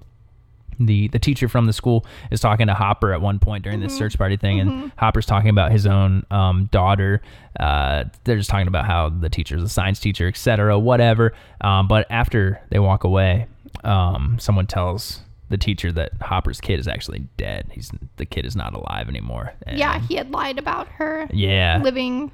the 0.80 1.09
the 1.09 1.18
teacher 1.20 1.48
from 1.48 1.66
the 1.66 1.72
school 1.72 2.05
is 2.30 2.40
talking 2.40 2.66
to 2.66 2.74
Hopper 2.74 3.12
at 3.12 3.20
one 3.20 3.38
point 3.38 3.62
during 3.64 3.78
Mm-hmm. 3.78 3.88
this 3.88 3.96
search 3.96 4.18
party 4.18 4.36
thing, 4.36 4.61
and 4.61 4.92
Hopper's 4.98 5.24
talking 5.26 5.48
about 5.50 5.72
his 5.72 5.86
own 5.86 6.24
um, 6.30 6.66
daughter. 6.72 7.22
Uh, 7.59 8.05
they're 8.24 8.36
just 8.36 8.50
talking 8.50 8.66
about 8.68 8.84
how 8.84 9.09
the 9.09 9.28
teacher's 9.28 9.62
a 9.62 9.68
science 9.68 10.00
teacher, 10.00 10.26
etc., 10.28 10.78
whatever. 10.78 11.32
Um, 11.61 11.86
but 11.88 12.07
after 12.11 12.61
they 12.70 12.78
walk 12.80 13.05
away, 13.05 13.46
um, 13.82 14.38
someone 14.38 14.66
tells 14.66 15.20
the 15.48 15.58
teacher 15.58 15.92
that 15.92 16.12
Hopper's 16.20 16.60
kid 16.60 16.78
is 16.78 16.88
actually 16.88 17.26
dead. 17.36 17.70
He's 17.72 17.90
the 18.16 18.26
kid 18.26 18.46
is 18.46 18.56
not 18.56 18.74
alive 18.74 19.08
anymore. 19.08 19.54
And 19.66 19.78
yeah, 19.78 19.98
he 20.00 20.14
had 20.14 20.30
lied 20.30 20.58
about 20.58 20.88
her 20.88 21.28
yeah, 21.32 21.80
living 21.82 22.30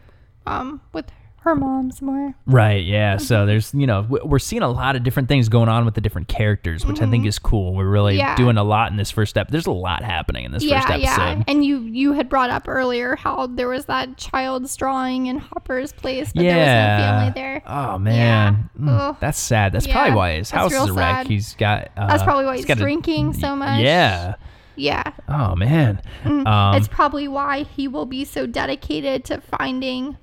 um, 0.47 0.81
with 0.93 1.07
her 1.43 1.55
mom 1.57 1.91
somewhere. 1.91 2.35
Right, 2.47 2.85
yeah. 2.85 3.17
So 3.17 3.47
there's, 3.47 3.73
you 3.73 3.87
know, 3.87 4.07
we're 4.09 4.39
seeing 4.39 4.63
a 4.63 4.69
lot 4.69 4.95
of 4.95 5.03
different 5.03 5.29
things 5.29 5.49
going 5.49 5.69
on 5.71 5.85
with 5.87 5.95
the 5.95 6.01
different 6.03 6.29
characters, 6.29 6.85
which 6.85 7.01
I 7.01 7.09
think 7.09 7.25
is 7.25 7.39
cool. 7.39 7.75
We're 7.75 7.89
really 7.89 8.13
Mm-hmm. 8.19 8.19
Yeah. 8.19 8.37
doing 8.37 8.57
a 8.59 8.63
lot 8.65 8.91
in 8.91 8.97
this 8.99 9.11
first 9.11 9.31
step. 9.31 9.49
There's 9.51 9.67
a 9.67 9.71
lot 9.73 10.03
happening 10.03 10.45
in 10.45 10.53
this 10.53 10.63
yeah, 10.63 10.81
first 10.83 10.93
episode. 10.93 11.03
yeah. 11.39 11.43
And 11.49 11.65
you 11.65 11.79
you 11.81 12.13
had 12.13 12.29
brought 12.29 12.51
up 12.51 12.69
earlier 12.69 13.17
how 13.17 13.47
there 13.47 13.69
was 13.69 13.87
that 13.87 14.17
child's 14.19 14.77
drawing 14.77 15.27
in 15.27 15.39
Hopper's 15.39 15.93
place, 15.93 16.33
but 16.35 16.43
there 16.43 16.57
was 16.59 16.67
no 16.67 17.05
family 17.07 17.33
there. 17.35 17.63
Oh 17.67 17.99
man, 17.99 18.69
Mm, 18.79 19.19
that's 19.21 19.39
sad. 19.39 19.73
That's 19.73 19.87
Yeah, 19.87 19.95
probably 19.95 20.15
why 20.17 20.33
his 20.37 20.51
house 20.51 20.73
is 20.75 20.89
a 20.91 20.93
wreck. 20.93 21.17
sad. 21.17 21.27
He's 21.29 21.55
got. 21.55 21.89
Uh, 21.97 22.07
That's 22.09 22.23
probably 22.23 22.45
why 22.45 22.57
he's 22.57 22.69
a- 22.69 22.75
drinking 22.75 23.33
so 23.35 23.57
much. 23.57 23.81
Yeah. 23.81 24.35
Yeah. 24.77 25.03
Oh 25.29 25.55
man. 25.57 26.01
Um, 26.25 26.45
That's 26.45 26.89
probably 26.89 27.29
why 27.29 27.63
he 27.65 27.87
will 27.89 28.07
be 28.07 28.25
so 28.25 28.47
dedicated 28.47 29.25
to 29.27 29.41
finding 29.41 30.17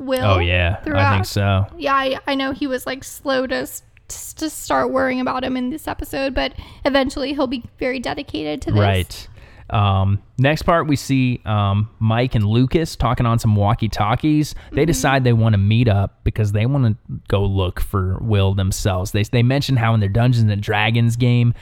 Will. 0.00 0.24
oh 0.24 0.38
yeah, 0.38 0.80
I 0.86 1.14
think 1.14 1.26
so. 1.26 1.66
Yeah, 1.76 1.94
I, 1.94 2.18
I 2.26 2.34
know 2.34 2.52
he 2.52 2.66
was 2.66 2.86
like 2.86 3.04
slow 3.04 3.46
to 3.46 3.68
to 4.08 4.50
start 4.50 4.90
worrying 4.90 5.20
about 5.20 5.44
him 5.44 5.56
in 5.56 5.70
this 5.70 5.86
episode, 5.86 6.34
but 6.34 6.52
eventually 6.84 7.32
he'll 7.32 7.46
be 7.46 7.62
very 7.78 8.00
dedicated 8.00 8.60
to 8.62 8.72
this. 8.72 8.80
Right. 8.80 9.28
Um, 9.72 10.20
next 10.38 10.62
part, 10.62 10.86
we 10.88 10.96
see 10.96 11.40
um, 11.44 11.88
Mike 12.00 12.34
and 12.34 12.44
Lucas 12.44 12.96
talking 12.96 13.24
on 13.26 13.38
some 13.38 13.54
walkie 13.54 13.88
talkies. 13.88 14.54
They 14.72 14.84
decide 14.84 15.22
they 15.24 15.32
want 15.32 15.52
to 15.52 15.58
meet 15.58 15.86
up 15.88 16.24
because 16.24 16.52
they 16.52 16.66
want 16.66 16.84
to 17.08 17.20
go 17.28 17.44
look 17.44 17.80
for 17.80 18.18
Will 18.20 18.54
themselves. 18.54 19.12
They, 19.12 19.22
they 19.22 19.42
mention 19.42 19.76
how 19.76 19.94
in 19.94 20.00
their 20.00 20.08
Dungeons 20.08 20.50
and 20.50 20.60
Dragons 20.62 21.16
game, 21.16 21.54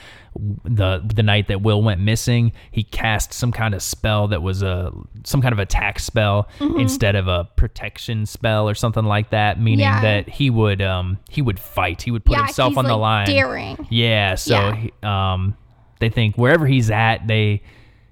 the 0.64 1.02
the 1.14 1.22
night 1.24 1.48
that 1.48 1.62
Will 1.62 1.82
went 1.82 2.00
missing, 2.00 2.52
he 2.70 2.84
cast 2.84 3.32
some 3.32 3.50
kind 3.50 3.74
of 3.74 3.82
spell 3.82 4.28
that 4.28 4.40
was 4.40 4.62
a 4.62 4.92
some 5.24 5.42
kind 5.42 5.52
of 5.52 5.58
attack 5.58 5.98
spell 5.98 6.48
instead 6.78 7.16
of 7.16 7.26
a 7.26 7.44
protection 7.56 8.24
spell 8.24 8.68
or 8.68 8.74
something 8.74 9.04
like 9.04 9.30
that, 9.30 9.60
meaning 9.60 9.80
Yeah. 9.80 10.00
that 10.00 10.28
he 10.28 10.48
would 10.48 10.80
um 10.80 11.18
he 11.28 11.42
would 11.42 11.58
fight, 11.58 12.02
he 12.02 12.10
would 12.12 12.24
put 12.24 12.36
yeah, 12.36 12.44
himself 12.46 12.76
on 12.78 12.84
the 12.84 12.96
line. 12.96 13.26
Daring. 13.26 13.84
Yeah, 13.90 14.36
so 14.36 14.54
Yeah. 14.54 14.74
he- 14.76 14.92
um, 15.02 15.56
they 15.98 16.08
think 16.08 16.36
wherever 16.38 16.66
he's 16.68 16.88
at, 16.90 17.26
they 17.26 17.62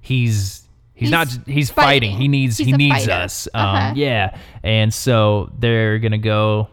he's 0.06 0.62
he's, 0.94 1.08
He's 1.08 1.10
not 1.10 1.28
he's 1.46 1.70
fighting. 1.70 2.12
fighting. 2.12 2.16
He 2.20 2.28
needs 2.28 2.58
He's 2.58 2.66
he 2.68 2.72
needs 2.72 2.94
fighter. 3.06 3.12
us. 3.12 3.48
Um, 3.54 3.60
Uh-huh. 3.66 3.92
yeah, 3.96 4.38
and 4.62 4.92
so 4.94 5.50
they're 5.58 5.98
gonna 5.98 6.18
go 6.18 6.68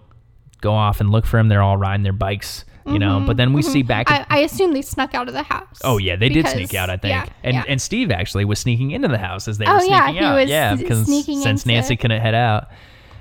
go 0.62 0.74
off 0.74 1.02
and 1.02 1.10
look 1.12 1.26
for 1.26 1.38
him. 1.40 1.50
They're 1.50 1.62
all 1.62 1.76
riding 1.78 2.04
their 2.04 2.14
bikes, 2.14 2.64
you 2.86 3.00
know. 3.00 3.24
But 3.26 3.36
then 3.38 3.52
we 3.54 3.62
see 3.62 3.84
back. 3.84 4.08
Mm-hmm. 4.08 4.32
I, 4.34 4.38
I 4.38 4.40
assume 4.44 4.74
they 4.74 4.82
snuck 4.82 5.14
out 5.14 5.28
of 5.28 5.34
the 5.34 5.44
house. 5.44 5.80
Oh 5.84 5.98
yeah, 5.98 6.16
they 6.16 6.30
did 6.30 6.48
sneak 6.48 6.74
out, 6.74 6.90
I 6.90 6.98
think. 6.98 7.12
Yeah, 7.12 7.26
and 7.44 7.54
yeah. 7.56 7.64
and 7.68 7.82
Steve 7.82 8.12
actually 8.12 8.46
was 8.46 8.60
sneaking 8.60 8.92
into 8.92 9.08
the 9.10 9.18
house 9.18 9.48
as 9.48 9.58
they 9.58 9.66
Oh, 9.66 9.76
were 9.78 9.84
yeah, 9.84 10.06
sneaking 10.06 10.22
he 10.22 10.26
out. 10.28 10.36
was 10.36 10.50
yeah, 10.50 10.76
because 10.76 11.06
since 11.06 11.46
into- 11.46 11.68
Nancy 11.68 11.96
couldn't 11.98 12.22
head 12.22 12.36
out, 12.36 12.70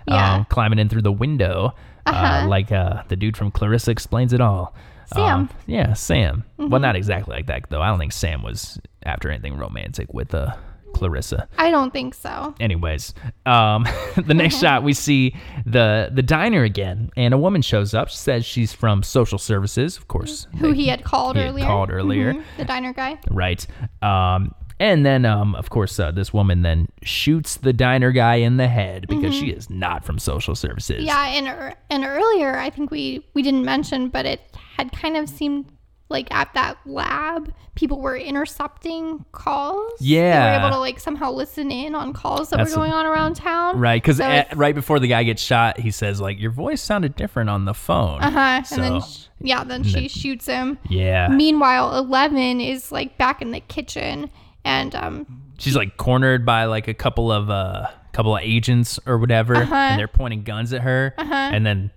Yeah. 0.07 0.35
um, 0.35 0.45
climbing 0.51 0.79
in 0.79 0.89
through 0.89 1.03
the 1.03 1.13
window, 1.13 1.75
uh 2.07 2.11
Uh-huh. 2.11 2.49
like 2.49 2.71
uh, 2.71 3.03
the 3.09 3.17
dude 3.17 3.37
from 3.37 3.51
Clarissa 3.51 3.91
explains 3.91 4.33
it 4.33 4.41
all. 4.41 4.75
Sam. 5.15 5.49
Mm-hmm. 5.49 5.55
Um, 5.55 5.59
yeah, 5.67 5.93
Sam. 5.95 6.45
Well, 6.59 6.81
not 6.81 6.97
exactly 6.97 7.35
like 7.37 7.47
that 7.47 7.65
though. 7.71 7.83
I 7.83 7.89
don't 7.89 7.99
think 7.99 8.13
Sam 8.13 8.43
was 8.43 8.79
after 9.05 9.31
anything 9.31 9.57
romantic 9.57 10.13
with 10.15 10.35
uh, 10.35 10.55
Clarissa. 10.95 11.49
I 11.59 11.71
don't 11.71 11.91
think 11.93 12.15
so. 12.15 12.55
Anyways, 12.61 13.15
um, 13.47 13.87
the 14.27 14.35
next 14.35 14.59
shot 14.61 14.83
we 14.83 14.93
see 14.93 15.35
the 15.67 16.11
the 16.13 16.23
diner 16.23 16.63
again, 16.65 17.11
and 17.17 17.33
a 17.35 17.39
woman 17.39 17.63
shows 17.63 17.95
up. 17.95 18.09
She 18.11 18.17
says 18.19 18.45
she's 18.45 18.73
from 18.73 19.03
social 19.03 19.39
services, 19.39 19.97
of 19.97 20.07
course. 20.09 20.47
Who 20.59 20.71
they- 20.73 20.83
he 20.83 20.89
had 20.89 21.03
called 21.05 21.37
he 21.37 21.43
had 21.43 21.51
earlier. 21.51 21.65
called 21.67 21.91
earlier. 21.91 22.35
Mhm, 22.35 22.43
The 22.59 22.65
diner 22.65 22.93
guy. 22.93 23.19
Right. 23.31 23.67
Um, 24.03 24.55
and 24.83 25.07
then, 25.07 25.25
um, 25.25 25.55
of 25.55 25.71
course, 25.71 26.01
uh, 26.01 26.11
this 26.11 26.33
woman 26.33 26.63
then 26.63 26.89
shoots 27.03 27.57
the 27.57 27.73
diner 27.73 28.11
guy 28.11 28.35
in 28.35 28.57
the 28.57 28.67
head 28.67 29.07
because 29.07 29.33
she 29.33 29.51
is 29.51 29.71
not 29.71 30.05
from 30.05 30.19
social 30.19 30.57
services. 30.57 30.97
Mm-hmm. 30.99 31.07
Yeah, 31.07 31.27
and 31.29 31.47
ear- 31.47 31.75
and 31.89 32.05
earlier 32.05 32.57
I 32.59 32.69
think 32.69 32.91
we 32.91 33.25
we 33.33 33.43
didn't 33.43 33.65
mention, 33.65 34.09
but 34.09 34.27
it 34.27 34.41
had 34.77 34.91
kind 34.91 35.17
of 35.17 35.29
seemed 35.29 35.67
like 36.09 36.27
at 36.35 36.53
that 36.55 36.79
lab 36.85 37.55
people 37.77 38.01
were 38.01 38.17
intercepting 38.17 39.25
calls. 39.31 39.93
Yeah, 40.01 40.51
they 40.51 40.59
were 40.59 40.67
able 40.67 40.77
to 40.77 40.81
like 40.81 40.99
somehow 40.99 41.31
listen 41.31 41.71
in 41.71 41.95
on 41.95 42.13
calls 42.13 42.51
that 42.51 42.57
That's 42.57 42.71
were 42.71 42.77
going 42.77 42.93
on 42.93 43.07
around 43.07 43.37
town. 43.37 43.79
Right, 43.79 44.03
because 44.03 44.17
So 44.17 44.45
right 44.57 44.75
before 44.75 44.99
the 44.99 45.07
guy 45.07 45.23
gets 45.23 45.41
shot, 45.41 45.79
he 45.79 45.93
says 45.93 46.21
like, 46.21 46.41
"Your 46.41 46.51
voice 46.51 46.83
sounded 46.83 47.15
different 47.15 47.51
on 47.51 47.67
the 47.67 47.75
phone." 47.75 48.21
Uh 48.21 48.31
huh. 48.31 48.63
So, 48.65 48.83
and 48.83 48.85
then 48.85 49.01
sh- 49.01 49.27
yeah, 49.41 49.63
then 49.63 49.85
she 49.85 50.09
shoots 50.09 50.47
him. 50.47 50.79
yeah, 50.89 51.29
Meanwhile, 51.29 51.97
Eleven 51.99 52.61
is 52.61 52.91
like 52.91 53.17
back 53.17 53.41
in 53.41 53.53
the 53.53 53.61
kitchen, 53.61 54.29
and 54.65 54.95
um, 54.95 55.43
she's 55.59 55.77
like 55.77 55.97
cornered 55.97 56.45
by 56.47 56.65
like 56.65 56.89
a 56.89 56.95
couple 56.95 57.31
of 57.33 57.51
uh, 57.51 57.89
couple 58.13 58.37
of 58.37 58.43
agents 58.43 58.99
or 59.07 59.19
whatever, 59.19 59.57
Uh-huh. 59.57 59.75
and 59.75 59.99
they're 59.99 60.09
pointing 60.09 60.43
guns 60.43 60.73
at 60.73 60.83
her, 60.83 61.15
and 61.19 61.65
then. 61.67 61.91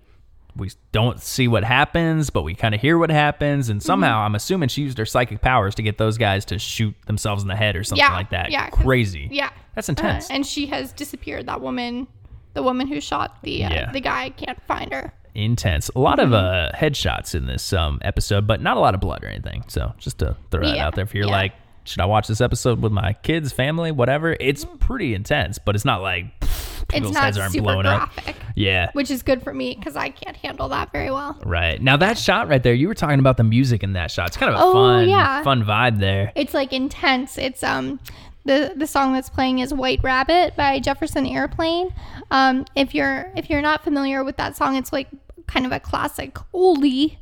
We 0.58 0.70
don't 0.90 1.20
see 1.20 1.48
what 1.48 1.64
happens, 1.64 2.30
but 2.30 2.40
we 2.40 2.54
kind 2.54 2.74
of 2.74 2.80
hear 2.80 2.96
what 2.96 3.10
happens, 3.10 3.68
and 3.68 3.82
somehow 3.82 4.12
Mm-hmm. 4.20 4.24
I'm 4.24 4.34
assuming 4.36 4.70
she 4.70 4.80
used 4.80 4.96
her 4.96 5.04
psychic 5.04 5.42
powers 5.42 5.74
to 5.74 5.82
get 5.82 5.98
those 5.98 6.16
guys 6.16 6.46
to 6.46 6.58
shoot 6.58 6.94
themselves 7.06 7.42
in 7.42 7.48
the 7.48 7.54
head 7.56 7.76
or 7.76 7.84
something 7.84 8.02
Yeah, 8.02 8.14
like 8.14 8.30
that. 8.30 8.50
yeah, 8.50 8.70
crazy. 8.70 9.28
yeah, 9.30 9.50
That's 9.74 9.90
uh, 9.90 9.92
intense. 9.92 10.30
and 10.30 10.46
she 10.46 10.64
has 10.68 10.94
disappeared. 10.94 11.44
That 11.44 11.60
woman, 11.60 12.06
the 12.54 12.62
woman 12.62 12.86
who 12.86 13.02
shot 13.02 13.36
the 13.42 13.64
uh, 13.64 13.70
Yeah. 13.70 13.92
the 13.92 14.00
guy, 14.00 14.30
can't 14.30 14.58
find 14.62 14.94
her. 14.94 15.12
intense. 15.34 15.90
A 15.94 15.98
lot 16.00 16.18
of 16.20 16.30
Mm-hmm. 16.30 16.74
uh, 16.74 16.78
headshots 16.78 17.34
in 17.34 17.44
this 17.44 17.74
um, 17.74 17.98
episode, 18.00 18.46
but 18.46 18.62
not 18.62 18.78
a 18.78 18.80
lot 18.80 18.94
of 18.94 19.00
blood 19.02 19.24
or 19.24 19.28
anything. 19.28 19.62
So 19.68 19.92
just 19.98 20.16
to 20.20 20.38
throw 20.50 20.62
that 20.62 20.74
Yeah, 20.76 20.86
out 20.86 20.94
there, 20.94 21.04
if 21.04 21.14
you're 21.14 21.26
like, 21.26 21.52
should 21.86 22.00
I 22.00 22.06
watch 22.06 22.26
this 22.28 22.40
episode 22.40 22.80
with 22.80 22.92
my 22.92 23.12
kids, 23.14 23.52
family, 23.52 23.92
whatever? 23.92 24.36
It's 24.40 24.66
pretty 24.80 25.14
intense, 25.14 25.58
but 25.58 25.74
it's 25.74 25.84
not 25.84 26.02
like 26.02 26.26
people's 26.88 27.10
it's 27.10 27.14
not 27.14 27.24
heads 27.24 27.38
aren't 27.38 27.52
super 27.52 27.62
blown 27.64 27.86
up. 27.86 28.12
graphic, 28.14 28.36
Yeah. 28.54 28.90
which 28.92 29.10
is 29.10 29.22
good 29.22 29.42
for 29.42 29.52
me 29.54 29.74
because 29.74 29.96
I 29.96 30.08
can't 30.10 30.36
handle 30.36 30.68
that 30.68 30.92
very 30.92 31.10
well. 31.10 31.36
Right 31.44 31.80
now, 31.80 31.96
that 31.96 32.18
shot 32.18 32.48
right 32.48 32.62
there, 32.62 32.74
you 32.74 32.88
were 32.88 32.94
talking 32.94 33.18
about 33.18 33.36
the 33.36 33.44
music 33.44 33.82
in 33.82 33.94
that 33.94 34.10
shot. 34.10 34.28
It's 34.28 34.36
kind 34.36 34.52
of 34.54 34.60
a 34.60 34.62
Oh, 34.64 34.72
fun, 34.72 35.08
yeah. 35.08 35.42
fun 35.42 35.64
vibe 35.64 35.98
there. 35.98 36.32
It's 36.34 36.54
like 36.54 36.72
intense. 36.72 37.38
It's 37.38 37.62
um 37.62 37.98
the 38.44 38.72
the 38.76 38.86
song 38.86 39.12
that's 39.12 39.28
playing 39.28 39.58
is 39.58 39.74
White 39.74 40.00
Rabbit 40.04 40.54
by 40.56 40.78
Jefferson 40.78 41.26
Airplane. 41.26 41.92
Um 42.30 42.64
if 42.76 42.94
you're 42.94 43.32
if 43.36 43.50
you're 43.50 43.62
not 43.62 43.82
familiar 43.82 44.22
with 44.22 44.36
that 44.36 44.56
song, 44.56 44.76
it's 44.76 44.92
like 44.92 45.08
kind 45.48 45.66
of 45.66 45.72
a 45.72 45.80
classic 45.80 46.34
oldie, 46.54 47.16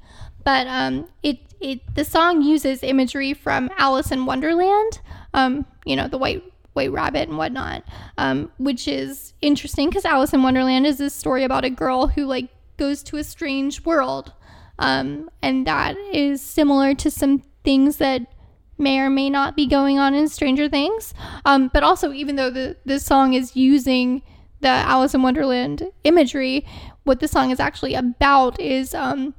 but 0.45 0.67
um 0.67 1.07
it 1.23 1.39
it 1.65 1.95
the 1.95 2.05
song 2.05 2.43
uses 2.43 2.83
imagery 2.83 3.35
from 3.35 3.71
Alice 3.79 4.12
in 4.12 4.27
Wonderland. 4.27 5.01
Um 5.33 5.67
you 5.85 5.97
know, 5.97 6.09
the 6.09 6.19
white 6.19 6.43
white 6.75 6.93
rabbit 6.93 7.29
and 7.29 7.39
whatnot. 7.39 7.85
Um 8.19 8.51
which 8.59 8.87
is 8.87 9.33
interesting 9.41 9.91
cuz 9.91 10.05
Alice 10.05 10.33
in 10.33 10.43
Wonderland 10.43 10.87
is 10.87 10.99
this 10.99 11.15
story 11.15 11.45
about 11.45 11.65
a 11.65 11.71
girl 11.71 12.09
who 12.09 12.27
like 12.27 12.49
goes 12.77 13.03
to 13.05 13.17
a 13.17 13.25
strange 13.25 13.85
world. 13.85 14.33
Um 14.79 15.31
and 15.43 15.67
that 15.67 15.97
is 16.12 16.41
similar 16.41 16.95
to 16.95 17.11
some 17.11 17.43
things 17.65 17.97
that 17.97 18.27
may 18.77 18.99
or 18.99 19.09
may 19.09 19.31
not 19.31 19.57
be 19.57 19.67
going 19.67 19.99
on 19.99 20.15
in 20.15 20.29
Stranger 20.29 20.69
Things. 20.69 21.15
Um, 21.45 21.71
but 21.73 21.83
also, 21.83 22.12
even 22.12 22.37
though 22.37 22.51
the 22.51 22.77
this 22.85 23.07
song 23.07 23.35
is 23.35 23.55
using 23.57 24.23
the 24.61 24.69
Alice 24.69 25.15
in 25.15 25.23
Wonderland 25.23 25.91
imagery, 26.05 26.67
what 27.05 27.21
the 27.21 27.29
song 27.29 27.51
is 27.51 27.61
actually 27.61 27.95
about 27.95 28.59
is 28.61 28.95
um, 28.95 29.35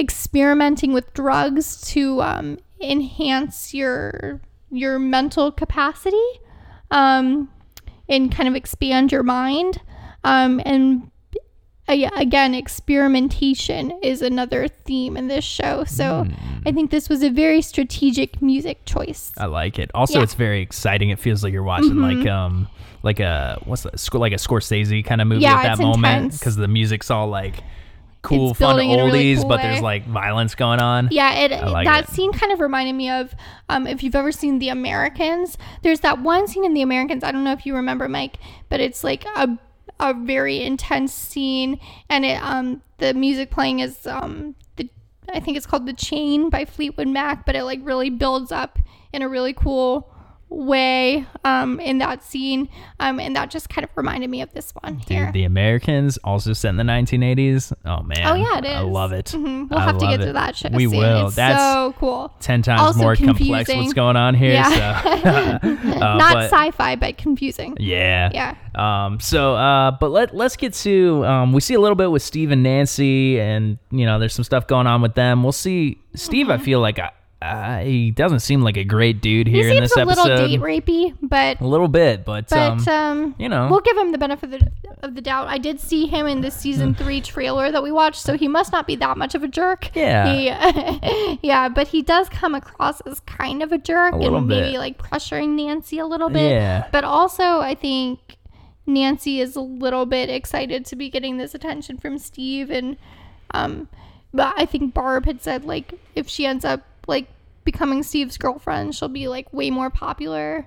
experimenting 0.00 0.92
with 0.92 1.12
drugs 1.14 1.80
to 1.92 2.22
um, 2.22 2.58
enhance 2.80 3.74
your 3.74 4.40
your 4.72 4.98
mental 4.98 5.52
capacity 5.52 6.16
um, 6.90 7.50
and 8.08 8.32
kind 8.32 8.48
of 8.48 8.54
expand 8.56 9.12
your 9.12 9.22
mind. 9.22 9.80
Um, 10.24 10.60
and 10.64 11.10
again, 11.88 12.54
experimentation 12.54 13.90
is 14.02 14.22
another 14.22 14.68
theme 14.68 15.16
in 15.16 15.26
this 15.28 15.44
show. 15.44 15.84
So 15.84 16.26
I 16.64 16.72
think 16.72 16.90
this 16.90 17.08
was 17.08 17.22
a 17.22 17.30
very 17.30 17.62
strategic 17.62 18.40
music 18.40 18.84
choice. 18.84 19.32
I 19.36 19.46
like 19.46 19.78
it. 19.78 19.90
Also, 19.94 20.14
Yeah. 20.14 20.18
Mm-hmm. 20.18 20.24
it's 20.24 20.34
very 20.34 20.60
exciting. 20.62 21.10
It 21.10 21.18
feels 21.18 21.42
like 21.42 21.52
you're 21.52 21.62
watching 21.62 21.96
like 21.96 22.26
um 22.26 22.68
like 23.02 23.18
a 23.18 23.60
what's 23.64 23.82
that, 23.82 24.14
like 24.14 24.32
a 24.32 24.36
Scorsese 24.36 25.04
kind 25.04 25.20
of 25.20 25.26
movie 25.26 25.42
Yeah, 25.42 25.56
at 25.56 25.76
that 25.76 25.78
moment 25.82 26.32
because 26.32 26.56
the 26.56 26.68
music's 26.68 27.10
all 27.10 27.28
like 27.28 27.56
cool, 28.22 28.54
fun 28.54 28.76
a 28.76 28.78
really 28.78 28.96
oldies, 28.96 29.38
cool 29.38 29.48
but 29.48 29.62
there's 29.62 29.80
like 29.80 30.06
violence 30.06 30.54
going 30.54 30.80
on. 30.80 31.08
Yeah, 31.10 31.32
it 31.34 31.50
like 31.50 31.86
that 31.86 32.04
it. 32.04 32.10
scene 32.10 32.32
kind 32.32 32.52
of 32.52 32.60
reminded 32.60 32.94
me 32.94 33.10
of 33.10 33.34
um, 33.68 33.86
if 33.86 34.02
you've 34.02 34.14
ever 34.14 34.32
seen 34.32 34.58
The 34.58 34.68
Americans. 34.68 35.56
There's 35.82 36.00
that 36.00 36.20
one 36.20 36.46
scene 36.46 36.64
in 36.64 36.74
The 36.74 36.82
Americans. 36.82 37.24
I 37.24 37.32
don't 37.32 37.44
know 37.44 37.52
if 37.52 37.66
you 37.66 37.74
remember, 37.74 38.08
Mike, 38.08 38.36
but 38.68 38.80
it's 38.80 39.02
like 39.04 39.24
a 39.36 39.58
a 39.98 40.14
very 40.14 40.62
intense 40.62 41.12
scene, 41.12 41.78
and 42.08 42.24
it 42.24 42.42
um 42.42 42.82
the 42.98 43.14
music 43.14 43.50
playing 43.50 43.80
is 43.80 44.06
um 44.06 44.54
the 44.76 44.88
I 45.32 45.40
think 45.40 45.56
it's 45.56 45.66
called 45.66 45.86
The 45.86 45.92
Chain 45.92 46.50
by 46.50 46.64
Fleetwood 46.64 47.08
Mac, 47.08 47.46
but 47.46 47.54
it 47.54 47.64
like 47.64 47.80
really 47.82 48.10
builds 48.10 48.52
up 48.52 48.78
in 49.12 49.22
a 49.22 49.28
really 49.28 49.52
cool 49.52 50.12
way 50.50 51.24
um 51.44 51.78
in 51.80 51.98
that 51.98 52.22
scene 52.24 52.68
um 52.98 53.20
and 53.20 53.36
that 53.36 53.50
just 53.50 53.68
kind 53.68 53.84
of 53.84 53.90
reminded 53.96 54.28
me 54.28 54.42
of 54.42 54.52
this 54.52 54.72
one 54.82 54.98
here 54.98 55.26
Dude, 55.26 55.34
The 55.34 55.44
Americans, 55.44 56.18
also 56.24 56.52
set 56.52 56.70
in 56.70 56.76
the 56.76 56.82
1980s. 56.82 57.72
Oh 57.84 58.02
man, 58.02 58.18
Oh, 58.24 58.34
yeah, 58.34 58.58
it 58.58 58.64
I 58.66 58.80
love 58.80 59.12
it. 59.12 59.26
Mhm. 59.26 59.70
we'll 59.70 59.78
I 59.78 59.84
have 59.84 59.98
to 59.98 60.06
get 60.06 60.20
it. 60.20 60.26
to 60.26 60.32
that 60.32 60.56
show 60.56 60.68
We 60.72 60.88
soon. 60.88 60.98
will. 60.98 61.26
It's 61.28 61.36
That's 61.36 61.60
so 61.62 61.94
cool 61.98 62.32
ten 62.40 62.62
times 62.62 62.80
also 62.80 63.00
more 63.00 63.14
complex. 63.16 63.72
What's 63.72 63.92
going 63.92 64.16
on 64.16 64.34
here? 64.34 64.52
Yeah. 64.52 65.00
So, 65.00 65.28
uh, 65.68 66.16
not 66.16 66.34
but- 66.34 66.50
sci-fi 66.50 66.96
but 66.96 67.16
confusing 67.16 67.76
Yeah. 67.78 68.30
Yeah. 68.32 68.54
Um, 68.74 69.18
so, 69.20 69.54
uh, 69.56 69.92
but 69.92 70.10
let, 70.10 70.34
let's 70.34 70.56
get 70.56 70.74
to, 70.74 71.24
um, 71.26 71.52
we 71.52 71.60
see 71.60 71.74
a 71.74 71.80
little 71.80 71.96
bit 71.96 72.10
with 72.10 72.22
Steve 72.22 72.50
and 72.52 72.62
Nancy 72.62 73.40
and, 73.40 73.78
you 73.90 74.06
know, 74.06 74.18
there's 74.20 74.32
some 74.34 74.44
stuff 74.44 74.66
going 74.68 74.86
on 74.86 75.02
with 75.02 75.14
them. 75.14 75.42
We'll 75.42 75.50
see 75.52 75.98
Steve. 76.14 76.50
I 76.50 76.58
feel 76.58 76.80
like 76.80 76.98
I, 76.98 77.10
I, 77.42 77.84
he 77.84 78.10
doesn't 78.10 78.40
seem 78.40 78.60
like 78.62 78.76
a 78.76 78.84
great 78.84 79.22
dude 79.22 79.46
Mm-hmm. 79.46 79.54
he 79.56 79.62
here 79.62 79.70
in 79.70 79.76
seems 79.78 79.94
this 79.94 79.96
a 80.02 80.04
little 80.04 80.24
date 80.46 80.60
rapey 80.60 81.16
but 81.22 81.58
a 81.60 81.66
little 81.66 81.88
bit, 81.88 82.24
but, 82.24 82.48
but 82.50 82.86
um, 82.86 82.88
um, 82.88 83.34
you 83.38 83.48
know. 83.48 83.68
we'll 83.70 83.80
give 83.80 83.96
him 83.96 84.12
the 84.12 84.18
benefit 84.18 84.62
of 85.02 85.14
the, 85.14 85.20
doubt 85.22 85.48
i 85.48 85.56
did 85.56 85.80
see 85.80 86.06
him 86.06 86.26
in 86.26 86.42
the 86.42 86.50
season 86.50 86.94
three 86.94 87.20
trailer 87.22 87.70
that 87.72 87.82
we 87.82 87.90
watched 87.90 88.20
so 88.20 88.36
he 88.36 88.46
must 88.48 88.72
not 88.72 88.86
be 88.86 88.94
that 88.96 89.16
much 89.16 89.34
of 89.34 89.42
a 89.42 89.48
jerk 89.48 89.90
Yeah. 89.96 90.32
He- 91.00 91.38
yeah 91.42 91.68
but 91.70 91.88
he 91.88 92.02
does 92.02 92.28
come 92.28 92.54
across 92.54 93.00
as 93.02 93.20
kind 93.20 93.62
of 93.62 93.72
a 93.72 93.78
jerk 93.78 94.14
little 94.14 94.38
and 94.38 94.46
maybe 94.48 94.72
bit. 94.72 94.78
like 94.78 94.98
pressuring 94.98 95.50
nancy 95.56 95.98
a 95.98 96.06
little 96.06 96.28
bit 96.28 96.50
Yeah. 96.52 96.88
but 96.92 97.04
also 97.04 97.60
i 97.60 97.74
think 97.74 98.18
nancy 98.86 99.40
is 99.40 99.56
a 99.56 99.60
little 99.60 100.04
bit 100.04 100.28
excited 100.28 100.84
to 100.86 100.96
be 100.96 101.08
getting 101.08 101.38
this 101.38 101.54
attention 101.54 101.96
from 101.96 102.18
steve 102.18 102.70
and 102.70 102.96
um 103.52 103.88
but 104.34 104.52
i 104.56 104.64
think 104.66 104.92
barb 104.92 105.24
had 105.26 105.40
said 105.40 105.64
like 105.64 105.94
if 106.14 106.28
she 106.28 106.44
ends 106.44 106.64
up 106.64 106.82
like 107.10 107.28
becoming 107.64 108.02
Steve's 108.02 108.38
girlfriend, 108.38 108.94
she'll 108.94 109.08
be 109.08 109.28
like 109.28 109.52
way 109.52 109.70
more 109.70 109.90
popular. 109.90 110.66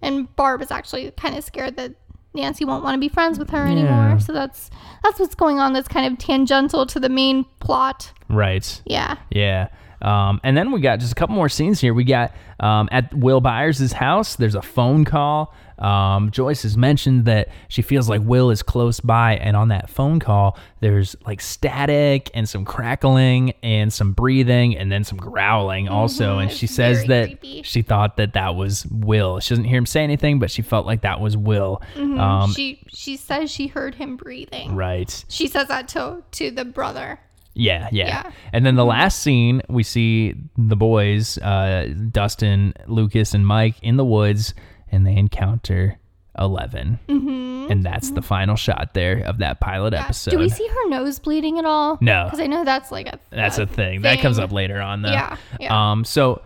And 0.00 0.34
Barb 0.34 0.60
is 0.62 0.72
actually 0.72 1.12
kind 1.12 1.36
of 1.36 1.44
scared 1.44 1.76
that 1.76 1.94
Nancy 2.34 2.64
won't 2.64 2.82
want 2.82 2.94
to 2.94 2.98
be 2.98 3.08
friends 3.08 3.38
with 3.38 3.50
her 3.50 3.64
Yeah. 3.66 3.72
anymore. 3.72 4.18
So 4.18 4.32
that's 4.32 4.70
that's 5.04 5.20
what's 5.20 5.34
going 5.36 5.60
on. 5.60 5.72
That's 5.74 5.86
kind 5.86 6.10
of 6.12 6.18
tangential 6.18 6.86
to 6.86 6.98
the 6.98 7.08
main 7.08 7.44
plot. 7.60 8.12
Right. 8.28 8.82
Yeah. 8.86 9.16
Yeah. 9.30 9.68
Um, 10.02 10.40
and 10.42 10.56
then 10.56 10.72
we 10.72 10.80
got 10.80 10.98
just 10.98 11.12
a 11.12 11.14
couple 11.14 11.34
more 11.36 11.48
scenes 11.48 11.80
here. 11.80 11.94
We 11.94 12.04
got 12.04 12.34
um, 12.60 12.88
at 12.92 13.14
Will 13.14 13.40
Byers' 13.40 13.92
house, 13.92 14.36
there's 14.36 14.54
a 14.54 14.62
phone 14.62 15.04
call. 15.04 15.54
Um, 15.78 16.30
Joyce 16.30 16.62
has 16.62 16.76
mentioned 16.76 17.24
that 17.24 17.48
she 17.66 17.82
feels 17.82 18.08
like 18.08 18.20
Will 18.22 18.50
is 18.50 18.62
close 18.62 19.00
by, 19.00 19.36
and 19.36 19.56
on 19.56 19.68
that 19.68 19.90
phone 19.90 20.20
call, 20.20 20.56
there's 20.78 21.16
like 21.26 21.40
static 21.40 22.30
and 22.34 22.48
some 22.48 22.64
crackling 22.64 23.54
and 23.64 23.92
some 23.92 24.12
breathing 24.12 24.76
and 24.76 24.92
then 24.92 25.02
some 25.02 25.18
growling 25.18 25.88
also. 25.88 26.38
And 26.38 26.50
it's 26.50 26.58
she 26.58 26.68
says 26.68 27.04
that 27.06 27.26
creepy. 27.26 27.62
she 27.62 27.82
thought 27.82 28.16
that 28.18 28.34
that 28.34 28.54
was 28.54 28.86
Will. 28.86 29.40
She 29.40 29.50
doesn't 29.50 29.64
hear 29.64 29.78
him 29.78 29.86
say 29.86 30.04
anything, 30.04 30.38
but 30.38 30.50
she 30.52 30.62
felt 30.62 30.86
like 30.86 31.00
that 31.02 31.20
was 31.20 31.36
Will. 31.36 31.82
Um, 31.96 32.52
she 32.52 32.84
she 32.88 33.16
says 33.16 33.50
she 33.50 33.66
heard 33.66 33.96
him 33.96 34.16
breathing. 34.16 34.76
right. 34.76 35.24
She 35.28 35.48
says 35.48 35.66
that 35.68 35.88
to 35.88 36.22
to 36.32 36.50
the 36.52 36.64
brother. 36.64 37.18
Yeah, 37.54 37.88
yeah, 37.92 38.06
Yeah. 38.06 38.32
And 38.52 38.64
then 38.64 38.76
the 38.76 38.84
last 38.84 39.20
scene, 39.20 39.62
we 39.68 39.82
see 39.82 40.34
the 40.56 40.76
boys, 40.76 41.38
uh, 41.38 41.92
Dustin, 42.10 42.74
Lucas, 42.86 43.34
and 43.34 43.46
Mike 43.46 43.74
in 43.82 43.96
the 43.96 44.04
woods, 44.04 44.54
and 44.90 45.06
they 45.06 45.16
encounter 45.16 45.98
11 46.38 46.98
mm-hmm. 47.08 47.70
and 47.70 47.84
that's 47.84 48.12
the 48.12 48.22
final 48.22 48.56
shot 48.56 48.94
there 48.94 49.18
of 49.26 49.38
that 49.38 49.60
pilot 49.60 49.92
Yeah. 49.92 50.04
episode. 50.04 50.30
Do 50.30 50.38
we 50.38 50.48
see 50.48 50.66
her 50.66 50.88
nose 50.88 51.18
bleeding 51.18 51.58
at 51.58 51.66
all? 51.66 51.98
No. 52.00 52.24
because 52.24 52.40
I 52.40 52.46
know 52.46 52.64
that's 52.64 52.90
like 52.90 53.06
a 53.06 53.18
that's 53.30 53.58
a 53.58 53.66
thing. 53.66 54.00
that 54.02 54.20
comes 54.20 54.38
up 54.38 54.50
later 54.50 54.80
on, 54.80 55.02
though. 55.02 55.10
Yeah, 55.10 55.36
yeah. 55.60 55.90
Um. 55.92 56.04
So, 56.04 56.40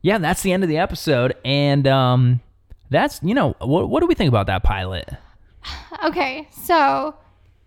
yeah, 0.00 0.18
that's 0.18 0.42
the 0.42 0.52
end 0.52 0.62
of 0.62 0.68
the 0.68 0.78
episode, 0.78 1.34
and 1.44 1.88
um, 1.88 2.40
that's 2.88 3.20
you 3.22 3.34
know 3.34 3.56
what 3.60 3.88
what 3.88 4.00
do 4.00 4.06
we 4.06 4.14
think 4.14 4.28
about 4.28 4.46
that 4.46 4.62
pilot? 4.62 5.08
Okay, 6.04 6.48
so 6.50 7.14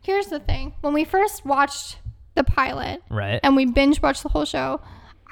here's 0.02 0.28
the 0.28 0.40
thing: 0.40 0.74
when 0.82 0.94
we 0.94 1.04
first 1.06 1.46
watched 1.46 1.98
the 2.36 2.44
pilot 2.44 3.02
Right. 3.10 3.40
and 3.44 3.56
we 3.56 3.66
binge 3.66 4.02
watched 4.02 4.24
the 4.24 4.30
whole 4.30 4.46
show, 4.46 4.82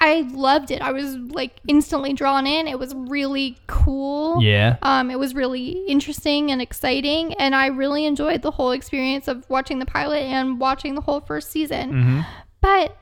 I 0.00 0.22
loved 0.32 0.70
it. 0.72 0.82
I 0.82 0.90
was 0.92 1.14
like 1.16 1.60
instantly 1.68 2.12
drawn 2.14 2.46
in. 2.46 2.66
It 2.66 2.78
was 2.78 2.92
really 2.94 3.56
cool. 3.68 4.42
yeah. 4.42 4.76
Um, 4.82 5.10
it 5.10 5.18
was 5.18 5.34
really 5.34 5.84
interesting 5.86 6.50
and 6.50 6.60
exciting, 6.60 7.32
and 7.34 7.54
I 7.54 7.66
really 7.66 8.04
enjoyed 8.04 8.42
the 8.42 8.50
whole 8.50 8.72
experience 8.72 9.28
of 9.28 9.48
watching 9.48 9.78
the 9.78 9.86
pilot 9.86 10.24
and 10.24 10.58
watching 10.58 10.94
the 10.96 11.00
whole 11.00 11.20
first 11.20 11.50
season. 11.50 11.92
Mm-hmm. 11.92 12.20
But 12.60 12.96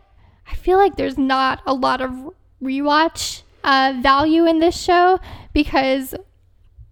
I 0.47 0.55
feel 0.55 0.77
like 0.77 0.97
there's 0.97 1.17
not 1.17 1.63
a 1.67 1.73
lot 1.73 2.01
of 2.03 2.13
rewatch 2.63 3.43
uh, 3.65 3.95
value 4.03 4.45
in 4.47 4.59
this 4.61 4.79
show 4.81 5.19
because 5.55 6.15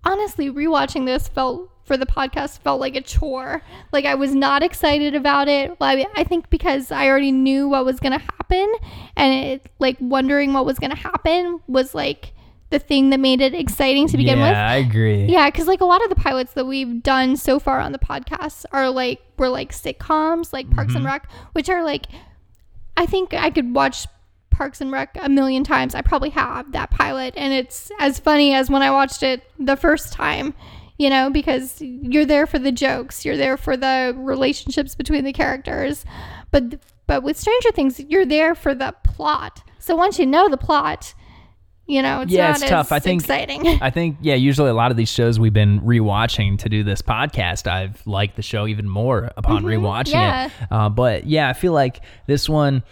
honestly, 0.05 0.51
rewatching 0.51 1.05
this 1.07 1.29
felt 1.29 1.70
for 1.91 1.97
the 1.97 2.07
podcast 2.07 2.61
felt 2.61 2.79
like 2.79 2.95
a 2.95 3.01
chore. 3.01 3.63
Like 3.91 4.05
I 4.05 4.15
was 4.15 4.33
not 4.33 4.63
excited 4.63 5.17
about 5.17 5.49
it. 5.49 5.71
Well, 5.81 5.91
I, 5.91 6.07
I 6.15 6.23
think 6.23 6.49
because 6.49 6.93
I 6.93 7.09
already 7.09 7.33
knew 7.33 7.69
what 7.69 7.85
was 7.85 7.99
gonna 7.99 8.21
happen, 8.21 8.73
and 9.17 9.45
it 9.45 9.67
like 9.81 9.97
wondering 9.99 10.53
what 10.53 10.65
was 10.65 10.79
gonna 10.79 10.95
happen 10.95 11.59
was 11.67 11.93
like 11.93 12.33
the 12.69 12.79
thing 12.79 13.11
that 13.11 13.19
made 13.19 13.41
it 13.41 13.55
exciting 13.55 14.07
to 14.07 14.17
begin 14.17 14.39
yeah, 14.39 14.45
with. 14.45 14.53
Yeah, 14.53 14.71
I 14.71 14.77
agree. 14.77 15.25
Yeah, 15.25 15.51
because 15.51 15.67
like 15.67 15.81
a 15.81 15.85
lot 15.85 16.01
of 16.05 16.11
the 16.11 16.15
pilots 16.15 16.53
that 16.53 16.65
we've 16.65 17.03
done 17.03 17.37
so 17.37 17.59
far 17.59 17.81
on 17.81 17.91
the 17.91 17.99
podcast 17.99 18.67
are 18.71 18.89
like 18.89 19.21
were 19.37 19.49
like 19.49 19.73
sitcoms, 19.73 20.53
like 20.53 20.71
Parks 20.71 20.95
and 20.95 21.05
mm-hmm. 21.05 21.15
Rec, 21.15 21.29
which 21.55 21.69
are 21.69 21.83
like 21.83 22.07
I 22.97 23.05
think 23.05 23.35
I 23.35 23.51
could 23.51 23.75
watch 23.75 24.07
Parks 24.51 24.81
and 24.81 24.93
Rec 24.93 25.17
a 25.21 25.29
million 25.29 25.65
times. 25.65 25.97
I 25.97 26.03
probably 26.03 26.31
have 26.31 26.71
that 26.71 26.93
pilot, 26.93 27.35
and 27.37 27.53
it's 27.53 27.91
as 27.99 28.21
funny 28.21 28.55
as 28.55 28.71
when 28.71 28.81
I 28.81 28.93
watched 28.93 29.25
it 29.25 29.43
the 29.59 29.75
first 29.75 30.13
time. 30.13 30.55
You 31.01 31.09
know, 31.09 31.31
because 31.31 31.81
you're 31.81 32.27
there 32.27 32.47
for 32.47 32.59
the 32.59 32.71
jokes, 32.71 33.25
you're 33.25 33.39
there 33.39 33.57
for 33.57 33.75
the 33.75 34.15
relationships 34.19 34.95
between 34.95 35.25
the 35.25 35.33
characters, 35.33 36.05
but 36.51 36.79
but 37.07 37.23
with 37.23 37.39
Stranger 37.39 37.73
Things, 37.73 37.99
you're 38.01 38.27
there 38.27 38.55
for 38.55 38.75
the 38.75 38.95
plot. 39.03 39.63
So 39.79 39.97
once 39.97 40.19
you 40.19 40.27
know 40.27 40.51
the 40.51 40.59
plot, 40.59 41.15
you 41.87 42.03
know 42.03 42.21
it's 42.21 42.31
Yeah, 42.31 42.51
it's 42.51 42.61
tough. 42.69 42.93
I 42.93 42.99
think- 42.99 43.23
exciting. 43.23 43.67
I 43.81 43.89
think 43.89 44.19
yeah, 44.21 44.35
usually 44.35 44.69
a 44.69 44.75
lot 44.75 44.91
of 44.91 44.99
these 44.99 45.09
shows 45.09 45.41
we've 45.41 45.55
been 45.55 45.81
rewatching 45.81 46.59
to 46.59 46.69
do 46.69 46.85
this 46.85 47.01
podcast. 47.01 47.67
I've 47.67 48.07
liked 48.07 48.37
the 48.37 48.43
show 48.43 48.67
even 48.67 48.87
more 48.87 49.31
upon 49.39 49.65
rewatching 49.65 50.13
yeah. 50.13 50.49
it. 50.49 50.53
Uh, 50.71 50.91
but 50.91 51.27
yeah, 51.27 51.49
I 51.49 51.55
feel 51.55 51.73
like 51.73 52.03
this 52.27 52.47
one. 52.47 52.83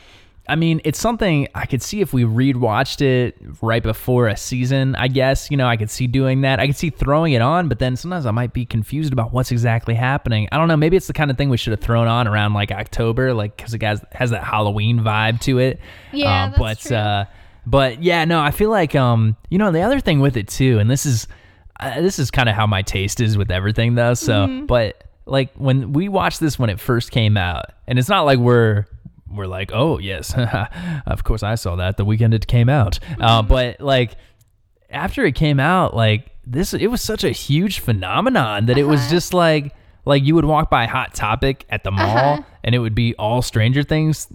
I 0.48 0.56
mean, 0.56 0.80
it's 0.84 0.98
something 0.98 1.46
I 1.54 1.66
could 1.66 1.82
see 1.82 2.00
if 2.00 2.12
we 2.14 2.24
rewatched 2.24 3.00
it 3.02 3.36
right 3.60 3.82
before 3.82 4.28
a 4.28 4.36
season. 4.36 4.94
I 4.96 5.08
guess 5.08 5.50
you 5.50 5.56
know 5.56 5.66
I 5.66 5.76
could 5.76 5.90
see 5.90 6.06
doing 6.06 6.40
that. 6.40 6.58
I 6.58 6.66
could 6.66 6.76
see 6.76 6.90
throwing 6.90 7.34
it 7.34 7.42
on, 7.42 7.68
but 7.68 7.78
then 7.78 7.96
sometimes 7.96 8.24
I 8.26 8.30
might 8.30 8.52
be 8.52 8.64
confused 8.64 9.12
about 9.12 9.32
what's 9.32 9.50
exactly 9.52 9.94
happening. 9.94 10.48
I 10.50 10.56
don't 10.56 10.68
know. 10.68 10.76
Maybe 10.76 10.96
it's 10.96 11.06
the 11.06 11.12
kind 11.12 11.30
of 11.30 11.36
thing 11.36 11.50
we 11.50 11.56
should 11.58 11.72
have 11.72 11.80
thrown 11.80 12.08
on 12.08 12.26
around 12.26 12.54
like 12.54 12.72
October, 12.72 13.34
like 13.34 13.56
because 13.56 13.74
it 13.74 13.82
has 13.82 14.02
has 14.12 14.30
that 14.30 14.42
Halloween 14.44 15.00
vibe 15.00 15.40
to 15.42 15.58
it. 15.58 15.80
Yeah, 16.12 16.26
Uh, 16.44 16.46
that's 16.48 16.58
but 16.58 16.78
true. 16.80 16.96
uh, 16.96 17.24
but 17.66 18.02
yeah, 18.02 18.24
no, 18.24 18.40
I 18.40 18.50
feel 18.50 18.70
like 18.70 18.94
um, 18.94 19.36
you 19.50 19.58
know, 19.58 19.70
the 19.70 19.82
other 19.82 20.00
thing 20.00 20.20
with 20.20 20.36
it 20.38 20.48
too, 20.48 20.78
and 20.78 20.90
this 20.90 21.04
is 21.04 21.28
uh, 21.80 22.00
this 22.00 22.18
is 22.18 22.30
kind 22.30 22.48
of 22.48 22.54
how 22.54 22.66
my 22.66 22.82
taste 22.82 23.20
is 23.20 23.36
with 23.36 23.50
everything 23.50 23.94
though. 23.96 24.14
So, 24.14 24.46
Mm-hmm. 24.46 24.66
but 24.66 25.04
like 25.26 25.52
when 25.56 25.92
we 25.92 26.08
watched 26.08 26.40
this 26.40 26.58
when 26.58 26.70
it 26.70 26.80
first 26.80 27.10
came 27.10 27.36
out, 27.36 27.66
and 27.86 27.98
it's 27.98 28.08
not 28.08 28.22
like 28.22 28.38
we're 28.38 28.86
we're 29.30 29.46
like, 29.46 29.70
oh 29.72 29.98
yes, 29.98 30.34
of 31.06 31.24
course 31.24 31.42
I 31.42 31.54
saw 31.54 31.76
that 31.76 31.96
the 31.96 32.04
weekend 32.04 32.34
it 32.34 32.46
came 32.46 32.68
out. 32.68 32.98
Uh, 33.20 33.42
Mm-hmm. 33.42 33.48
but 33.48 33.80
like 33.80 34.16
after 34.90 35.24
it 35.26 35.34
came 35.34 35.60
out, 35.60 35.94
like 35.94 36.30
this, 36.46 36.72
it 36.74 36.86
was 36.88 37.02
such 37.02 37.24
a 37.24 37.30
huge 37.30 37.80
phenomenon 37.80 38.66
that 38.66 38.78
it 38.78 38.84
was 38.84 39.00
Uh-huh. 39.00 39.10
just 39.10 39.34
like 39.34 39.74
like 40.04 40.24
you 40.24 40.34
would 40.34 40.46
walk 40.46 40.70
by 40.70 40.86
Hot 40.86 41.12
Topic 41.14 41.66
at 41.68 41.84
the 41.84 41.90
mall, 41.90 42.34
Uh-huh. 42.34 42.42
and 42.64 42.74
it 42.74 42.78
would 42.78 42.94
be 42.94 43.14
all 43.16 43.42
Stranger 43.42 43.82
Things 43.82 44.26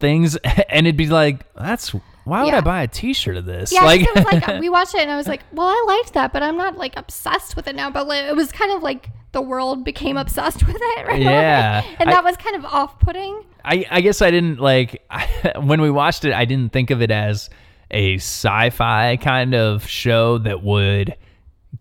things, 0.00 0.34
and 0.68 0.86
it'd 0.86 0.96
be 0.96 1.06
like, 1.06 1.44
that's 1.54 1.90
why 2.24 2.42
would 2.42 2.48
Yeah. 2.52 2.58
I 2.58 2.60
buy 2.60 2.82
a 2.82 2.88
T-shirt 2.88 3.36
of 3.36 3.44
this? 3.44 3.72
Yeah, 3.72 3.84
like, 3.84 4.04
like, 4.16 4.46
like 4.48 4.60
we 4.60 4.68
watched 4.68 4.94
it 4.96 5.00
and 5.02 5.10
I 5.12 5.16
was 5.16 5.28
like, 5.28 5.42
well, 5.52 5.68
I 5.68 5.84
liked 5.86 6.14
that, 6.14 6.32
but 6.32 6.42
I'm 6.42 6.56
not 6.56 6.76
like 6.76 6.94
obsessed 6.96 7.54
with 7.54 7.68
it 7.68 7.76
now. 7.76 7.90
But 7.90 8.08
like, 8.08 8.24
it 8.24 8.34
was 8.34 8.50
kind 8.50 8.72
of 8.72 8.82
like 8.82 9.08
the 9.30 9.40
world 9.42 9.84
became 9.84 10.16
obsessed 10.16 10.66
with 10.66 10.76
it, 10.78 11.06
right? 11.06 11.20
Yeah. 11.22 11.82
and 12.00 12.08
I- 12.10 12.12
that 12.14 12.24
was 12.24 12.36
kind 12.36 12.56
of 12.56 12.64
off-putting. 12.64 13.44
I, 13.64 13.86
I 13.90 14.00
guess 14.00 14.22
I 14.22 14.30
didn't 14.30 14.58
like 14.60 15.02
when 15.60 15.80
we 15.80 15.90
watched 15.90 16.24
it. 16.24 16.32
I 16.32 16.44
didn't 16.44 16.72
think 16.72 16.90
of 16.90 17.02
it 17.02 17.10
as 17.10 17.50
a 17.90 18.16
sci-fi 18.16 19.16
kind 19.18 19.54
of 19.54 19.86
show 19.86 20.38
that 20.38 20.62
would 20.62 21.16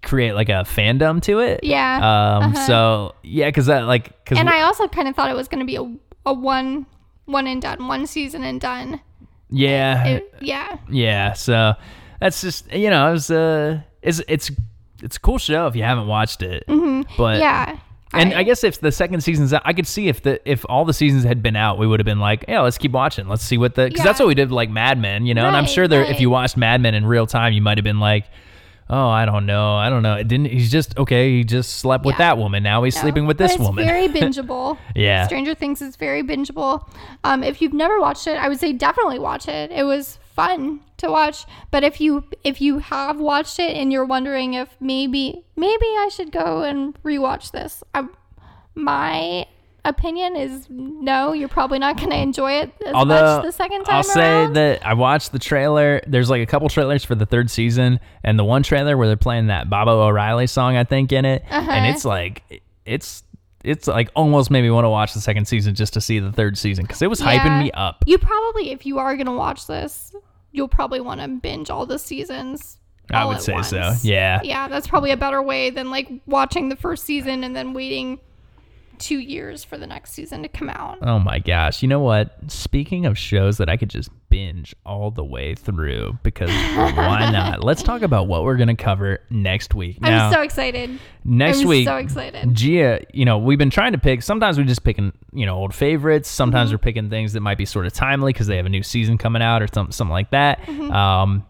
create 0.04 0.34
like 0.34 0.50
a 0.50 0.64
fandom 0.64 1.22
to 1.24 1.40
it. 1.40 1.62
Yeah, 1.64 1.98
Um. 1.98 2.54
uh-huh. 2.56 2.68
So 2.68 3.16
yeah, 3.24 3.48
because 3.48 3.68
that 3.68 3.82
like 3.86 4.06
because 4.24 4.38
And 4.38 4.50
I 4.50 4.62
also 4.62 4.88
kind 4.88 5.08
of 5.08 5.16
thought 5.16 5.30
it 5.30 5.36
was 5.36 5.48
going 5.48 5.60
to 5.60 5.66
be 5.66 5.76
a, 5.76 5.96
a 6.26 6.34
one 6.34 6.86
one 7.26 7.48
and 7.48 7.62
done, 7.62 7.88
one 7.88 8.08
season 8.08 8.44
and 8.44 8.60
done. 8.60 9.00
yeah 9.50 10.06
It, 10.06 10.34
yeah, 10.42 10.78
yeah. 10.90 11.34
So 11.34 11.74
that's 12.20 12.42
just 12.42 12.72
you 12.74 12.90
know 12.90 13.10
it 13.10 13.12
was 13.14 13.32
uh 13.32 13.82
it's 14.02 14.22
it's 14.28 14.52
it's 15.02 15.16
a 15.18 15.20
cool 15.20 15.38
show 15.40 15.68
if 15.68 15.76
you 15.76 15.84
haven't 15.84 16.08
watched 16.08 16.42
it. 16.42 16.66
Mm-hmm. 16.68 17.14
But 17.18 17.40
yeah. 17.40 17.78
And 18.14 18.34
I, 18.34 18.44
guess 18.44 18.64
if 18.64 18.80
the 18.80 18.92
second 18.92 19.22
season's 19.22 19.54
out, 19.54 19.62
I 19.64 19.74
could 19.74 19.88
see 19.88 20.08
if 20.08 20.22
the 20.22 20.42
if 20.50 20.66
all 20.68 20.86
the 20.86 20.94
seasons 20.94 21.24
had 21.24 21.42
been 21.42 21.56
out, 21.56 21.78
we 21.78 21.88
would 21.88 22.00
have 22.00 22.06
been 22.06 22.20
like, 22.20 22.46
yeah, 22.48 22.62
let's 22.62 22.78
keep 22.78 22.92
watching. 22.92 23.28
Let's 23.28 23.44
see 23.44 23.58
what 23.58 23.76
the 23.76 23.88
because 23.88 24.04
that's 24.04 24.20
what 24.20 24.28
we 24.28 24.36
did 24.36 24.52
like 24.52 24.70
Mad 24.70 25.00
Men, 25.00 25.26
you 25.26 25.34
know. 25.34 25.46
and 25.46 25.56
I'm 25.56 25.66
sure 25.66 25.88
there, 25.88 26.04
if 26.04 26.20
you 26.20 26.30
watched 26.30 26.58
Mad 26.58 26.82
Men 26.82 26.94
in 26.94 27.06
real 27.06 27.26
time, 27.26 27.54
you 27.54 27.62
might 27.62 27.78
have 27.78 27.86
been 27.86 28.00
like, 28.00 28.26
oh, 28.92 29.08
I 29.10 29.26
don't 29.26 29.46
know, 29.46 29.76
I 29.76 29.90
don't 29.90 30.04
know. 30.04 30.16
It 30.16 30.28
didn't. 30.28 30.48
He's 30.52 30.70
just 30.70 30.98
okay. 30.98 31.32
He 31.38 31.44
just 31.44 31.78
slept 31.78 32.06
with 32.06 32.14
Yeah. 32.16 32.30
that 32.30 32.38
woman. 32.38 32.62
Now 32.62 32.84
he's 32.84 32.96
No, 32.96 33.02
sleeping 33.02 33.26
with 33.26 33.38
but 33.38 33.46
this 33.46 33.54
it's 33.56 33.64
woman. 33.64 33.86
very 33.86 34.08
bingeable. 34.20 34.78
Yeah. 34.96 35.26
Stranger 35.26 35.56
Things 35.56 35.82
is 35.82 35.96
very 35.96 36.22
bingeable. 36.22 36.88
Um, 37.24 37.44
if 37.44 37.62
you've 37.62 37.74
never 37.74 38.00
watched 38.00 38.28
it, 38.28 38.38
I 38.38 38.50
would 38.50 38.60
say 38.60 38.74
definitely 38.74 39.18
watch 39.20 39.48
it. 39.48 39.72
It 39.72 39.84
was 39.84 40.20
fun 40.36 40.82
to 40.98 41.10
watch. 41.10 41.46
But 41.72 41.84
if 41.84 42.00
you 42.02 42.24
if 42.44 42.62
you 42.62 42.80
have 42.80 43.20
watched 43.20 43.58
it 43.60 43.76
and 43.76 43.92
you're 43.92 44.06
wondering 44.06 44.54
if 44.54 44.76
maybe 44.80 45.44
maybe 45.56 45.86
I 45.86 46.10
should 46.14 46.32
go 46.32 46.62
and 46.64 46.94
rewatch 47.04 47.52
this, 47.52 47.84
I, 47.96 48.04
my 48.76 49.46
opinion 49.86 50.36
is 50.36 50.68
no. 50.70 51.34
You're 51.34 51.48
probably 51.50 51.80
not 51.80 51.98
going 51.98 52.10
to 52.12 52.18
enjoy 52.18 52.54
it 52.54 52.72
as 52.86 52.94
Although 52.94 53.38
much 53.38 53.46
the 53.46 53.52
second 53.52 53.84
time 53.86 53.96
I'll 53.96 54.04
say 54.04 54.48
that 54.48 54.86
I 54.86 54.94
watched 54.94 55.32
the 55.32 55.40
trailer. 55.40 56.02
There's 56.08 56.30
like 56.30 56.42
a 56.42 56.46
couple 56.46 56.70
trailers 56.70 57.04
for 57.04 57.16
the 57.16 57.26
third 57.26 57.50
season, 57.50 58.00
and 58.24 58.38
the 58.38 58.44
one 58.46 58.64
trailer 58.64 58.98
where 58.98 59.08
they're 59.08 59.18
playing 59.18 59.48
that 59.48 59.70
Baba 59.70 59.92
O'Riley 59.92 60.48
song, 60.48 60.76
I 60.78 60.84
think, 60.84 61.12
in 61.12 61.26
it, 61.26 61.44
and 61.50 61.68
Uh-huh. 61.70 61.94
it's 61.94 62.06
like 62.06 62.62
it's 62.86 63.24
it's 63.64 63.88
like 63.88 64.10
almost 64.16 64.50
made 64.50 64.62
me 64.64 64.72
want 64.72 64.86
to 64.86 64.90
watch 64.90 65.14
the 65.14 65.22
second 65.22 65.48
season 65.48 65.76
just 65.76 65.94
to 65.94 66.02
see 66.02 66.20
the 66.20 66.32
third 66.32 66.58
season 66.58 66.84
because 66.86 67.02
it 67.02 67.10
was 67.10 67.20
hyping 67.22 67.60
me 67.60 67.72
up. 67.74 68.04
You 68.08 68.18
probably, 68.18 68.72
if 68.72 68.86
you 68.88 68.98
are 68.98 69.16
going 69.16 69.28
to 69.28 69.34
watch 69.34 69.68
this, 69.68 70.16
you'll 70.52 70.68
probably 70.68 71.00
want 71.00 71.22
to 71.22 71.28
binge 71.28 71.70
all 71.70 71.86
the 71.86 72.00
seasons. 72.00 72.78
I 73.12 73.26
would 73.26 73.42
say 73.42 73.62
so. 73.62 73.94
Yeah. 74.04 74.40
Yeah, 74.44 74.68
that's 74.68 74.88
probably 74.88 75.12
a 75.12 75.18
better 75.18 75.42
way 75.44 75.70
than 75.70 75.92
like 75.92 76.10
watching 76.26 76.70
the 76.70 76.76
first 76.76 77.04
season 77.04 77.44
and 77.44 77.56
then 77.56 77.74
waiting 77.74 78.20
two 79.02 79.20
years 79.20 79.64
for 79.64 79.78
the 79.78 79.88
next 79.88 80.12
season 80.14 80.42
to 80.44 80.48
come 80.48 80.70
out. 80.70 81.00
Oh 81.02 81.20
my 81.20 81.40
gosh. 81.40 81.82
You 81.82 81.88
know 81.88 82.00
what? 82.00 82.36
Speaking 82.52 83.06
of 83.06 83.18
shows 83.18 83.58
that 83.58 83.68
I 83.70 83.76
could 83.78 83.90
just 83.90 84.10
binge 84.30 84.74
all 84.86 85.12
the 85.12 85.24
way 85.24 85.56
through 85.56 86.18
because 86.24 86.50
why 86.76 87.30
not? 87.32 87.64
Let's 87.64 87.84
talk 87.84 88.02
about 88.02 88.28
what 88.28 88.44
we're 88.44 88.56
going 88.56 88.70
to 88.76 88.82
cover 88.82 89.20
next 89.30 89.76
week. 89.76 90.00
Now, 90.02 90.28
I'm 90.28 90.34
so 90.34 90.42
excited. 90.42 91.00
next 91.26 91.62
I'm 91.62 91.68
week, 91.68 91.86
so 91.88 91.98
excited. 91.98 92.54
Gia, 92.56 93.02
you 93.14 93.26
know, 93.26 93.38
we've 93.38 93.58
been 93.58 93.70
trying 93.70 93.92
to 93.92 93.98
pick. 93.98 94.22
Sometimes 94.24 94.58
we're 94.58 94.64
just 94.64 94.84
picking, 94.84 95.12
you 95.34 95.46
know, 95.46 95.56
old 95.58 95.74
favorites. 95.76 96.30
Sometimes 96.30 96.70
Mm-hmm. 96.70 96.76
we're 96.76 96.80
picking 96.80 97.10
things 97.10 97.34
that 97.34 97.42
might 97.42 97.58
be 97.58 97.66
sort 97.66 97.86
of 97.86 97.94
timely 97.94 98.32
because 98.32 98.48
they 98.48 98.58
have 98.58 98.66
a 98.66 98.70
new 98.70 98.84
season 98.84 99.18
coming 99.18 99.42
out 99.42 99.62
or 99.62 99.68
something, 99.74 99.92
something 99.92 100.12
like 100.14 100.32
that. 100.32 100.62
Mm-hmm. 100.62 100.92
Um, 100.92 101.46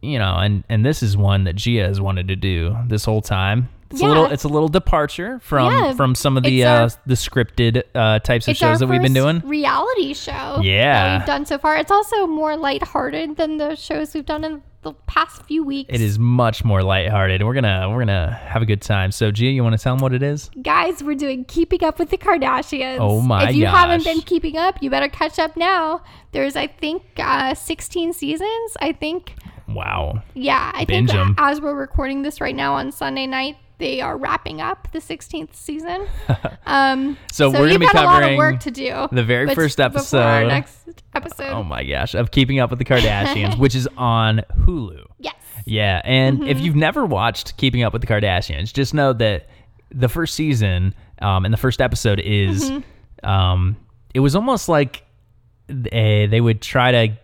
you 0.00 0.18
know, 0.18 0.34
and 0.36 0.64
and 0.68 0.84
this 0.84 1.02
is 1.02 1.16
one 1.16 1.44
that 1.44 1.54
Gia 1.54 1.84
has 1.86 2.00
wanted 2.00 2.28
to 2.28 2.36
do 2.36 2.76
this 2.88 3.04
whole 3.04 3.22
time. 3.22 3.68
It's 3.92 4.02
a 4.02 4.06
little, 4.06 4.26
it's 4.26 4.44
a 4.44 4.48
little 4.48 4.68
departure 4.68 5.38
from 5.40 5.72
Yeah, 5.72 5.92
from 5.94 6.14
some 6.14 6.36
of 6.36 6.42
the 6.42 6.64
our- 6.64 6.82
uh, 6.84 6.90
the 7.06 7.14
scripted 7.14 7.82
uh, 7.94 8.18
types 8.20 8.48
of 8.48 8.56
shows 8.56 8.80
that 8.80 8.86
we've 8.88 9.02
been 9.02 9.14
doing. 9.14 9.40
reality 9.40 10.14
show. 10.14 10.60
Yeah. 10.62 11.04
that 11.04 11.18
we've 11.20 11.26
done 11.26 11.46
so 11.46 11.58
far. 11.58 11.76
It's 11.76 11.90
also 11.90 12.26
more 12.26 12.56
lighthearted 12.56 13.36
than 13.36 13.58
the 13.58 13.74
shows 13.76 14.14
we've 14.14 14.26
done 14.26 14.44
in 14.44 14.62
the 14.82 14.92
past 15.06 15.44
few 15.44 15.62
weeks. 15.62 15.88
It 15.94 16.00
is 16.00 16.18
much 16.18 16.64
more 16.64 16.82
lighthearted. 16.82 17.44
We're 17.44 17.54
gonna 17.54 17.88
we're 17.90 18.00
gonna 18.00 18.32
have 18.32 18.62
a 18.62 18.66
good 18.66 18.82
time. 18.82 19.12
So, 19.12 19.30
Gia, 19.30 19.46
you 19.46 19.62
want 19.62 19.76
to 19.78 19.82
tell 19.82 19.94
them 19.94 20.02
what 20.02 20.12
it 20.12 20.24
is? 20.24 20.50
Guys, 20.60 21.04
we're 21.04 21.14
doing 21.14 21.44
Keeping 21.44 21.84
Up 21.84 22.00
with 22.00 22.10
the 22.10 22.18
Kardashians. 22.18 22.96
Oh 22.98 23.20
my 23.20 23.48
If 23.50 23.54
you 23.54 23.66
haven't 23.66 24.02
been 24.02 24.20
keeping 24.22 24.56
up, 24.56 24.82
you 24.82 24.90
better 24.90 25.08
catch 25.08 25.38
up 25.38 25.56
now. 25.56 26.02
There's, 26.32 26.56
I 26.56 26.66
think, 26.66 27.04
uh, 27.18 27.54
16 27.54 28.12
seasons. 28.12 28.76
I 28.80 28.90
think, 28.92 29.34
Wow. 29.68 30.22
yeah, 30.34 30.72
I 30.74 30.84
Binge 30.84 31.10
think 31.12 31.36
as 31.38 31.60
we're 31.60 31.74
recording 31.76 32.22
this 32.22 32.40
right 32.40 32.56
now 32.56 32.74
on 32.74 32.90
Sunday 32.90 33.26
night, 33.28 33.58
they 33.82 34.00
are 34.00 34.16
wrapping 34.16 34.60
up 34.60 34.88
the 34.92 35.00
16th 35.00 35.54
season. 35.54 36.06
Um, 36.64 37.18
So 37.32 37.50
we're 37.50 37.66
gonna 37.66 37.80
be 37.80 37.86
got 37.86 37.96
a 37.96 38.02
lot 38.04 38.06
of 38.22 38.28
covering 38.28 38.38
work 38.38 38.60
to 38.60 38.70
do. 38.70 39.08
the 39.10 39.24
very 39.24 39.52
first 39.54 39.76
before 39.78 40.20
our 40.20 40.42
episode. 40.42 40.46
next 40.48 41.02
episode. 41.14 41.50
Oh 41.52 41.62
my 41.64 41.82
gosh, 41.84 42.14
of 42.14 42.30
Keeping 42.30 42.60
Up 42.60 42.70
with 42.70 42.78
the 42.78 42.84
Kardashians, 42.84 43.58
which 43.64 43.74
is 43.74 43.88
on 43.96 44.42
Hulu. 44.60 45.04
yes. 45.18 45.34
Yeah, 45.66 46.00
and 46.04 46.38
Mm-hmm. 46.38 46.48
if 46.48 46.60
you've 46.60 46.76
never 46.76 47.04
watched 47.04 47.56
Keeping 47.56 47.82
Up 47.82 47.92
with 47.92 48.00
the 48.02 48.08
Kardashians, 48.08 48.72
just 48.72 48.94
know 48.94 49.12
that 49.14 49.48
the 49.90 50.08
first 50.08 50.34
season 50.34 50.94
um, 51.20 51.44
and 51.44 51.52
the 51.52 51.58
first 51.58 51.80
episode 51.80 52.20
is, 52.20 52.70
Mm-hmm. 52.70 53.28
um, 53.28 53.76
it 54.14 54.20
was 54.20 54.34
almost 54.36 54.68
like 54.68 55.02
they, 55.66 56.26
they 56.30 56.40
would 56.40 56.62
try 56.62 56.92
to 56.92 57.16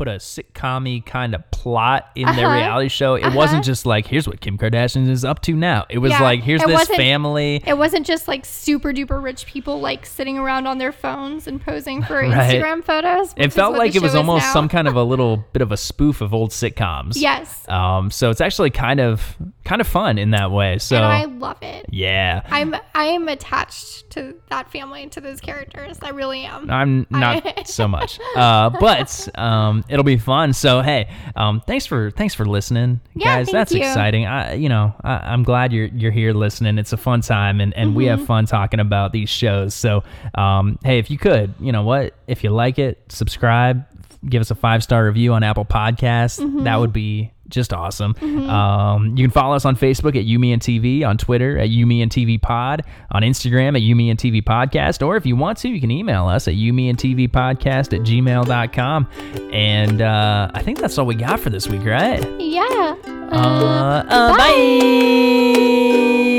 put 0.00 0.08
a 0.08 0.12
sitcom 0.12 1.04
kind 1.04 1.34
of 1.34 1.50
plot 1.50 2.08
in 2.14 2.24
their 2.34 2.46
Uh-huh. 2.46 2.56
reality 2.56 2.88
show. 2.88 3.16
It 3.16 3.34
wasn't 3.34 3.66
just 3.66 3.84
like 3.84 4.06
here's 4.06 4.26
what 4.26 4.40
Kim 4.40 4.56
Kardashian 4.56 5.06
is 5.10 5.26
up 5.26 5.42
to 5.42 5.52
now. 5.54 5.84
It 5.90 5.98
was 5.98 6.12
Yeah, 6.12 6.22
like 6.22 6.40
here's 6.42 6.62
it 6.62 6.68
this 6.68 6.88
family. 6.88 7.62
It 7.66 7.76
wasn't 7.76 8.06
just 8.06 8.26
like 8.26 8.46
super 8.46 8.94
duper 8.94 9.22
rich 9.22 9.44
people 9.44 9.78
like 9.78 10.06
sitting 10.06 10.38
around 10.38 10.66
on 10.66 10.78
their 10.78 10.90
phones 10.90 11.46
and 11.46 11.60
posing 11.60 12.02
for 12.02 12.14
Right. 12.22 12.32
Instagram 12.62 12.82
photos. 12.82 13.34
It 13.36 13.52
felt 13.52 13.76
like 13.76 13.94
it 13.94 14.00
was 14.00 14.14
almost 14.14 14.50
some 14.54 14.70
kind 14.70 14.88
of 14.88 14.96
a 14.96 15.02
little 15.12 15.44
bit 15.52 15.60
of 15.60 15.70
a 15.70 15.76
spoof 15.76 16.22
of 16.22 16.32
old 16.32 16.50
sitcoms. 16.50 17.12
Yes. 17.16 17.68
Um, 17.68 18.10
so 18.10 18.30
it's 18.30 18.40
actually 18.40 18.70
kind 18.70 19.00
of 19.00 19.36
kind 19.64 19.82
of 19.82 19.86
fun 19.86 20.16
in 20.16 20.30
that 20.30 20.50
way. 20.50 20.78
So 20.78 20.96
and 20.96 21.04
I 21.04 21.24
love 21.26 21.58
it. 21.62 21.84
yeah, 21.90 22.40
I'm 22.50 22.74
I 22.94 23.04
am 23.04 23.28
attached 23.28 24.08
to 24.12 24.34
that 24.48 24.72
family 24.72 25.02
and 25.02 25.12
to 25.12 25.20
those 25.20 25.40
characters. 25.40 25.98
I 26.00 26.08
really 26.10 26.44
am. 26.44 26.70
I'm 26.70 27.06
not 27.10 27.66
so 27.68 27.86
much, 27.86 28.18
uh, 28.34 28.70
but 28.70 29.28
um, 29.38 29.84
it'll 29.90 30.04
be 30.04 30.16
fun. 30.16 30.52
So 30.52 30.80
hey, 30.82 31.08
um, 31.36 31.60
thanks 31.66 31.86
for 31.86 32.10
thanks 32.10 32.34
for 32.34 32.44
listening, 32.46 33.00
Yeah, 33.14 33.36
guys. 33.38 33.50
That's 33.50 33.72
you. 33.72 33.78
exciting. 33.80 34.26
I, 34.26 34.54
you 34.54 34.68
know, 34.68 34.94
I, 35.02 35.14
I'm 35.32 35.42
glad 35.42 35.72
you're 35.72 35.86
you're 35.86 36.10
here 36.12 36.32
listening. 36.32 36.78
It's 36.78 36.92
a 36.92 36.96
fun 36.96 37.20
time, 37.20 37.60
and, 37.60 37.74
and 37.74 37.94
we 37.94 38.04
Mm-hmm. 38.04 38.18
have 38.18 38.26
fun 38.26 38.46
talking 38.46 38.80
about 38.80 39.12
these 39.12 39.28
shows. 39.28 39.74
So 39.74 40.02
um, 40.34 40.78
hey, 40.84 40.98
if 40.98 41.10
you 41.10 41.18
could, 41.18 41.54
you 41.60 41.72
know 41.72 41.82
what, 41.82 42.14
if 42.26 42.42
you 42.44 42.50
like 42.50 42.78
it, 42.78 43.02
subscribe, 43.08 43.84
give 44.28 44.40
us 44.40 44.50
a 44.50 44.54
five 44.54 44.82
star 44.82 45.04
review 45.04 45.32
on 45.34 45.42
Apple 45.42 45.64
Podcasts. 45.64 46.40
Mm-hmm. 46.40 46.64
That 46.64 46.80
would 46.80 46.92
be 46.92 47.32
just 47.50 47.72
awesome. 47.72 48.14
Um, 48.48 49.16
you 49.16 49.24
can 49.24 49.30
follow 49.30 49.54
us 49.54 49.64
on 49.64 49.76
Facebook 49.76 50.16
at 50.16 50.24
You 50.24 50.38
Me 50.38 50.52
and 50.52 50.62
TV, 50.62 51.04
on 51.04 51.18
Twitter 51.18 51.58
at 51.58 51.68
You 51.68 51.86
Me 51.86 52.02
and 52.02 52.10
TV 52.10 52.40
Pod, 52.40 52.82
on 53.10 53.22
Instagram 53.22 53.74
at 53.76 53.82
You 53.82 53.94
Me 53.96 54.10
and 54.10 54.18
TV 54.18 54.42
Podcast, 54.42 55.06
or 55.06 55.16
if 55.16 55.26
you 55.26 55.36
want 55.36 55.58
to, 55.58 55.68
you 55.68 55.80
can 55.80 55.90
email 55.90 56.26
us 56.26 56.48
at 56.48 56.54
You 56.54 56.72
Me 56.72 56.88
and 56.88 56.98
TV 56.98 57.28
Podcast 57.28 57.92
at 57.92 58.00
gmail.com. 58.00 59.08
And 59.52 60.02
uh, 60.02 60.50
I 60.54 60.62
think 60.62 60.78
that's 60.78 60.96
all 60.98 61.06
we 61.06 61.14
got 61.14 61.40
for 61.40 61.50
this 61.50 61.68
week, 61.68 61.84
right? 61.84 62.24
Yeah. 62.40 62.96
Uh, 63.32 64.04
uh, 64.08 64.36
bye. 64.36 66.29